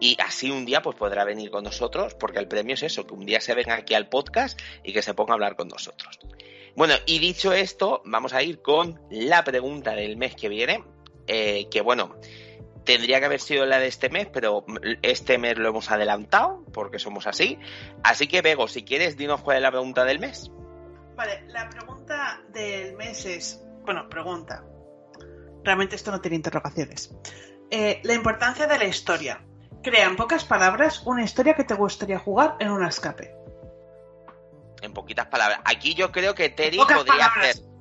Y 0.00 0.16
así 0.20 0.50
un 0.50 0.64
día 0.64 0.82
pues 0.82 0.96
podrá 0.96 1.24
venir 1.24 1.50
con 1.50 1.64
nosotros, 1.64 2.14
porque 2.14 2.38
el 2.38 2.48
premio 2.48 2.74
es 2.74 2.82
eso, 2.82 3.06
que 3.06 3.14
un 3.14 3.26
día 3.26 3.40
se 3.40 3.54
venga 3.54 3.74
aquí 3.74 3.94
al 3.94 4.08
podcast 4.08 4.60
y 4.82 4.92
que 4.92 5.02
se 5.02 5.14
ponga 5.14 5.32
a 5.32 5.34
hablar 5.34 5.56
con 5.56 5.68
nosotros. 5.68 6.18
Bueno, 6.74 6.94
y 7.06 7.20
dicho 7.20 7.52
esto, 7.52 8.02
vamos 8.04 8.32
a 8.32 8.42
ir 8.42 8.60
con 8.60 9.00
la 9.10 9.44
pregunta 9.44 9.94
del 9.94 10.16
mes 10.16 10.34
que 10.34 10.48
viene. 10.48 10.82
eh, 11.26 11.68
que 11.70 11.80
bueno, 11.80 12.16
tendría 12.84 13.18
que 13.18 13.26
haber 13.26 13.40
sido 13.40 13.66
la 13.66 13.78
de 13.78 13.86
este 13.86 14.10
mes, 14.10 14.28
pero 14.32 14.64
este 15.02 15.38
mes 15.38 15.58
lo 15.58 15.68
hemos 15.68 15.90
adelantado, 15.90 16.64
porque 16.72 16.98
somos 16.98 17.26
así. 17.26 17.58
Así 18.02 18.26
que, 18.26 18.42
Bego, 18.42 18.68
si 18.68 18.84
quieres, 18.84 19.16
dinos 19.16 19.40
cuál 19.40 19.56
es 19.56 19.62
la 19.62 19.70
pregunta 19.70 20.04
del 20.04 20.18
mes. 20.18 20.50
Vale, 21.16 21.44
la 21.48 21.68
pregunta 21.68 22.42
del 22.48 22.96
mes 22.96 23.24
es. 23.24 23.64
Bueno, 23.84 24.08
pregunta. 24.08 24.64
Realmente 25.62 25.96
esto 25.96 26.10
no 26.10 26.20
tiene 26.20 26.36
interrogaciones. 26.36 27.14
Eh, 27.70 28.00
la 28.04 28.14
importancia 28.14 28.66
de 28.66 28.78
la 28.78 28.84
historia. 28.84 29.40
Crea 29.82 30.06
en 30.06 30.16
pocas 30.16 30.44
palabras 30.44 31.02
una 31.06 31.24
historia 31.24 31.54
que 31.54 31.64
te 31.64 31.74
gustaría 31.74 32.18
jugar 32.18 32.56
en 32.58 32.70
un 32.70 32.84
escape. 32.84 33.34
En 34.80 34.92
poquitas 34.92 35.26
palabras. 35.26 35.60
Aquí 35.64 35.94
yo 35.94 36.10
creo 36.10 36.34
que 36.34 36.48
Terry 36.48 36.78
podría 36.78 37.04
palabras. 37.04 37.50
hacer. 37.50 37.73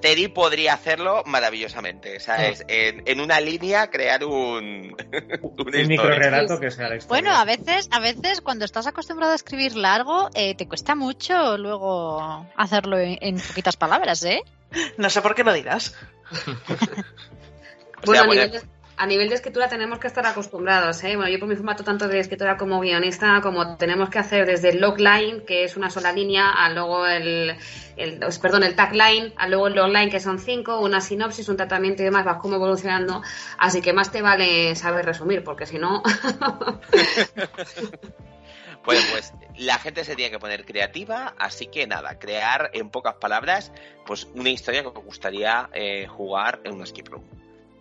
Terry 0.00 0.28
podría 0.28 0.74
hacerlo 0.74 1.22
maravillosamente, 1.26 2.20
¿sabes? 2.20 2.64
En, 2.68 3.02
en 3.06 3.20
una 3.20 3.40
línea 3.40 3.90
crear 3.90 4.24
un. 4.24 4.96
Un 5.42 5.88
micro 5.88 6.08
relato 6.08 6.60
que 6.60 6.70
sea 6.70 6.88
la 6.88 6.96
historia. 6.96 7.22
Bueno, 7.22 7.36
a 7.36 7.44
veces, 7.44 7.88
a 7.90 7.98
veces 8.00 8.40
cuando 8.40 8.64
estás 8.64 8.86
acostumbrado 8.86 9.32
a 9.32 9.36
escribir 9.36 9.74
largo, 9.76 10.28
eh, 10.34 10.54
te 10.54 10.68
cuesta 10.68 10.94
mucho 10.94 11.56
luego 11.58 12.46
hacerlo 12.56 12.98
en, 12.98 13.18
en 13.20 13.40
poquitas 13.40 13.76
palabras, 13.76 14.22
¿eh? 14.24 14.42
No 14.96 15.10
sé 15.10 15.22
por 15.22 15.34
qué 15.34 15.44
lo 15.44 15.52
dirás. 15.52 15.94
O 18.02 18.06
Bueno, 18.06 18.12
sea, 18.14 18.22
a, 18.22 18.26
bueno, 18.26 18.42
nivel 18.46 18.60
de, 18.60 18.75
a 18.98 19.06
nivel 19.06 19.28
de 19.28 19.34
escritura 19.34 19.68
tenemos 19.68 19.98
que 19.98 20.06
estar 20.06 20.24
acostumbrados. 20.26 21.02
¿eh? 21.04 21.16
Bueno, 21.16 21.30
yo 21.30 21.38
por 21.38 21.48
mi 21.48 21.54
formato 21.56 21.84
tanto 21.84 22.08
de 22.08 22.18
escritora 22.18 22.56
como 22.56 22.80
guionista, 22.80 23.40
como 23.42 23.76
tenemos 23.76 24.08
que 24.10 24.18
hacer 24.18 24.46
desde 24.46 24.70
el 24.70 24.80
logline, 24.80 25.44
que 25.44 25.64
es 25.64 25.76
una 25.76 25.90
sola 25.90 26.12
línea, 26.12 26.50
a 26.50 26.70
luego 26.70 27.06
el, 27.06 27.54
el- 27.96 28.24
os- 28.24 28.38
perdón, 28.38 28.62
el 28.62 28.74
tagline, 28.74 29.34
a 29.36 29.48
luego 29.48 29.66
el 29.68 29.74
logline, 29.74 30.10
que 30.10 30.20
son 30.20 30.38
cinco, 30.38 30.80
una 30.80 31.00
sinopsis, 31.00 31.48
un 31.48 31.56
tratamiento 31.56 32.02
y 32.02 32.06
demás, 32.06 32.24
vas 32.24 32.38
como 32.38 32.56
evolucionando. 32.56 33.22
Así 33.58 33.82
que 33.82 33.92
más 33.92 34.10
te 34.10 34.22
vale 34.22 34.74
saber 34.76 35.04
resumir, 35.04 35.44
porque 35.44 35.66
si 35.66 35.78
no... 35.78 36.02
Bueno, 38.84 39.02
pues 39.10 39.32
la 39.56 39.78
gente 39.80 40.04
se 40.04 40.14
tiene 40.14 40.30
que 40.30 40.38
poner 40.38 40.64
creativa, 40.64 41.34
así 41.38 41.66
que 41.66 41.88
nada, 41.88 42.20
crear 42.20 42.70
en 42.72 42.88
pocas 42.90 43.14
palabras, 43.16 43.72
pues 44.06 44.28
una 44.34 44.50
historia 44.50 44.84
que 44.84 44.92
me 44.92 45.00
gustaría 45.00 45.68
eh, 45.72 46.06
jugar 46.06 46.60
en 46.62 46.74
un 46.74 46.82
escape 46.82 47.10
room. 47.10 47.24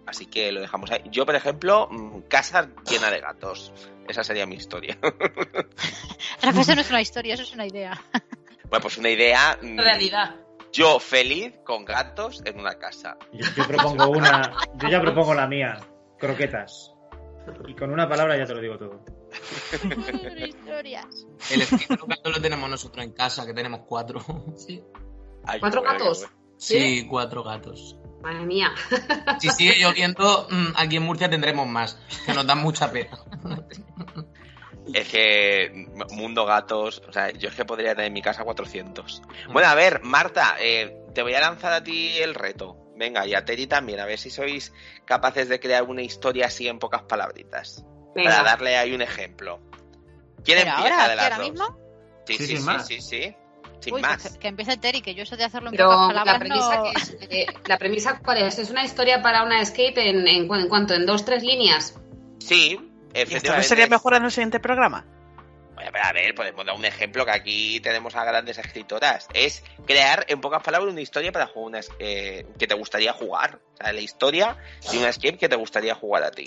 Así 0.07 0.27
que 0.27 0.52
lo 0.52 0.61
dejamos 0.61 0.91
ahí. 0.91 1.02
Yo, 1.11 1.26
por 1.26 1.36
ejemplo, 1.36 1.88
mm, 1.90 2.22
casa 2.27 2.69
llena 2.90 3.10
de 3.10 3.19
gatos. 3.22 3.73
Esa 4.07 4.23
sería 4.23 4.45
mi 4.45 4.56
historia. 4.56 4.98
Rafa, 6.41 6.61
eso 6.61 6.76
no 6.76 6.82
es 6.82 6.90
una 6.90 7.02
historia, 7.02 7.34
eso 7.34 7.44
es 7.44 7.53
una 7.53 7.65
idea. 7.65 7.99
bueno, 8.69 8.82
pues 8.82 8.98
una 8.98 9.10
idea. 9.10 9.57
mm, 9.61 9.77
Realidad. 9.77 10.36
Yo 10.72 10.99
feliz 10.99 11.53
con 11.64 11.86
gatos 11.86 12.41
en 12.45 12.60
una 12.60 12.76
casa. 12.76 13.18
Yo, 13.32 13.45
yo 13.56 13.68
propongo 13.68 14.10
una. 14.10 14.52
Yo 14.76 14.90
ya 14.90 15.02
propongo 15.02 15.34
la 15.34 15.48
mía. 15.48 15.80
Croquetas. 16.19 16.91
Y 17.68 17.76
con 17.76 17.91
una 17.91 18.10
palabra 18.10 18.38
ya 18.38 18.45
te 18.45 18.53
lo 18.56 18.61
digo 18.61 18.77
todo. 18.77 19.06
historias. 20.38 21.27
El 21.52 21.61
escritor 21.61 22.07
gato 22.07 22.30
lo 22.30 22.41
tenemos 22.41 22.69
nosotros 22.69 23.06
en 23.06 23.11
casa, 23.14 23.45
que 23.45 23.53
tenemos 23.53 23.82
cuatro. 23.88 24.19
Sí, 24.56 24.84
Ay, 25.45 25.60
¿Cuatro 25.60 25.82
gatos? 25.84 26.27
sí 26.57 27.06
cuatro 27.07 27.44
gatos. 27.44 27.98
Madre 28.26 28.45
mía. 28.47 28.73
Si 29.39 29.49
sigue 29.52 29.76
lloviendo, 29.77 30.47
mm, 30.49 30.73
aquí 30.77 30.95
en 30.95 31.03
Murcia 31.03 31.30
tendremos 31.30 31.68
más, 31.68 31.99
que 32.26 32.34
nos 32.34 32.47
dan 32.47 32.57
mucha 32.57 32.91
pena. 32.91 33.15
Es 34.91 35.07
que 35.10 35.88
mundo 36.11 36.43
gatos, 36.45 37.03
o 37.07 37.11
sea, 37.14 37.30
yo 37.31 37.49
es 37.49 37.56
que 37.56 37.65
podría 37.65 37.91
tener 37.93 38.07
en 38.07 38.14
mi 38.14 38.23
casa 38.23 38.43
400. 38.43 39.22
Bueno, 39.53 39.68
a 39.68 39.76
ver, 39.76 40.02
Marta, 40.03 40.56
eh, 40.60 40.97
te 41.14 41.22
voy 41.22 41.35
a 41.35 41.39
lanzar 41.39 41.72
a 41.73 41.84
ti 41.84 42.18
el 42.18 42.34
reto. 42.34 42.77
Venga, 42.95 43.27
y 43.27 43.35
a 43.35 43.45
Teri 43.45 43.68
también, 43.68 43.99
a 43.99 44.06
ver 44.06 44.18
si 44.18 44.31
sois 44.31 44.73
capaces 45.06 45.47
de 45.47 45.60
crear 45.60 45.84
una 45.84 46.02
historia 46.02 46.47
así 46.47 46.68
en 46.68 46.80
pocas 46.80 47.03
palabritas. 47.03 47.85
Venga. 48.15 48.31
Para 48.31 48.43
darle 48.43 48.76
ahí 48.77 48.93
un 48.95 49.03
ejemplo. 49.03 49.60
¿Quién 50.43 50.60
Pero 50.60 50.72
empieza 50.72 51.02
ahora, 51.02 51.03
de 51.03 51.10
¿qué, 51.10 51.15
las 51.15 51.23
ahora 51.26 51.38
dos? 51.38 51.52
mismo? 51.52 51.77
Sí, 52.26 52.38
Sí, 52.38 52.57
sí, 52.57 52.57
sí, 52.88 53.02
sí. 53.02 53.35
Sin 53.80 53.93
Uy, 53.93 54.02
más. 54.02 54.34
que, 54.34 54.39
que 54.39 54.47
empiece 54.47 54.77
Terry, 54.77 55.02
que 55.02 55.14
yo 55.15 55.23
eso 55.23 55.38
de 55.38 55.43
hacerlo 55.43 55.69
en 55.69 55.76
Pero 55.76 55.89
pocas 55.89 56.02
la 56.02 56.23
palabras 56.23 56.39
premisa, 56.39 56.76
no... 56.77 56.84
que 56.84 56.91
es, 56.99 57.18
eh, 57.30 57.45
la 57.65 57.77
premisa 57.77 58.19
cuál 58.23 58.38
es? 58.39 58.57
¿Es 58.60 58.69
una 58.69 58.84
historia 58.84 59.22
para 59.22 59.43
una 59.43 59.61
escape 59.61 60.10
en, 60.10 60.27
en, 60.27 60.47
cu- 60.47 60.56
en 60.56 60.68
cuanto? 60.68 60.93
¿En 60.93 61.06
dos, 61.06 61.23
tres 61.26 61.43
líneas? 61.43 61.99
Sí, 62.39 62.56
¿Y 62.56 62.73
esto 62.73 62.81
no 62.84 63.14
efectivamente. 63.14 63.68
sería 63.68 63.88
mejor 63.88 64.15
en 64.15 64.23
el 64.26 64.31
siguiente 64.31 64.60
programa? 64.60 65.06
Bueno, 65.76 65.89
pero 65.91 66.06
a 66.06 66.14
ver, 66.14 66.34
podemos 66.34 66.65
dar 66.65 66.76
un 66.76 66.85
ejemplo 66.85 67.26
que 67.26 67.31
aquí 67.31 67.80
tenemos 67.81 68.15
a 68.15 68.23
grandes 68.23 68.57
escritoras. 68.57 69.27
Es 69.34 69.61
crear 69.85 70.26
en 70.30 70.39
pocas 70.39 70.64
palabras 70.64 70.91
una 70.93 71.02
historia 71.02 71.34
para 71.34 71.47
jugar 71.47 71.68
una, 71.68 71.80
eh, 71.99 72.45
que 72.57 72.65
te 72.65 72.76
gustaría 72.76 73.11
jugar. 73.11 73.60
O 73.73 73.77
sea, 73.77 73.91
la 73.91 73.99
historia 73.99 74.56
de 74.89 74.97
una 74.97 75.10
escape 75.10 75.38
que 75.38 75.49
te 75.49 75.56
gustaría 75.57 75.93
jugar 75.93 76.23
a 76.23 76.31
ti. 76.31 76.45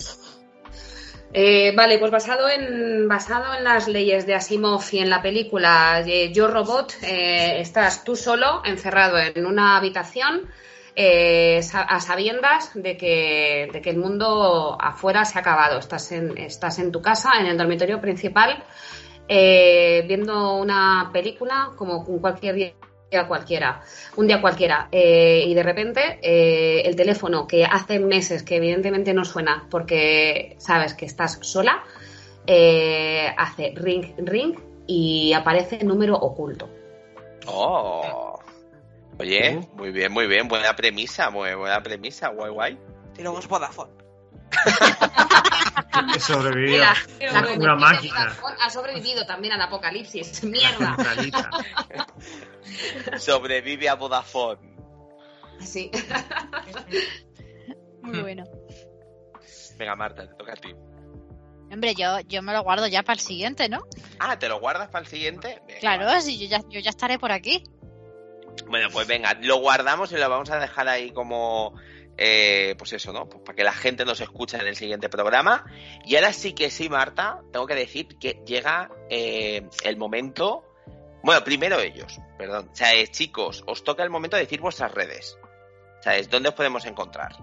Eh, 1.32 1.74
vale, 1.76 1.98
pues 1.98 2.10
basado 2.10 2.48
en, 2.48 3.06
basado 3.06 3.54
en 3.54 3.62
las 3.62 3.86
leyes 3.86 4.26
de 4.26 4.34
Asimov 4.34 4.82
y 4.92 4.98
en 4.98 5.10
la 5.10 5.20
película 5.20 6.02
eh, 6.06 6.32
Yo 6.32 6.48
Robot, 6.48 6.94
eh, 7.02 7.60
estás 7.60 8.02
tú 8.02 8.16
solo, 8.16 8.62
encerrado 8.64 9.18
en 9.18 9.44
una 9.44 9.76
habitación, 9.76 10.48
eh, 10.96 11.60
a 11.72 12.00
sabiendas 12.00 12.70
de 12.74 12.96
que, 12.96 13.68
de 13.72 13.80
que 13.82 13.90
el 13.90 13.98
mundo 13.98 14.76
afuera 14.80 15.24
se 15.24 15.38
ha 15.38 15.42
acabado. 15.42 15.78
Estás 15.78 16.10
en, 16.12 16.36
estás 16.38 16.78
en 16.78 16.90
tu 16.90 17.02
casa, 17.02 17.32
en 17.38 17.46
el 17.46 17.58
dormitorio 17.58 18.00
principal, 18.00 18.64
viendo 19.28 20.54
una 20.56 21.10
película 21.12 21.72
como 21.76 22.04
cualquier 22.04 22.54
día 22.54 22.72
cualquiera, 23.26 23.82
un 24.16 24.26
día 24.26 24.40
cualquiera, 24.40 24.88
eh, 24.92 25.44
y 25.46 25.54
de 25.54 25.62
repente 25.62 26.18
eh, 26.22 26.82
el 26.84 26.94
teléfono 26.96 27.46
que 27.46 27.64
hace 27.64 27.98
meses 27.98 28.42
que 28.42 28.56
evidentemente 28.56 29.14
no 29.14 29.24
suena 29.24 29.66
porque 29.70 30.56
sabes 30.58 30.94
que 30.94 31.06
estás 31.06 31.38
sola, 31.42 31.82
eh, 32.46 33.32
hace 33.36 33.72
ring, 33.74 34.14
ring 34.18 34.58
y 34.86 35.32
aparece 35.32 35.84
número 35.84 36.16
oculto. 36.16 36.68
Oh. 37.46 38.38
Oye, 39.18 39.56
Uh. 39.56 39.76
muy 39.76 39.90
bien, 39.90 40.12
muy 40.12 40.26
bien. 40.26 40.46
Buena 40.48 40.74
premisa, 40.76 41.30
muy 41.30 41.54
buena 41.54 41.82
premisa. 41.82 42.28
Guay, 42.28 42.52
guay. 42.52 42.78
Y 43.18 43.22
luego 43.22 43.38
es 43.40 43.48
Vodafone. 43.48 43.90
Sobrevivió. 46.20 46.78
La, 46.80 46.94
la 47.32 47.52
Una 47.56 47.74
máquina. 47.76 48.36
Ha 48.60 48.70
sobrevivido 48.70 49.24
también 49.26 49.54
al 49.54 49.62
apocalipsis. 49.62 50.44
Mierda. 50.44 50.96
Sobrevive 53.18 53.88
a 53.88 53.94
Vodafone. 53.94 54.60
Sí. 55.60 55.90
Muy 58.02 58.20
bueno. 58.20 58.44
Venga, 59.76 59.96
Marta, 59.96 60.28
te 60.28 60.34
toca 60.34 60.52
a 60.52 60.56
ti. 60.56 60.74
Hombre, 61.70 61.94
yo, 61.94 62.20
yo 62.20 62.42
me 62.42 62.52
lo 62.52 62.62
guardo 62.62 62.86
ya 62.86 63.02
para 63.02 63.14
el 63.14 63.20
siguiente, 63.20 63.68
¿no? 63.68 63.80
Ah, 64.18 64.38
¿te 64.38 64.48
lo 64.48 64.58
guardas 64.58 64.88
para 64.88 65.04
el 65.04 65.10
siguiente? 65.10 65.60
Venga, 65.66 65.80
Claro, 65.80 66.06
vale. 66.06 66.22
si 66.22 66.38
yo 66.38 66.46
ya, 66.48 66.60
yo 66.70 66.80
ya 66.80 66.90
estaré 66.90 67.18
por 67.18 67.30
aquí. 67.32 67.62
Bueno, 68.68 68.88
pues 68.92 69.06
venga, 69.06 69.34
lo 69.40 69.56
guardamos 69.58 70.10
y 70.12 70.16
lo 70.16 70.28
vamos 70.28 70.50
a 70.50 70.58
dejar 70.58 70.88
ahí 70.88 71.10
como, 71.12 71.74
eh, 72.18 72.74
pues 72.76 72.92
eso, 72.92 73.12
¿no? 73.12 73.28
Pues 73.28 73.42
para 73.44 73.54
que 73.54 73.64
la 73.64 73.72
gente 73.72 74.04
nos 74.04 74.20
escuche 74.20 74.56
en 74.56 74.66
el 74.66 74.74
siguiente 74.74 75.08
programa. 75.08 75.64
Y 76.04 76.16
ahora 76.16 76.32
sí 76.32 76.52
que 76.52 76.70
sí, 76.70 76.88
Marta, 76.88 77.40
tengo 77.52 77.66
que 77.66 77.76
decir 77.76 78.18
que 78.18 78.42
llega 78.44 78.90
eh, 79.08 79.68
el 79.84 79.96
momento. 79.96 80.64
Bueno, 81.22 81.44
primero 81.44 81.78
ellos, 81.80 82.18
perdón. 82.36 82.70
O 82.72 82.74
sea, 82.74 82.90
chicos, 83.06 83.62
os 83.66 83.84
toca 83.84 84.02
el 84.02 84.10
momento 84.10 84.36
de 84.36 84.42
decir 84.42 84.60
vuestras 84.60 84.92
redes. 84.92 85.38
¿Sabes? 86.00 86.28
¿Dónde 86.28 86.48
os 86.48 86.54
podemos 86.54 86.84
encontrar? 86.86 87.36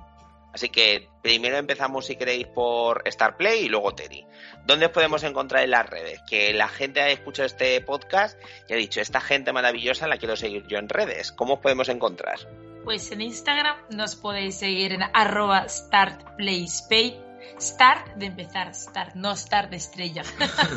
Así 0.54 0.70
que 0.70 1.10
primero 1.22 1.58
empezamos, 1.58 2.06
si 2.06 2.16
queréis, 2.16 2.48
por 2.48 3.04
Starplay 3.06 3.66
y 3.66 3.70
luego 3.70 3.94
Teddy. 3.94 4.26
¿Dónde 4.66 4.86
os 4.86 4.92
podemos 4.94 5.24
encontrar 5.24 5.64
en 5.64 5.72
las 5.72 5.90
redes? 5.90 6.22
Que 6.30 6.54
la 6.54 6.70
gente 6.70 7.02
ha 7.02 7.10
escuchado 7.10 7.46
este 7.46 7.82
podcast 7.82 8.40
y 8.70 8.74
ha 8.74 8.78
dicho, 8.78 9.02
esta 9.02 9.20
gente 9.20 9.52
maravillosa 9.52 10.08
la 10.08 10.18
quiero 10.18 10.38
seguir 10.38 10.66
yo 10.68 10.78
en 10.78 10.88
redes. 10.88 11.34
¿Cómo 11.34 11.56
os 11.56 11.60
podemos 11.60 11.90
encontrar? 11.90 12.40
Pues 12.86 13.12
en 13.12 13.22
Instagram 13.22 13.76
nos 13.90 14.16
podéis 14.16 14.60
seguir 14.60 14.94
en 14.94 15.02
arroba 15.14 15.68
startplayspace. 15.68 17.20
Start 17.60 18.16
de 18.16 18.28
empezar, 18.28 18.74
start, 18.76 19.16
no 19.16 19.36
start 19.36 19.72
de 19.72 19.78
estrella. 19.78 20.24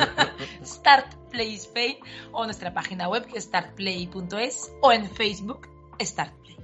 start 0.65 1.15
Spain 1.33 1.99
o 2.33 2.45
nuestra 2.45 2.73
página 2.73 3.09
web 3.09 3.27
que 3.27 3.39
es 3.39 3.45
startplay.es 3.45 4.73
o 4.81 4.93
en 4.93 5.09
Facebook 5.11 5.69
Startplay. 6.01 6.57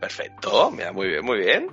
Perfecto, 0.00 0.70
mira, 0.70 0.92
muy 0.92 1.08
bien, 1.08 1.24
muy 1.24 1.38
bien. 1.38 1.66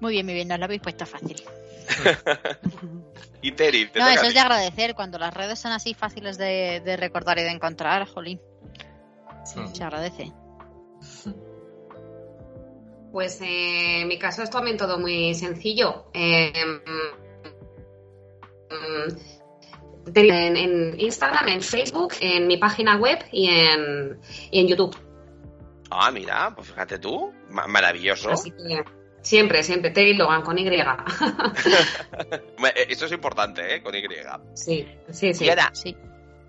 Muy 0.00 0.12
bien, 0.12 0.26
muy 0.26 0.34
bien, 0.34 0.48
nos 0.48 0.58
lo 0.58 0.64
habéis 0.66 0.80
puesto 0.80 1.06
fácil. 1.06 1.42
Y 3.42 3.52
te 3.52 3.72
No, 3.96 4.06
eso 4.06 4.26
es 4.26 4.34
de 4.34 4.40
agradecer 4.40 4.94
cuando 4.94 5.18
las 5.18 5.32
redes 5.32 5.58
son 5.58 5.72
así 5.72 5.94
fáciles 5.94 6.36
de, 6.36 6.82
de 6.84 6.96
recordar 6.98 7.38
y 7.38 7.42
de 7.42 7.50
encontrar, 7.50 8.06
jolín. 8.06 8.38
Mm. 9.56 9.74
Se 9.74 9.82
agradece. 9.82 10.30
Pues 13.12 13.40
eh, 13.40 14.02
en 14.02 14.08
mi 14.08 14.18
caso 14.18 14.42
es 14.42 14.50
también 14.50 14.76
todo 14.76 14.98
muy 14.98 15.34
sencillo. 15.34 16.06
Eh, 16.14 16.52
mm, 18.70 19.16
en, 20.14 20.56
en 20.56 21.00
Instagram, 21.00 21.48
en 21.48 21.60
Facebook, 21.62 22.14
en 22.20 22.46
mi 22.46 22.56
página 22.56 22.96
web 22.96 23.18
y 23.32 23.48
en, 23.48 24.18
y 24.50 24.60
en 24.60 24.68
YouTube. 24.68 24.96
Ah, 25.90 26.10
mira, 26.12 26.52
pues 26.54 26.68
fíjate 26.68 26.98
tú, 26.98 27.32
ma- 27.50 27.66
maravilloso. 27.66 28.30
Así 28.30 28.50
que 28.52 28.84
siempre, 29.22 29.62
siempre, 29.64 29.90
Terry 29.90 30.14
Logan 30.14 30.42
con 30.42 30.56
Y. 30.58 30.66
Eh, 32.76 32.86
Eso 32.88 33.06
es 33.06 33.12
importante, 33.12 33.74
¿eh? 33.74 33.82
Con 33.82 33.94
Y. 33.94 34.02
sí, 34.54 34.86
sí, 35.10 35.34
sí. 35.34 35.46
Y 35.46 35.48
ahora, 35.48 35.70
Sí. 35.72 35.96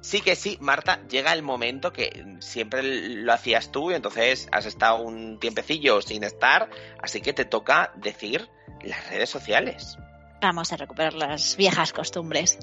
Sí 0.02 0.22
que 0.22 0.36
sí, 0.36 0.58
Marta, 0.60 1.00
llega 1.08 1.34
el 1.34 1.44
momento 1.44 1.94
que 1.94 2.26
siempre 2.40 2.82
lo 2.84 3.32
hacías 3.32 3.72
tú 3.72 3.92
y 3.92 3.96
entonces 3.96 4.48
has 4.52 4.66
estado 4.66 5.02
un 5.02 5.40
tiempecillo 5.40 6.02
sin 6.02 6.24
estar, 6.24 6.70
así 7.02 7.22
que 7.22 7.34
te 7.34 7.46
toca 7.46 7.94
decir 7.96 8.50
las 8.84 9.10
redes 9.10 9.30
sociales. 9.30 9.98
Vamos 10.42 10.74
a 10.74 10.78
recuperar 10.78 11.14
las 11.14 11.56
viejas 11.56 11.94
costumbres. 11.94 12.58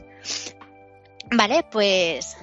Vale, 1.30 1.64
pues 1.70 2.36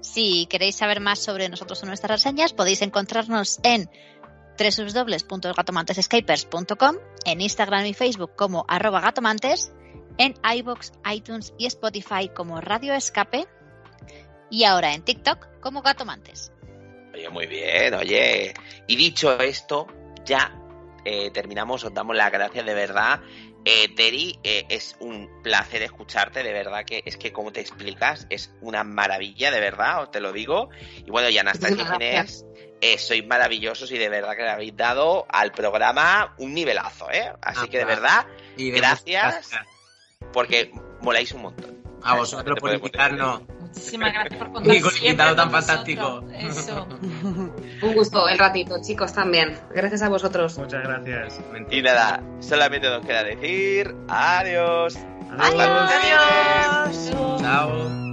si 0.00 0.46
queréis 0.46 0.76
saber 0.76 1.00
más 1.00 1.18
sobre 1.18 1.48
nosotros 1.48 1.82
o 1.82 1.86
nuestras 1.86 2.22
reseñas, 2.22 2.54
podéis 2.54 2.80
encontrarnos 2.82 3.58
en 3.62 3.90
www.gatomantesescapers.com, 4.58 6.96
en 7.24 7.40
Instagram 7.40 7.86
y 7.86 7.94
Facebook 7.94 8.34
como 8.34 8.64
arroba 8.66 9.00
gatomantes, 9.00 9.70
en 10.16 10.34
iBox, 10.42 10.90
iTunes 11.12 11.54
y 11.58 11.66
Spotify 11.66 12.28
como 12.34 12.60
Radio 12.60 12.92
Escape 12.94 13.46
y 14.50 14.64
ahora 14.64 14.94
en 14.94 15.02
TikTok 15.02 15.60
como 15.60 15.82
Gatomantes. 15.82 16.52
Oye, 17.14 17.28
muy 17.30 17.46
bien, 17.46 17.94
oye. 17.94 18.54
Y 18.86 18.96
dicho 18.96 19.38
esto, 19.40 19.86
ya 20.24 20.52
eh, 21.04 21.30
terminamos, 21.30 21.84
os 21.84 21.92
damos 21.94 22.16
las 22.16 22.30
gracias 22.30 22.64
de 22.64 22.74
verdad. 22.74 23.20
Eh, 23.64 23.94
Terry, 23.94 24.38
eh, 24.44 24.64
es 24.68 24.96
un 25.00 25.28
placer 25.42 25.82
escucharte, 25.82 26.42
de 26.42 26.52
verdad 26.52 26.84
que 26.86 27.02
es 27.04 27.16
que 27.16 27.32
como 27.32 27.52
te 27.52 27.60
explicas, 27.60 28.26
es 28.30 28.54
una 28.60 28.84
maravilla, 28.84 29.50
de 29.50 29.60
verdad, 29.60 30.02
os 30.02 30.10
te 30.10 30.20
lo 30.20 30.32
digo. 30.32 30.70
Y 31.04 31.10
bueno, 31.10 31.28
y 31.28 31.36
Anastasia 31.38 31.84
Ginés, 31.84 32.46
eh, 32.80 32.96
sois 32.98 33.26
maravillosos 33.26 33.90
y 33.90 33.98
de 33.98 34.08
verdad 34.08 34.36
que 34.36 34.42
le 34.42 34.50
habéis 34.50 34.76
dado 34.76 35.26
al 35.28 35.50
programa 35.52 36.34
un 36.38 36.54
nivelazo, 36.54 37.10
¿eh? 37.10 37.32
Así 37.42 37.62
Ah, 37.64 37.68
que 37.68 37.78
de 37.78 37.84
verdad, 37.84 38.26
Y 38.56 38.70
de 38.70 38.78
gracias, 38.78 39.50
porque 40.32 40.70
moláis 41.02 41.32
un 41.32 41.42
montón. 41.42 41.77
A 42.02 42.16
vosotros 42.16 42.58
por 42.60 42.74
invitarnos. 42.74 43.42
Muchísimas 43.60 44.12
gracias 44.12 44.38
por 44.38 44.52
contar 44.52 44.74
Y 44.74 44.80
con 44.80 44.96
invitado 44.96 45.36
tan 45.36 45.50
fantástico. 45.50 46.24
Eso. 46.32 46.86
Un 47.82 47.94
gusto 47.94 48.28
el 48.28 48.38
ratito, 48.38 48.76
chicos, 48.82 49.12
también. 49.12 49.58
Gracias 49.74 50.02
a 50.02 50.08
vosotros. 50.08 50.58
Muchas 50.58 50.82
gracias. 50.82 51.40
Y 51.70 51.82
nada, 51.82 52.22
solamente 52.40 52.88
nos 52.88 53.04
queda 53.04 53.24
decir 53.24 53.94
adiós. 54.08 54.96
Adiós. 55.38 55.90
Adiós. 55.92 57.40
Chao. 57.40 58.08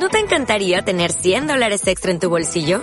¿No 0.00 0.08
te 0.08 0.18
encantaría 0.18 0.82
tener 0.82 1.12
100 1.12 1.46
dólares 1.46 1.86
extra 1.86 2.10
en 2.10 2.20
tu 2.20 2.30
bolsillo? 2.30 2.82